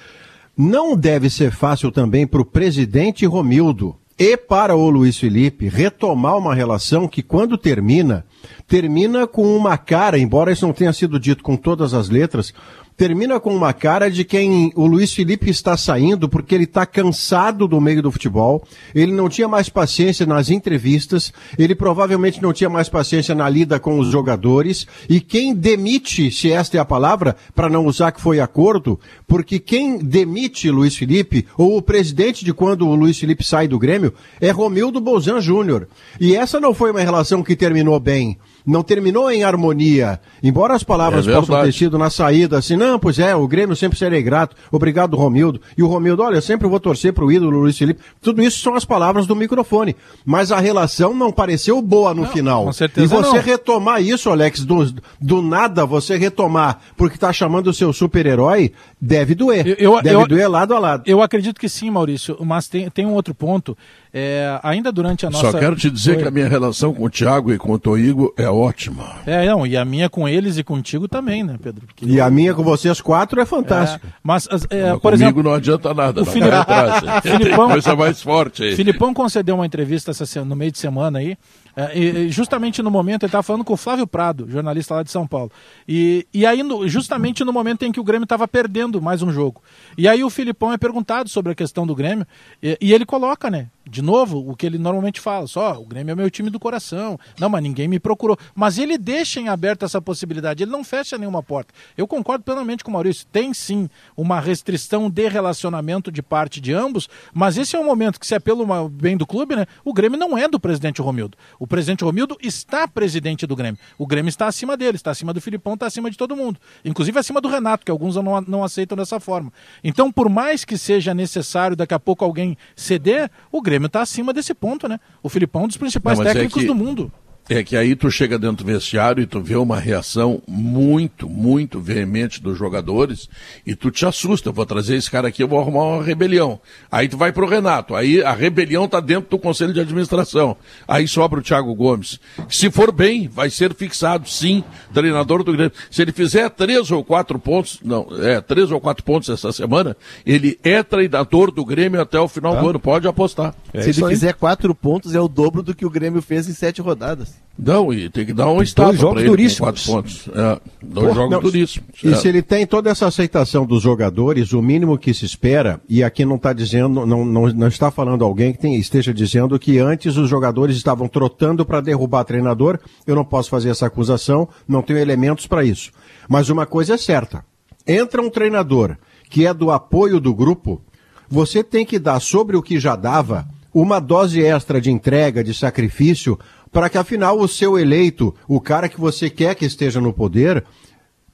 Não 0.55 0.95
deve 0.95 1.29
ser 1.29 1.51
fácil 1.51 1.91
também 1.91 2.27
para 2.27 2.41
o 2.41 2.45
presidente 2.45 3.25
Romildo 3.25 3.95
e 4.17 4.37
para 4.37 4.75
o 4.75 4.89
Luiz 4.89 5.17
Felipe 5.17 5.67
retomar 5.67 6.37
uma 6.37 6.53
relação 6.53 7.07
que, 7.07 7.23
quando 7.23 7.57
termina, 7.57 8.23
termina 8.67 9.25
com 9.25 9.55
uma 9.55 9.77
cara, 9.77 10.19
embora 10.19 10.51
isso 10.51 10.65
não 10.65 10.73
tenha 10.73 10.93
sido 10.93 11.19
dito 11.19 11.43
com 11.43 11.55
todas 11.55 11.93
as 11.93 12.09
letras, 12.09 12.53
termina 12.95 13.39
com 13.39 13.55
uma 13.55 13.73
cara 13.73 14.09
de 14.09 14.23
quem 14.23 14.71
o 14.75 14.85
Luiz 14.85 15.13
Felipe 15.13 15.49
está 15.49 15.75
saindo 15.75 16.29
porque 16.29 16.53
ele 16.53 16.63
está 16.65 16.85
cansado 16.85 17.67
do 17.67 17.81
meio 17.81 18.01
do 18.01 18.11
futebol, 18.11 18.63
ele 18.93 19.11
não 19.11 19.29
tinha 19.29 19.47
mais 19.47 19.69
paciência 19.69 20.25
nas 20.25 20.49
entrevistas, 20.49 21.33
ele 21.57 21.75
provavelmente 21.75 22.41
não 22.41 22.53
tinha 22.53 22.69
mais 22.69 22.89
paciência 22.89 23.33
na 23.33 23.49
lida 23.49 23.79
com 23.79 23.99
os 23.99 24.07
jogadores, 24.07 24.87
e 25.09 25.19
quem 25.19 25.53
demite, 25.53 26.31
se 26.31 26.51
esta 26.51 26.77
é 26.77 26.79
a 26.79 26.85
palavra, 26.85 27.35
para 27.55 27.69
não 27.69 27.85
usar 27.85 28.11
que 28.11 28.21
foi 28.21 28.39
acordo, 28.39 28.99
porque 29.27 29.59
quem 29.59 29.97
demite 29.97 30.69
Luiz 30.69 30.95
Felipe, 30.95 31.45
ou 31.57 31.77
o 31.77 31.81
presidente 31.81 32.45
de 32.45 32.53
quando 32.53 32.87
o 32.87 32.95
Luiz 32.95 33.17
Felipe 33.17 33.43
sai 33.43 33.67
do 33.67 33.79
Grêmio, 33.79 34.13
é 34.39 34.51
Romildo 34.51 35.01
Bolzan 35.01 35.41
Júnior. 35.41 35.87
E 36.19 36.35
essa 36.35 36.59
não 36.59 36.73
foi 36.73 36.91
uma 36.91 37.01
relação 37.01 37.43
que 37.43 37.55
terminou 37.55 37.99
bem 37.99 38.37
não 38.65 38.83
terminou 38.83 39.29
em 39.29 39.43
harmonia. 39.43 40.19
Embora 40.41 40.73
as 40.73 40.83
palavras 40.83 41.27
é 41.27 41.33
possam 41.33 41.63
ter 41.63 41.73
sido 41.73 41.97
na 41.97 42.09
saída 42.09 42.57
assim, 42.57 42.75
não, 42.75 42.97
pois 42.97 43.19
é, 43.19 43.35
o 43.35 43.47
Grêmio 43.47 43.75
sempre 43.75 43.97
serei 43.97 44.21
grato, 44.21 44.55
obrigado 44.71 45.17
Romildo. 45.17 45.61
E 45.77 45.83
o 45.83 45.87
Romildo, 45.87 46.23
olha, 46.23 46.37
eu 46.37 46.41
sempre 46.41 46.67
vou 46.67 46.79
torcer 46.79 47.13
para 47.13 47.25
o 47.25 47.31
ídolo 47.31 47.59
Luiz 47.59 47.77
Felipe. 47.77 48.01
Tudo 48.21 48.41
isso 48.41 48.59
são 48.59 48.75
as 48.75 48.85
palavras 48.85 49.27
do 49.27 49.35
microfone. 49.35 49.95
Mas 50.25 50.51
a 50.51 50.59
relação 50.59 51.13
não 51.13 51.31
pareceu 51.31 51.81
boa 51.81 52.13
no 52.13 52.23
não, 52.23 52.29
final. 52.29 52.65
Com 52.65 52.73
certeza 52.73 53.05
e 53.05 53.07
você 53.07 53.37
não. 53.37 53.43
retomar 53.43 54.01
isso, 54.01 54.29
Alex, 54.29 54.63
do, 54.63 54.93
do 55.19 55.41
nada 55.41 55.85
você 55.85 56.17
retomar, 56.17 56.79
porque 56.95 57.15
está 57.15 57.33
chamando 57.33 57.67
o 57.67 57.73
seu 57.73 57.91
super-herói, 57.91 58.71
deve 58.99 59.35
doer. 59.35 59.67
Eu, 59.67 59.95
eu, 59.95 60.01
deve 60.01 60.15
eu, 60.15 60.27
doer 60.27 60.49
lado 60.49 60.73
a 60.73 60.79
lado. 60.79 61.03
Eu 61.05 61.21
acredito 61.21 61.59
que 61.59 61.67
sim, 61.67 61.89
Maurício, 61.89 62.37
mas 62.41 62.67
tem, 62.67 62.89
tem 62.89 63.05
um 63.05 63.13
outro 63.13 63.33
ponto 63.33 63.77
É, 64.15 64.59
ainda 64.61 64.91
durante 64.91 65.25
a 65.25 65.29
nossa. 65.29 65.51
Só 65.51 65.57
quero 65.57 65.75
te 65.75 65.89
dizer 65.89 66.17
que 66.17 66.27
a 66.27 66.31
minha 66.31 66.47
relação 66.47 66.93
com 66.93 67.03
o 67.05 67.09
Thiago 67.09 67.51
e 67.51 67.57
com 67.57 67.71
o 67.71 67.79
Toigo 67.79 68.31
é 68.37 68.47
ótima. 68.53 69.17
É, 69.25 69.45
não, 69.47 69.65
e 69.65 69.75
a 69.75 69.83
minha 69.83 70.09
com 70.09 70.27
eles 70.27 70.57
e 70.57 70.63
contigo 70.63 71.07
também, 71.07 71.43
né, 71.43 71.57
Pedro? 71.61 71.85
Porque 71.87 72.05
E 72.05 72.21
a 72.21 72.29
minha 72.29 72.53
com 72.53 72.63
vocês 72.63 73.01
quatro 73.01 73.39
é 73.41 73.45
fantástica. 73.45 74.07
É, 74.07 74.11
mas, 74.23 74.47
as- 74.51 74.65
é, 74.69 74.83
Mas 74.91 74.91
por 74.93 75.01
Comigo 75.11 75.15
exemplo, 75.23 75.43
não 75.43 75.53
adianta 75.53 75.93
nada. 75.93 76.21
o 76.21 76.25
não 76.25 76.61
atrás. 76.61 77.03
Filipão- 77.23 77.69
coisa 77.69 77.95
mais 77.95 78.21
forte 78.21 78.63
aí. 78.63 78.75
Filipão 78.75 79.13
concedeu 79.13 79.55
uma 79.55 79.65
entrevista 79.65 80.11
essa 80.11 80.25
no 80.45 80.55
meio 80.55 80.71
de 80.71 80.77
semana 80.79 81.19
aí, 81.19 81.37
é, 81.75 81.97
e- 81.97 82.17
e 82.27 82.29
justamente 82.29 82.81
no 82.83 82.91
momento 82.91 83.23
ele 83.23 83.27
estava 83.29 83.43
falando 83.43 83.63
com 83.63 83.73
o 83.73 83.77
Flávio 83.77 84.05
Prado, 84.07 84.47
jornalista 84.49 84.95
lá 84.95 85.03
de 85.03 85.09
São 85.11 85.25
Paulo. 85.27 85.51
E, 85.87 86.27
e 86.33 86.45
aí, 86.45 86.61
no- 86.63 86.87
justamente 86.87 87.43
no 87.43 87.51
momento 87.51 87.83
em 87.83 87.91
que 87.91 87.99
o 87.99 88.03
Grêmio 88.03 88.23
estava 88.25 88.47
perdendo 88.47 89.01
mais 89.01 89.21
um 89.21 89.31
jogo. 89.31 89.61
E 89.97 90.07
aí 90.07 90.23
o 90.23 90.29
Filipão 90.29 90.71
é 90.71 90.77
perguntado 90.77 91.29
sobre 91.29 91.51
a 91.51 91.55
questão 91.55 91.85
do 91.87 91.95
Grêmio, 91.95 92.25
e, 92.61 92.77
e 92.81 92.93
ele 92.93 93.05
coloca, 93.05 93.49
né? 93.49 93.67
De 93.85 94.01
novo, 94.01 94.49
o 94.49 94.55
que 94.55 94.65
ele 94.65 94.77
normalmente 94.77 95.19
fala, 95.19 95.45
só, 95.45 95.79
o 95.79 95.85
Grêmio 95.85 96.13
é 96.13 96.15
meu 96.15 96.29
time 96.31 96.49
do 96.49 96.59
coração. 96.59 97.19
Não, 97.37 97.49
mas 97.49 97.61
ninguém 97.61 97.87
me 97.87 97.99
procurou. 97.99 98.37
Mas 98.55 98.77
ele 98.77 98.97
deixa 98.97 99.41
em 99.41 99.49
aberto 99.49 99.83
essa 99.83 100.01
possibilidade, 100.01 100.63
ele 100.63 100.71
não 100.71 100.83
fecha 100.83 101.17
nenhuma 101.17 101.43
porta. 101.43 101.73
Eu 101.97 102.07
concordo 102.07 102.43
plenamente 102.43 102.83
com 102.83 102.91
o 102.91 102.93
Maurício. 102.93 103.27
Tem 103.31 103.53
sim 103.53 103.89
uma 104.15 104.39
restrição 104.39 105.09
de 105.09 105.27
relacionamento 105.27 106.11
de 106.11 106.21
parte 106.21 106.61
de 106.61 106.73
ambos, 106.73 107.09
mas 107.33 107.57
esse 107.57 107.75
é 107.75 107.79
o 107.79 107.83
momento 107.83 108.19
que, 108.19 108.25
se 108.25 108.33
é 108.33 108.39
pelo 108.39 108.89
bem 108.89 109.17
do 109.17 109.27
clube, 109.27 109.55
né? 109.55 109.65
O 109.83 109.93
Grêmio 109.93 110.17
não 110.17 110.37
é 110.37 110.47
do 110.47 110.59
presidente 110.59 111.01
Romildo. 111.01 111.37
O 111.59 111.67
presidente 111.67 112.03
Romildo 112.05 112.37
está 112.41 112.87
presidente 112.87 113.45
do 113.45 113.55
Grêmio. 113.55 113.79
O 113.97 114.07
Grêmio 114.07 114.29
está 114.29 114.47
acima 114.47 114.77
dele, 114.77 114.95
está 114.95 115.11
acima 115.11 115.33
do 115.33 115.41
Filipão, 115.41 115.73
está 115.73 115.87
acima 115.87 116.09
de 116.09 116.17
todo 116.17 116.35
mundo. 116.35 116.59
Inclusive 116.85 117.19
acima 117.19 117.41
do 117.41 117.49
Renato, 117.49 117.85
que 117.85 117.91
alguns 117.91 118.15
não, 118.15 118.39
não 118.41 118.63
aceitam 118.63 118.97
dessa 118.97 119.19
forma. 119.19 119.51
Então, 119.83 120.09
por 120.09 120.29
mais 120.29 120.63
que 120.63 120.77
seja 120.77 121.13
necessário 121.13 121.75
daqui 121.75 121.93
a 121.93 121.99
pouco 121.99 122.23
alguém 122.23 122.57
ceder, 122.75 123.29
o 123.51 123.61
Grêmio 123.61 123.72
está 123.77 124.01
acima 124.01 124.33
desse 124.33 124.53
ponto, 124.53 124.87
né? 124.87 124.99
O 125.21 125.29
Filipão 125.29 125.61
é 125.61 125.65
um 125.65 125.67
dos 125.67 125.77
principais 125.77 126.19
Não, 126.19 126.25
é 126.25 126.33
técnicos 126.33 126.61
que- 126.61 126.67
do 126.67 126.75
mundo. 126.75 127.11
É 127.49 127.61
que 127.61 127.75
aí 127.75 127.93
tu 127.93 128.09
chega 128.09 128.39
dentro 128.39 128.63
do 128.63 128.71
vestiário 128.71 129.21
e 129.21 129.25
tu 129.25 129.41
vê 129.41 129.57
uma 129.57 129.77
reação 129.77 130.41
muito, 130.47 131.27
muito 131.27 131.77
veemente 131.77 132.41
dos 132.41 132.57
jogadores 132.57 133.29
e 133.67 133.75
tu 133.75 133.91
te 133.91 134.05
assusta. 134.05 134.47
Eu 134.47 134.53
vou 134.53 134.65
trazer 134.65 134.95
esse 134.95 135.11
cara 135.11 135.27
aqui, 135.27 135.43
eu 135.43 135.47
vou 135.47 135.59
arrumar 135.59 135.83
uma 135.83 136.03
rebelião. 136.03 136.59
Aí 136.89 137.09
tu 137.09 137.17
vai 137.17 137.33
pro 137.33 137.45
Renato. 137.45 137.95
Aí 137.95 138.23
a 138.23 138.31
rebelião 138.31 138.87
tá 138.87 139.01
dentro 139.01 139.29
do 139.29 139.37
conselho 139.37 139.73
de 139.73 139.81
administração. 139.81 140.55
Aí 140.87 141.05
sobra 141.05 141.39
o 141.39 141.43
Thiago 141.43 141.75
Gomes. 141.75 142.17
Se 142.47 142.71
for 142.71 142.93
bem, 142.93 143.27
vai 143.27 143.49
ser 143.49 143.73
fixado, 143.73 144.29
sim, 144.29 144.63
treinador 144.93 145.43
do 145.43 145.51
Grêmio. 145.51 145.73
Se 145.91 146.01
ele 146.01 146.13
fizer 146.13 146.49
três 146.49 146.91
ou 146.91 147.03
quatro 147.03 147.37
pontos, 147.37 147.77
não, 147.83 148.07
é, 148.21 148.39
três 148.39 148.71
ou 148.71 148.79
quatro 148.79 149.03
pontos 149.03 149.27
essa 149.27 149.51
semana, 149.51 149.97
ele 150.25 150.57
é 150.63 150.81
treinador 150.81 151.51
do 151.51 151.65
Grêmio 151.65 151.99
até 151.99 152.17
o 152.17 152.29
final 152.29 152.55
do 152.55 152.69
ano. 152.69 152.79
Pode 152.79 153.05
apostar. 153.05 153.53
Se 153.73 153.89
ele 153.89 154.07
fizer 154.07 154.33
quatro 154.33 154.73
pontos, 154.73 155.13
é 155.13 155.19
o 155.19 155.27
dobro 155.27 155.61
do 155.61 155.75
que 155.75 155.85
o 155.85 155.89
Grêmio 155.89 156.21
fez 156.21 156.47
em 156.47 156.53
sete 156.53 156.81
rodadas. 156.81 157.32
Não, 157.55 157.93
e 157.93 158.09
tem 158.09 158.25
que 158.25 158.33
dar 158.33 158.47
um 158.47 158.65
jogos 158.65 158.73
pra 158.97 159.19
ele 159.21 159.29
duríssimos. 159.29 159.59
quatro 159.59 159.83
pontos. 159.85 160.27
É, 160.33 160.59
dois 160.81 161.09
Pô, 161.09 161.13
jogos 161.13 161.29
não, 161.31 161.39
duríssimos. 161.39 161.87
E 162.03 162.09
É. 162.09 162.15
se 162.15 162.27
ele 162.27 162.41
tem 162.41 162.65
toda 162.65 162.89
essa 162.89 163.05
aceitação 163.05 163.63
dos 163.63 163.83
jogadores, 163.83 164.53
o 164.53 164.61
mínimo 164.61 164.97
que 164.97 165.13
se 165.13 165.23
espera, 165.23 165.79
e 165.87 166.03
aqui 166.03 166.25
não 166.25 166.37
está 166.37 166.51
dizendo, 166.51 167.05
não, 167.05 167.23
não, 167.23 167.47
não 167.49 167.67
está 167.67 167.91
falando 167.91 168.25
alguém 168.25 168.53
que 168.53 168.57
tem- 168.59 168.75
esteja 168.75 169.13
dizendo 169.13 169.59
que 169.59 169.77
antes 169.77 170.17
os 170.17 170.27
jogadores 170.27 170.75
estavam 170.75 171.07
trotando 171.07 171.63
para 171.63 171.79
derrubar 171.79 172.23
treinador, 172.23 172.79
eu 173.05 173.15
não 173.15 173.23
posso 173.23 173.51
fazer 173.51 173.69
essa 173.69 173.85
acusação, 173.85 174.49
não 174.67 174.81
tenho 174.81 174.97
elementos 174.97 175.45
para 175.45 175.63
isso. 175.63 175.91
Mas 176.27 176.49
uma 176.49 176.65
coisa 176.65 176.95
é 176.95 176.97
certa: 176.97 177.45
entra 177.85 178.19
um 178.19 178.31
treinador 178.31 178.97
que 179.29 179.45
é 179.45 179.53
do 179.53 179.69
apoio 179.69 180.19
do 180.19 180.33
grupo, 180.33 180.81
você 181.29 181.63
tem 181.63 181.85
que 181.85 181.99
dar 181.99 182.19
sobre 182.19 182.57
o 182.57 182.63
que 182.63 182.79
já 182.79 182.95
dava 182.95 183.45
uma 183.73 183.99
dose 183.99 184.39
extra 184.39 184.79
de 184.79 184.91
entrega, 184.91 185.43
de 185.43 185.51
sacrifício, 185.51 186.37
para 186.73 186.89
que 186.89 186.97
afinal 186.97 187.39
o 187.39 187.47
seu 187.47 187.77
eleito, 187.77 188.33
o 188.47 188.59
cara 188.59 188.89
que 188.89 188.99
você 188.99 189.29
quer 189.29 189.53
que 189.55 189.63
esteja 189.65 190.01
no 190.01 190.11
poder, 190.11 190.63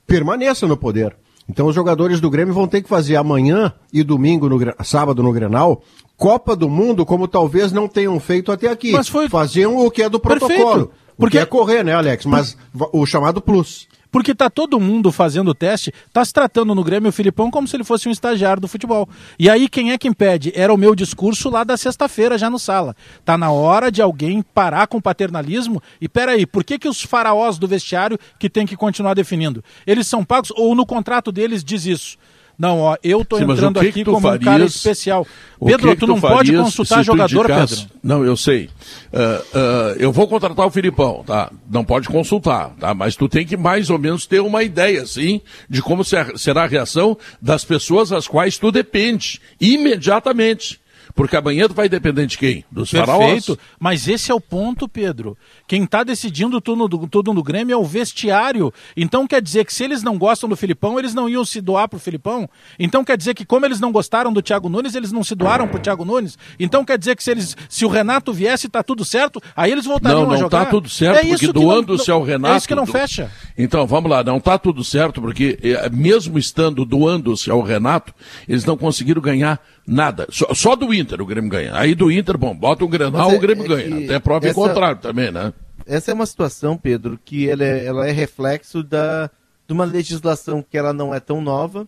permaneça 0.06 0.68
no 0.68 0.76
poder. 0.78 1.16
Então 1.50 1.66
os 1.68 1.74
jogadores 1.74 2.20
do 2.22 2.30
Grêmio 2.30 2.54
vão 2.54 2.68
ter 2.68 2.82
que 2.82 2.90
fazer 2.90 3.16
amanhã 3.16 3.74
e 3.92 4.04
domingo, 4.04 4.48
no, 4.48 4.60
sábado 4.84 5.24
no 5.24 5.32
Grenal, 5.32 5.82
Copa 6.16 6.56
do 6.56 6.70
Mundo 6.70 7.06
como 7.06 7.28
talvez 7.28 7.72
não 7.72 7.88
tenham 7.88 8.20
feito 8.20 8.52
até 8.52 8.68
aqui. 8.70 8.92
Mas 8.92 9.08
foi- 9.08 9.30
Fazer 9.30 9.66
o 9.66 9.90
que 9.90 10.04
é 10.04 10.10
do 10.10 10.20
Perfeito. 10.20 10.46
protocolo. 10.48 10.86
Porque- 10.88 11.00
Porque 11.18 11.38
é 11.38 11.46
correr, 11.46 11.84
né, 11.84 11.94
Alex? 11.94 12.26
Mas 12.26 12.56
o 12.94 13.06
chamado 13.06 13.42
plus. 13.42 13.88
Porque 14.12 14.34
tá 14.34 14.50
todo 14.50 14.80
mundo 14.80 15.12
fazendo 15.12 15.50
o 15.50 15.54
teste, 15.54 15.94
tá 16.12 16.24
se 16.26 16.34
tratando 16.34 16.74
no 16.74 16.84
Grêmio 16.84 17.10
o 17.10 17.14
Filipão 17.14 17.52
como 17.52 17.68
se 17.68 17.76
ele 17.76 17.84
fosse 17.84 18.08
um 18.10 18.12
estagiário 18.12 18.62
do 18.62 18.68
futebol. 18.68 19.08
E 19.38 19.50
aí 19.50 19.70
quem 19.70 19.92
é 19.92 19.98
que 19.98 20.08
impede? 20.08 20.52
Era 20.56 20.74
o 20.74 20.78
meu 20.78 20.96
discurso 20.96 21.50
lá 21.50 21.64
da 21.64 21.78
sexta-feira, 21.78 22.38
já 22.38 22.50
no 22.50 22.58
sala. 22.58 22.96
Tá 23.24 23.38
na 23.38 23.52
hora 23.52 23.92
de 23.92 24.02
alguém 24.02 24.42
parar 24.42 24.88
com 24.88 24.98
o 24.98 25.02
paternalismo 25.02 25.82
e 26.02 26.10
peraí, 26.10 26.46
por 26.46 26.64
que, 26.64 26.80
que 26.80 26.88
os 26.88 27.02
faraós 27.02 27.58
do 27.58 27.68
vestiário 27.68 28.18
que 28.40 28.50
tem 28.50 28.66
que 28.66 28.76
continuar 28.76 29.14
definindo? 29.14 29.64
Eles 29.86 30.08
são 30.08 30.24
pagos 30.24 30.52
ou 30.56 30.74
no 30.74 30.86
contrato 30.86 31.32
deles 31.32 31.64
diz 31.64 31.86
isso? 31.86 32.18
Não, 32.60 32.80
ó, 32.80 32.98
eu 33.02 33.26
mas 33.30 33.40
entrando 33.58 33.80
aqui 33.80 34.04
tu 34.04 34.12
como 34.12 34.28
um 34.28 34.32
cara 34.38 34.44
farias- 34.44 34.76
especial. 34.76 35.26
Pedro, 35.66 35.90
que 35.92 35.96
tu 35.96 36.00
que 36.02 36.08
não 36.08 36.20
pode 36.20 36.36
farias 36.52 36.62
consultar 36.66 37.00
tu 37.00 37.06
jogador, 37.06 37.46
Pedro. 37.48 37.86
Não, 38.04 38.26
eu 38.26 38.36
sei. 38.36 38.70
Ah, 39.14 39.42
ah, 39.54 39.96
eu 39.98 40.12
vou 40.12 40.28
contratar 40.28 40.68
o 40.68 40.70
Filipão, 40.70 41.24
tá? 41.26 41.50
Não 41.72 41.86
pode 41.86 42.10
consultar, 42.10 42.72
tá? 42.78 42.94
Mas 42.94 43.16
tu 43.16 43.30
tem 43.30 43.46
que 43.46 43.56
mais 43.56 43.90
ou 43.90 43.98
menos 43.98 44.26
ter 44.26 44.42
uma 44.42 44.62
ideia, 44.62 45.06
sim, 45.06 45.40
de 45.70 45.82
como 45.82 46.04
ser- 46.04 46.38
será 46.38 46.64
a 46.64 46.68
reação 46.68 47.18
das 47.42 47.64
pessoas 47.64 48.12
às 48.12 48.28
quais 48.28 48.58
tu 48.58 48.74
depende, 48.74 49.40
imediatamente. 49.60 50.82
Porque 51.20 51.36
amanhã 51.36 51.68
tu 51.68 51.74
vai 51.74 51.90
depender 51.90 52.26
de 52.26 52.38
quem? 52.38 52.64
Dos 52.72 52.92
faraós? 52.92 53.20
Perfeito. 53.20 53.60
Mas 53.78 54.08
esse 54.08 54.32
é 54.32 54.34
o 54.34 54.40
ponto, 54.40 54.88
Pedro. 54.88 55.38
Quem 55.68 55.84
está 55.84 56.02
decidindo 56.02 56.62
tudo, 56.62 56.88
do- 56.88 57.08
tudo 57.10 57.34
no 57.34 57.44
Grêmio 57.44 57.74
é 57.74 57.78
o 57.78 57.84
vestiário. 57.84 58.74
Então 58.96 59.28
quer 59.28 59.42
dizer 59.42 59.66
que 59.66 59.74
se 59.74 59.84
eles 59.84 60.02
não 60.02 60.18
gostam 60.18 60.48
do 60.48 60.56
Filipão, 60.56 60.98
eles 60.98 61.14
não 61.14 61.28
iam 61.28 61.44
se 61.44 61.60
doar 61.60 61.90
pro 61.90 62.00
Filipão? 62.00 62.50
Então 62.80 63.04
quer 63.04 63.18
dizer 63.18 63.34
que 63.34 63.44
como 63.44 63.66
eles 63.66 63.82
não 63.82 63.92
gostaram 63.92 64.32
do 64.32 64.42
Thiago 64.42 64.70
Nunes, 64.70 64.96
eles 64.96 65.12
não 65.12 65.22
se 65.22 65.36
doaram 65.36 65.68
pro 65.68 65.78
Thiago 65.78 66.06
Nunes? 66.06 66.38
Então 66.58 66.86
quer 66.86 66.98
dizer 66.98 67.18
que 67.18 67.24
se, 67.24 67.32
eles, 67.32 67.58
se 67.68 67.84
o 67.84 67.90
Renato 67.90 68.32
viesse 68.32 68.70
tá 68.70 68.82
tudo 68.82 69.04
certo, 69.04 69.42
aí 69.54 69.74
eles 69.74 69.84
voltariam 69.84 70.22
Não, 70.22 70.30
a 70.30 70.34
não 70.36 70.40
jogar? 70.40 70.64
tá 70.66 70.72
tudo 70.72 70.88
certo, 70.88 71.18
É 71.18 71.28
porque 71.28 71.48
não- 71.48 71.54
doando-se 71.54 72.10
ao 72.10 72.24
Renato. 72.24 72.54
É 72.54 72.58
isso 72.58 72.68
que 72.70 72.76
não 72.76 72.86
do- 72.86 72.92
fecha. 72.94 73.30
Então, 73.58 73.86
vamos 73.86 74.10
lá, 74.10 74.24
não 74.24 74.40
tá 74.40 74.58
tudo 74.58 74.86
certo, 74.86 75.22
porque 75.22 75.60
eh, 75.62 75.90
mesmo 75.92 76.40
estando 76.40 76.86
doando-se 76.86 77.52
ao 77.52 77.62
Renato, 77.62 78.14
eles 78.48 78.64
não 78.64 78.78
conseguiram 78.78 79.22
ganhar 79.22 79.60
nada. 79.90 80.28
Só, 80.30 80.54
só 80.54 80.76
do 80.76 80.94
Inter 80.94 81.22
o 81.22 81.26
Grêmio 81.26 81.50
ganha. 81.50 81.76
Aí 81.76 81.96
do 81.96 82.12
Inter, 82.12 82.38
bom, 82.38 82.56
bota 82.56 82.84
o 82.84 82.88
Grenal, 82.88 83.32
é- 83.32 83.36
o 83.36 83.40
Grêmio 83.40 83.66
é 83.66 83.68
ganha. 83.68 84.06
Até 84.06 84.20
prova 84.20 84.46
essa- 84.48 84.56
contrário 84.56 85.00
também, 85.02 85.32
né? 85.32 85.54
Essa 85.86 86.12
é 86.12 86.14
uma 86.14 86.26
situação, 86.26 86.78
Pedro, 86.78 87.20
que 87.24 87.50
ela 87.50 87.64
é, 87.64 87.86
ela 87.86 88.08
é 88.08 88.12
reflexo 88.12 88.84
da, 88.84 89.30
de 89.68 89.74
uma 89.74 89.86
legislação 89.86 90.62
que 90.68 90.78
ela 90.78 90.94
não 90.94 91.14
é 91.14 91.20
tão 91.20 91.42
nova, 91.42 91.88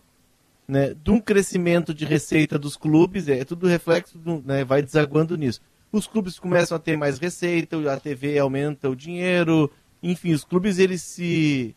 né, 0.66 0.94
de 0.94 1.10
um 1.10 1.20
crescimento 1.20 1.92
de 1.94 2.04
receita 2.04 2.58
dos 2.58 2.76
clubes, 2.76 3.28
é 3.28 3.44
tudo 3.44 3.66
reflexo, 3.66 4.18
do, 4.18 4.42
né, 4.44 4.64
vai 4.64 4.82
desaguando 4.82 5.36
nisso. 5.36 5.60
Os 5.92 6.06
clubes 6.06 6.38
começam 6.38 6.74
a 6.76 6.80
ter 6.80 6.96
mais 6.96 7.18
receita, 7.18 7.76
a 7.92 7.96
TV 8.00 8.38
aumenta 8.38 8.88
o 8.88 8.96
dinheiro, 8.96 9.70
enfim, 10.02 10.32
os 10.32 10.42
clubes 10.44 10.78
eles 10.78 11.02
se 11.02 11.74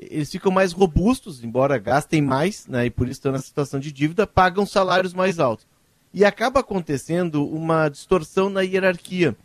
eles 0.00 0.30
ficam 0.30 0.50
mais 0.52 0.72
robustos, 0.72 1.42
embora 1.44 1.76
gastem 1.76 2.22
mais, 2.22 2.66
né, 2.66 2.86
e 2.86 2.90
por 2.90 3.06
isso 3.06 3.18
estão 3.18 3.32
na 3.32 3.38
situação 3.40 3.78
de 3.78 3.92
dívida, 3.92 4.26
pagam 4.26 4.64
salários 4.64 5.12
mais 5.12 5.38
altos. 5.38 5.66
E 6.12 6.24
acaba 6.24 6.60
acontecendo 6.60 7.46
uma 7.46 7.88
distorção 7.88 8.48
na 8.48 8.62
hierarquia 8.62 9.36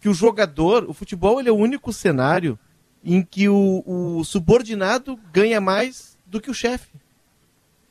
que 0.00 0.08
o 0.08 0.14
jogador, 0.14 0.84
o 0.88 0.92
futebol 0.92 1.40
ele 1.40 1.48
é 1.48 1.52
o 1.52 1.56
único 1.56 1.92
cenário 1.92 2.58
em 3.02 3.22
que 3.22 3.48
o, 3.48 3.82
o 3.86 4.24
subordinado 4.24 5.18
ganha 5.32 5.60
mais 5.60 6.18
do 6.26 6.40
que 6.40 6.50
o 6.50 6.54
chefe. 6.54 6.88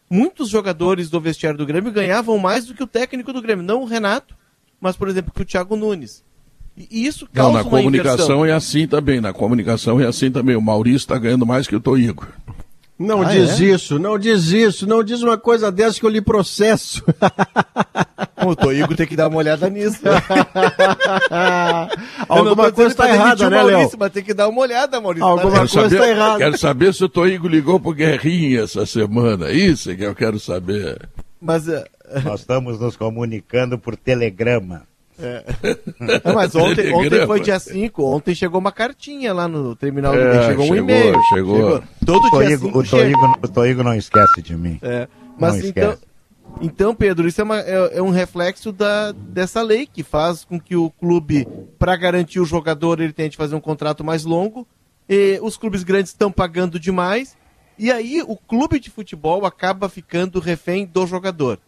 Muitos 0.10 0.50
jogadores 0.50 1.10
do 1.10 1.20
vestiário 1.20 1.58
do 1.58 1.66
Grêmio 1.66 1.92
ganhavam 1.92 2.38
mais 2.38 2.66
do 2.66 2.76
que 2.76 2.84
o 2.84 2.88
técnico 2.88 3.34
do 3.34 3.42
Grêmio, 3.42 3.66
não 3.66 3.82
o 3.82 3.86
Renato, 3.86 4.36
mas 4.80 4.96
por 4.96 5.08
exemplo 5.08 5.34
que 5.34 5.42
o 5.42 5.46
Thiago 5.46 5.76
Nunes. 5.76 6.24
E 6.78 7.06
isso 7.06 7.26
Não, 7.26 7.32
causa 7.34 7.54
na 7.54 7.62
uma 7.64 7.70
comunicação 7.70 8.14
inversão. 8.14 8.46
é 8.46 8.52
assim 8.52 8.88
também. 8.88 9.22
Na 9.22 9.34
comunicação 9.34 10.02
é 10.02 10.06
assim 10.06 10.32
também. 10.32 10.56
O 10.56 10.62
Maurício 10.62 10.98
está 10.98 11.18
ganhando 11.18 11.46
mais 11.46 11.68
que 11.68 11.76
o 11.76 11.80
Toigo. 11.80 12.28
Não 13.06 13.22
Ah, 13.22 13.26
diz 13.26 13.60
é? 13.60 13.66
isso, 13.66 14.00
não 14.00 14.18
diz 14.18 14.46
isso, 14.48 14.88
não 14.88 15.04
diz 15.04 15.22
uma 15.22 15.38
coisa 15.38 15.70
dessa 15.72 16.00
que 16.00 16.06
eu 16.06 16.10
lhe 16.10 16.22
processo. 16.22 17.04
O 18.46 18.54
Toigo 18.58 18.94
tem 18.94 19.08
que 19.08 19.16
dar 19.16 19.30
uma 19.30 19.38
olhada 19.38 19.70
nisso. 19.70 20.02
Alguma 22.28 22.70
coisa 22.72 22.92
está 22.92 23.10
errada, 23.10 23.50
né, 23.50 23.64
Léo? 23.64 23.90
Mas 23.98 24.12
tem 24.12 24.22
que 24.24 24.34
dar 24.34 24.48
uma 24.50 24.62
olhada, 24.62 25.00
Maurício. 25.00 25.26
Alguma 25.26 25.52
Tá- 25.52 25.58
Quero 25.60 25.70
coisa 25.70 25.90
saber, 25.90 26.00
tá 26.00 26.10
errada. 26.10 26.38
quero 26.40 26.58
saber 26.58 26.94
se 26.94 27.04
o 27.06 27.10
Toigo 27.10 27.48
ligou 27.48 27.80
pro 27.80 27.94
Guerrinha 27.94 28.62
essa 28.64 28.86
semana. 28.86 29.50
Isso 29.52 29.92
é 29.92 29.96
que 29.96 30.04
eu 30.04 30.14
quero 30.16 30.40
saber. 30.40 31.08
Mas, 31.42 31.68
eh, 31.70 31.86
Nós 32.26 32.42
estamos 32.42 32.80
nos 32.80 32.96
comunicando 32.98 33.78
por 33.80 33.96
telegrama. 33.96 34.84
Ah, 36.24 36.34
Mas 36.34 36.56
ontem, 36.56 36.92
ontem 36.94 37.26
foi 37.26 37.40
dia 37.40 37.60
5, 37.60 38.04
ontem 38.04 38.36
chegou 38.36 38.60
uma 38.60 38.72
cartinha 38.72 39.34
lá 39.34 39.48
no 39.48 39.76
terminal, 39.76 40.14
É, 40.16 40.48
chegou 40.48 40.66
um 40.66 40.68
chegou, 40.68 40.78
e-mail. 40.90 41.22
chegou. 41.34 41.84
Todo 42.06 42.28
O 42.28 42.30
dia 42.30 42.58
Toigo, 42.58 42.66
5 42.68 42.80
o, 42.80 42.84
Toigo, 42.84 43.40
o 43.44 43.48
Toigo 43.48 43.84
não 43.84 43.94
esquece 43.96 44.42
de 44.42 44.56
mim. 44.56 44.80
É, 44.82 45.08
mas 45.38 45.62
Não 45.62 45.70
então, 45.70 45.92
esquece. 45.92 46.14
Então, 46.62 46.94
Pedro, 46.94 47.28
isso 47.28 47.42
é, 47.42 47.44
uma, 47.44 47.60
é, 47.60 47.98
é, 47.98 48.02
um 48.02 48.10
reflexo 48.10 48.72
da, 48.72 49.12
dessa 49.12 49.62
lei 49.62 49.88
que 49.88 50.04
faz 50.04 50.44
com 50.44 50.60
que 50.60 50.76
o 50.76 50.90
clube, 50.92 51.48
para 51.80 51.96
garantir 51.96 52.40
o 52.40 52.46
jogador, 52.46 53.00
ele 53.00 53.14
tente 53.14 53.38
fazer 53.38 53.56
um 53.56 53.62
contrato 53.62 54.04
mais 54.04 54.24
longo. 54.24 54.68
E 55.10 55.40
os 55.42 55.58
clubes 55.58 55.84
grandes 55.84 56.12
estão 56.12 56.32
pagando 56.32 56.80
demais. 56.80 57.36
E 57.78 57.92
aí 57.92 58.22
o 58.28 58.38
clube 58.38 58.80
de 58.80 58.90
futebol 58.90 59.46
acaba 59.46 59.90
ficando 59.90 60.40
refém 60.40 60.86
do 60.86 61.08
jogador. 61.08 61.60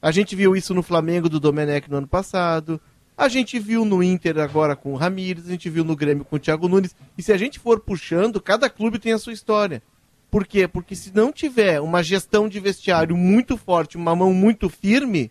A 0.00 0.10
gente 0.10 0.36
viu 0.36 0.54
isso 0.54 0.74
no 0.74 0.82
Flamengo 0.82 1.28
do 1.28 1.40
Domenech 1.40 1.90
no 1.90 1.96
ano 1.96 2.06
passado. 2.06 2.78
A 3.16 3.28
gente 3.28 3.58
viu 3.58 3.84
no 3.84 4.02
Inter 4.02 4.38
agora 4.38 4.74
com 4.74 4.92
o 4.92 4.96
Ramires, 4.96 5.46
a 5.46 5.50
gente 5.50 5.70
viu 5.70 5.84
no 5.84 5.94
Grêmio 5.94 6.24
com 6.24 6.36
o 6.36 6.38
Thiago 6.38 6.68
Nunes. 6.68 6.96
E 7.16 7.22
se 7.22 7.32
a 7.32 7.36
gente 7.36 7.60
for 7.60 7.80
puxando, 7.80 8.40
cada 8.40 8.68
clube 8.68 8.98
tem 8.98 9.12
a 9.12 9.18
sua 9.18 9.32
história. 9.32 9.82
Por 10.30 10.44
quê? 10.44 10.66
Porque 10.66 10.96
se 10.96 11.14
não 11.14 11.30
tiver 11.30 11.80
uma 11.80 12.02
gestão 12.02 12.48
de 12.48 12.58
vestiário 12.58 13.16
muito 13.16 13.56
forte, 13.56 13.96
uma 13.96 14.16
mão 14.16 14.32
muito 14.32 14.68
firme, 14.68 15.30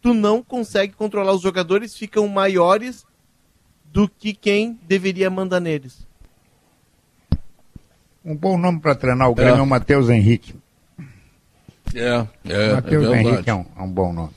tu 0.00 0.14
não 0.14 0.42
consegue 0.44 0.92
controlar 0.92 1.32
os 1.32 1.42
jogadores, 1.42 1.96
ficam 1.96 2.28
maiores 2.28 3.04
do 3.84 4.08
que 4.08 4.32
quem 4.32 4.78
deveria 4.86 5.28
mandar 5.28 5.58
neles. 5.58 6.06
Um 8.24 8.36
bom 8.36 8.56
nome 8.56 8.78
para 8.78 8.94
treinar 8.94 9.28
o 9.28 9.34
Grêmio 9.34 9.56
é, 9.56 9.58
é 9.58 9.62
o 9.62 9.66
Matheus 9.66 10.08
Henrique. 10.08 10.54
É, 11.94 12.26
é. 12.44 12.74
Matheus 12.74 13.06
é 13.06 13.20
Henrique 13.20 13.50
é 13.50 13.54
um, 13.54 13.66
é 13.76 13.82
um 13.82 13.90
bom 13.90 14.12
nome. 14.12 14.30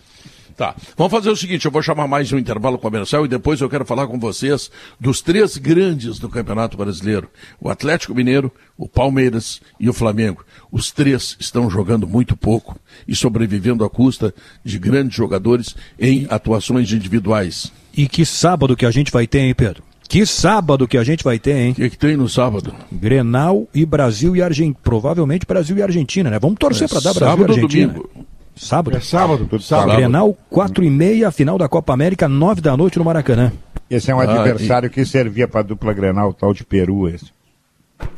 Tá. 0.58 0.76
Vamos 0.98 1.12
fazer 1.12 1.30
o 1.30 1.36
seguinte, 1.36 1.66
eu 1.66 1.72
vou 1.72 1.84
chamar 1.84 2.08
mais 2.08 2.34
um 2.34 2.38
intervalo 2.40 2.80
comercial 2.80 3.24
e 3.24 3.28
depois 3.28 3.62
eu 3.62 3.70
quero 3.70 3.86
falar 3.86 4.08
com 4.08 4.20
vocês 4.20 4.72
dos 5.00 5.22
três 5.22 5.56
grandes 5.56 6.18
do 6.18 6.28
Campeonato 6.28 6.76
Brasileiro. 6.76 7.30
O 7.62 7.70
Atlético 7.70 8.16
Mineiro, 8.16 8.52
o 8.76 8.90
Palmeiras 8.90 9.62
e 9.80 9.88
o 9.88 9.94
Flamengo. 9.94 10.44
Os 10.72 10.92
três 10.92 11.38
estão 11.40 11.70
jogando 11.70 12.08
muito 12.08 12.36
pouco 12.36 12.76
e 13.08 13.16
sobrevivendo 13.16 13.86
à 13.86 13.90
custa 13.90 14.34
de 14.64 14.80
grandes 14.80 15.16
jogadores 15.16 15.76
em 16.00 16.26
atuações 16.28 16.92
individuais. 16.92 17.72
E 17.96 18.08
que 18.08 18.26
sábado 18.26 18.76
que 18.76 18.86
a 18.88 18.92
gente 18.92 19.12
vai 19.12 19.28
ter, 19.28 19.42
hein, 19.42 19.54
Pedro? 19.54 19.84
Que 20.10 20.26
sábado 20.26 20.88
que 20.88 20.98
a 20.98 21.04
gente 21.04 21.24
vai 21.24 21.38
ter, 21.38 21.56
hein? 21.56 21.72
O 21.74 21.76
que, 21.76 21.90
que, 21.92 21.98
tem 22.00 22.18
no 22.18 22.28
sábado? 22.28 22.74
Grenal 22.92 23.68
e 23.76 23.86
Brasil 23.86 24.36
e 24.36 24.42
Argentina. 24.42 24.80
Provavelmente 24.82 25.46
Brasil 25.46 25.78
e 25.78 25.84
Argentina, 25.84 26.32
né? 26.32 26.40
Vamos 26.40 26.58
torcer 26.58 26.86
é, 26.86 26.88
para 26.88 27.02
dar 27.02 27.14
Brasil 27.14 27.46
e 27.46 27.52
Argentina. 27.52 27.94
Domingo. 27.94 28.37
Sábado? 28.58 28.98
É 28.98 29.00
sábado, 29.00 29.46
tudo 29.50 29.62
sábado. 29.62 29.96
Grenal, 29.96 30.36
4 30.50 30.84
e 30.84 30.90
meia, 30.90 31.32
final 31.32 31.58
da 31.58 31.70
Copa 31.70 31.94
América, 31.94 32.28
9 32.28 32.62
da 32.62 32.76
noite 32.76 32.98
no 32.98 33.06
Maracanã. 33.06 33.52
Esse 33.90 34.12
é 34.12 34.16
um 34.16 34.20
ah, 34.20 34.24
adversário 34.24 34.88
e... 34.88 34.90
que 34.90 35.06
servia 35.06 35.48
para 35.48 35.62
dupla 35.62 35.94
Grenal, 35.94 36.34
tal 36.34 36.54
de 36.54 36.64
Peru 36.64 37.08
esse. 37.08 37.32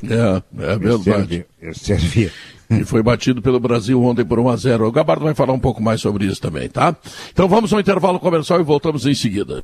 É, 0.03 0.41
é 0.63 0.77
verdade. 0.77 1.45
Servia. 1.73 1.73
servia. 1.73 2.31
E 2.69 2.83
foi 2.83 3.01
batido 3.01 3.41
pelo 3.41 3.59
Brasil 3.59 4.01
ontem 4.03 4.23
por 4.23 4.39
1 4.39 4.49
a 4.49 4.55
0 4.55 4.87
O 4.87 4.91
Gabardo 4.91 5.25
vai 5.25 5.33
falar 5.33 5.53
um 5.53 5.59
pouco 5.59 5.81
mais 5.81 5.99
sobre 6.01 6.25
isso 6.25 6.39
também, 6.39 6.69
tá? 6.69 6.95
Então 7.31 7.47
vamos 7.47 7.73
ao 7.73 7.79
intervalo 7.79 8.19
comercial 8.19 8.59
e 8.59 8.63
voltamos 8.63 9.05
em 9.05 9.13
seguida. 9.15 9.63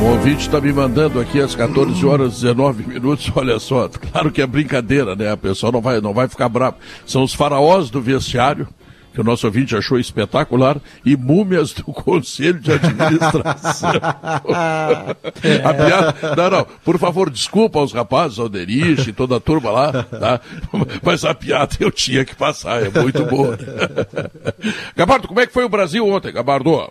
O 0.00 0.04
ouvinte 0.04 0.46
está 0.46 0.58
me 0.62 0.72
mandando 0.72 1.20
aqui 1.20 1.38
às 1.38 1.54
14 1.54 2.06
horas 2.06 2.38
e 2.38 2.40
19 2.40 2.86
minutos. 2.86 3.30
Olha 3.36 3.58
só, 3.58 3.86
claro 3.86 4.32
que 4.32 4.40
é 4.40 4.46
brincadeira, 4.46 5.14
né? 5.14 5.30
A 5.30 5.36
pessoa 5.36 5.70
não 5.70 5.82
vai, 5.82 6.00
não 6.00 6.14
vai 6.14 6.26
ficar 6.26 6.48
brava. 6.48 6.78
São 7.04 7.22
os 7.22 7.34
faraós 7.34 7.90
do 7.90 8.00
vestiário, 8.00 8.66
que 9.12 9.20
o 9.20 9.24
nosso 9.24 9.46
ouvinte 9.46 9.76
achou 9.76 9.98
espetacular, 9.98 10.78
e 11.04 11.18
múmias 11.18 11.74
do 11.74 11.84
Conselho 11.92 12.58
de 12.60 12.72
Administração. 12.72 13.90
a 15.64 15.74
piada, 15.74 16.14
não, 16.34 16.50
não, 16.50 16.66
por 16.82 16.98
favor, 16.98 17.28
desculpa 17.28 17.78
aos 17.78 17.92
rapazes, 17.92 18.38
ao 18.38 18.48
Derich 18.48 19.10
e 19.10 19.12
toda 19.12 19.36
a 19.36 19.40
turma 19.40 19.70
lá, 19.70 20.02
tá? 20.02 20.40
Mas 21.02 21.26
a 21.26 21.34
piada 21.34 21.76
eu 21.78 21.90
tinha 21.90 22.24
que 22.24 22.34
passar, 22.34 22.82
é 22.82 22.88
muito 22.88 23.26
boa. 23.26 23.54
Né? 23.54 23.66
Gabardo, 24.96 25.28
como 25.28 25.40
é 25.40 25.46
que 25.46 25.52
foi 25.52 25.64
o 25.64 25.68
Brasil 25.68 26.08
ontem, 26.08 26.32
Gabardo? 26.32 26.90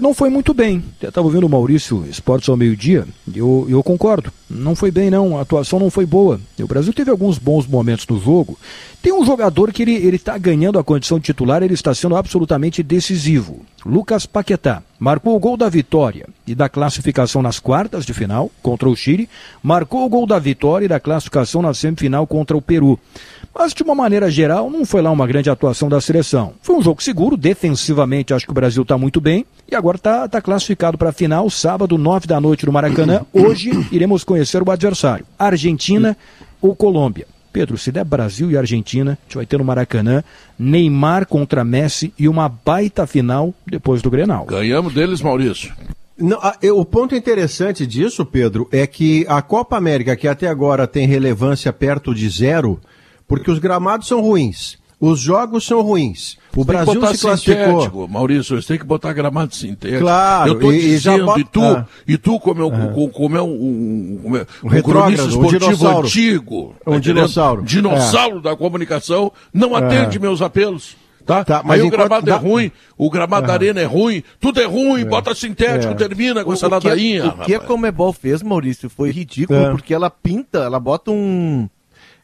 Não 0.00 0.12
foi 0.12 0.28
muito 0.28 0.52
bem. 0.52 0.82
Eu 1.00 1.08
estava 1.08 1.26
ouvindo 1.26 1.46
o 1.46 1.48
Maurício 1.48 2.04
Esportes 2.08 2.48
ao 2.48 2.56
meio-dia, 2.56 3.06
eu, 3.34 3.66
eu 3.68 3.82
concordo. 3.82 4.32
Não 4.48 4.74
foi 4.74 4.90
bem, 4.90 5.10
não. 5.10 5.38
A 5.38 5.42
atuação 5.42 5.78
não 5.78 5.90
foi 5.90 6.04
boa. 6.04 6.40
O 6.58 6.66
Brasil 6.66 6.92
teve 6.92 7.10
alguns 7.10 7.38
bons 7.38 7.66
momentos 7.66 8.06
no 8.06 8.20
jogo. 8.20 8.58
Tem 9.00 9.12
um 9.12 9.24
jogador 9.24 9.72
que 9.72 9.82
ele 9.82 10.16
está 10.16 10.36
ganhando 10.36 10.78
a 10.78 10.84
condição 10.84 11.18
de 11.18 11.26
titular, 11.26 11.62
ele 11.62 11.74
está 11.74 11.94
sendo 11.94 12.16
absolutamente 12.16 12.82
decisivo. 12.82 13.60
Lucas 13.84 14.26
Paquetá 14.26 14.82
marcou 14.98 15.36
o 15.36 15.38
gol 15.38 15.56
da 15.56 15.68
vitória 15.68 16.26
e 16.46 16.54
da 16.54 16.68
classificação 16.68 17.42
nas 17.42 17.58
quartas 17.58 18.04
de 18.06 18.14
final 18.14 18.50
contra 18.62 18.88
o 18.88 18.96
Chile, 18.96 19.28
marcou 19.62 20.04
o 20.04 20.08
gol 20.08 20.26
da 20.26 20.38
vitória 20.38 20.86
e 20.86 20.88
da 20.88 21.00
classificação 21.00 21.62
na 21.62 21.74
semifinal 21.74 22.26
contra 22.26 22.56
o 22.56 22.62
Peru. 22.62 22.98
Mas, 23.54 23.72
de 23.72 23.82
uma 23.82 23.94
maneira 23.94 24.30
geral, 24.30 24.70
não 24.70 24.84
foi 24.84 25.00
lá 25.02 25.10
uma 25.10 25.26
grande 25.26 25.48
atuação 25.48 25.88
da 25.88 26.00
seleção. 26.00 26.52
Foi 26.60 26.76
um 26.76 26.82
jogo 26.82 27.02
seguro, 27.02 27.36
defensivamente 27.36 28.34
acho 28.34 28.44
que 28.44 28.52
o 28.52 28.54
Brasil 28.54 28.82
está 28.82 28.98
muito 28.98 29.20
bem. 29.20 29.46
E 29.70 29.74
agora 29.74 29.96
está 29.96 30.28
tá 30.28 30.40
classificado 30.40 30.96
para 30.96 31.10
a 31.10 31.12
final, 31.12 31.48
sábado, 31.50 31.98
nove 31.98 32.26
da 32.26 32.40
noite 32.40 32.66
no 32.66 32.72
Maracanã. 32.72 33.22
Hoje 33.32 33.70
iremos 33.90 34.22
conhecer 34.24 34.62
o 34.62 34.70
adversário, 34.70 35.26
Argentina 35.38 36.16
ou 36.60 36.76
Colômbia. 36.76 37.26
Pedro, 37.56 37.78
se 37.78 37.90
der 37.90 38.04
Brasil 38.04 38.50
e 38.50 38.56
Argentina, 38.58 39.12
a 39.12 39.24
gente 39.24 39.36
vai 39.36 39.46
ter 39.46 39.56
no 39.56 39.64
Maracanã 39.64 40.22
Neymar 40.58 41.26
contra 41.26 41.64
Messi 41.64 42.12
e 42.18 42.28
uma 42.28 42.50
baita 42.50 43.06
final 43.06 43.54
depois 43.66 44.02
do 44.02 44.10
Grenal. 44.10 44.44
Ganhamos 44.44 44.92
deles, 44.92 45.22
Maurício. 45.22 45.72
Não, 46.18 46.36
a, 46.36 46.54
o 46.74 46.84
ponto 46.84 47.14
interessante 47.14 47.86
disso, 47.86 48.26
Pedro, 48.26 48.68
é 48.70 48.86
que 48.86 49.24
a 49.26 49.40
Copa 49.40 49.74
América, 49.74 50.14
que 50.14 50.28
até 50.28 50.48
agora 50.48 50.86
tem 50.86 51.06
relevância 51.06 51.72
perto 51.72 52.14
de 52.14 52.28
zero, 52.28 52.78
porque 53.26 53.50
os 53.50 53.58
gramados 53.58 54.06
são 54.06 54.20
ruins. 54.20 54.76
Os 54.98 55.20
jogos 55.20 55.66
são 55.66 55.82
ruins. 55.82 56.38
O 56.54 56.64
você 56.64 56.72
Brasil 56.72 57.06
se 57.08 57.20
classificou. 57.20 58.08
Maurício, 58.08 58.60
você 58.60 58.68
tem 58.68 58.78
que 58.78 58.84
botar 58.84 59.12
gramado 59.12 59.54
sintético. 59.54 60.00
Claro, 60.00 60.52
eu 60.52 60.58
tô 60.58 60.72
e, 60.72 60.80
dizendo, 60.80 61.22
e, 61.22 61.26
bota... 61.26 61.40
e 61.40 61.44
tu, 61.44 61.62
ah. 61.62 61.86
e 62.08 62.18
tu 62.18 62.40
como 62.40 62.62
é, 62.62 62.64
um, 62.64 63.10
como 63.10 63.36
é 63.36 63.42
um, 63.42 63.46
um, 63.46 64.22
um, 64.24 64.46
um 64.64 64.82
cronista 64.82 65.26
esportivo 65.26 65.86
um 65.86 65.98
antigo, 65.98 66.74
um 66.86 66.92
tá 66.92 66.98
dinossauro, 66.98 67.62
dinossauro 67.62 68.38
é. 68.38 68.40
da 68.40 68.56
comunicação, 68.56 69.30
não 69.52 69.76
atende 69.76 70.16
é. 70.16 70.20
meus 70.20 70.40
apelos. 70.40 70.96
Tá? 71.26 71.44
tá 71.44 71.60
mas 71.62 71.80
Aí 71.80 71.86
o 71.86 71.90
gramado 71.90 72.30
é 72.30 72.34
ruim, 72.34 72.70
o 72.96 73.10
gramado 73.10 73.48
da 73.48 73.52
arena 73.52 73.80
é 73.80 73.84
ruim, 73.84 74.22
tudo 74.40 74.60
é 74.60 74.64
ruim, 74.64 75.02
é. 75.02 75.04
bota 75.04 75.34
sintético, 75.34 75.92
é. 75.92 75.96
termina 75.96 76.42
com 76.42 76.50
o, 76.50 76.54
essa 76.54 76.68
ladainha. 76.68 77.26
O 77.26 77.44
que 77.44 77.54
a 77.54 77.60
Comebol 77.60 78.12
fez, 78.12 78.42
Maurício, 78.42 78.88
foi 78.88 79.10
ridículo, 79.10 79.58
é. 79.58 79.70
porque 79.70 79.92
ela 79.92 80.08
pinta, 80.08 80.60
ela 80.60 80.80
bota 80.80 81.10
um 81.10 81.68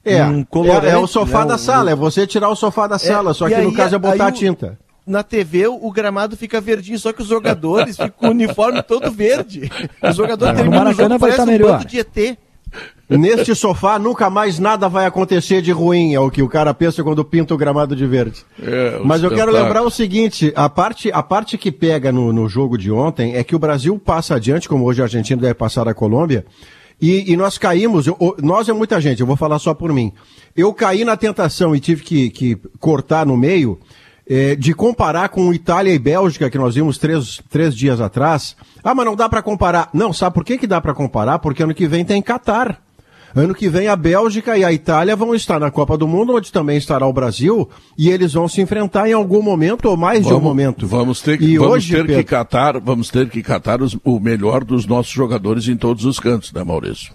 é, 0.05 0.25
um 0.25 0.45
é, 0.65 0.91
é, 0.91 0.97
o 0.97 1.07
sofá 1.07 1.43
né, 1.43 1.51
da 1.51 1.59
sala, 1.59 1.91
é 1.91 1.95
você 1.95 2.27
tirar 2.27 2.49
o 2.49 2.57
sofá 2.57 2.87
da 2.87 2.97
é, 2.97 2.99
sala, 2.99 3.33
só 3.35 3.49
que 3.49 3.55
aí, 3.55 3.65
no 3.65 3.73
caso 3.73 3.95
é 3.95 3.99
botar 3.99 4.27
a 4.27 4.33
tinta. 4.33 4.79
na 5.07 5.23
TV 5.23 5.69
o 5.69 5.91
gramado 5.93 6.37
fica 6.37 6.61
verdinho, 6.61 6.99
só 6.99 7.13
que 7.13 7.23
os 7.23 7.29
jogadores 7.29 7.97
ficam 7.99 8.11
com 8.11 8.27
o 8.27 8.31
uniforme 8.31 8.83
todo 8.83 9.11
verde. 9.11 9.71
Os 10.03 10.17
jogadores 10.17 10.57
terminam 10.57 10.91
o 10.91 10.93
jogo, 10.93 11.19
vai 11.19 11.31
estar 11.31 11.45
tá 11.45 11.51
melhor. 11.51 11.85
de 11.85 12.01
ET. 12.01 12.39
Neste 13.09 13.55
sofá 13.55 13.99
nunca 13.99 14.31
mais 14.31 14.59
nada 14.59 14.89
vai 14.89 15.05
acontecer 15.05 15.61
de 15.61 15.71
ruim, 15.71 16.15
é 16.15 16.21
o 16.21 16.31
que 16.31 16.43
o 16.43 16.49
cara 16.49 16.73
pensa 16.73 17.03
quando 17.05 17.23
pinta 17.23 17.53
o 17.53 17.59
gramado 17.59 17.95
de 17.95 18.07
verde. 18.07 18.43
É, 18.63 18.99
Mas 19.05 19.23
eu 19.23 19.31
quero 19.31 19.53
lembrar 19.53 19.83
o 19.83 19.91
seguinte: 19.91 20.51
a 20.57 20.69
parte, 20.69 21.13
a 21.13 21.23
parte 21.23 21.59
que 21.59 21.71
pega 21.71 22.11
no, 22.11 22.33
no 22.33 22.49
jogo 22.49 22.79
de 22.79 22.91
ontem 22.91 23.37
é 23.37 23.45
que 23.45 23.55
o 23.55 23.59
Brasil 23.59 23.99
passa 23.99 24.37
adiante, 24.37 24.69
como 24.69 24.87
hoje 24.87 25.03
a 25.03 25.05
Argentina 25.05 25.41
deve 25.41 25.55
passar 25.55 25.87
a 25.87 25.95
Colômbia, 25.95 26.47
e, 27.03 27.33
e 27.33 27.37
nós 27.37 27.59
caímos, 27.59 28.07
eu, 28.07 28.17
nós 28.41 28.69
é 28.69 28.73
muita 28.73 29.01
gente, 29.01 29.21
eu 29.21 29.27
vou 29.27 29.35
falar 29.35 29.59
só 29.59 29.75
por 29.75 29.93
mim. 29.93 30.13
Eu 30.57 30.73
caí 30.73 31.05
na 31.05 31.17
tentação 31.17 31.75
e 31.75 31.81
tive 31.81 32.03
que, 32.05 32.31
que 32.31 32.57
cortar 32.79 33.27
no 33.27 33.37
meio 33.37 33.81
é, 34.25 34.55
de 34.55 34.73
comparar 34.73 35.29
com 35.29 35.53
Itália 35.53 35.93
e 35.93 35.99
Bélgica, 35.99 36.49
que 36.49 36.57
nós 36.57 36.77
vimos 36.77 36.99
três, 36.99 37.43
três 37.51 37.75
dias 37.75 38.01
atrás. 38.01 38.57
Ah, 38.85 38.95
mas 38.95 39.05
não 39.05 39.17
dá 39.17 39.29
para 39.29 39.43
comparar. 39.43 39.91
Não, 39.93 40.13
sabe 40.13 40.33
por 40.33 40.45
que, 40.45 40.57
que 40.57 40.67
dá 40.67 40.81
para 40.81 40.95
comparar? 40.95 41.41
Porque 41.41 41.65
ano 41.65 41.75
que 41.75 41.89
vem 41.89 42.05
tem 42.05 42.23
Catar. 42.23 42.81
Ano 43.35 43.55
que 43.55 43.69
vem 43.69 43.89
a 43.89 43.97
Bélgica 43.97 44.57
e 44.59 44.65
a 44.65 44.73
Itália 44.73 45.17
vão 45.17 45.35
estar 45.35 45.59
na 45.59 45.71
Copa 45.71 45.97
do 45.97 46.07
Mundo, 46.07 46.35
onde 46.37 46.53
também 46.53 46.77
estará 46.77 47.07
o 47.07 47.13
Brasil, 47.13 47.69
e 47.97 48.11
eles 48.11 48.33
vão 48.35 48.47
se 48.47 48.61
enfrentar 48.61 49.09
em 49.09 49.13
algum 49.13 49.43
momento 49.43 49.87
ou 49.87 49.97
mais 49.97 50.23
vamos, 50.23 50.29
de 50.29 50.35
um 50.35 50.45
momento. 50.45 50.87
Vamos 50.87 51.21
ter, 51.21 51.39
que, 51.39 51.57
vamos 51.57 51.75
hoje, 51.75 51.95
ter 51.95 52.07
Pedro... 52.07 52.17
que 52.17 52.25
catar, 52.25 52.79
vamos 52.79 53.11
ter 53.11 53.29
que 53.29 53.43
catar 53.43 53.81
os, 53.81 53.97
o 54.05 54.21
melhor 54.21 54.65
dos 54.65 54.87
nossos 54.87 55.13
jogadores 55.13 55.67
em 55.69 55.77
todos 55.77 56.05
os 56.05 56.21
cantos, 56.21 56.53
né, 56.53 56.63
Maurício? 56.63 57.13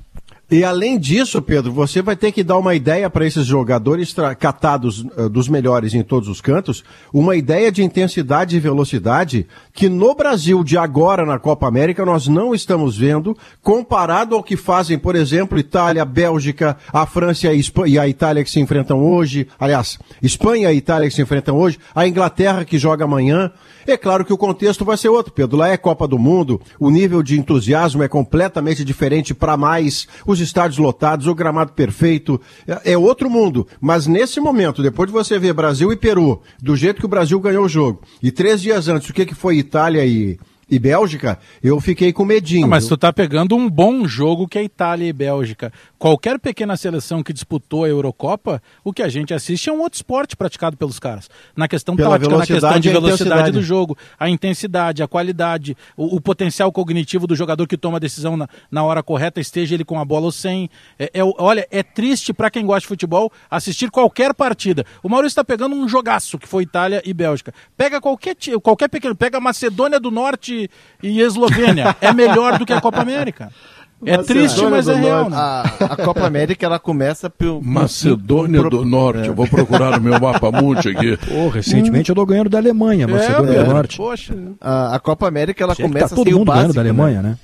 E 0.50 0.64
além 0.64 0.98
disso, 0.98 1.42
Pedro, 1.42 1.74
você 1.74 2.02
vai 2.02 2.16
ter 2.16 2.32
que 2.32 2.42
dar 2.42 2.58
uma 2.58 2.74
ideia 2.74 3.10
para 3.10 3.28
esses 3.28 3.46
jogadores 3.46 4.16
catados 4.40 5.02
uh, 5.02 5.28
dos 5.30 5.50
melhores 5.50 5.94
em 5.94 6.02
todos 6.02 6.30
os 6.30 6.40
cantos, 6.40 6.86
uma 7.12 7.36
ideia 7.36 7.70
de 7.70 7.84
intensidade 7.84 8.56
e 8.56 8.60
velocidade 8.60 9.46
que 9.74 9.90
no 9.90 10.16
Brasil 10.16 10.64
de 10.64 10.78
agora 10.78 11.26
na 11.26 11.38
Copa 11.38 11.68
América 11.68 12.06
nós 12.06 12.30
não 12.30 12.56
estamos 12.56 12.98
vendo, 12.98 13.38
comparado 13.62 14.36
ao 14.36 14.44
que 14.44 14.56
fazem, 14.56 14.98
por 14.98 15.18
exemplo, 15.18 15.60
Itália, 15.60 16.06
Bélgica, 16.06 16.78
a 16.94 17.06
França 17.06 17.48
e 17.86 18.00
a, 18.00 18.08
Itália 18.08 18.42
que 18.42 18.50
se 18.50 18.62
enfrentam 18.62 19.04
hoje, 19.04 19.50
aliás, 19.60 20.00
Espanha 20.24 20.72
e 20.72 20.78
Itália 20.78 21.10
que 21.10 21.16
se 21.16 21.22
enfrentam 21.22 21.58
hoje, 21.58 21.78
a 21.94 22.08
Inglaterra 22.08 22.64
que 22.64 22.78
joga 22.78 23.04
amanhã. 23.04 23.52
É 23.86 23.96
claro 23.96 24.26
que 24.26 24.34
o 24.34 24.38
contexto 24.38 24.84
vai 24.84 24.98
ser 24.98 25.08
outro, 25.10 25.32
Pedro. 25.32 25.58
Lá 25.58 25.70
é 25.70 25.78
Copa 25.78 26.08
do 26.08 26.20
Mundo, 26.20 26.60
o 26.80 26.90
nível 26.90 27.24
de 27.24 27.40
entusiasmo 27.40 28.04
é 28.04 28.08
completamente 28.08 28.84
diferente 28.84 29.34
para 29.34 29.56
mais, 29.56 30.08
os 30.26 30.37
estádios 30.40 30.78
lotados, 30.78 31.28
o 31.28 31.36
gramado 31.36 31.74
perfeito, 31.74 32.40
é, 32.68 32.94
é 32.94 32.98
outro 32.98 33.30
mundo. 33.30 33.68
Mas 33.80 34.08
nesse 34.08 34.40
momento, 34.40 34.82
depois 34.82 35.08
de 35.08 35.14
você 35.14 35.38
ver 35.40 35.54
Brasil 35.54 35.92
e 35.92 35.96
Peru, 35.96 36.42
do 36.62 36.76
jeito 36.76 37.00
que 37.00 37.06
o 37.06 37.10
Brasil 37.10 37.40
ganhou 37.40 37.66
o 37.66 37.70
jogo, 37.70 38.02
e 38.22 38.32
três 38.32 38.62
dias 38.62 38.88
antes, 38.88 39.10
o 39.10 39.14
que, 39.14 39.26
que 39.26 39.36
foi 39.36 39.58
Itália 39.58 40.06
e, 40.06 40.38
e 40.70 40.78
Bélgica, 40.78 41.40
eu 41.64 41.80
fiquei 41.80 42.12
com 42.12 42.26
medinho. 42.26 42.68
Mas 42.68 42.88
tu 42.88 42.98
tá 42.98 43.14
pegando 43.14 43.56
um 43.56 43.70
bom 43.70 44.08
jogo 44.08 44.48
que 44.48 44.58
é 44.58 44.64
Itália 44.64 45.08
e 45.08 45.14
Bélgica. 45.14 45.72
Qualquer 45.98 46.38
pequena 46.40 46.78
seleção 46.78 47.24
que 47.24 47.34
disputou 47.34 47.84
a 47.84 47.90
Eurocopa, 47.90 48.62
o 48.84 48.94
que 48.94 49.02
a 49.02 49.10
gente 49.10 49.34
assiste 49.34 49.70
é 49.70 49.74
um 49.74 49.80
outro 49.80 49.98
esporte 49.98 50.36
praticado 50.36 50.78
pelos 50.78 51.00
caras. 51.00 51.28
Na 51.56 51.68
questão 51.68 51.96
Pela 51.96 52.20
tática, 52.20 52.38
na 52.38 52.46
questão 52.46 52.80
de 52.80 52.90
velocidade 52.90 53.52
do 53.52 53.64
jogo, 53.64 53.98
a 54.20 54.30
intensidade, 54.30 55.02
a 55.02 55.08
qualidade, 55.08 55.76
o, 55.96 56.18
o, 56.18 56.22
potencial 56.22 56.72
cognitivo 56.72 57.26
do 57.26 57.36
jogador 57.36 57.68
que 57.68 57.76
toma 57.76 57.98
a 57.98 58.00
decisão 58.00 58.38
na, 58.38 58.48
na 58.70 58.84
hora 58.84 59.02
correta, 59.02 59.40
esteja 59.40 59.74
ele 59.74 59.84
com 59.84 60.00
a 60.00 60.06
bola 60.06 60.26
ou 60.26 60.32
sem. 60.32 60.70
É, 61.00 61.10
é 61.16 61.24
olha, 61.24 61.68
é 61.72 61.82
triste 61.82 62.32
para 62.32 62.52
quem 62.52 62.66
gosta 62.66 62.82
de 62.82 62.88
futebol 62.88 63.32
assistir 63.50 63.90
qualquer 63.90 64.36
partida. 64.36 64.86
O 65.02 65.10
Maurício 65.10 65.34
está 65.34 65.44
pegando 65.44 65.76
um 65.76 65.90
jogaço 65.90 66.38
que 66.38 66.48
foi 66.48 66.62
Itália 66.64 67.02
e 67.04 67.14
Bélgica. 67.14 67.52
Pega 67.76 68.00
qualquer, 68.00 68.36
qualquer 68.62 68.88
pequeno, 68.88 69.16
pega 69.16 69.40
Macedônia 69.40 70.00
do 70.00 70.12
Norte 70.12 70.70
e, 71.02 71.22
Eslovênia. 71.22 71.96
É 72.00 72.14
melhor 72.14 72.60
do 72.60 72.66
que 72.66 72.74
a 72.74 72.80
Copa 72.80 73.02
América. 73.02 73.52
É 74.06 74.18
triste, 74.20 74.64
mas 74.66 74.88
é 74.88 74.94
real. 74.94 75.30
Né? 75.30 75.36
A, 75.36 75.62
a, 75.62 75.96
Copa 75.98 76.26
América 76.26 76.66
ela 76.66 76.78
começa 76.78 77.30
pelo 77.30 77.62
Macedônia 77.64 78.62
do 78.70 78.86
Norte. 78.86 79.22
É. 79.26 79.28
Eu 79.30 79.34
vou 79.34 79.48
procurar 79.48 79.98
no 79.98 80.02
meu 80.02 80.20
mapa 80.20 80.52
mundo 80.52 80.80
aqui. 80.80 81.18
Pô, 81.28 81.50
recentemente 81.50 82.12
hum. 82.12 82.14
eu 82.14 82.16
tô 82.16 82.26
ganhando 82.26 82.50
da 82.50 82.60
Alemanha, 82.60 83.06
é, 83.06 83.08
Macedônia 83.08 83.54
é, 83.54 83.64
do 83.64 83.74
Norte. 83.74 83.98
Poxa, 83.98 84.38
a, 84.62 84.96
a, 84.96 85.00
Copa 85.00 85.28
América 85.28 85.64
ela 85.64 85.74
Tinha 85.74 85.88
começa 85.88 86.10
tá 86.10 86.16
todo 86.16 86.30
mundo 86.30 86.46
básico, 86.46 86.62
ganhando 86.62 86.76
da 86.76 86.82
Alemanha, 86.82 87.22
né? 87.24 87.38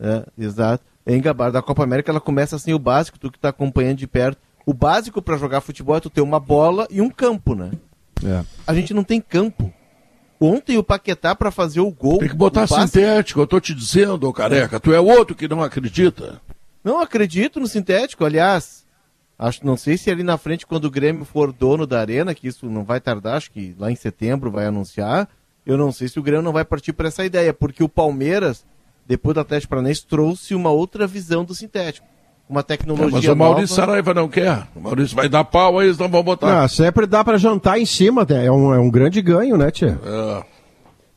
né? 0.00 0.24
É, 0.38 0.44
exato. 0.44 0.84
Em 1.06 1.20
Gabardo, 1.20 1.58
a 1.58 1.62
Copa 1.62 1.84
América 1.84 2.10
ela 2.10 2.20
começa 2.20 2.56
assim 2.56 2.72
o 2.72 2.78
básico, 2.78 3.18
tu 3.18 3.30
que 3.30 3.38
tá 3.38 3.50
acompanhando 3.50 3.98
de 3.98 4.06
perto. 4.06 4.38
O 4.66 4.74
básico 4.74 5.22
para 5.22 5.36
jogar 5.36 5.60
futebol 5.60 5.96
é 5.96 6.00
tu 6.00 6.10
ter 6.10 6.20
uma 6.20 6.40
bola 6.40 6.86
e 6.90 7.00
um 7.00 7.10
campo, 7.10 7.54
né? 7.54 7.70
É. 8.24 8.42
A 8.66 8.74
gente 8.74 8.92
não 8.92 9.04
tem 9.04 9.20
campo. 9.20 9.72
Ontem 10.42 10.76
o 10.76 10.82
Paquetá 10.82 11.36
para 11.36 11.52
fazer 11.52 11.80
o 11.80 11.90
gol. 11.90 12.18
Tem 12.18 12.28
que 12.28 12.34
botar 12.34 12.66
sintético, 12.66 13.40
eu 13.40 13.46
tô 13.46 13.60
te 13.60 13.72
dizendo, 13.72 14.28
ô 14.28 14.32
careca. 14.32 14.80
Tu 14.80 14.92
é 14.92 14.98
outro 14.98 15.36
que 15.36 15.46
não 15.46 15.62
acredita. 15.62 16.40
Não 16.82 17.00
acredito 17.00 17.60
no 17.60 17.68
sintético, 17.68 18.24
aliás. 18.24 18.84
Acho, 19.38 19.64
não 19.64 19.76
sei 19.76 19.96
se 19.96 20.10
ali 20.10 20.24
na 20.24 20.36
frente, 20.36 20.66
quando 20.66 20.86
o 20.86 20.90
Grêmio 20.90 21.24
for 21.24 21.52
dono 21.52 21.86
da 21.86 22.00
arena, 22.00 22.34
que 22.34 22.48
isso 22.48 22.66
não 22.66 22.82
vai 22.82 23.00
tardar, 23.00 23.36
acho 23.36 23.52
que 23.52 23.74
lá 23.78 23.90
em 23.90 23.94
setembro 23.94 24.50
vai 24.50 24.66
anunciar. 24.66 25.28
Eu 25.64 25.76
não 25.76 25.92
sei 25.92 26.08
se 26.08 26.18
o 26.18 26.22
Grêmio 26.22 26.42
não 26.42 26.52
vai 26.52 26.64
partir 26.64 26.92
para 26.92 27.06
essa 27.06 27.24
ideia, 27.24 27.54
porque 27.54 27.84
o 27.84 27.88
Palmeiras, 27.88 28.64
depois 29.06 29.34
do 29.34 29.40
Atlético 29.40 29.70
Paranaense, 29.70 30.04
trouxe 30.04 30.56
uma 30.56 30.70
outra 30.70 31.06
visão 31.06 31.44
do 31.44 31.54
sintético 31.54 32.11
uma 32.52 32.62
tecnologia 32.62 33.10
Mas 33.10 33.24
o 33.24 33.34
Maurício 33.34 33.76
nova. 33.76 33.92
Saraiva 33.92 34.14
não 34.14 34.28
quer. 34.28 34.68
O 34.76 34.80
Maurício 34.80 35.16
vai 35.16 35.26
dar 35.26 35.42
pau, 35.42 35.78
aí 35.78 35.86
eles 35.86 35.96
não 35.96 36.08
vão 36.08 36.22
botar. 36.22 36.62
Ah, 36.62 36.68
sempre 36.68 37.06
dá 37.06 37.24
para 37.24 37.38
jantar 37.38 37.80
em 37.80 37.86
cima, 37.86 38.26
é 38.28 38.50
um, 38.50 38.74
é 38.74 38.78
um 38.78 38.90
grande 38.90 39.22
ganho, 39.22 39.56
né, 39.56 39.70
tia? 39.70 39.98
É. 40.04 40.44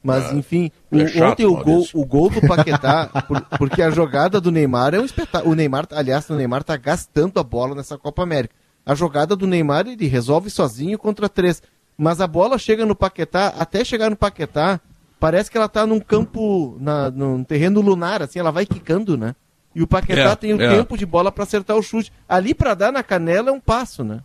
Mas, 0.01 0.31
é. 0.31 0.35
enfim, 0.35 0.71
é 0.91 0.95
o, 0.95 1.07
chato, 1.07 1.31
ontem 1.31 1.45
o 1.45 1.57
gol, 1.57 1.85
o 1.93 2.05
gol 2.05 2.29
do 2.29 2.39
Paquetá, 2.47 3.09
por, 3.27 3.41
porque 3.57 3.81
a 3.81 3.89
jogada 3.89 4.39
do 4.39 4.49
Neymar 4.49 4.93
é 4.93 4.99
um 4.99 5.05
espetáculo. 5.05 5.51
O 5.51 5.55
Neymar, 5.55 5.87
aliás, 5.91 6.29
o 6.29 6.35
Neymar 6.35 6.63
tá 6.63 6.77
gastando 6.77 7.37
a 7.37 7.43
bola 7.43 7.75
nessa 7.75 7.97
Copa 7.97 8.23
América. 8.23 8.55
A 8.85 8.95
jogada 8.95 9.35
do 9.35 9.45
Neymar, 9.45 9.87
ele 9.87 10.07
resolve 10.07 10.49
sozinho 10.49 10.97
contra 10.97 11.27
três. 11.27 11.61
Mas 11.97 12.21
a 12.21 12.27
bola 12.27 12.57
chega 12.57 12.85
no 12.85 12.95
Paquetá, 12.95 13.55
até 13.59 13.83
chegar 13.83 14.09
no 14.09 14.15
Paquetá, 14.15 14.79
parece 15.19 15.51
que 15.51 15.57
ela 15.57 15.67
tá 15.67 15.85
num 15.85 15.99
campo, 15.99 16.77
na, 16.79 17.09
num 17.09 17.43
terreno 17.43 17.81
lunar, 17.81 18.21
assim, 18.21 18.39
ela 18.39 18.51
vai 18.51 18.65
quicando, 18.65 19.17
né? 19.17 19.35
E 19.75 19.83
o 19.83 19.87
Paquetá 19.87 20.31
é, 20.31 20.35
tem 20.35 20.53
o 20.53 20.61
é. 20.61 20.77
tempo 20.77 20.97
de 20.97 21.05
bola 21.05 21.31
para 21.31 21.43
acertar 21.43 21.75
o 21.75 21.83
chute. 21.83 22.11
Ali 22.27 22.53
para 22.53 22.73
dar 22.73 22.93
na 22.93 23.03
canela 23.03 23.49
é 23.49 23.51
um 23.51 23.59
passo, 23.59 24.03
né? 24.03 24.21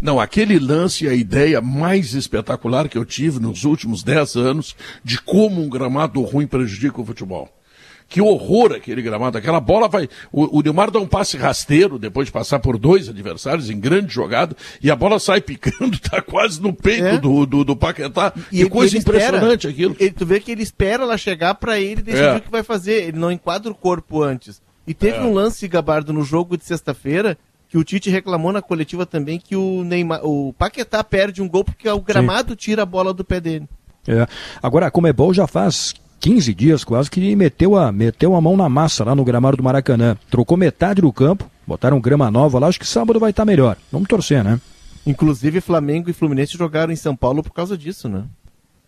Não, 0.00 0.18
aquele 0.18 0.58
lance 0.58 1.06
é 1.06 1.10
a 1.10 1.14
ideia 1.14 1.60
mais 1.60 2.14
espetacular 2.14 2.88
que 2.88 2.96
eu 2.96 3.04
tive 3.04 3.38
nos 3.38 3.64
últimos 3.64 4.02
10 4.02 4.36
anos 4.36 4.76
de 5.04 5.20
como 5.20 5.60
um 5.60 5.68
gramado 5.68 6.20
ruim 6.22 6.46
prejudica 6.46 7.00
o 7.00 7.04
futebol. 7.04 7.48
Que 8.12 8.20
horror 8.20 8.72
aquele 8.74 9.00
gramado. 9.00 9.38
Aquela 9.38 9.58
bola 9.58 9.88
vai. 9.88 10.06
O, 10.30 10.58
o 10.58 10.62
Neymar 10.62 10.90
dá 10.90 10.98
um 10.98 11.06
passe 11.06 11.38
rasteiro 11.38 11.98
depois 11.98 12.26
de 12.26 12.32
passar 12.32 12.58
por 12.58 12.76
dois 12.76 13.08
adversários 13.08 13.70
em 13.70 13.80
grande 13.80 14.12
jogada 14.12 14.54
e 14.82 14.90
a 14.90 14.94
bola 14.94 15.18
sai 15.18 15.40
picando, 15.40 15.98
tá 16.10 16.20
quase 16.20 16.60
no 16.60 16.74
peito 16.74 17.06
é. 17.06 17.16
do, 17.16 17.46
do, 17.46 17.64
do, 17.64 17.74
Paquetá. 17.74 18.34
E, 18.52 18.64
que 18.64 18.68
coisa 18.68 18.98
impressionante 18.98 19.66
espera, 19.66 19.72
aquilo. 19.72 19.96
Ele, 19.98 20.10
tu 20.10 20.26
vê 20.26 20.40
que 20.40 20.52
ele 20.52 20.62
espera 20.62 21.04
ela 21.04 21.16
chegar 21.16 21.54
para 21.54 21.80
ele 21.80 22.02
decidir 22.02 22.26
é. 22.26 22.36
o 22.36 22.42
que 22.42 22.50
vai 22.50 22.62
fazer. 22.62 23.04
Ele 23.04 23.18
não 23.18 23.32
enquadra 23.32 23.72
o 23.72 23.74
corpo 23.74 24.22
antes. 24.22 24.60
E 24.86 24.92
teve 24.92 25.16
é. 25.16 25.22
um 25.22 25.32
lance, 25.32 25.66
Gabardo, 25.66 26.12
no 26.12 26.22
jogo 26.22 26.58
de 26.58 26.66
sexta-feira, 26.66 27.38
que 27.66 27.78
o 27.78 27.84
Tite 27.84 28.10
reclamou 28.10 28.52
na 28.52 28.60
coletiva 28.60 29.06
também 29.06 29.38
que 29.38 29.56
o 29.56 29.84
Neymar, 29.84 30.20
o 30.22 30.52
Paquetá 30.52 31.02
perde 31.02 31.40
um 31.40 31.48
gol 31.48 31.64
porque 31.64 31.88
o 31.88 32.00
gramado 32.02 32.50
Sim. 32.50 32.56
tira 32.56 32.82
a 32.82 32.86
bola 32.86 33.14
do 33.14 33.24
pé 33.24 33.40
dele. 33.40 33.66
É. 34.06 34.26
Agora, 34.62 34.88
a 34.88 34.90
Comebol 34.90 35.32
já 35.32 35.46
faz 35.46 35.94
15 36.22 36.54
dias 36.54 36.84
quase 36.84 37.10
que 37.10 37.34
meteu 37.34 37.76
a, 37.76 37.90
meteu 37.90 38.36
a 38.36 38.40
mão 38.40 38.56
na 38.56 38.68
massa 38.68 39.04
lá 39.04 39.12
no 39.12 39.24
gramado 39.24 39.56
do 39.56 39.62
Maracanã. 39.62 40.16
Trocou 40.30 40.56
metade 40.56 41.02
do 41.02 41.12
campo, 41.12 41.50
botaram 41.66 42.00
grama 42.00 42.30
nova 42.30 42.60
lá, 42.60 42.68
acho 42.68 42.78
que 42.78 42.86
sábado 42.86 43.18
vai 43.18 43.30
estar 43.30 43.42
tá 43.42 43.46
melhor. 43.46 43.76
Vamos 43.90 44.06
torcer, 44.06 44.44
né? 44.44 44.60
Inclusive 45.04 45.60
Flamengo 45.60 46.08
e 46.08 46.12
Fluminense 46.12 46.56
jogaram 46.56 46.92
em 46.92 46.96
São 46.96 47.16
Paulo 47.16 47.42
por 47.42 47.52
causa 47.52 47.76
disso, 47.76 48.08
né? 48.08 48.22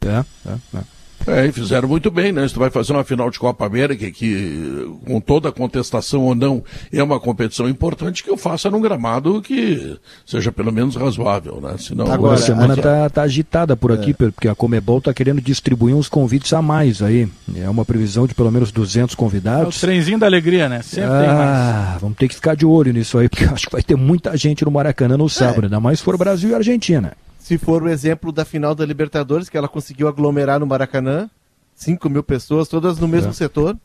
É, 0.07 0.24
é, 0.49 0.78
é. 0.78 0.93
É, 1.27 1.47
e 1.47 1.53
fizeram 1.53 1.89
muito 1.89 2.11
bem, 2.11 2.33
né? 2.33 2.47
Se 2.47 2.55
tu 2.55 2.61
vai 2.61 2.70
fazer 2.70 2.93
uma 2.93 3.05
final 3.05 3.31
de 3.31 3.39
Copa 3.39 3.66
América, 3.66 4.11
que 4.11 4.87
com 5.07 5.20
toda 5.20 5.49
a 5.49 5.53
contestação 5.53 6.22
ou 6.22 6.35
não, 6.35 6.62
é 6.93 7.03
uma 7.03 7.18
competição 7.18 7.68
importante, 7.68 8.22
que 8.22 8.31
eu 8.31 8.37
faça 8.37 8.70
num 8.70 8.81
gramado 8.81 9.41
que 9.41 9.97
seja 10.27 10.53
pelo 10.53 10.72
menos 10.72 10.97
razoável, 10.97 11.61
né? 11.61 11.77
Senão, 11.79 12.11
Agora, 12.11 12.35
a 12.35 12.39
semana 12.39 12.77
tá, 12.77 13.09
tá 13.09 13.22
agitada 13.22 13.77
por 13.77 13.93
aqui, 13.93 14.11
é. 14.11 14.14
porque 14.14 14.49
a 14.49 14.55
Comebol 14.55 15.01
tá 15.01 15.14
querendo 15.14 15.41
distribuir 15.41 15.95
uns 15.95 16.09
convites 16.09 16.53
a 16.53 16.61
mais 16.61 17.03
aí. 17.03 17.29
É 17.57 17.68
uma 17.68 17.85
previsão 17.85 18.27
de 18.27 18.35
pelo 18.35 18.51
menos 18.51 18.70
200 18.70 19.14
convidados. 19.14 19.75
É 19.75 19.79
o 19.79 19.81
trenzinho 19.81 20.18
da 20.18 20.27
alegria, 20.27 20.68
né? 20.68 20.83
Sempre 20.83 21.11
ah, 21.11 21.20
tem 21.20 21.35
mais. 21.35 22.01
Vamos 22.01 22.18
ter 22.18 22.29
que 22.29 22.35
ficar 22.35 22.55
de 22.55 22.66
olho 22.66 22.93
nisso 22.93 23.18
aí, 23.18 23.29
porque 23.31 23.45
acho 23.45 23.66
que 23.66 23.72
vai 23.72 23.83
ter 23.83 23.97
muita 23.97 24.37
gente 24.37 24.64
no 24.64 24.70
Maracanã 24.70 25.16
no 25.16 25.29
sábado, 25.29 25.62
é. 25.62 25.64
ainda 25.66 25.81
mais 25.81 25.99
se 25.99 26.05
for 26.05 26.16
Brasil 26.16 26.51
e 26.51 26.55
Argentina 26.55 27.12
se 27.45 27.59
for 27.59 27.82
o 27.82 27.90
exemplo 27.90 28.32
da 28.32 28.42
final 28.42 28.74
da 28.74 28.86
Libertadores, 28.86 29.51
que 29.51 29.59
ela 29.59 29.68
conseguiu 29.68 30.09
aglomerar 30.09 30.59
no 30.59 30.66
Maracanã, 30.66 31.28
5 31.74 32.09
mil 32.09 32.22
pessoas, 32.22 32.68
todas 32.68 32.99
no 32.99 33.07
mesmo 33.07 33.32
é. 33.32 33.34
setor. 33.34 33.76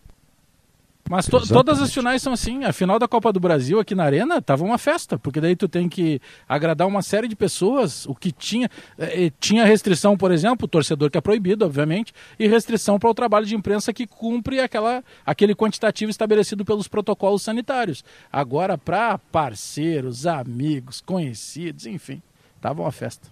Mas 1.09 1.25
to 1.25 1.45
todas 1.45 1.81
as 1.81 1.93
finais 1.93 2.21
são 2.21 2.31
assim. 2.31 2.63
A 2.63 2.71
final 2.71 2.97
da 2.97 3.05
Copa 3.05 3.33
do 3.33 3.39
Brasil 3.39 3.77
aqui 3.77 3.93
na 3.93 4.05
Arena 4.05 4.41
tava 4.41 4.63
uma 4.63 4.77
festa, 4.77 5.19
porque 5.19 5.41
daí 5.41 5.57
tu 5.57 5.67
tem 5.67 5.89
que 5.89 6.21
agradar 6.47 6.87
uma 6.87 7.01
série 7.01 7.27
de 7.27 7.35
pessoas. 7.35 8.05
O 8.05 8.15
que 8.15 8.31
tinha. 8.31 8.69
Eh, 8.97 9.29
tinha 9.41 9.65
restrição, 9.65 10.15
por 10.15 10.31
exemplo, 10.31 10.63
o 10.63 10.69
torcedor 10.69 11.11
que 11.11 11.17
é 11.17 11.21
proibido, 11.21 11.65
obviamente, 11.65 12.13
e 12.39 12.47
restrição 12.47 12.97
para 12.97 13.09
o 13.09 13.13
trabalho 13.13 13.45
de 13.45 13.55
imprensa 13.55 13.91
que 13.91 14.07
cumpre 14.07 14.61
aquela, 14.61 15.03
aquele 15.25 15.53
quantitativo 15.53 16.09
estabelecido 16.09 16.63
pelos 16.63 16.87
protocolos 16.87 17.41
sanitários. 17.41 18.05
Agora, 18.31 18.77
para 18.77 19.17
parceiros, 19.17 20.25
amigos, 20.25 21.01
conhecidos, 21.01 21.85
enfim, 21.85 22.21
tava 22.61 22.83
uma 22.83 22.91
festa. 22.93 23.27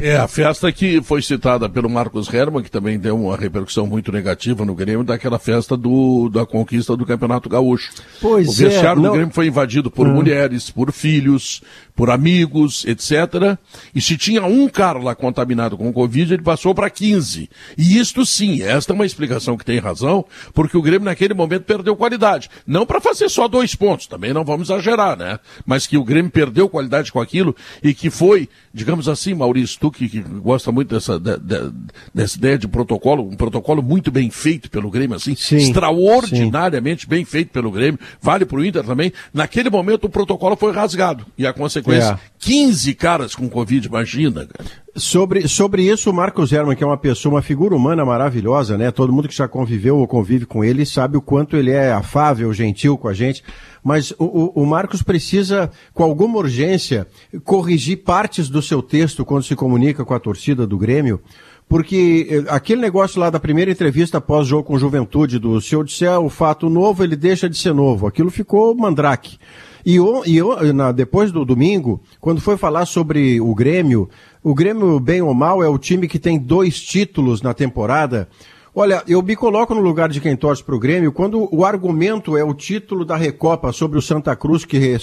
É, 0.00 0.16
a 0.16 0.26
festa 0.26 0.72
que 0.72 1.00
foi 1.00 1.22
citada 1.22 1.68
pelo 1.68 1.88
Marcos 1.88 2.32
Herman, 2.32 2.64
que 2.64 2.70
também 2.70 2.98
deu 2.98 3.16
uma 3.16 3.36
repercussão 3.36 3.86
muito 3.86 4.10
negativa 4.10 4.64
no 4.64 4.74
Grêmio, 4.74 5.04
daquela 5.04 5.38
festa 5.38 5.76
do, 5.76 6.28
da 6.28 6.44
conquista 6.44 6.96
do 6.96 7.06
Campeonato 7.06 7.48
Gaúcho. 7.48 7.92
Pois 8.20 8.48
o 8.48 8.52
vestiário 8.52 9.00
é, 9.00 9.06
do 9.06 9.12
Grêmio 9.12 9.32
foi 9.32 9.46
invadido 9.46 9.92
por 9.92 10.08
hum. 10.08 10.14
mulheres, 10.14 10.68
por 10.68 10.90
filhos, 10.90 11.62
por 11.94 12.10
amigos, 12.10 12.84
etc. 12.86 13.56
E 13.94 14.00
se 14.00 14.16
tinha 14.16 14.44
um 14.44 14.68
cara 14.68 14.98
lá 14.98 15.14
contaminado 15.14 15.76
com 15.76 15.92
Covid, 15.92 16.34
ele 16.34 16.42
passou 16.42 16.74
para 16.74 16.90
15. 16.90 17.48
E 17.78 17.98
isto 17.98 18.26
sim, 18.26 18.62
esta 18.62 18.92
é 18.92 18.94
uma 18.94 19.06
explicação 19.06 19.56
que 19.56 19.64
tem 19.64 19.78
razão, 19.78 20.24
porque 20.52 20.76
o 20.76 20.82
Grêmio 20.82 21.04
naquele 21.04 21.34
momento 21.34 21.62
perdeu 21.62 21.94
qualidade. 21.94 22.50
Não 22.66 22.84
para 22.84 23.00
fazer 23.00 23.28
só 23.28 23.46
dois 23.46 23.76
pontos, 23.76 24.08
também 24.08 24.32
não 24.32 24.44
vamos 24.44 24.70
exagerar, 24.70 25.16
né? 25.16 25.38
Mas 25.64 25.86
que 25.86 25.96
o 25.96 26.02
Grêmio 26.02 26.32
perdeu 26.32 26.68
qualidade 26.68 27.12
com 27.12 27.20
aquilo 27.20 27.54
e 27.80 27.94
que 27.94 28.10
foi, 28.10 28.48
digamos 28.72 29.08
assim, 29.08 29.34
Maurício, 29.34 29.78
tu 29.84 29.90
que, 29.90 30.08
que 30.08 30.20
gosta 30.20 30.72
muito 30.72 30.94
dessa, 30.94 31.18
de, 31.18 31.36
de, 31.36 31.72
dessa 32.14 32.38
ideia 32.38 32.56
de 32.56 32.66
protocolo, 32.66 33.28
um 33.28 33.36
protocolo 33.36 33.82
muito 33.82 34.10
bem 34.10 34.30
feito 34.30 34.70
pelo 34.70 34.90
Grêmio, 34.90 35.14
assim, 35.14 35.36
Sim, 35.36 35.56
extraordinariamente 35.56 37.02
sim. 37.02 37.08
bem 37.08 37.22
feito 37.22 37.50
pelo 37.50 37.70
Grêmio, 37.70 38.00
vale 38.18 38.46
pro 38.46 38.64
Inter 38.64 38.82
também. 38.82 39.12
Naquele 39.32 39.68
momento 39.68 40.04
o 40.04 40.08
protocolo 40.08 40.56
foi 40.56 40.72
rasgado. 40.72 41.26
E 41.36 41.46
a 41.46 41.52
consequência, 41.52 42.12
é. 42.12 42.18
15 42.38 42.94
caras 42.94 43.34
com 43.34 43.46
Covid, 43.46 43.86
imagina, 43.86 44.46
cara. 44.46 44.83
Sobre, 44.96 45.48
sobre 45.48 45.82
isso, 45.82 46.08
o 46.08 46.14
Marcos 46.14 46.52
Herman, 46.52 46.76
que 46.76 46.84
é 46.84 46.86
uma 46.86 46.96
pessoa, 46.96 47.34
uma 47.34 47.42
figura 47.42 47.74
humana 47.74 48.04
maravilhosa, 48.04 48.78
né? 48.78 48.92
Todo 48.92 49.12
mundo 49.12 49.26
que 49.26 49.34
já 49.34 49.48
conviveu 49.48 49.98
ou 49.98 50.06
convive 50.06 50.46
com 50.46 50.64
ele 50.64 50.86
sabe 50.86 51.16
o 51.16 51.20
quanto 51.20 51.56
ele 51.56 51.72
é 51.72 51.92
afável, 51.92 52.52
gentil 52.54 52.96
com 52.96 53.08
a 53.08 53.12
gente. 53.12 53.42
Mas 53.82 54.12
o, 54.20 54.52
o, 54.54 54.64
Marcos 54.64 55.02
precisa, 55.02 55.68
com 55.92 56.04
alguma 56.04 56.38
urgência, 56.38 57.08
corrigir 57.42 58.04
partes 58.04 58.48
do 58.48 58.62
seu 58.62 58.80
texto 58.80 59.24
quando 59.24 59.42
se 59.42 59.56
comunica 59.56 60.04
com 60.04 60.14
a 60.14 60.20
torcida 60.20 60.64
do 60.64 60.78
Grêmio, 60.78 61.20
porque 61.68 62.28
eh, 62.30 62.44
aquele 62.48 62.80
negócio 62.80 63.18
lá 63.18 63.30
da 63.30 63.40
primeira 63.40 63.72
entrevista 63.72 64.20
pós-jogo 64.20 64.62
com 64.62 64.78
Juventude, 64.78 65.40
do 65.40 65.60
se 65.60 65.74
eu 65.74 65.82
disser 65.82 66.20
o 66.20 66.30
fato 66.30 66.70
novo, 66.70 67.02
ele 67.02 67.16
deixa 67.16 67.50
de 67.50 67.58
ser 67.58 67.74
novo. 67.74 68.06
Aquilo 68.06 68.30
ficou 68.30 68.72
mandrake. 68.76 69.38
E, 69.84 69.96
e 69.98 70.72
na, 70.72 70.92
depois 70.92 71.30
do 71.30 71.44
domingo, 71.44 72.00
quando 72.20 72.40
foi 72.40 72.56
falar 72.56 72.86
sobre 72.86 73.40
o 73.40 73.54
Grêmio, 73.54 74.08
o 74.42 74.54
Grêmio, 74.54 74.98
bem 74.98 75.20
ou 75.20 75.34
mal, 75.34 75.62
é 75.62 75.68
o 75.68 75.78
time 75.78 76.08
que 76.08 76.18
tem 76.18 76.38
dois 76.38 76.80
títulos 76.80 77.42
na 77.42 77.52
temporada. 77.52 78.28
Olha, 78.76 79.04
eu 79.06 79.22
me 79.22 79.36
coloco 79.36 79.72
no 79.72 79.80
lugar 79.80 80.08
de 80.08 80.20
quem 80.20 80.34
torce 80.34 80.62
para 80.62 80.74
o 80.74 80.80
Grêmio 80.80 81.12
quando 81.12 81.48
o 81.52 81.64
argumento 81.64 82.36
é 82.36 82.42
o 82.42 82.52
título 82.52 83.04
da 83.04 83.14
Recopa 83.14 83.70
sobre 83.70 83.96
o 83.96 84.02
Santa 84.02 84.34
Cruz, 84.34 84.64
que 84.64 84.98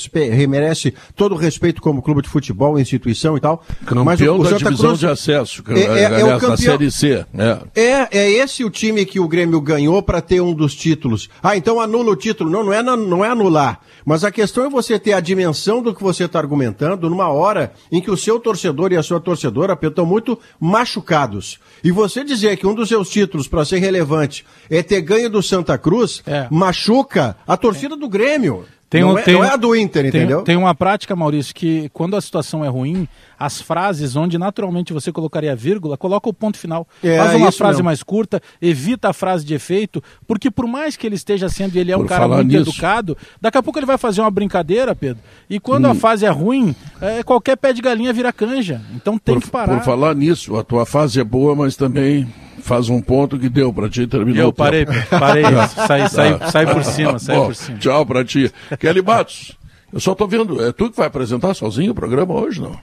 merece 0.45 0.93
todo 1.15 1.35
o 1.35 1.38
respeito 1.38 1.81
como 1.81 2.02
clube 2.02 2.22
de 2.22 2.27
futebol, 2.27 2.77
instituição 2.77 3.38
e 3.38 3.39
tal. 3.39 3.64
Campeão 3.85 4.03
mas 4.03 4.19
o, 4.19 4.34
o 4.34 4.43
da 4.43 4.49
Santa 4.49 4.65
divisão 4.65 4.89
Cruz 4.89 4.99
de 4.99 5.07
acesso, 5.07 5.64
é, 5.69 5.80
é, 5.80 6.06
aliás, 6.06 6.19
é 6.19 6.35
o 6.35 6.39
campeão, 6.39 6.57
Série 6.57 6.91
C. 6.91 7.26
É. 7.34 7.60
é. 7.73 8.07
é, 8.11 8.31
esse 8.31 8.65
o 8.65 8.69
time 8.69 9.06
que 9.06 9.22
o 9.22 9.27
Grêmio 9.27 9.61
ganhou 9.61 10.03
para 10.03 10.19
ter 10.19 10.41
um 10.41 10.53
dos 10.53 10.76
títulos. 10.76 11.30
Ah, 11.41 11.56
então 11.56 11.80
anula 11.80 12.11
o 12.11 12.15
título. 12.18 12.49
Não, 12.49 12.65
não 12.65 12.73
é, 12.73 12.84
não 12.84 13.23
é 13.23 13.30
anular. 13.30 13.80
Mas 14.06 14.26
a 14.26 14.31
questão 14.31 14.65
é 14.65 14.69
você 14.69 14.99
ter 14.99 15.14
a 15.14 15.22
dimensão 15.22 15.81
do 15.81 15.95
que 15.95 16.03
você 16.03 16.26
está 16.26 16.39
argumentando 16.39 17.10
numa 17.10 17.30
hora 17.30 17.72
em 17.89 18.02
que 18.02 18.11
o 18.11 18.18
seu 18.18 18.38
torcedor 18.38 18.91
e 18.91 18.98
a 18.98 19.03
sua 19.03 19.22
torcedora 19.22 19.80
estão 19.81 20.06
muito 20.06 20.38
machucados. 20.60 21.57
E 21.81 21.91
você 21.91 22.23
dizer 22.23 22.57
que 22.57 22.68
um 22.68 22.73
dos 22.73 22.89
seus 22.89 23.10
títulos 23.10 23.48
para 23.48 23.60
ser 23.65 23.79
relevante 23.79 24.45
é 24.69 24.81
ter 24.81 25.01
ganho 25.01 25.29
do 25.29 25.41
Santa 25.41 25.77
Cruz, 25.77 26.21
é. 26.25 26.47
machuca 26.49 27.35
a 27.47 27.57
torcida 27.57 27.95
do 27.95 28.07
Grêmio. 28.07 28.65
Tem 28.91 29.05
um, 29.05 29.11
não, 29.13 29.17
é, 29.17 29.21
tem, 29.21 29.35
não 29.35 29.43
é 29.45 29.53
a 29.53 29.55
do 29.55 29.73
Inter, 29.73 30.05
entendeu? 30.05 30.39
Tem, 30.39 30.47
tem 30.47 30.57
uma 30.57 30.75
prática, 30.75 31.15
Maurício, 31.15 31.55
que 31.55 31.88
quando 31.93 32.17
a 32.17 32.19
situação 32.19 32.65
é 32.65 32.67
ruim, 32.67 33.07
as 33.39 33.61
frases 33.61 34.17
onde 34.17 34.38
naturalmente 34.38 34.91
você 34.91 35.13
colocaria 35.13 35.55
vírgula, 35.55 35.95
coloca 35.95 36.27
o 36.27 36.33
ponto 36.33 36.57
final. 36.57 36.85
É, 37.01 37.17
Faz 37.17 37.35
uma 37.35 37.53
frase 37.53 37.77
mesmo. 37.77 37.85
mais 37.85 38.03
curta, 38.03 38.41
evita 38.61 39.07
a 39.07 39.13
frase 39.13 39.45
de 39.45 39.53
efeito, 39.53 40.03
porque 40.27 40.51
por 40.51 40.67
mais 40.67 40.97
que 40.97 41.07
ele 41.07 41.15
esteja 41.15 41.47
sendo, 41.47 41.77
ele 41.77 41.93
é 41.93 41.95
por 41.95 42.03
um 42.03 42.07
cara 42.07 42.27
muito 42.27 42.49
nisso. 42.49 42.69
educado, 42.69 43.17
daqui 43.39 43.57
a 43.57 43.63
pouco 43.63 43.79
ele 43.79 43.85
vai 43.85 43.97
fazer 43.97 44.19
uma 44.19 44.29
brincadeira, 44.29 44.93
Pedro. 44.93 45.23
E 45.49 45.57
quando 45.57 45.85
hum. 45.85 45.91
a 45.91 45.95
fase 45.95 46.25
é 46.25 46.29
ruim, 46.29 46.75
é, 46.99 47.23
qualquer 47.23 47.55
pé 47.55 47.71
de 47.71 47.81
galinha 47.81 48.11
vira 48.11 48.33
canja. 48.33 48.81
Então 48.93 49.17
tem 49.17 49.35
por, 49.35 49.41
que 49.41 49.49
parar. 49.49 49.77
Por 49.77 49.85
falar 49.85 50.13
nisso, 50.13 50.57
a 50.57 50.65
tua 50.65 50.85
fase 50.85 51.17
é 51.17 51.23
boa, 51.23 51.55
mas 51.55 51.77
também 51.77 52.27
faz 52.61 52.89
um 52.89 53.01
ponto 53.01 53.38
que 53.38 53.49
deu 53.49 53.73
para 53.73 53.89
ti 53.89 54.07
terminou. 54.07 54.43
Eu 54.43 54.53
parei, 54.53 54.85
parei, 54.85 55.43
saí, 55.88 56.09
saí, 56.09 56.51
saí 56.51 56.65
por 56.65 56.83
cima, 56.83 57.19
saí 57.19 57.35
Bom, 57.35 57.45
por 57.47 57.55
cima. 57.55 57.77
Tchau 57.77 58.05
para 58.05 58.23
ti. 58.23 58.51
Kelly 58.79 59.01
Matos, 59.01 59.57
eu 59.91 59.99
só 59.99 60.15
tô 60.15 60.27
vendo, 60.27 60.63
é 60.63 60.71
tu 60.71 60.89
que 60.89 60.97
vai 60.97 61.07
apresentar 61.07 61.53
sozinho 61.53 61.91
o 61.91 61.95
programa 61.95 62.33
hoje, 62.33 62.61
não? 62.61 62.79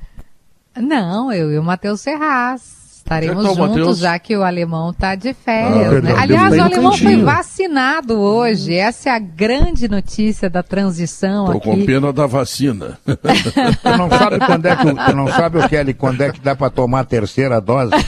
Não, 0.76 1.32
eu 1.32 1.50
e 1.50 1.58
o 1.58 1.62
Matheus 1.62 2.00
Serraz. 2.00 2.87
Estaremos 3.08 3.42
tá 3.42 3.54
juntos, 3.54 3.98
já 3.98 4.18
que 4.18 4.36
o 4.36 4.42
alemão 4.42 4.90
está 4.90 5.14
de 5.14 5.32
férias. 5.32 5.94
Ah, 5.94 6.00
né? 6.02 6.14
Aliás, 6.18 6.54
o 6.54 6.60
alemão 6.60 6.92
foi 6.92 7.16
vacinado 7.16 8.18
hoje. 8.18 8.74
Essa 8.74 9.08
é 9.08 9.12
a 9.12 9.18
grande 9.18 9.88
notícia 9.88 10.50
da 10.50 10.62
transição 10.62 11.46
Tô 11.46 11.52
aqui. 11.52 11.60
com 11.60 11.86
pena 11.86 12.12
da 12.12 12.26
vacina. 12.26 12.98
tu 13.06 13.96
não 13.96 14.10
sabe 14.10 14.38
quando 14.44 14.66
é 14.66 14.76
que 14.76 14.84
tu 14.84 15.16
não 15.16 15.26
sabe 15.28 15.56
o 15.58 15.66
Kelly 15.66 15.94
quando 15.94 16.20
é 16.20 16.30
que 16.30 16.40
dá 16.40 16.54
para 16.54 16.68
tomar 16.68 17.00
a 17.00 17.04
terceira 17.04 17.62
dose? 17.62 17.92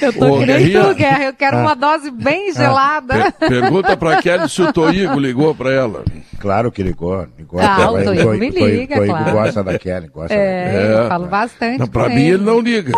eu 0.00 0.12
tô 0.12 0.34
Ô, 0.34 0.38
que 0.40 0.46
nem 0.46 0.72
tu, 0.72 0.94
Guerra. 0.94 1.24
Eu 1.24 1.32
quero 1.32 1.58
ah. 1.58 1.60
uma 1.60 1.76
dose 1.76 2.10
bem 2.10 2.50
ah. 2.50 2.54
gelada. 2.54 3.32
Per 3.32 3.48
pergunta 3.48 3.96
para 3.96 4.20
Kelly 4.20 4.48
se 4.48 4.62
o 4.62 4.72
Toigo 4.72 5.16
ligou 5.18 5.54
para 5.54 5.72
ela. 5.72 6.04
Claro 6.38 6.72
que 6.72 6.82
ligou. 6.82 7.26
ligou 7.38 7.60
ah, 7.60 7.90
o 7.90 8.02
Toigo 8.02 8.32
me 8.32 8.50
liga, 8.50 8.96
Toigo, 8.96 9.12
claro. 9.12 9.32
gosta 9.32 9.62
da 9.62 9.78
Kelly. 9.78 10.08
Gosta 10.08 10.34
é, 10.34 10.72
da 10.72 11.02
eu 11.02 11.08
falo 11.08 11.26
bastante. 11.26 11.78
Não, 11.78 11.86
pra 12.04 12.14
mim 12.14 12.22
ele 12.22 12.44
não 12.44 12.60
liga. 12.60 12.92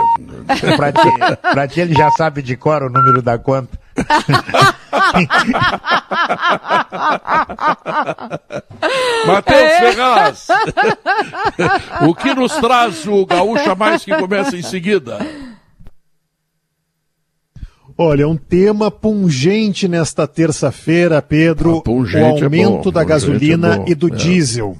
pra, 0.77 0.93
ti, 0.93 1.09
pra 1.41 1.69
ti 1.69 1.81
ele 1.81 1.95
já 1.95 2.11
sabe 2.13 2.43
de 2.43 2.57
cor 2.57 2.83
o 2.83 2.91
número 2.91 3.23
da 3.23 3.39
conta. 3.39 3.81
Matheus 9.27 9.61
é. 9.61 9.79
Ferraz, 9.79 10.49
o 12.03 12.15
que 12.15 12.35
nos 12.35 12.53
traz 12.57 13.07
o 13.07 13.27
Gaúcha 13.27 13.75
Mais 13.75 14.05
que 14.05 14.15
começa 14.17 14.57
em 14.57 14.63
seguida? 14.63 15.19
Olha, 17.97 18.27
um 18.27 18.37
tema 18.37 18.91
pungente 18.91 19.87
nesta 19.87 20.27
terça-feira, 20.27 21.21
Pedro, 21.21 21.83
ah, 21.87 21.91
o 21.91 22.07
é 22.09 22.31
aumento 22.31 22.89
é 22.89 22.93
da 22.93 23.05
gasolina 23.05 23.85
é 23.87 23.91
e 23.91 23.95
do 23.95 24.09
é. 24.09 24.17
diesel. 24.17 24.77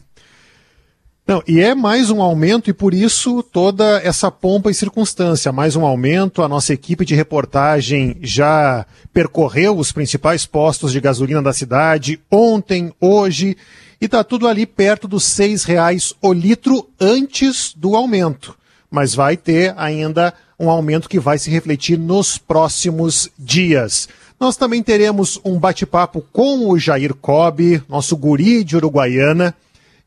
Não, 1.25 1.41
e 1.47 1.61
é 1.61 1.73
mais 1.73 2.11
um 2.11 2.21
aumento 2.21 2.69
e 2.69 2.73
por 2.73 2.93
isso 2.93 3.45
toda 3.45 4.01
essa 4.03 4.29
pompa 4.29 4.73
e 4.73 4.75
circunstância, 4.75 5.53
mais 5.53 5.77
um 5.77 5.87
aumento. 5.87 6.43
A 6.43 6.49
nossa 6.49 6.75
equipe 6.75 7.05
de 7.05 7.15
reportagem 7.15 8.17
já 8.21 8.85
percorreu 9.13 9.79
os 9.79 9.93
principais 9.93 10.45
postos 10.45 10.91
de 10.91 11.01
gasolina 11.01 11.41
da 11.41 11.53
cidade 11.53 12.21
ontem, 12.29 12.93
hoje, 13.01 13.57
e 14.01 14.07
está 14.07 14.25
tudo 14.25 14.49
ali 14.49 14.67
perto 14.67 15.07
dos 15.07 15.23
seis 15.23 15.63
reais 15.63 16.13
o 16.21 16.33
litro 16.33 16.89
antes 17.01 17.73
do 17.77 17.95
aumento. 17.95 18.57
Mas 18.91 19.15
vai 19.15 19.37
ter 19.37 19.75
ainda 19.77 20.35
um 20.59 20.69
aumento 20.69 21.09
que 21.09 21.21
vai 21.21 21.39
se 21.39 21.49
refletir 21.49 21.97
nos 21.97 22.37
próximos 22.37 23.31
dias. 23.39 24.09
Nós 24.41 24.57
também 24.57 24.83
teremos 24.83 25.41
um 25.45 25.57
bate-papo 25.57 26.21
com 26.33 26.69
o 26.69 26.77
Jair 26.77 27.15
Cobb, 27.15 27.81
nosso 27.89 28.17
guri 28.17 28.65
de 28.65 28.75
Uruguaiana 28.75 29.55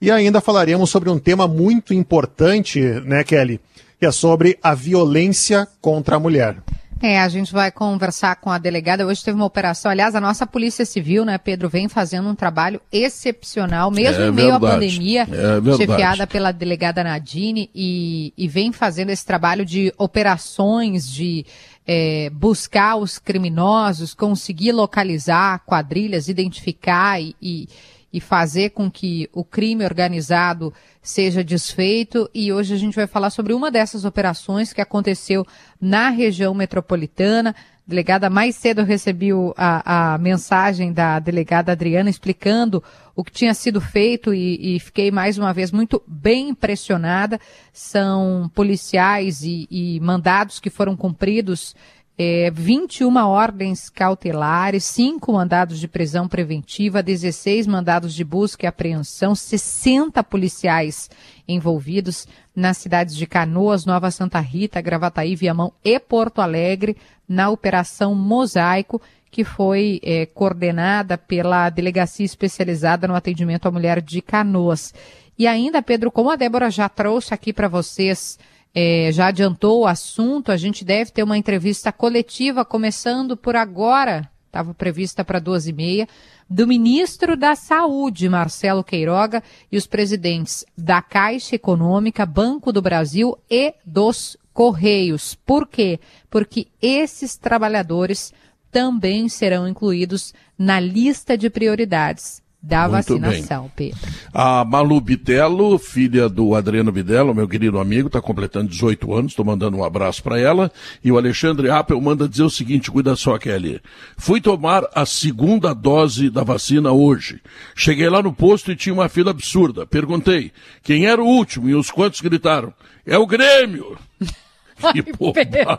e 0.01 0.11
ainda 0.11 0.41
falaremos 0.41 0.89
sobre 0.89 1.09
um 1.09 1.19
tema 1.19 1.47
muito 1.47 1.93
importante, 1.93 2.81
né, 2.81 3.23
Kelly? 3.23 3.59
Que 3.99 4.05
é 4.05 4.11
sobre 4.11 4.57
a 4.61 4.73
violência 4.73 5.67
contra 5.81 6.17
a 6.17 6.19
mulher. 6.19 6.57
É, 7.01 7.19
a 7.19 7.27
gente 7.27 7.51
vai 7.51 7.71
conversar 7.71 8.37
com 8.37 8.49
a 8.49 8.57
delegada. 8.57 9.05
Hoje 9.05 9.23
teve 9.23 9.35
uma 9.35 9.45
operação. 9.45 9.91
Aliás, 9.91 10.15
a 10.15 10.21
nossa 10.21 10.47
Polícia 10.47 10.85
Civil, 10.85 11.25
né, 11.25 11.37
Pedro, 11.37 11.69
vem 11.69 11.89
fazendo 11.89 12.27
um 12.29 12.35
trabalho 12.35 12.81
excepcional, 12.91 13.91
mesmo 13.91 14.23
é 14.23 14.27
em 14.27 14.31
meio 14.31 14.51
verdade. 14.51 14.65
à 14.65 14.69
pandemia, 14.69 15.21
é 15.23 15.77
chefiada 15.77 16.25
pela 16.25 16.51
delegada 16.51 17.03
Nadine, 17.03 17.69
e, 17.75 18.33
e 18.37 18.47
vem 18.47 18.71
fazendo 18.71 19.09
esse 19.09 19.25
trabalho 19.25 19.65
de 19.65 19.93
operações 19.97 21.09
de 21.09 21.45
é, 21.85 22.29
buscar 22.31 22.95
os 22.95 23.19
criminosos, 23.19 24.13
conseguir 24.13 24.71
localizar 24.71 25.61
quadrilhas, 25.65 26.27
identificar 26.29 27.21
e, 27.21 27.35
e 27.41 27.67
e 28.15 28.21
fazer 28.21 28.69
com 28.69 28.89
que 28.89 29.29
o 29.33 29.43
crime 29.43 29.83
organizado 29.83 30.73
seja 31.01 31.43
desfeito. 31.43 32.29
E 32.33 32.53
hoje 32.53 32.73
a 32.73 32.77
gente 32.77 32.95
vai 32.95 33.07
falar 33.07 33.29
sobre 33.29 33.53
uma 33.53 33.69
dessas 33.69 34.05
operações 34.05 34.71
que 34.71 34.79
aconteceu 34.79 35.45
na 35.81 36.07
região 36.07 36.53
metropolitana. 36.53 37.53
Delegada, 37.85 38.29
mais 38.29 38.55
cedo 38.55 38.79
eu 38.79 38.85
recebi 38.85 39.31
a, 39.57 40.13
a 40.13 40.17
mensagem 40.17 40.93
da 40.93 41.19
delegada 41.19 41.73
Adriana 41.73 42.09
explicando 42.09 42.81
o 43.13 43.21
que 43.21 43.33
tinha 43.33 43.53
sido 43.53 43.81
feito 43.81 44.33
e, 44.33 44.77
e 44.77 44.79
fiquei 44.79 45.11
mais 45.11 45.37
uma 45.37 45.51
vez 45.53 45.69
muito 45.69 46.01
bem 46.07 46.47
impressionada. 46.47 47.37
São 47.73 48.49
policiais 48.55 49.41
e, 49.43 49.67
e 49.69 49.99
mandados 49.99 50.61
que 50.61 50.69
foram 50.69 50.95
cumpridos 50.95 51.75
é, 52.17 52.49
21 52.49 53.15
ordens 53.17 53.89
cautelares, 53.89 54.85
5 54.85 55.33
mandados 55.33 55.79
de 55.79 55.87
prisão 55.87 56.27
preventiva, 56.27 57.03
16 57.03 57.67
mandados 57.67 58.13
de 58.13 58.23
busca 58.23 58.65
e 58.65 58.67
apreensão, 58.67 59.35
60 59.35 60.23
policiais 60.23 61.09
envolvidos 61.47 62.27
nas 62.55 62.77
cidades 62.77 63.15
de 63.15 63.27
Canoas, 63.27 63.85
Nova 63.85 64.09
Santa 64.11 64.39
Rita, 64.39 64.79
Gravataí, 64.79 65.35
Viamão 65.35 65.73
e 65.83 65.99
Porto 65.99 66.41
Alegre, 66.41 66.95
na 67.27 67.49
Operação 67.49 68.15
Mosaico, 68.15 69.01
que 69.29 69.43
foi 69.43 69.99
é, 70.01 70.25
coordenada 70.25 71.17
pela 71.17 71.69
Delegacia 71.69 72.25
Especializada 72.25 73.07
no 73.07 73.15
Atendimento 73.15 73.67
à 73.67 73.71
Mulher 73.71 74.01
de 74.01 74.21
Canoas. 74.21 74.93
E 75.37 75.45
ainda, 75.45 75.81
Pedro, 75.81 76.09
como 76.09 76.31
a 76.31 76.37
Débora 76.37 76.71
já 76.71 76.87
trouxe 76.87 77.33
aqui 77.33 77.51
para 77.51 77.67
vocês, 77.67 78.39
é, 78.77 79.09
já 79.13 79.27
adiantou 79.27 79.81
o 79.81 79.87
assunto, 79.87 80.51
a 80.51 80.57
gente 80.57 80.83
deve 80.83 81.09
ter 81.09 81.23
uma 81.23 81.37
entrevista 81.37 81.93
coletiva 81.93 82.65
começando 82.65 83.37
por 83.37 83.55
agora, 83.55 84.29
estava 84.47 84.73
prevista 84.73 85.23
para 85.23 85.39
12h30, 85.39 86.09
do 86.49 86.67
ministro 86.67 87.37
da 87.37 87.55
Saúde, 87.55 88.27
Marcelo 88.27 88.83
Queiroga, 88.83 89.41
e 89.71 89.77
os 89.77 89.87
presidentes 89.87 90.65
da 90.77 91.01
Caixa 91.01 91.55
Econômica, 91.55 92.25
Banco 92.25 92.73
do 92.73 92.81
Brasil 92.81 93.37
e 93.49 93.73
dos 93.85 94.37
Correios. 94.53 95.35
Por 95.35 95.67
quê? 95.67 95.99
Porque 96.29 96.67
esses 96.81 97.37
trabalhadores 97.37 98.33
também 98.69 99.29
serão 99.29 99.67
incluídos 99.67 100.33
na 100.57 100.81
lista 100.81 101.37
de 101.37 101.49
prioridades 101.49 102.44
da 102.65 102.89
Muito 102.89 103.19
vacinação, 103.19 103.71
bem. 103.77 103.91
Pedro. 103.91 104.11
A 104.33 104.65
Malu 104.65 104.99
Bitello, 104.99 105.77
filha 105.77 106.27
do 106.27 106.55
Adriano 106.55 106.91
Bitello, 106.91 107.33
meu 107.33 107.47
querido 107.47 107.79
amigo, 107.79 108.07
está 108.07 108.19
completando 108.19 108.69
18 108.69 109.13
anos, 109.13 109.31
estou 109.33 109.45
mandando 109.45 109.77
um 109.77 109.83
abraço 109.83 110.23
para 110.23 110.39
ela. 110.39 110.71
E 111.03 111.11
o 111.11 111.17
Alexandre 111.17 111.69
Appel 111.69 112.01
manda 112.01 112.27
dizer 112.27 112.41
o 112.41 112.49
seguinte: 112.49 112.89
cuida 112.89 113.15
só, 113.15 113.37
Kelly. 113.37 113.79
Fui 114.17 114.41
tomar 114.41 114.83
a 114.95 115.05
segunda 115.05 115.75
dose 115.75 116.31
da 116.31 116.43
vacina 116.43 116.91
hoje. 116.91 117.39
Cheguei 117.75 118.09
lá 118.09 118.23
no 118.23 118.33
posto 118.33 118.71
e 118.71 118.75
tinha 118.75 118.93
uma 118.93 119.09
fila 119.09 119.29
absurda. 119.29 119.85
Perguntei 119.85 120.51
quem 120.81 121.05
era 121.05 121.21
o 121.21 121.27
último 121.27 121.69
e 121.69 121.75
os 121.75 121.91
quantos 121.91 122.19
gritaram: 122.19 122.73
é 123.05 123.17
o 123.17 123.27
Grêmio! 123.27 123.95
Ai, 124.83 125.01
Pedro. 125.01 125.77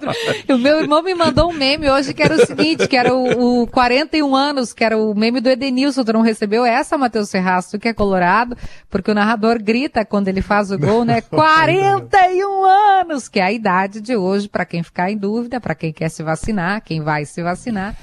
O 0.55 0.59
meu 0.59 0.81
irmão 0.81 1.03
me 1.03 1.15
mandou 1.15 1.51
um 1.51 1.53
meme 1.53 1.91
hoje 1.91 2.15
que 2.15 2.23
era 2.23 2.35
o 2.35 2.47
seguinte, 2.47 2.89
que 2.89 2.97
era 2.97 3.15
o, 3.15 3.63
o 3.63 3.67
41 3.67 4.35
anos, 4.35 4.73
que 4.73 4.83
era 4.83 4.97
o 4.97 5.15
meme 5.15 5.41
do 5.41 5.49
Edenilson. 5.49 6.05
Tu 6.05 6.13
não 6.13 6.23
recebeu 6.23 6.65
essa, 6.65 6.97
Matheus 6.97 7.29
Serraço, 7.29 7.79
que 7.79 7.89
é 7.89 7.93
colorado, 7.93 8.57
porque 8.89 9.11
o 9.11 9.15
narrador 9.15 9.63
grita 9.63 10.05
quando 10.05 10.29
ele 10.29 10.41
faz 10.41 10.71
o 10.71 10.79
gol, 10.79 11.05
né? 11.05 11.21
41 11.29 12.65
anos, 12.65 13.29
que 13.29 13.39
é 13.39 13.45
a 13.45 13.53
idade 13.53 14.01
de 14.01 14.17
hoje, 14.17 14.49
para 14.49 14.65
quem 14.65 14.83
ficar 14.83 15.11
em 15.11 15.17
dúvida, 15.17 15.61
para 15.61 15.75
quem 15.75 15.93
quer 15.93 16.09
se 16.09 16.23
vacinar, 16.23 16.83
quem 16.83 17.01
vai 17.01 17.25
se 17.25 17.43
vacinar. 17.43 17.95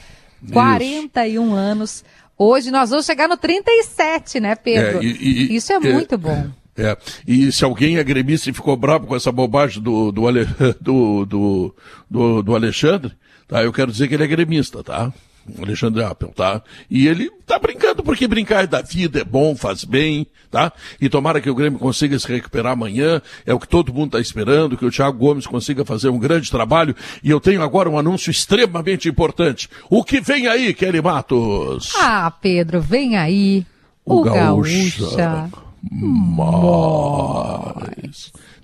41 0.52 1.46
Isso. 1.46 1.56
anos. 1.56 2.06
Hoje 2.38 2.72
nós 2.72 2.90
vamos 2.90 3.06
chegar 3.06 3.28
no 3.28 3.38
37, 3.38 4.40
né, 4.40 4.56
Pedro? 4.56 5.00
É, 5.00 5.04
e, 5.04 5.52
e, 5.52 5.56
Isso 5.56 5.72
é, 5.72 5.76
é 5.76 5.80
muito 5.80 6.18
bom. 6.18 6.50
É, 6.76 6.98
e 7.28 7.52
se 7.52 7.64
alguém 7.64 7.98
é 7.98 8.04
gremista 8.04 8.50
e 8.50 8.54
ficou 8.54 8.76
bravo 8.76 9.06
com 9.06 9.16
essa 9.16 9.32
bobagem 9.32 9.82
do, 9.82 10.12
do, 10.12 10.24
do, 10.82 11.26
do, 11.26 11.76
do, 12.10 12.42
do 12.42 12.56
Alexandre, 12.56 13.14
tá? 13.48 13.64
Eu 13.64 13.72
quero 13.72 13.92
dizer 13.92 14.08
que 14.08 14.16
ele 14.16 14.24
é 14.24 14.28
gremista, 14.28 14.84
tá? 14.84 15.14
Alexandre 15.62 16.04
Appel, 16.04 16.30
tá? 16.30 16.62
E 16.90 17.06
ele 17.08 17.30
tá 17.46 17.60
brincando, 17.60 18.02
porque 18.02 18.28
brincar 18.28 18.66
da 18.66 18.82
vida 18.82 19.20
é 19.20 19.24
bom, 19.24 19.56
faz 19.56 19.84
bem, 19.84 20.26
tá? 20.50 20.72
E 21.02 21.10
tomara 21.10 21.42
que 21.42 21.50
o 21.50 21.56
Grêmio 21.56 21.78
consiga 21.78 22.18
se 22.18 22.28
recuperar 22.28 22.72
amanhã, 22.72 23.22
é 23.46 23.54
o 23.54 23.60
que 23.60 23.68
todo 23.68 23.94
mundo 23.94 24.08
está 24.08 24.20
esperando, 24.20 24.78
que 24.78 24.86
o 24.86 24.92
Thiago 24.92 25.18
Gomes 25.18 25.46
consiga 25.46 25.84
fazer 25.84 26.10
um 26.10 26.18
grande 26.18 26.50
trabalho. 26.50 26.96
E 27.22 27.30
eu 27.30 27.42
tenho 27.42 27.62
agora 27.62 27.90
um 27.90 28.00
anúncio 28.00 28.32
extremamente 28.32 29.10
importante. 29.10 29.70
O 29.90 30.04
que 30.04 30.22
vem 30.22 30.48
aí, 30.48 30.74
Kelly 30.74 31.02
Matos? 31.02 31.92
Ah, 31.98 32.32
Pedro, 32.32 32.80
vem 32.80 33.18
aí. 33.18 33.66
O, 34.06 34.22
o 34.22 34.24
Gaúcha. 34.24 35.16
Gaúcha 35.18 35.73
mais. 35.92 37.74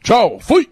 Tchau, 0.03 0.39
fui! 0.39 0.69